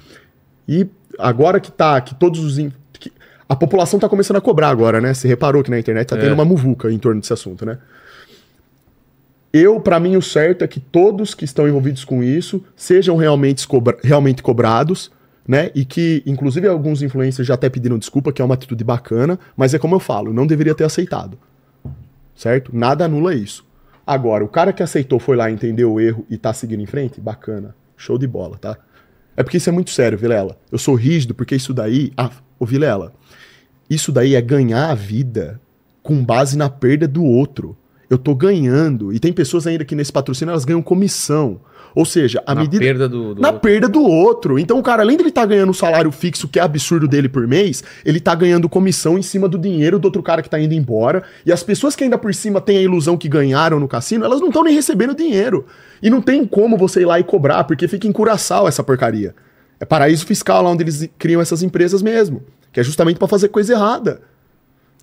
[0.68, 0.86] E
[1.18, 2.58] agora que tá, que todos os.
[2.58, 3.12] in- que-
[3.48, 5.14] a população tá começando a cobrar agora, né?
[5.14, 6.20] Você reparou que na internet tá É.
[6.20, 7.78] tendo uma muvuca em torno desse assunto, né?
[9.52, 13.66] Eu, pra mim, o certo é que todos que estão envolvidos com isso sejam realmente,
[13.66, 15.10] cobra- realmente cobrados,
[15.48, 15.70] né?
[15.74, 19.72] E que, inclusive, alguns influencers já até pediram desculpa, que é uma atitude bacana, mas
[19.72, 21.38] é como eu falo, não deveria ter aceitado.
[22.34, 22.70] Certo?
[22.76, 23.64] Nada anula isso.
[24.06, 27.20] Agora, o cara que aceitou foi lá, entendeu o erro e tá seguindo em frente,
[27.20, 27.74] bacana.
[27.96, 28.78] Show de bola, tá?
[29.36, 30.56] É porque isso é muito sério, Vilela.
[30.70, 32.12] Eu sou rígido porque isso daí.
[32.16, 33.12] Ah, ô Vilela,
[33.90, 35.60] isso daí é ganhar a vida
[36.02, 37.76] com base na perda do outro.
[38.08, 39.12] Eu tô ganhando.
[39.12, 41.60] E tem pessoas ainda que nesse patrocínio elas ganham comissão.
[41.94, 42.78] Ou seja, a Na medida.
[42.78, 43.60] perda do, do na outro.
[43.62, 44.58] perda do outro.
[44.58, 47.26] Então, o cara, além de ele estar ganhando o salário fixo, que é absurdo dele
[47.28, 50.60] por mês, ele tá ganhando comissão em cima do dinheiro do outro cara que tá
[50.60, 51.22] indo embora.
[51.44, 54.40] E as pessoas que ainda por cima têm a ilusão que ganharam no cassino, elas
[54.40, 55.64] não estão nem recebendo dinheiro.
[56.02, 59.34] E não tem como você ir lá e cobrar, porque fica em curaçal essa porcaria.
[59.80, 62.42] É paraíso fiscal lá onde eles criam essas empresas mesmo.
[62.72, 64.20] Que é justamente pra fazer coisa errada.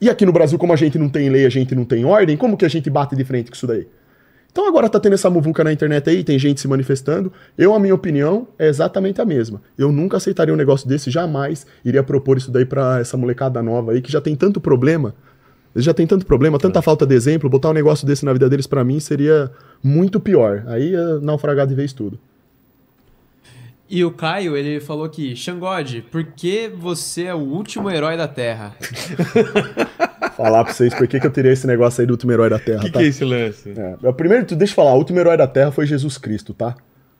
[0.03, 2.35] E aqui no Brasil, como a gente não tem lei, a gente não tem ordem,
[2.35, 3.87] como que a gente bate de frente com isso daí?
[4.51, 7.31] Então agora tá tendo essa muvuca na internet aí, tem gente se manifestando.
[7.57, 9.61] Eu, a minha opinião, é exatamente a mesma.
[9.77, 13.93] Eu nunca aceitaria um negócio desse, jamais iria propor isso daí pra essa molecada nova
[13.93, 15.15] aí, que já tem tanto problema.
[15.73, 18.49] Eles já tem tanto problema, tanta falta de exemplo, botar um negócio desse na vida
[18.49, 19.49] deles pra mim seria
[19.81, 20.65] muito pior.
[20.67, 22.19] Aí ia naufragar de vez tudo.
[23.95, 28.27] E o Caio, ele falou aqui, Xangode, por que você é o último herói da
[28.27, 28.75] Terra?
[30.35, 32.57] Falar pra vocês por que, que eu teria esse negócio aí do último herói da
[32.57, 32.97] Terra, que, tá?
[32.97, 33.69] que é esse lance?
[33.77, 36.55] É, eu- primeiro, tu- deixa eu falar, o último herói da Terra foi Jesus Cristo,
[36.55, 36.75] tá?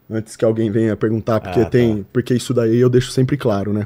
[0.09, 1.69] Antes que alguém venha perguntar, porque Ah, tá.
[1.69, 2.03] tem.
[2.11, 3.85] Porque isso daí eu deixo sempre claro, né?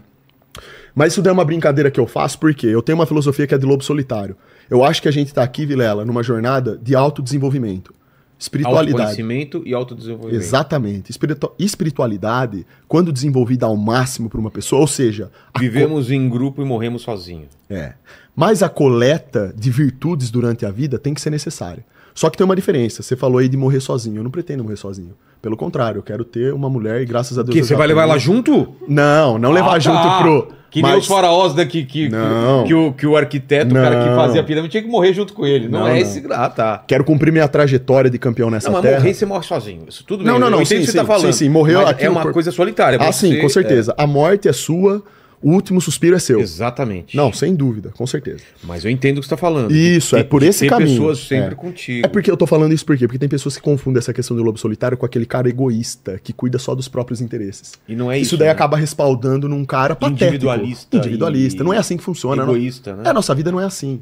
[0.96, 3.54] Mas isso daí é uma brincadeira que eu faço, porque eu tenho uma filosofia que
[3.54, 4.38] é de lobo solitário.
[4.70, 7.94] Eu acho que a gente tá aqui, Vilela, numa jornada de autodesenvolvimento.
[8.40, 9.02] Espiritualidade.
[9.02, 10.36] Autoconhecimento e autodesenvolvimento.
[10.42, 11.10] Exatamente.
[11.12, 16.66] Espiritu- espiritualidade, quando desenvolvida ao máximo por uma pessoa, ou seja, Vivemos em grupo e
[16.66, 17.50] morremos sozinhos.
[17.70, 17.94] é.
[18.36, 21.84] Mas a coleta de virtudes durante a vida tem que ser necessária.
[22.18, 23.04] Só que tem uma diferença.
[23.04, 24.18] Você falou aí de morrer sozinho.
[24.18, 25.12] Eu não pretendo morrer sozinho.
[25.40, 27.54] Pelo contrário, eu quero ter uma mulher e graças a Deus.
[27.54, 28.74] Que eu você vai levar ela junto?
[28.88, 30.18] Não, não levar Ah, junto tá.
[30.24, 30.48] pro.
[30.72, 32.64] Que nem mas- os faraós daqui que, que, Não.
[32.66, 34.16] que, o, que o arquiteto, o cara que Não.
[34.16, 35.70] fazia a pirâmide, tinha que morrer junto com ele.
[35.70, 35.98] Não, Não, é não.
[35.98, 36.26] esse.
[36.32, 36.84] Ah, tá.
[36.88, 38.98] Quero cumprir minha trajetória de campeão nessa Não, mas terra.
[39.00, 39.84] morrer você morre sozinho.
[39.88, 40.42] Isso tudo Não, bem.
[40.42, 41.34] não, não, Eu entendo o sim, que você tá sim, falando.
[41.34, 42.98] sim, sim, morreu aqui É uma cor- coisa solitária.
[43.00, 43.94] Ah, sim, com certeza.
[43.98, 45.04] A morte é sua,
[45.42, 46.40] O último suspiro é seu.
[46.40, 47.16] Exatamente.
[47.16, 48.42] Não, sem dúvida, com certeza.
[48.64, 49.72] Mas eu entendo o que você tá falando.
[49.72, 50.90] Isso, é por esse tem caminho.
[50.90, 51.56] pessoas sempre É.
[51.56, 52.06] contigo.
[52.08, 53.06] É porque eu tô falando isso por quê?
[53.08, 56.34] Porque tem pessoas que confundem essa questão do lobo solitário com aquele cara egoísta que
[56.34, 57.74] cuida só dos próprios interesses.
[57.88, 58.30] E não é isso.
[58.30, 58.52] isso daí né?
[58.52, 60.24] acaba respaldando num cara patético.
[60.26, 61.64] Individualista Individualista.
[61.64, 62.44] Não é assim que funciona.
[62.44, 62.54] não.
[62.56, 63.04] Egoísta, né?
[63.06, 64.02] É, a nossa vida não é assim.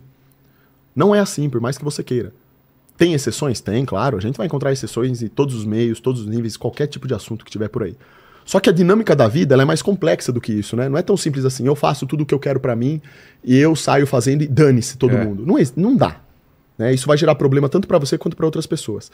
[0.95, 2.31] Não é assim, por mais que você queira.
[2.97, 3.59] Tem exceções?
[3.59, 4.15] Tem, claro.
[4.17, 7.13] A gente vai encontrar exceções em todos os meios, todos os níveis, qualquer tipo de
[7.13, 7.93] assunto que tiver por aí.
[8.45, 10.88] Só que a dinâmica da vida é mais complexa do que isso, né?
[10.88, 11.65] Não é tão simples assim.
[11.65, 13.01] Eu faço tudo o que eu quero pra mim
[13.43, 15.26] e eu saio fazendo e dane-se todo É.
[15.26, 15.43] mundo.
[15.45, 16.22] Não, é- não dá.
[16.77, 16.93] Né?
[16.93, 19.09] Isso vai gerar problema tanto pra você quanto pra outras pessoas.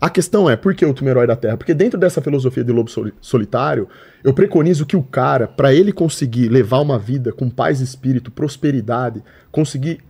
[0.00, 1.56] A questão é, por que o último herói da Terra?
[1.56, 3.88] Porque dentro dessa filosofia de lobo soli- solitário,
[4.22, 8.30] eu preconizo que o cara, pra ele conseguir levar uma vida com paz e espírito,
[8.32, 10.00] prosperidade, conseguir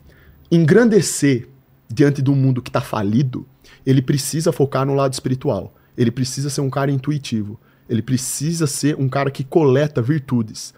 [0.50, 1.46] engrandecer
[1.88, 3.46] diante de um mundo que tá falido,
[3.86, 5.74] ele precisa focar no lado espiritual.
[5.96, 7.58] Ele precisa ser um cara intuitivo.
[7.88, 10.72] Ele precisa ser um cara que coleta virtudes.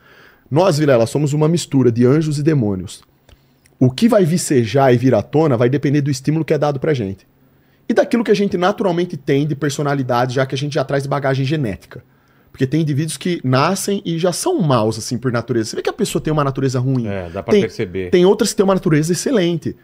[0.50, 3.02] Nós, Vilela, somos uma mistura de anjos e demônios.
[3.78, 6.80] O que vai vicejar e vir à tona vai depender do estímulo que é dado
[6.80, 7.26] pra gente.
[7.88, 11.02] E daquilo que a gente naturalmente tem de personalidade, já que a gente já traz
[11.04, 12.02] de bagagem genética.
[12.50, 15.70] Porque tem indivíduos que nascem e já são maus, assim, por natureza.
[15.70, 17.06] Você vê que a pessoa tem uma natureza ruim.
[17.06, 18.10] É, dá pra Tem- perceber.
[18.10, 19.76] Tem outras que têm uma natureza excelente.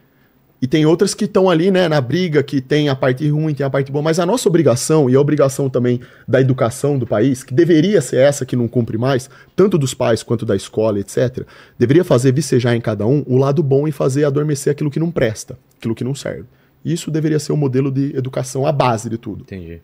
[0.63, 3.67] E tem outras que estão ali, né, na briga, que tem a parte ruim, tem
[3.67, 4.01] a parte boa.
[4.01, 8.19] Mas a nossa obrigação, e a obrigação também da educação do país, que deveria ser
[8.19, 11.45] essa que não cumpre mais, tanto dos pais quanto da escola, etc.,
[11.77, 15.11] deveria fazer vicejar em cada um o lado bom e fazer adormecer aquilo que não
[15.11, 16.45] presta, aquilo que não serve.
[16.85, 19.43] Isso deveria ser o modelo de educação, a base de tudo.
[19.43, 19.83] Entendi.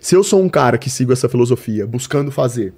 [0.00, 2.74] Se eu sou um cara que sigo essa filosofia, buscando fazer,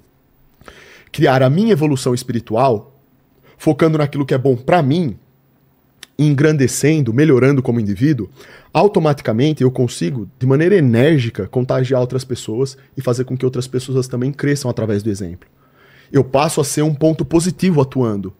[1.11, 2.95] criar a minha evolução espiritual,
[3.57, 5.17] focando naquilo que é bom pra mim,
[6.19, 8.29] engrandecendo, melhorando como indivíduo,
[8.73, 14.07] automaticamente eu consigo, de maneira enérgica, contagiar outras pessoas e fazer com que outras pessoas
[14.07, 15.49] também cresçam através do exemplo.
[16.11, 18.33] Eu passo a ser um ponto positivo atuando.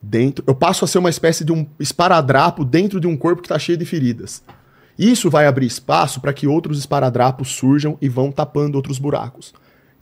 [0.00, 3.46] Dentro, eu passo a ser uma espécie de um esparadrapo dentro de um corpo que
[3.46, 4.42] está cheio de feridas.
[4.98, 9.52] Isso vai abrir espaço para que outros esparadrapos surjam e vão tapando outros buracos.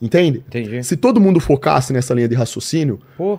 [0.01, 0.43] Entende?
[0.49, 0.83] Entendi.
[0.83, 3.39] Se todo mundo focasse nessa linha de raciocínio, Pô,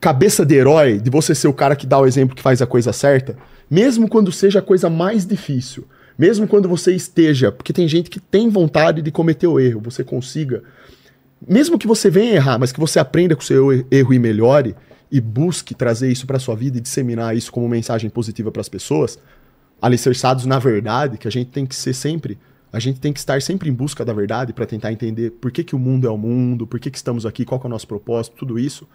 [0.00, 2.66] cabeça de herói, de você ser o cara que dá o exemplo que faz a
[2.66, 3.36] coisa certa,
[3.70, 5.84] mesmo quando seja a coisa mais difícil,
[6.18, 10.04] mesmo quando você esteja, porque tem gente que tem vontade de cometer o erro, você
[10.04, 10.62] consiga,
[11.46, 14.18] mesmo que você venha errar, mas que você aprenda com o seu er- erro e
[14.18, 14.74] melhore
[15.10, 18.68] e busque trazer isso para sua vida e disseminar isso como mensagem positiva para as
[18.68, 19.18] pessoas,
[19.80, 22.38] alicerçados na verdade, que a gente tem que ser sempre,
[22.72, 25.62] a gente tem que estar sempre em busca da verdade para tentar entender por que,
[25.62, 27.86] que o mundo é o mundo, por que, que estamos aqui, qual é o nosso
[27.86, 28.88] propósito, tudo isso.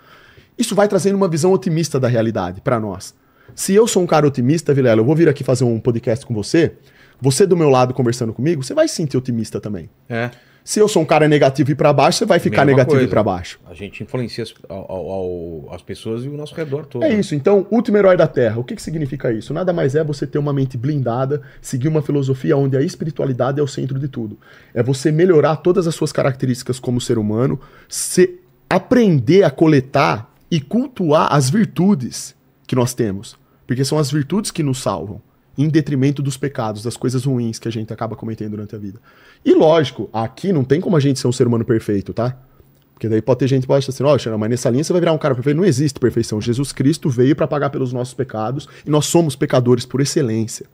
[0.58, 3.14] Isso vai trazendo uma visão otimista da realidade para nós.
[3.56, 6.34] Se eu sou um cara otimista, Vilela, eu vou vir aqui fazer um podcast com
[6.34, 6.74] você,
[7.20, 9.90] você do meu lado conversando comigo, você vai se sentir otimista também.
[10.10, 10.32] é.
[10.64, 13.06] Se eu sou um cara negativo e para baixo, você vai ficar Mesma negativo coisa.
[13.08, 13.60] e para baixo.
[13.68, 17.02] A gente influencia as, ao- ao- as pessoas e o nosso redor todo.
[17.04, 17.34] É isso.
[17.34, 18.60] Então, último herói da Terra.
[18.60, 19.56] O que, que significa isso?
[19.56, 23.64] Nada mais é você ter uma mente blindada, seguir uma filosofia onde a espiritualidade é
[23.64, 24.38] o centro de tudo.
[24.72, 27.60] É você melhorar todas as suas características como ser humano,
[27.90, 32.36] se aprender a coletar e cultuar as virtudes
[32.68, 33.40] que nós temos.
[33.66, 35.22] Porque são as virtudes que nos salvam,
[35.58, 39.00] em detrimento dos pecados, das coisas ruins que a gente acaba cometendo durante a vida.
[39.46, 42.38] E lógico, aqui não tem como a gente ser um ser humano perfeito, tá?
[42.94, 44.94] Porque daí pode ter gente que pode achar assim, ó, Xana, mas nessa linha você
[44.94, 45.58] vai virar um cara perfeito.
[45.58, 46.40] Não existe perfeição.
[46.40, 50.68] Jesus Cristo veio para pagar pelos nossos pecados e nós somos pecadores por excelência.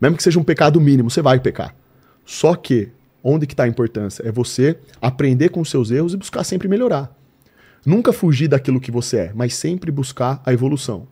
[0.00, 1.74] Mesmo que seja um pecado mínimo, você vai pecar.
[2.24, 2.90] Só que,
[3.22, 4.22] onde que tá a importância?
[4.24, 7.12] É você aprender com os seus erros e buscar sempre melhorar.
[7.86, 11.06] Nunca fugir daquilo que você é, mas sempre buscar a evolução.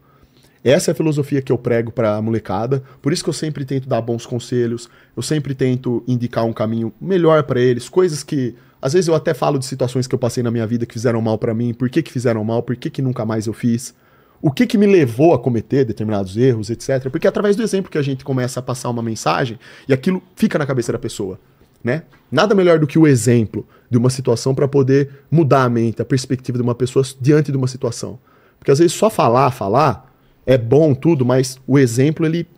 [0.64, 2.82] Essa é a filosofia que eu prego para a molecada.
[3.00, 6.92] Por isso que eu sempre tento dar bons conselhos, eu sempre tento indicar um caminho
[7.00, 10.42] melhor para eles, coisas que às vezes eu até falo de situações que eu passei
[10.42, 12.90] na minha vida que fizeram mal para mim, por que que fizeram mal, por que
[12.90, 13.94] que nunca mais eu fiz.
[14.42, 17.08] O que que me levou a cometer determinados erros, etc.
[17.08, 20.20] Porque é através do exemplo que a gente começa a passar uma mensagem e aquilo
[20.34, 21.38] fica na cabeça da pessoa,
[21.84, 22.02] né?
[22.32, 26.04] Nada melhor do que o exemplo de uma situação para poder mudar a mente, a
[26.04, 28.18] perspectiva de uma pessoa diante de uma situação.
[28.58, 30.10] Porque às vezes só falar, falar
[30.46, 32.48] é bom tudo, mas o exemplo ele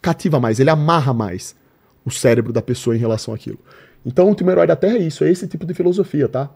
[0.00, 1.56] cativa mais, ele amarra mais
[2.04, 3.58] o cérebro da pessoa em relação àquilo.
[4.04, 6.48] Então, o último herói da Terra é isso, é esse tipo de filosofia, tá?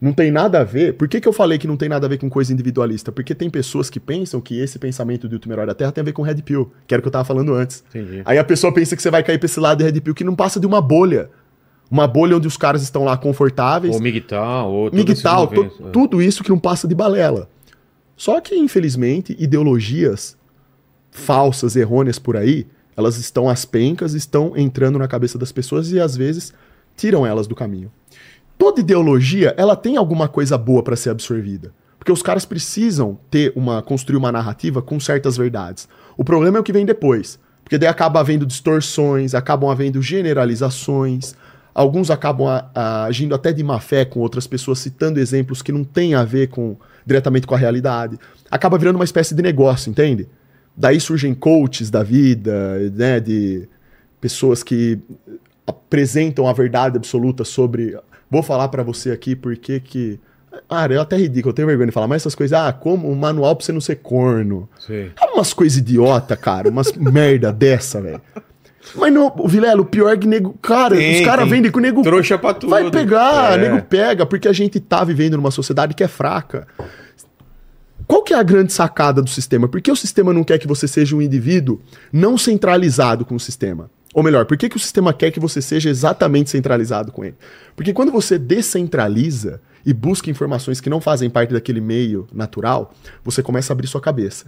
[0.00, 0.94] Não tem nada a ver.
[0.94, 3.12] Por que, que eu falei que não tem nada a ver com coisa individualista?
[3.12, 6.04] Porque tem pessoas que pensam que esse pensamento do último herói da Terra tem a
[6.04, 7.84] ver com Red Pill, que era o que eu tava falando antes.
[7.90, 8.22] Entendi.
[8.24, 10.24] Aí a pessoa pensa que você vai cair pra esse lado de Red Pill que
[10.24, 11.30] não passa de uma bolha.
[11.90, 13.94] Uma bolha onde os caras estão lá confortáveis.
[13.94, 14.96] Ou Migtal, ou to-
[15.60, 15.90] movimento, é.
[15.90, 17.48] tudo isso que não passa de balela.
[18.16, 20.36] Só que, infelizmente, ideologias
[21.10, 22.66] falsas, errôneas por aí,
[22.96, 26.52] elas estão às pencas, estão entrando na cabeça das pessoas e às vezes
[26.96, 27.90] tiram elas do caminho.
[28.56, 31.72] Toda ideologia, ela tem alguma coisa boa para ser absorvida.
[31.98, 35.88] Porque os caras precisam ter uma construir uma narrativa com certas verdades.
[36.16, 37.38] O problema é o que vem depois.
[37.64, 41.34] Porque daí acaba havendo distorções, acabam havendo generalizações,
[41.74, 45.72] alguns acabam a- a- agindo até de má fé com outras pessoas, citando exemplos que
[45.72, 48.18] não têm a ver com diretamente com a realidade.
[48.50, 50.28] Acaba virando uma espécie de negócio, entende?
[50.76, 53.68] Daí surgem coaches da vida, né, de
[54.20, 54.98] pessoas que
[55.66, 57.96] apresentam a verdade absoluta sobre.
[58.30, 60.18] Vou falar pra você aqui porque que.
[60.70, 63.14] Ah, é até ridículo, eu tenho vergonha de falar, mas essas coisas, ah, como um
[63.16, 64.68] manual pra você não ser corno.
[64.78, 65.10] Sei.
[65.20, 68.20] É umas coisas idiota, cara, umas merda dessa, velho.
[68.94, 70.56] Mas não, o Vilela, o pior é que nego.
[70.60, 72.02] Cara, Tem, os caras vendem com o nego.
[72.02, 72.70] trouxa pra tudo.
[72.70, 73.68] Vai pegar, É.
[73.68, 76.66] nego pega, porque a gente tá vivendo numa sociedade que é fraca.
[78.06, 79.66] Qual que é a grande sacada do sistema?
[79.66, 81.80] Por que o sistema não quer que você seja um indivíduo
[82.12, 83.90] não centralizado com o sistema?
[84.12, 87.34] Ou melhor, por que, que o sistema quer que você seja exatamente centralizado com ele?
[87.74, 92.92] Porque quando você descentraliza e busca informações que não fazem parte daquele meio natural,
[93.24, 94.46] você começa a abrir sua cabeça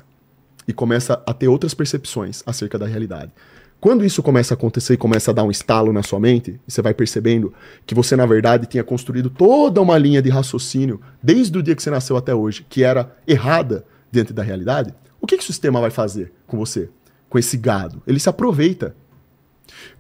[0.69, 3.33] e começa a ter outras percepções acerca da realidade.
[3.81, 6.81] Quando isso começa a acontecer e começa a dar um estalo na sua mente, você
[6.81, 7.53] vai percebendo
[7.85, 11.83] que você, na verdade, tinha construído toda uma linha de raciocínio desde o dia que
[11.83, 15.81] você nasceu até hoje, que era errada diante da realidade, o que, que o sistema
[15.81, 16.89] vai fazer com você?
[17.29, 18.03] Com esse gado?
[18.07, 18.95] Ele se aproveita.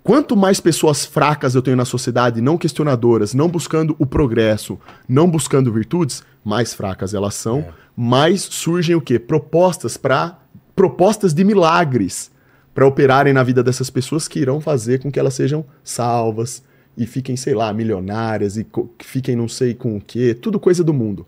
[0.02, 4.78] Quanto mais pessoas fracas eu tenho na sociedade, não questionadoras, não buscando o progresso,
[5.08, 7.66] não buscando virtudes, mais fracas elas são,
[7.96, 9.18] mais surgem o quê?
[9.18, 10.38] Propostas para
[10.74, 12.30] propostas de milagres
[12.76, 16.62] para operarem na vida dessas pessoas que irão fazer com que elas sejam salvas
[16.94, 20.84] e fiquem, sei lá, milionárias e que fiquem não sei com o quê, tudo coisa
[20.84, 21.26] do mundo.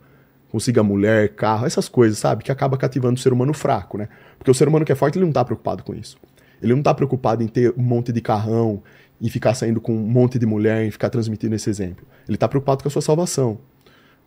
[0.53, 2.45] Consiga mulher, carro, essas coisas, sabe?
[2.45, 4.11] Que acaba cativando o ser humano fraco, né?
[4.39, 6.19] Porque o ser humano que é forte, ele não tá preocupado com isso.
[6.63, 8.83] Ele não tá preocupado em ter um monte de carrão,
[9.19, 12.07] em ficar saindo com um monte de mulher, em ficar transmitindo esse exemplo.
[12.29, 13.57] Ele tá preocupado com a sua salvação,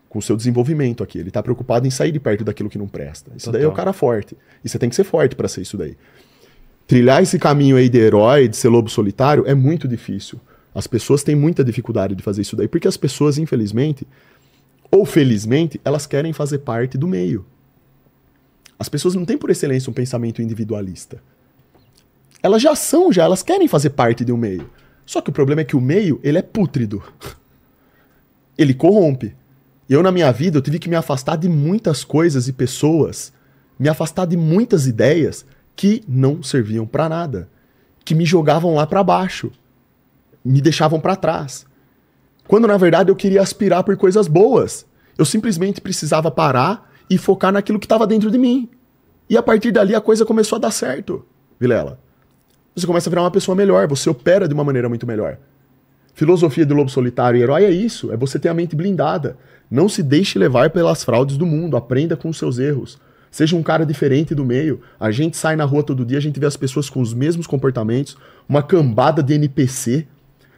[0.10, 1.20] com o seu desenvolvimento aqui.
[1.20, 3.32] Ele tá preocupado em sair de perto daquilo que não presta.
[3.38, 3.86] Isso daí é o Total.
[3.86, 4.36] cara forte.
[4.66, 5.96] E você tem que ser forte para ser isso daí.
[6.92, 10.38] Trilhar esse caminho aí de herói, de ser lobo solitário, é muito difícil.
[10.76, 14.06] As pessoas têm muita dificuldade de fazer isso daí, porque as pessoas, infelizmente,
[14.92, 17.46] ou felizmente, elas querem fazer parte do meio.
[18.78, 21.24] As pessoas não têm por excelência um pensamento individualista.
[22.44, 24.70] Elas já são, já, elas querem fazer parte de um meio.
[25.06, 27.02] Só que o problema é que o meio, ele é pútrido.
[28.58, 29.34] Ele corrompe.
[29.90, 33.32] Eu, na minha vida, eu tive que me afastar de muitas coisas e pessoas,
[33.80, 35.46] me afastar de muitas ideias
[35.82, 37.50] que não serviam pra nada,
[38.06, 39.52] que me jogavam lá pra baixo,
[40.46, 41.66] me deixavam pra trás.
[42.48, 44.86] Quando na verdade eu queria aspirar por coisas boas.
[45.18, 48.70] Eu simplesmente precisava parar e focar naquilo que estava dentro de mim.
[49.28, 51.26] E a partir dali a coisa começou a dar certo,
[51.60, 52.00] Vilela.
[52.76, 55.40] Você começa a virar uma pessoa melhor, você opera de uma maneira muito melhor.
[56.14, 59.36] Filosofia do lobo solitário e herói é isso, é você ter a mente blindada.
[59.68, 63.00] Não se deixe levar pelas fraudes do mundo, aprenda com os seus erros.
[63.32, 64.82] Seja um cara diferente do meio.
[65.00, 67.48] A gente sai na rua todo dia, a gente vê as pessoas com os mesmos
[67.48, 70.06] comportamentos, uma cambada de NPC,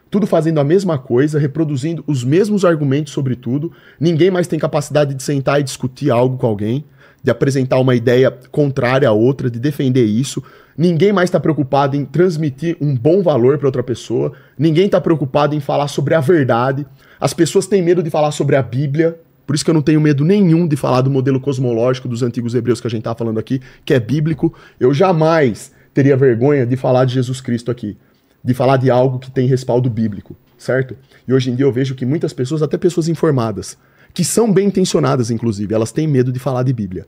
[0.09, 3.71] tudo fazendo a mesma coisa, reproduzindo os mesmos argumentos sobre tudo.
[3.99, 6.83] Ninguém mais tem capacidade de sentar e discutir algo com alguém,
[7.23, 10.43] de apresentar uma ideia contrária à outra, de defender isso.
[10.77, 14.33] Ninguém mais está preocupado em transmitir um bom valor para outra pessoa.
[14.57, 16.85] Ninguém está preocupado em falar sobre a verdade.
[17.19, 19.19] As pessoas têm medo de falar sobre a Bíblia.
[19.45, 22.55] Por isso que eu não tenho medo nenhum de falar do modelo cosmológico dos antigos
[22.55, 24.53] hebreus que a gente tá falando aqui, que é bíblico.
[24.79, 27.97] Eu jamais teria vergonha de falar de Jesus Cristo aqui
[28.43, 30.97] de falar de algo que tem respaldo bíblico, certo?
[31.27, 33.77] E hoje em dia eu vejo que muitas pessoas, até pessoas informadas,
[34.13, 37.07] que são bem intencionadas, inclusive, elas têm medo de falar de Bíblia.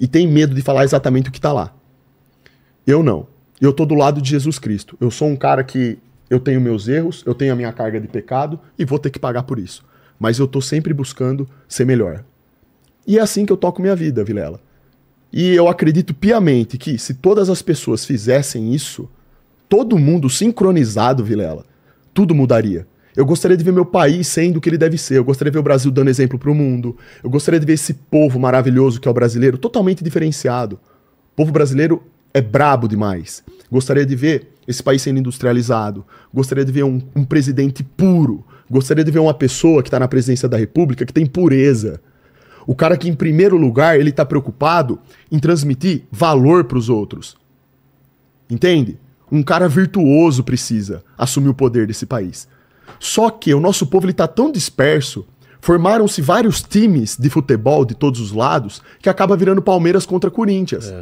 [0.00, 1.72] E têm medo de falar exatamente o que está lá.
[2.86, 3.28] Eu não.
[3.60, 4.96] Eu tô do lado de Jesus Cristo.
[5.00, 8.08] Eu sou um cara que eu tenho meus erros, eu tenho a minha carga de
[8.08, 9.84] pecado e vou ter que pagar por isso.
[10.18, 12.24] Mas eu tô sempre buscando ser melhor.
[13.06, 14.60] E é assim que eu toco minha vida, Vilela.
[15.32, 19.08] E eu acredito piamente que se todas as pessoas fizessem isso,
[19.68, 21.66] todo mundo sincronizado, Vilela,
[22.14, 22.86] tudo mudaria.
[23.16, 25.18] Eu gostaria de ver meu país sendo o que ele deve ser.
[25.18, 26.96] Eu gostaria de ver o Brasil dando exemplo para o mundo.
[27.22, 30.76] Eu gostaria de ver esse povo maravilhoso que é o brasileiro totalmente diferenciado.
[31.32, 32.02] O povo brasileiro
[32.32, 33.44] é brabo demais.
[33.70, 36.04] Gostaria de ver esse país sendo industrializado.
[36.32, 38.44] Gostaria de ver um, um presidente puro.
[38.74, 42.00] Gostaria de ver uma pessoa que está na presidência da República que tem pureza.
[42.66, 44.98] O cara que, em primeiro lugar, ele está preocupado
[45.30, 47.36] em transmitir valor para os outros.
[48.50, 48.98] Entende?
[49.30, 52.48] Um cara virtuoso precisa assumir o poder desse país.
[52.98, 55.24] Só que o nosso povo está tão disperso,
[55.60, 60.92] formaram-se vários times de futebol de todos os lados, que acaba virando Palmeiras contra Corinthians.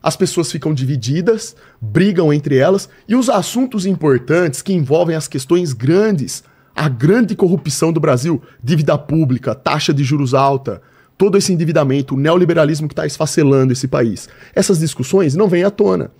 [0.00, 5.72] As pessoas ficam divididas, brigam entre elas, e os assuntos importantes que envolvem as questões
[5.72, 6.44] grandes,
[6.78, 10.80] a grande corrupção do Brasil, dívida pública, taxa de juros alta,
[11.16, 14.28] todo esse endividamento, o neoliberalismo que está esfacelando esse país.
[14.54, 16.12] Essas discussões não vêm à tona.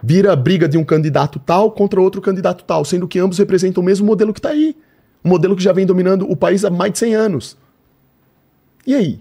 [0.00, 3.82] Vira a briga de um candidato tal contra outro candidato tal, sendo que ambos representam
[3.82, 4.76] o mesmo modelo que está aí.
[5.24, 7.56] Um modelo que já vem dominando o país há mais de 100 anos.
[8.86, 9.20] E aí?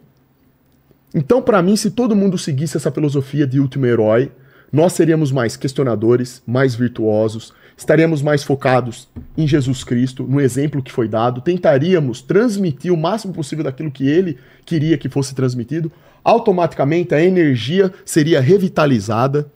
[1.11, 4.31] Então, para mim, se todo mundo seguisse essa filosofia de último herói,
[4.71, 10.91] nós seríamos mais questionadores, mais virtuosos, estaríamos mais focados em Jesus Cristo, no exemplo que
[10.91, 15.91] foi dado, tentaríamos transmitir o máximo possível daquilo que ele queria que fosse transmitido,
[16.23, 19.51] automaticamente a energia seria revitalizada,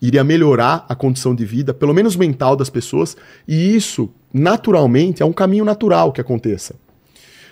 [0.00, 3.16] iria melhorar a condição de vida, pelo menos mental das pessoas,
[3.48, 6.74] e isso, naturalmente, é um caminho natural que aconteça.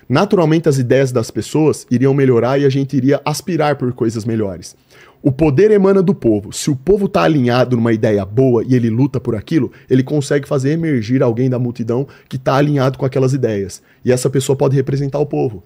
[0.09, 4.77] Naturalmente, as ideias das pessoas iriam melhorar e a gente iria aspirar por coisas melhores.
[5.23, 6.53] O poder emana do povo.
[6.53, 10.49] Se o povo está alinhado numa ideia boa e ele luta por aquilo, ele consegue
[10.49, 13.81] fazer emergir alguém da multidão que está alinhado com aquelas ideias.
[14.05, 15.63] E essa pessoa pode representar o povo.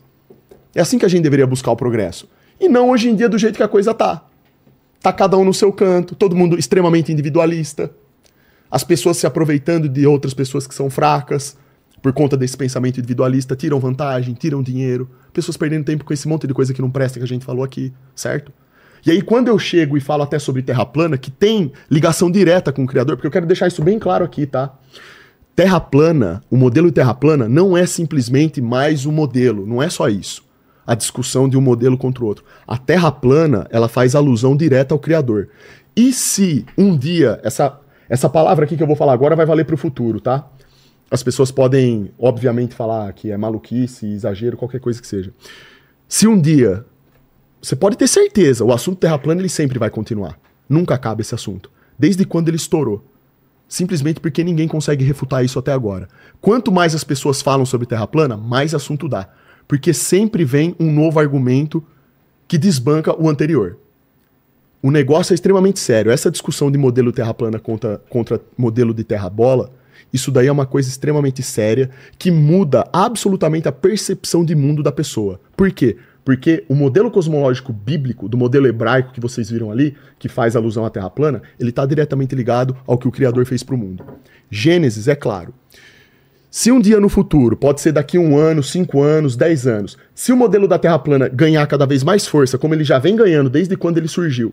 [0.75, 2.29] É assim que a gente deveria buscar o progresso.
[2.61, 4.23] E não hoje em dia do jeito que a coisa tá.
[5.01, 7.91] Tá cada um no seu canto, todo mundo extremamente individualista.
[8.71, 11.57] As pessoas se aproveitando de outras pessoas que são fracas
[12.03, 16.47] por conta desse pensamento individualista, tiram vantagem, tiram dinheiro, pessoas perdendo tempo com esse monte
[16.47, 18.53] de coisa que não presta que a gente falou aqui, certo?
[19.07, 22.73] E aí, quando eu chego e falo até sobre Terra plana, que tem ligação direta
[22.73, 24.75] com o Criador, porque eu quero deixar isso bem claro aqui, tá?
[25.55, 29.89] Terra plana, o modelo de Terra plana não é simplesmente mais um modelo, não é
[29.89, 30.45] só isso.
[30.85, 32.45] A discussão de um modelo contra o outro.
[32.67, 35.51] A Terra plana, ela faz alusão direta ao Criador.
[35.95, 37.79] E se um dia, essa,
[38.09, 40.49] essa palavra aqui que eu vou falar agora vai valer para o futuro, tá?
[41.09, 45.33] As pessoas podem, obviamente, falar que é maluquice, exagero, qualquer coisa que seja.
[46.09, 46.85] Se um dia
[47.67, 50.39] você pode ter certeza, o assunto terra plana ele sempre vai continuar.
[50.69, 51.69] Nunca acaba esse assunto.
[51.99, 53.05] Desde quando ele estourou.
[53.67, 56.07] Simplesmente porque ninguém consegue refutar isso até agora.
[56.41, 59.29] Quanto mais as pessoas falam sobre terra plana, mais assunto dá.
[59.67, 61.83] Porque sempre vem um novo argumento
[62.47, 63.77] que desbanca o anterior.
[64.81, 66.13] O negócio é extremamente sério.
[66.13, 69.73] Essa discussão de modelo terra plana contra, contra modelo de terra bola,
[70.13, 74.93] isso daí é uma coisa extremamente séria que muda absolutamente a percepção de mundo da
[74.93, 75.41] pessoa.
[75.57, 75.97] Por quê?
[76.27, 80.85] Porque o modelo cosmológico bíblico, do modelo hebraico que vocês viram ali, que faz alusão
[80.85, 84.05] à Terra plana, ele está diretamente ligado ao que o Criador fez para o mundo.
[84.51, 85.55] Gênesis, é claro.
[86.51, 90.33] Se um dia no futuro, pode ser daqui um ano, cinco anos, dez anos, se
[90.33, 93.49] o modelo da Terra plana ganhar cada vez mais força, como ele já vem ganhando
[93.49, 94.53] desde quando ele surgiu,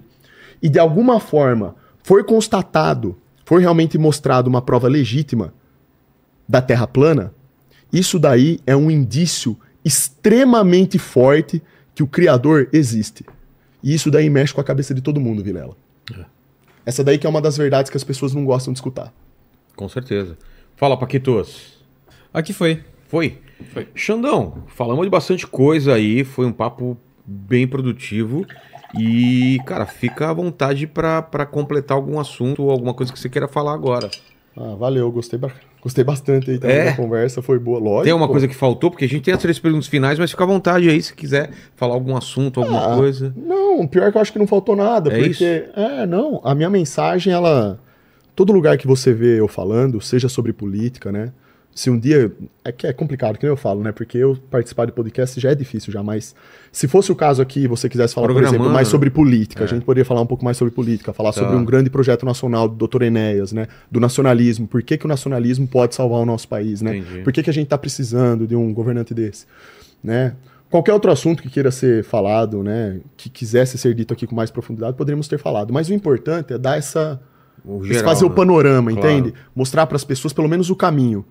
[0.61, 5.51] e de alguma forma for constatado, for realmente mostrado uma prova legítima
[6.47, 7.33] da Terra plana,
[7.91, 11.61] isso daí é um indício extremamente forte
[11.93, 13.25] que o Criador existe.
[13.83, 15.75] E isso daí mexe com a cabeça de todo mundo, Vilela.
[16.17, 16.25] É.
[16.85, 19.13] Essa daí que é uma das verdades que as pessoas não gostam de escutar.
[19.75, 20.37] Com certeza.
[20.75, 21.77] Fala, Paquitos.
[22.33, 22.83] Aqui foi.
[23.07, 23.39] Foi?
[23.71, 23.87] Foi.
[23.93, 28.45] Xandão, falamos de bastante coisa aí, foi um papo bem produtivo.
[28.97, 33.47] E, cara, fica à vontade para completar algum assunto ou alguma coisa que você queira
[33.47, 34.09] falar agora.
[34.55, 35.39] Ah, valeu, gostei,
[35.83, 36.85] gostei bastante aí também é.
[36.85, 38.05] da conversa, foi boa, lógico.
[38.05, 40.41] Tem uma coisa que faltou, porque a gente tem as três perguntas finais, mas fica
[40.45, 43.33] à vontade aí se quiser falar algum assunto, alguma ah, coisa.
[43.35, 45.43] Não, pior que eu acho que não faltou nada, é porque isso?
[45.43, 47.77] é, não, a minha mensagem ela
[48.33, 51.33] todo lugar que você vê eu falando, seja sobre política, né?
[51.75, 52.31] Se um dia.
[52.63, 53.91] É que é complicado, que nem eu falo, né?
[53.91, 56.33] Porque eu participar de podcast já é difícil já, mas
[56.71, 59.65] se fosse o caso aqui, você quisesse falar, por exemplo, mais sobre política, é.
[59.65, 61.41] a gente poderia falar um pouco mais sobre política, falar tá.
[61.41, 63.03] sobre um grande projeto nacional do Dr.
[63.03, 63.67] Enéas, né?
[63.91, 64.67] Do nacionalismo.
[64.67, 66.97] Por que, que o nacionalismo pode salvar o nosso país, né?
[66.97, 67.21] Entendi.
[67.21, 69.45] Por que, que a gente está precisando de um governante desse,
[70.03, 70.35] né?
[70.69, 72.99] Qualquer outro assunto que queira ser falado, né?
[73.17, 75.73] Que quisesse ser dito aqui com mais profundidade, poderíamos ter falado.
[75.73, 77.21] Mas o importante é dar essa.
[77.65, 78.31] O geral, fazer né?
[78.31, 79.09] o panorama, claro.
[79.09, 79.33] entende?
[79.55, 81.25] Mostrar para as pessoas pelo menos o caminho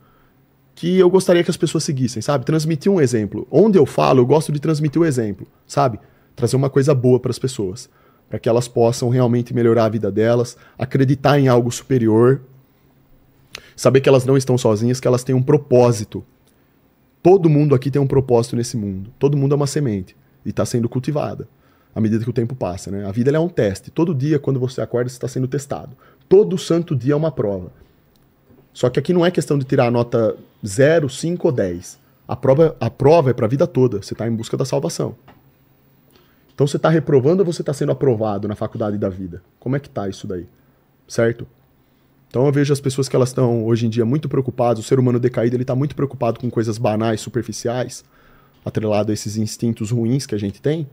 [0.75, 2.44] que eu gostaria que as pessoas seguissem, sabe?
[2.44, 3.47] Transmitir um exemplo.
[3.51, 5.99] Onde eu falo, eu gosto de transmitir o um exemplo, sabe?
[6.34, 7.91] Trazer uma coisa boa para as pessoas,
[8.28, 12.41] para que elas possam realmente melhorar a vida delas, acreditar em algo superior,
[13.76, 16.25] saber que elas não estão sozinhas, que elas têm um propósito.
[17.23, 19.12] Todo mundo aqui tem um propósito nesse mundo.
[19.18, 21.47] Todo mundo é uma semente e está sendo cultivada
[21.94, 23.07] à medida que o tempo passa, né?
[23.07, 23.91] A vida é um teste.
[23.91, 25.97] Todo dia, quando você acorda, você está sendo testado.
[26.28, 27.70] Todo santo dia é uma prova.
[28.73, 30.34] Só que aqui não é questão de tirar a nota
[30.65, 31.99] 0, 5 ou 10.
[32.27, 34.03] A prova, a prova é para a vida toda.
[34.03, 35.15] Você está em busca da salvação.
[36.55, 39.43] Então você está reprovando ou você está sendo aprovado na faculdade da vida?
[39.59, 40.47] Como é que tá isso daí?
[41.09, 41.47] Certo?
[42.29, 44.99] Então eu vejo as pessoas que elas estão hoje em dia muito preocupadas, o ser
[44.99, 48.05] humano decaído ele está muito preocupado com coisas banais, superficiais,
[48.65, 50.89] atrelado a esses instintos ruins que a gente tem,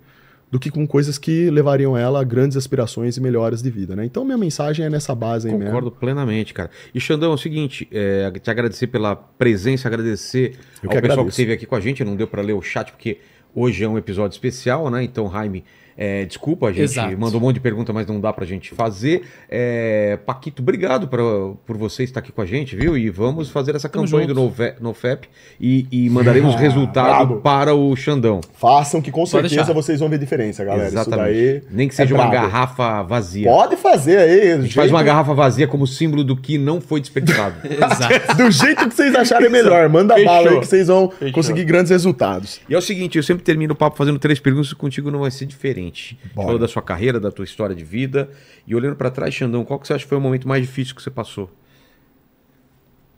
[0.52, 4.06] do que com coisas que levariam ela a grandes aspirações e melhoras de vida, né?
[4.06, 5.92] Então minha mensagem é nessa base aí Concordo mesmo.
[5.92, 6.72] plenamente, cara.
[6.94, 11.32] E Xandão, é o seguinte, é, te agradecer pela presença, agradecer Eu ao pessoal que
[11.32, 13.19] esteve aqui com a gente, não deu para ler o chat porque
[13.53, 15.03] Hoje é um episódio especial, né?
[15.03, 15.64] Então, Jaime,
[16.02, 17.18] é, desculpa, a gente Exato.
[17.19, 19.24] mandou um monte de pergunta, mas não dá pra gente fazer.
[19.50, 21.22] É, Paquito, obrigado pra,
[21.66, 22.98] por você estar aqui com a gente, viu?
[22.98, 24.50] E vamos fazer essa Tamo campanha junto.
[24.50, 25.28] do NoFap
[25.60, 27.42] e, e mandaremos resultado Brabo.
[27.42, 28.40] para o Xandão.
[28.53, 29.74] Façam que com Pode certeza deixar.
[29.74, 31.02] vocês vão ver diferença, galera.
[31.02, 31.61] Isso daí.
[31.69, 32.48] Nem que é seja uma brabo.
[32.48, 33.50] garrafa vazia.
[33.50, 34.53] Pode fazer aí.
[34.53, 37.56] A gente faz uma garrafa vazia como símbolo do que não foi desperdiçado.
[37.68, 38.38] Exato.
[38.38, 39.90] Do jeito que vocês acharem melhor.
[39.90, 40.30] Manda Fechou.
[40.32, 41.34] bala aí que vocês vão Fechou.
[41.34, 42.61] conseguir grandes resultados.
[42.69, 45.32] E é o seguinte, eu sempre termino o papo fazendo três perguntas, contigo não vai
[45.32, 45.89] ser diferente.
[46.34, 46.48] Bora.
[46.48, 48.30] Falou da sua carreira, da tua história de vida.
[48.66, 50.95] E olhando pra trás, Xandão, qual que você acha que foi o momento mais difícil
[50.95, 51.50] que você passou?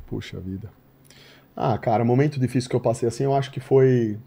[0.08, 0.69] Puxa vida.
[1.56, 4.17] Ah, cara, momento difícil que eu passei assim, eu acho que foi.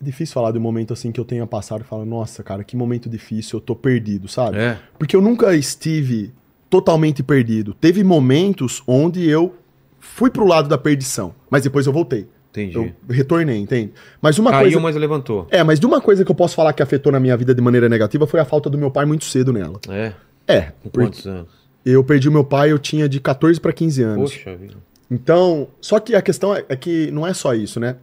[0.00, 2.62] É difícil falar de um momento assim que eu tenha passado e falar, nossa, cara,
[2.62, 4.58] que momento difícil, eu tô perdido, sabe?
[4.58, 4.78] É.
[4.98, 6.32] Porque eu nunca estive
[6.68, 7.72] totalmente perdido.
[7.74, 9.54] Teve momentos onde eu
[9.98, 12.28] fui pro lado da perdição, mas depois eu voltei.
[12.56, 12.76] Entendi.
[12.76, 13.92] Eu retornei, entende?
[14.20, 14.80] Mas uma Caiu, coisa.
[14.80, 15.46] mas levantou.
[15.50, 17.60] É, mas de uma coisa que eu posso falar que afetou na minha vida de
[17.60, 19.78] maneira negativa foi a falta do meu pai muito cedo nela.
[19.88, 20.12] É.
[20.48, 21.48] É, Com quantos anos?
[21.84, 24.32] eu perdi o meu pai, eu tinha de 14 para 15 anos.
[24.32, 24.74] Poxa vida.
[25.10, 27.96] Então, só que a questão é, é que não é só isso, né?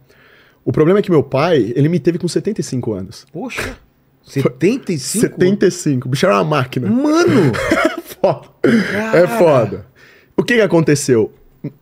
[0.64, 3.26] O problema é que meu pai, ele me teve com 75 anos.
[3.32, 3.76] Poxa.
[4.24, 5.20] 75?
[5.20, 6.08] 75.
[6.08, 6.88] O bicho era uma máquina.
[6.90, 7.52] Mano!
[8.22, 8.48] Foda.
[9.12, 9.86] É foda.
[10.34, 11.30] O que, que aconteceu?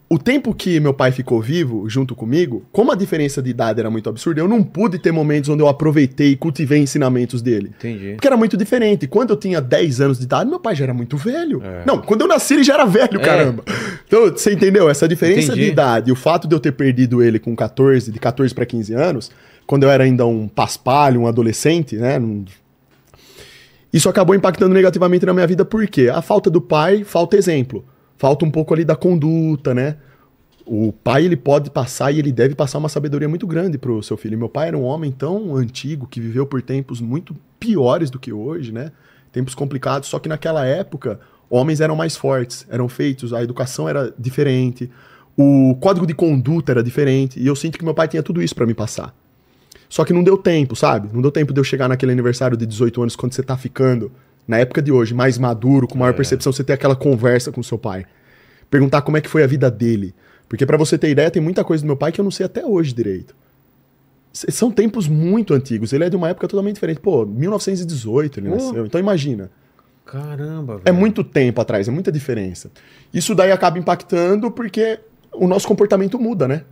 [0.09, 3.91] O tempo que meu pai ficou vivo junto comigo, como a diferença de idade era
[3.91, 7.73] muito absurda, eu não pude ter momentos onde eu aproveitei e cultivei ensinamentos dele.
[7.79, 8.13] Entendi.
[8.13, 9.07] Porque era muito diferente.
[9.09, 11.63] Quando eu tinha 10 anos de idade, meu pai já era muito velho.
[11.65, 11.83] É.
[11.87, 13.25] Não, quando eu nasci, ele já era velho, É.
[13.25, 13.65] caramba.
[14.07, 14.89] Então, você entendeu?
[14.91, 15.67] Essa diferença Entendi.
[15.67, 18.93] de idade, o fato de eu ter perdido ele com 14, de 14 para 15
[18.95, 19.31] anos,
[19.67, 22.21] quando eu era ainda um paspalho, um adolescente, né?
[23.93, 26.09] Isso acabou impactando negativamente na minha vida, por quê?
[26.09, 27.85] A falta do pai, falta exemplo.
[28.23, 29.97] Falta um pouco ali da conduta, né?
[30.65, 34.17] O pai, ele pode passar e ele deve passar uma sabedoria muito grande pro seu
[34.17, 34.39] filho.
[34.39, 38.33] Meu pai era um homem tão antigo que viveu por tempos muito piores do que
[38.33, 38.93] hoje, né?
[39.33, 41.19] Tempos complicados, só que naquela época,
[41.51, 44.89] homens eram mais fortes, eram feitos, a educação era diferente,
[45.37, 48.55] o código de conduta era diferente, e eu sinto que meu pai tinha tudo isso
[48.55, 49.13] pra me passar.
[49.89, 51.09] Só que não deu tempo, sabe?
[51.13, 54.13] Não deu tempo de eu chegar naquele aniversário de 18 anos, quando você tá ficando,
[54.47, 57.79] na época de hoje, mais maduro, com maior percepção, você ter aquela conversa com seu
[57.79, 58.05] pai.
[58.71, 60.15] Perguntar como é que foi a vida dele.
[60.49, 62.47] Porque pra você ter ideia, tem muita coisa do meu pai que eu não sei
[62.47, 63.35] até hoje direito.
[64.33, 65.93] São tempos muito antigos.
[65.93, 67.01] Ele é de uma época totalmente diferente.
[67.01, 68.55] Pô, 1918 ele Oh.
[68.55, 68.87] nasceu.
[68.87, 69.51] Então imagina.
[70.07, 70.83] Caramba, velho.
[70.87, 72.71] É muito tempo atrás, é muita diferença.
[73.13, 74.99] Isso daí acaba impactando porque
[75.33, 76.65] o nosso comportamento muda, né?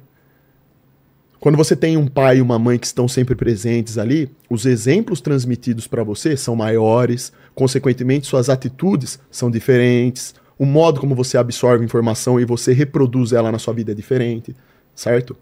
[1.40, 5.22] Quando você tem um pai e uma mãe que estão sempre presentes ali, os exemplos
[5.22, 11.82] transmitidos para você são maiores, consequentemente suas atitudes são diferentes, o modo como você absorve
[11.82, 14.54] informação e você reproduz ela na sua vida é diferente,
[14.94, 15.34] certo?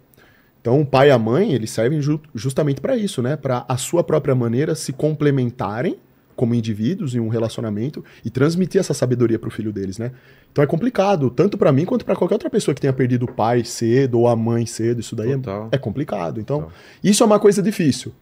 [0.61, 3.35] Então, o pai e a mãe, eles servem ju- justamente para isso, né?
[3.35, 5.97] Para a sua própria maneira se complementarem
[6.39, 10.13] como indivíduos em um relacionamento e transmitir essa sabedoria pro filho deles, né?
[10.49, 13.27] Então é complicado, tanto para mim quanto para qualquer outra pessoa que tenha perdido o
[13.33, 15.37] pai cedo ou a mãe cedo, isso daí é,
[15.73, 16.39] é complicado.
[16.39, 16.73] Então, Total.
[17.03, 18.13] isso é uma coisa difícil.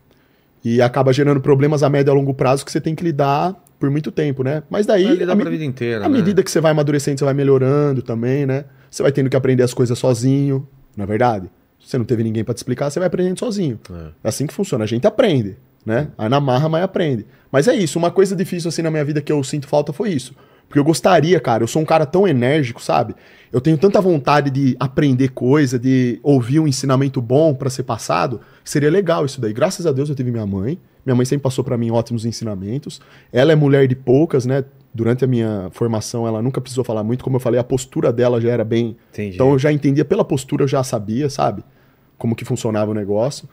[0.66, 3.56] E acaba gerando problemas a médio e a longo prazo que você tem que lidar
[3.80, 4.64] por muito tempo, né?
[4.68, 6.18] Mas daí, Vai lidar à pra vida inteira, à né?
[6.18, 8.66] medida que você vai amadurecendo, você vai melhorando também, né?
[8.90, 11.52] Você vai tendo que aprender as coisas sozinho, não é verdade?
[11.80, 13.80] Se você não teve ninguém pra te explicar, você vai aprendendo sozinho.
[13.92, 14.08] É.
[14.24, 14.84] É assim que funciona.
[14.86, 15.56] A gente aprende,
[15.88, 16.10] né?
[16.18, 17.26] Aí na marra, mas aprende.
[17.50, 17.98] Mas é isso.
[17.98, 20.36] Uma coisa difícil assim na minha vida que eu sinto falta foi isso.
[20.68, 23.16] Porque eu gostaria, cara, eu sou um cara tão enérgico, sabe?
[23.54, 28.42] Eu tenho tanta vontade de aprender coisa, de ouvir um ensinamento bom pra ser passado,
[28.66, 29.54] seria legal isso daí.
[29.54, 30.78] Graças a Deus eu tive minha mãe.
[31.06, 33.00] Minha mãe sempre passou pra mim ótimos ensinamentos.
[33.32, 34.66] Ela é mulher de poucas, né?
[34.94, 37.24] Durante a minha formação, ela nunca precisou falar muito.
[37.24, 39.36] Como eu falei, a postura dela já era bem Entendi.
[39.36, 41.64] então eu já entendia pela postura, eu já sabia, sabe?
[42.18, 43.48] Como que funcionava o negócio.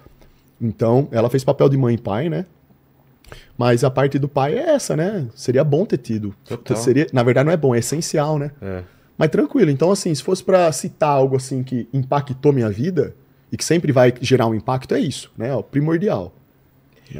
[0.60, 2.46] Então, ela fez papel de mãe e pai, né?
[3.56, 5.26] Mas a parte do pai é essa, né?
[5.34, 6.34] Seria bom ter tido.
[6.44, 6.76] Total.
[6.76, 8.50] Seria, na verdade, não é bom, é essencial, né?
[8.60, 8.82] É.
[9.16, 9.70] Mas tranquilo.
[9.70, 13.14] Então, assim, se fosse pra citar algo assim que impactou minha vida
[13.50, 15.54] e que sempre vai gerar um impacto, é isso, né?
[15.54, 16.34] O primordial.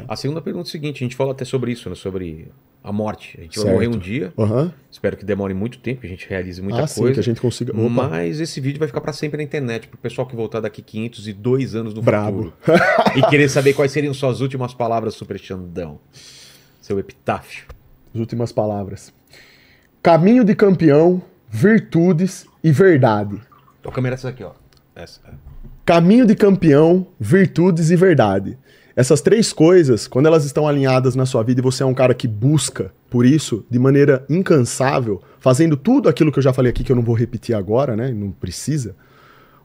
[0.07, 1.95] A segunda pergunta é a seguinte: a gente falou até sobre isso, né?
[1.95, 2.51] Sobre
[2.87, 3.35] a morte.
[3.37, 3.73] A gente vai Certo.
[3.73, 4.33] morrer um dia.
[4.37, 4.71] Aham.
[4.91, 7.13] Espero que demore muito tempo, que a gente realize muita Ah, sim, coisa.
[7.15, 7.71] que a gente consiga.
[7.73, 10.81] Opa, Mas esse vídeo vai ficar pra sempre na internet, pro pessoal que voltar daqui
[10.81, 12.53] 502 anos no Brabo.
[12.61, 12.79] futuro.
[13.17, 15.99] e querer saber quais seriam suas últimas palavras, Super Xandão.
[16.81, 17.65] Seu epitáfio.
[18.13, 19.11] as últimas palavras.
[20.01, 23.41] Caminho de campeão, virtudes e verdade.
[23.83, 24.51] A câmera é essa aqui, ó.
[24.95, 25.19] Essa.
[25.83, 28.57] Caminho de campeão, virtudes e verdade.
[28.95, 32.13] Essas três coisas, quando elas estão alinhadas na sua vida e você é um cara
[32.13, 36.81] que busca por isso de maneira incansável, fazendo tudo aquilo que eu já falei aqui
[36.81, 38.13] que eu não vou repetir agora, né?
[38.13, 38.95] Não precisa.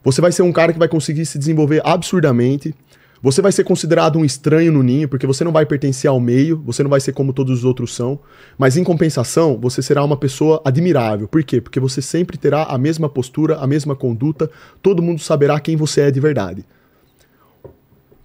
[0.03, 2.75] Você vai ser um cara que vai conseguir se desenvolver absurdamente.
[3.23, 6.61] Você vai ser considerado um estranho no ninho, porque você não vai pertencer ao meio,
[6.65, 8.19] você não vai ser como todos os outros são,
[8.57, 11.27] mas em compensação, você será uma pessoa admirável.
[11.27, 11.61] Por quê?
[11.61, 14.49] Porque você sempre terá a mesma postura, a mesma conduta,
[14.81, 16.65] todo mundo saberá quem você é de verdade.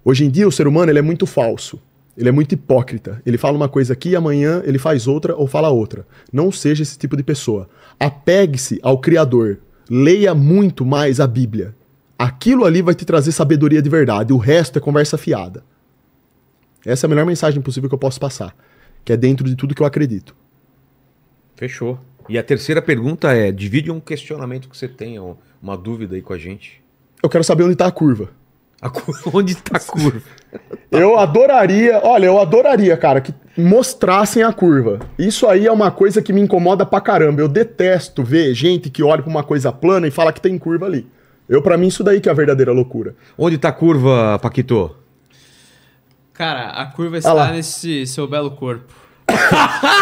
[0.09, 1.81] Hoje em dia, o ser humano ele é muito falso.
[2.15, 3.21] Ele é muito hipócrita.
[3.25, 6.07] Ele fala uma coisa aqui, amanhã ele faz outra ou fala outra.
[6.31, 7.67] Não seja esse tipo de pessoa.
[7.99, 9.59] Apegue-se ao Criador.
[9.89, 11.75] Leia muito mais a Bíblia.
[12.17, 14.31] Aquilo ali vai te trazer sabedoria de verdade.
[14.31, 15.61] O resto é conversa fiada.
[16.85, 18.55] Essa é a melhor mensagem possível que eu posso passar.
[19.03, 20.33] Que é dentro de tudo que eu acredito.
[21.57, 21.99] Fechou.
[22.29, 26.21] E a terceira pergunta é: divide um questionamento que você tenha, ou uma dúvida aí
[26.21, 26.81] com a gente.
[27.21, 28.29] Eu quero saber onde está a curva.
[28.81, 30.21] A cu- Onde está a curva?
[30.91, 34.99] Eu adoraria, olha, eu adoraria, cara, que mostrassem a curva.
[35.17, 37.41] Isso aí é uma coisa que me incomoda pra caramba.
[37.41, 40.85] Eu detesto ver gente que olha pra uma coisa plana e fala que tem curva
[40.85, 41.07] ali.
[41.49, 43.15] Eu, para mim, isso daí que é a verdadeira loucura.
[43.37, 44.95] Onde está a curva, Paquito?
[46.33, 48.93] Cara, a curva está nesse seu belo corpo.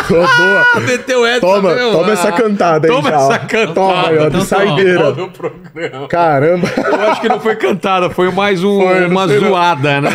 [0.10, 0.82] Boa.
[0.86, 1.92] Meteu essa, Toma, meu.
[1.92, 3.74] toma Ah, essa cantada aí, Toma já, essa cantada.
[3.74, 4.46] Toma aí, ó, de Então toma.
[4.46, 5.16] saideira.
[6.10, 6.68] Caramba.
[6.78, 9.48] Eu acho que não foi cantada, foi mais um- Foi, uma sei não.
[9.50, 10.10] zoada, né?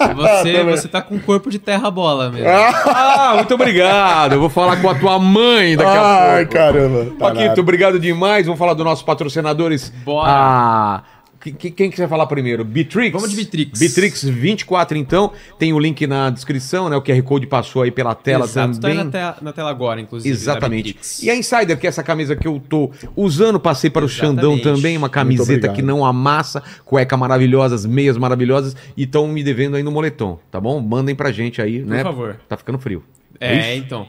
[0.00, 2.48] É, você, você tá com corpo de terra-bola mesmo.
[2.48, 4.32] Ah, muito obrigado.
[4.32, 6.02] Eu vou falar com a tua mãe daqui a
[6.32, 6.52] Ai, pouco.
[6.54, 7.06] caramba.
[7.18, 8.46] Paquito, obrigado demais.
[8.46, 9.90] Vamos falar dos nossos patrocinadores.
[10.04, 10.30] Bora.
[10.30, 11.00] Ah,
[11.46, 12.64] que- que- quem que você vai falar primeiro?
[12.64, 13.12] Bitrix?
[13.12, 13.78] Vamos de Bitrix.
[13.78, 15.32] Bitrix 24, então.
[15.58, 16.96] Tem o link na descrição, né?
[16.96, 19.04] O QR Code passou aí pela tela Exato, tá aí também.
[19.04, 20.32] na, tela, na tela agora, inclusive.
[20.34, 20.96] Exatamente.
[21.22, 24.58] E a Insider, que é essa camisa que eu tô usando, passei para o Xandão
[24.58, 29.82] também, uma camiseta que não amassa, cueca maravilhosas, meias maravilhosas, e estão me devendo aí
[29.82, 30.80] no moletom, tá bom?
[30.80, 32.02] Mandem pra gente aí, né?
[32.02, 32.36] favor.
[32.48, 33.02] Tá ficando frio.
[33.40, 33.84] É, isso?
[33.84, 34.06] então.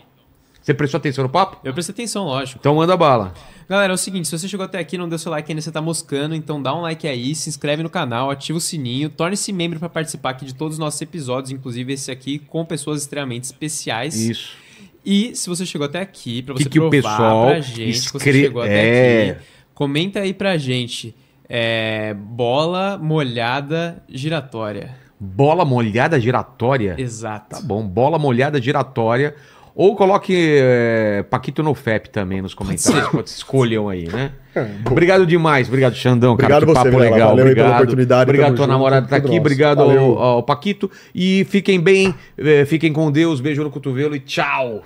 [0.67, 1.61] Você prestou atenção no papo?
[1.63, 2.59] Eu prestei atenção, lógico.
[2.59, 3.33] Então manda bala.
[3.69, 5.61] Galera, é o seguinte, se você chegou até aqui e não deu seu like ainda,
[5.61, 9.09] você tá moscando, então dá um like aí, se inscreve no canal, ativa o sininho,
[9.09, 12.99] torne-se membro pra participar aqui de todos os nossos episódios, inclusive esse aqui com pessoas
[13.01, 14.13] extremamente especiais.
[14.19, 14.57] Isso.
[15.05, 17.75] E se você chegou até aqui, pra Que você que o provar pessoal pra gente
[17.77, 18.73] que você escre- chegou até
[19.27, 19.29] É.
[19.31, 19.41] aqui,
[19.73, 21.15] comenta aí pra gente.
[21.47, 24.97] É, bola molhada giratória.
[25.17, 26.95] Bola molhada giratória.
[26.97, 27.55] Exato.
[27.55, 29.33] Tá bom, bola molhada giratória.
[29.79, 33.09] Ou coloque é, Paquito no FEP também nos comentários.
[33.09, 34.31] Pode escolham aí, né?
[34.89, 36.33] Obrigado demais, obrigado, Xandão.
[36.33, 37.11] Obrigado cara, que você, papo Vilela.
[37.11, 37.29] legal.
[37.29, 37.65] Valeu obrigado.
[37.65, 39.27] pela oportunidade, Obrigado, tua junto, namorada tá aqui.
[39.27, 39.39] nosso.
[39.39, 40.89] Obrigado ao, ao Paquito.
[41.13, 43.39] E fiquem bem, eh, fiquem com Deus.
[43.39, 44.83] Beijo no cotovelo e tchau.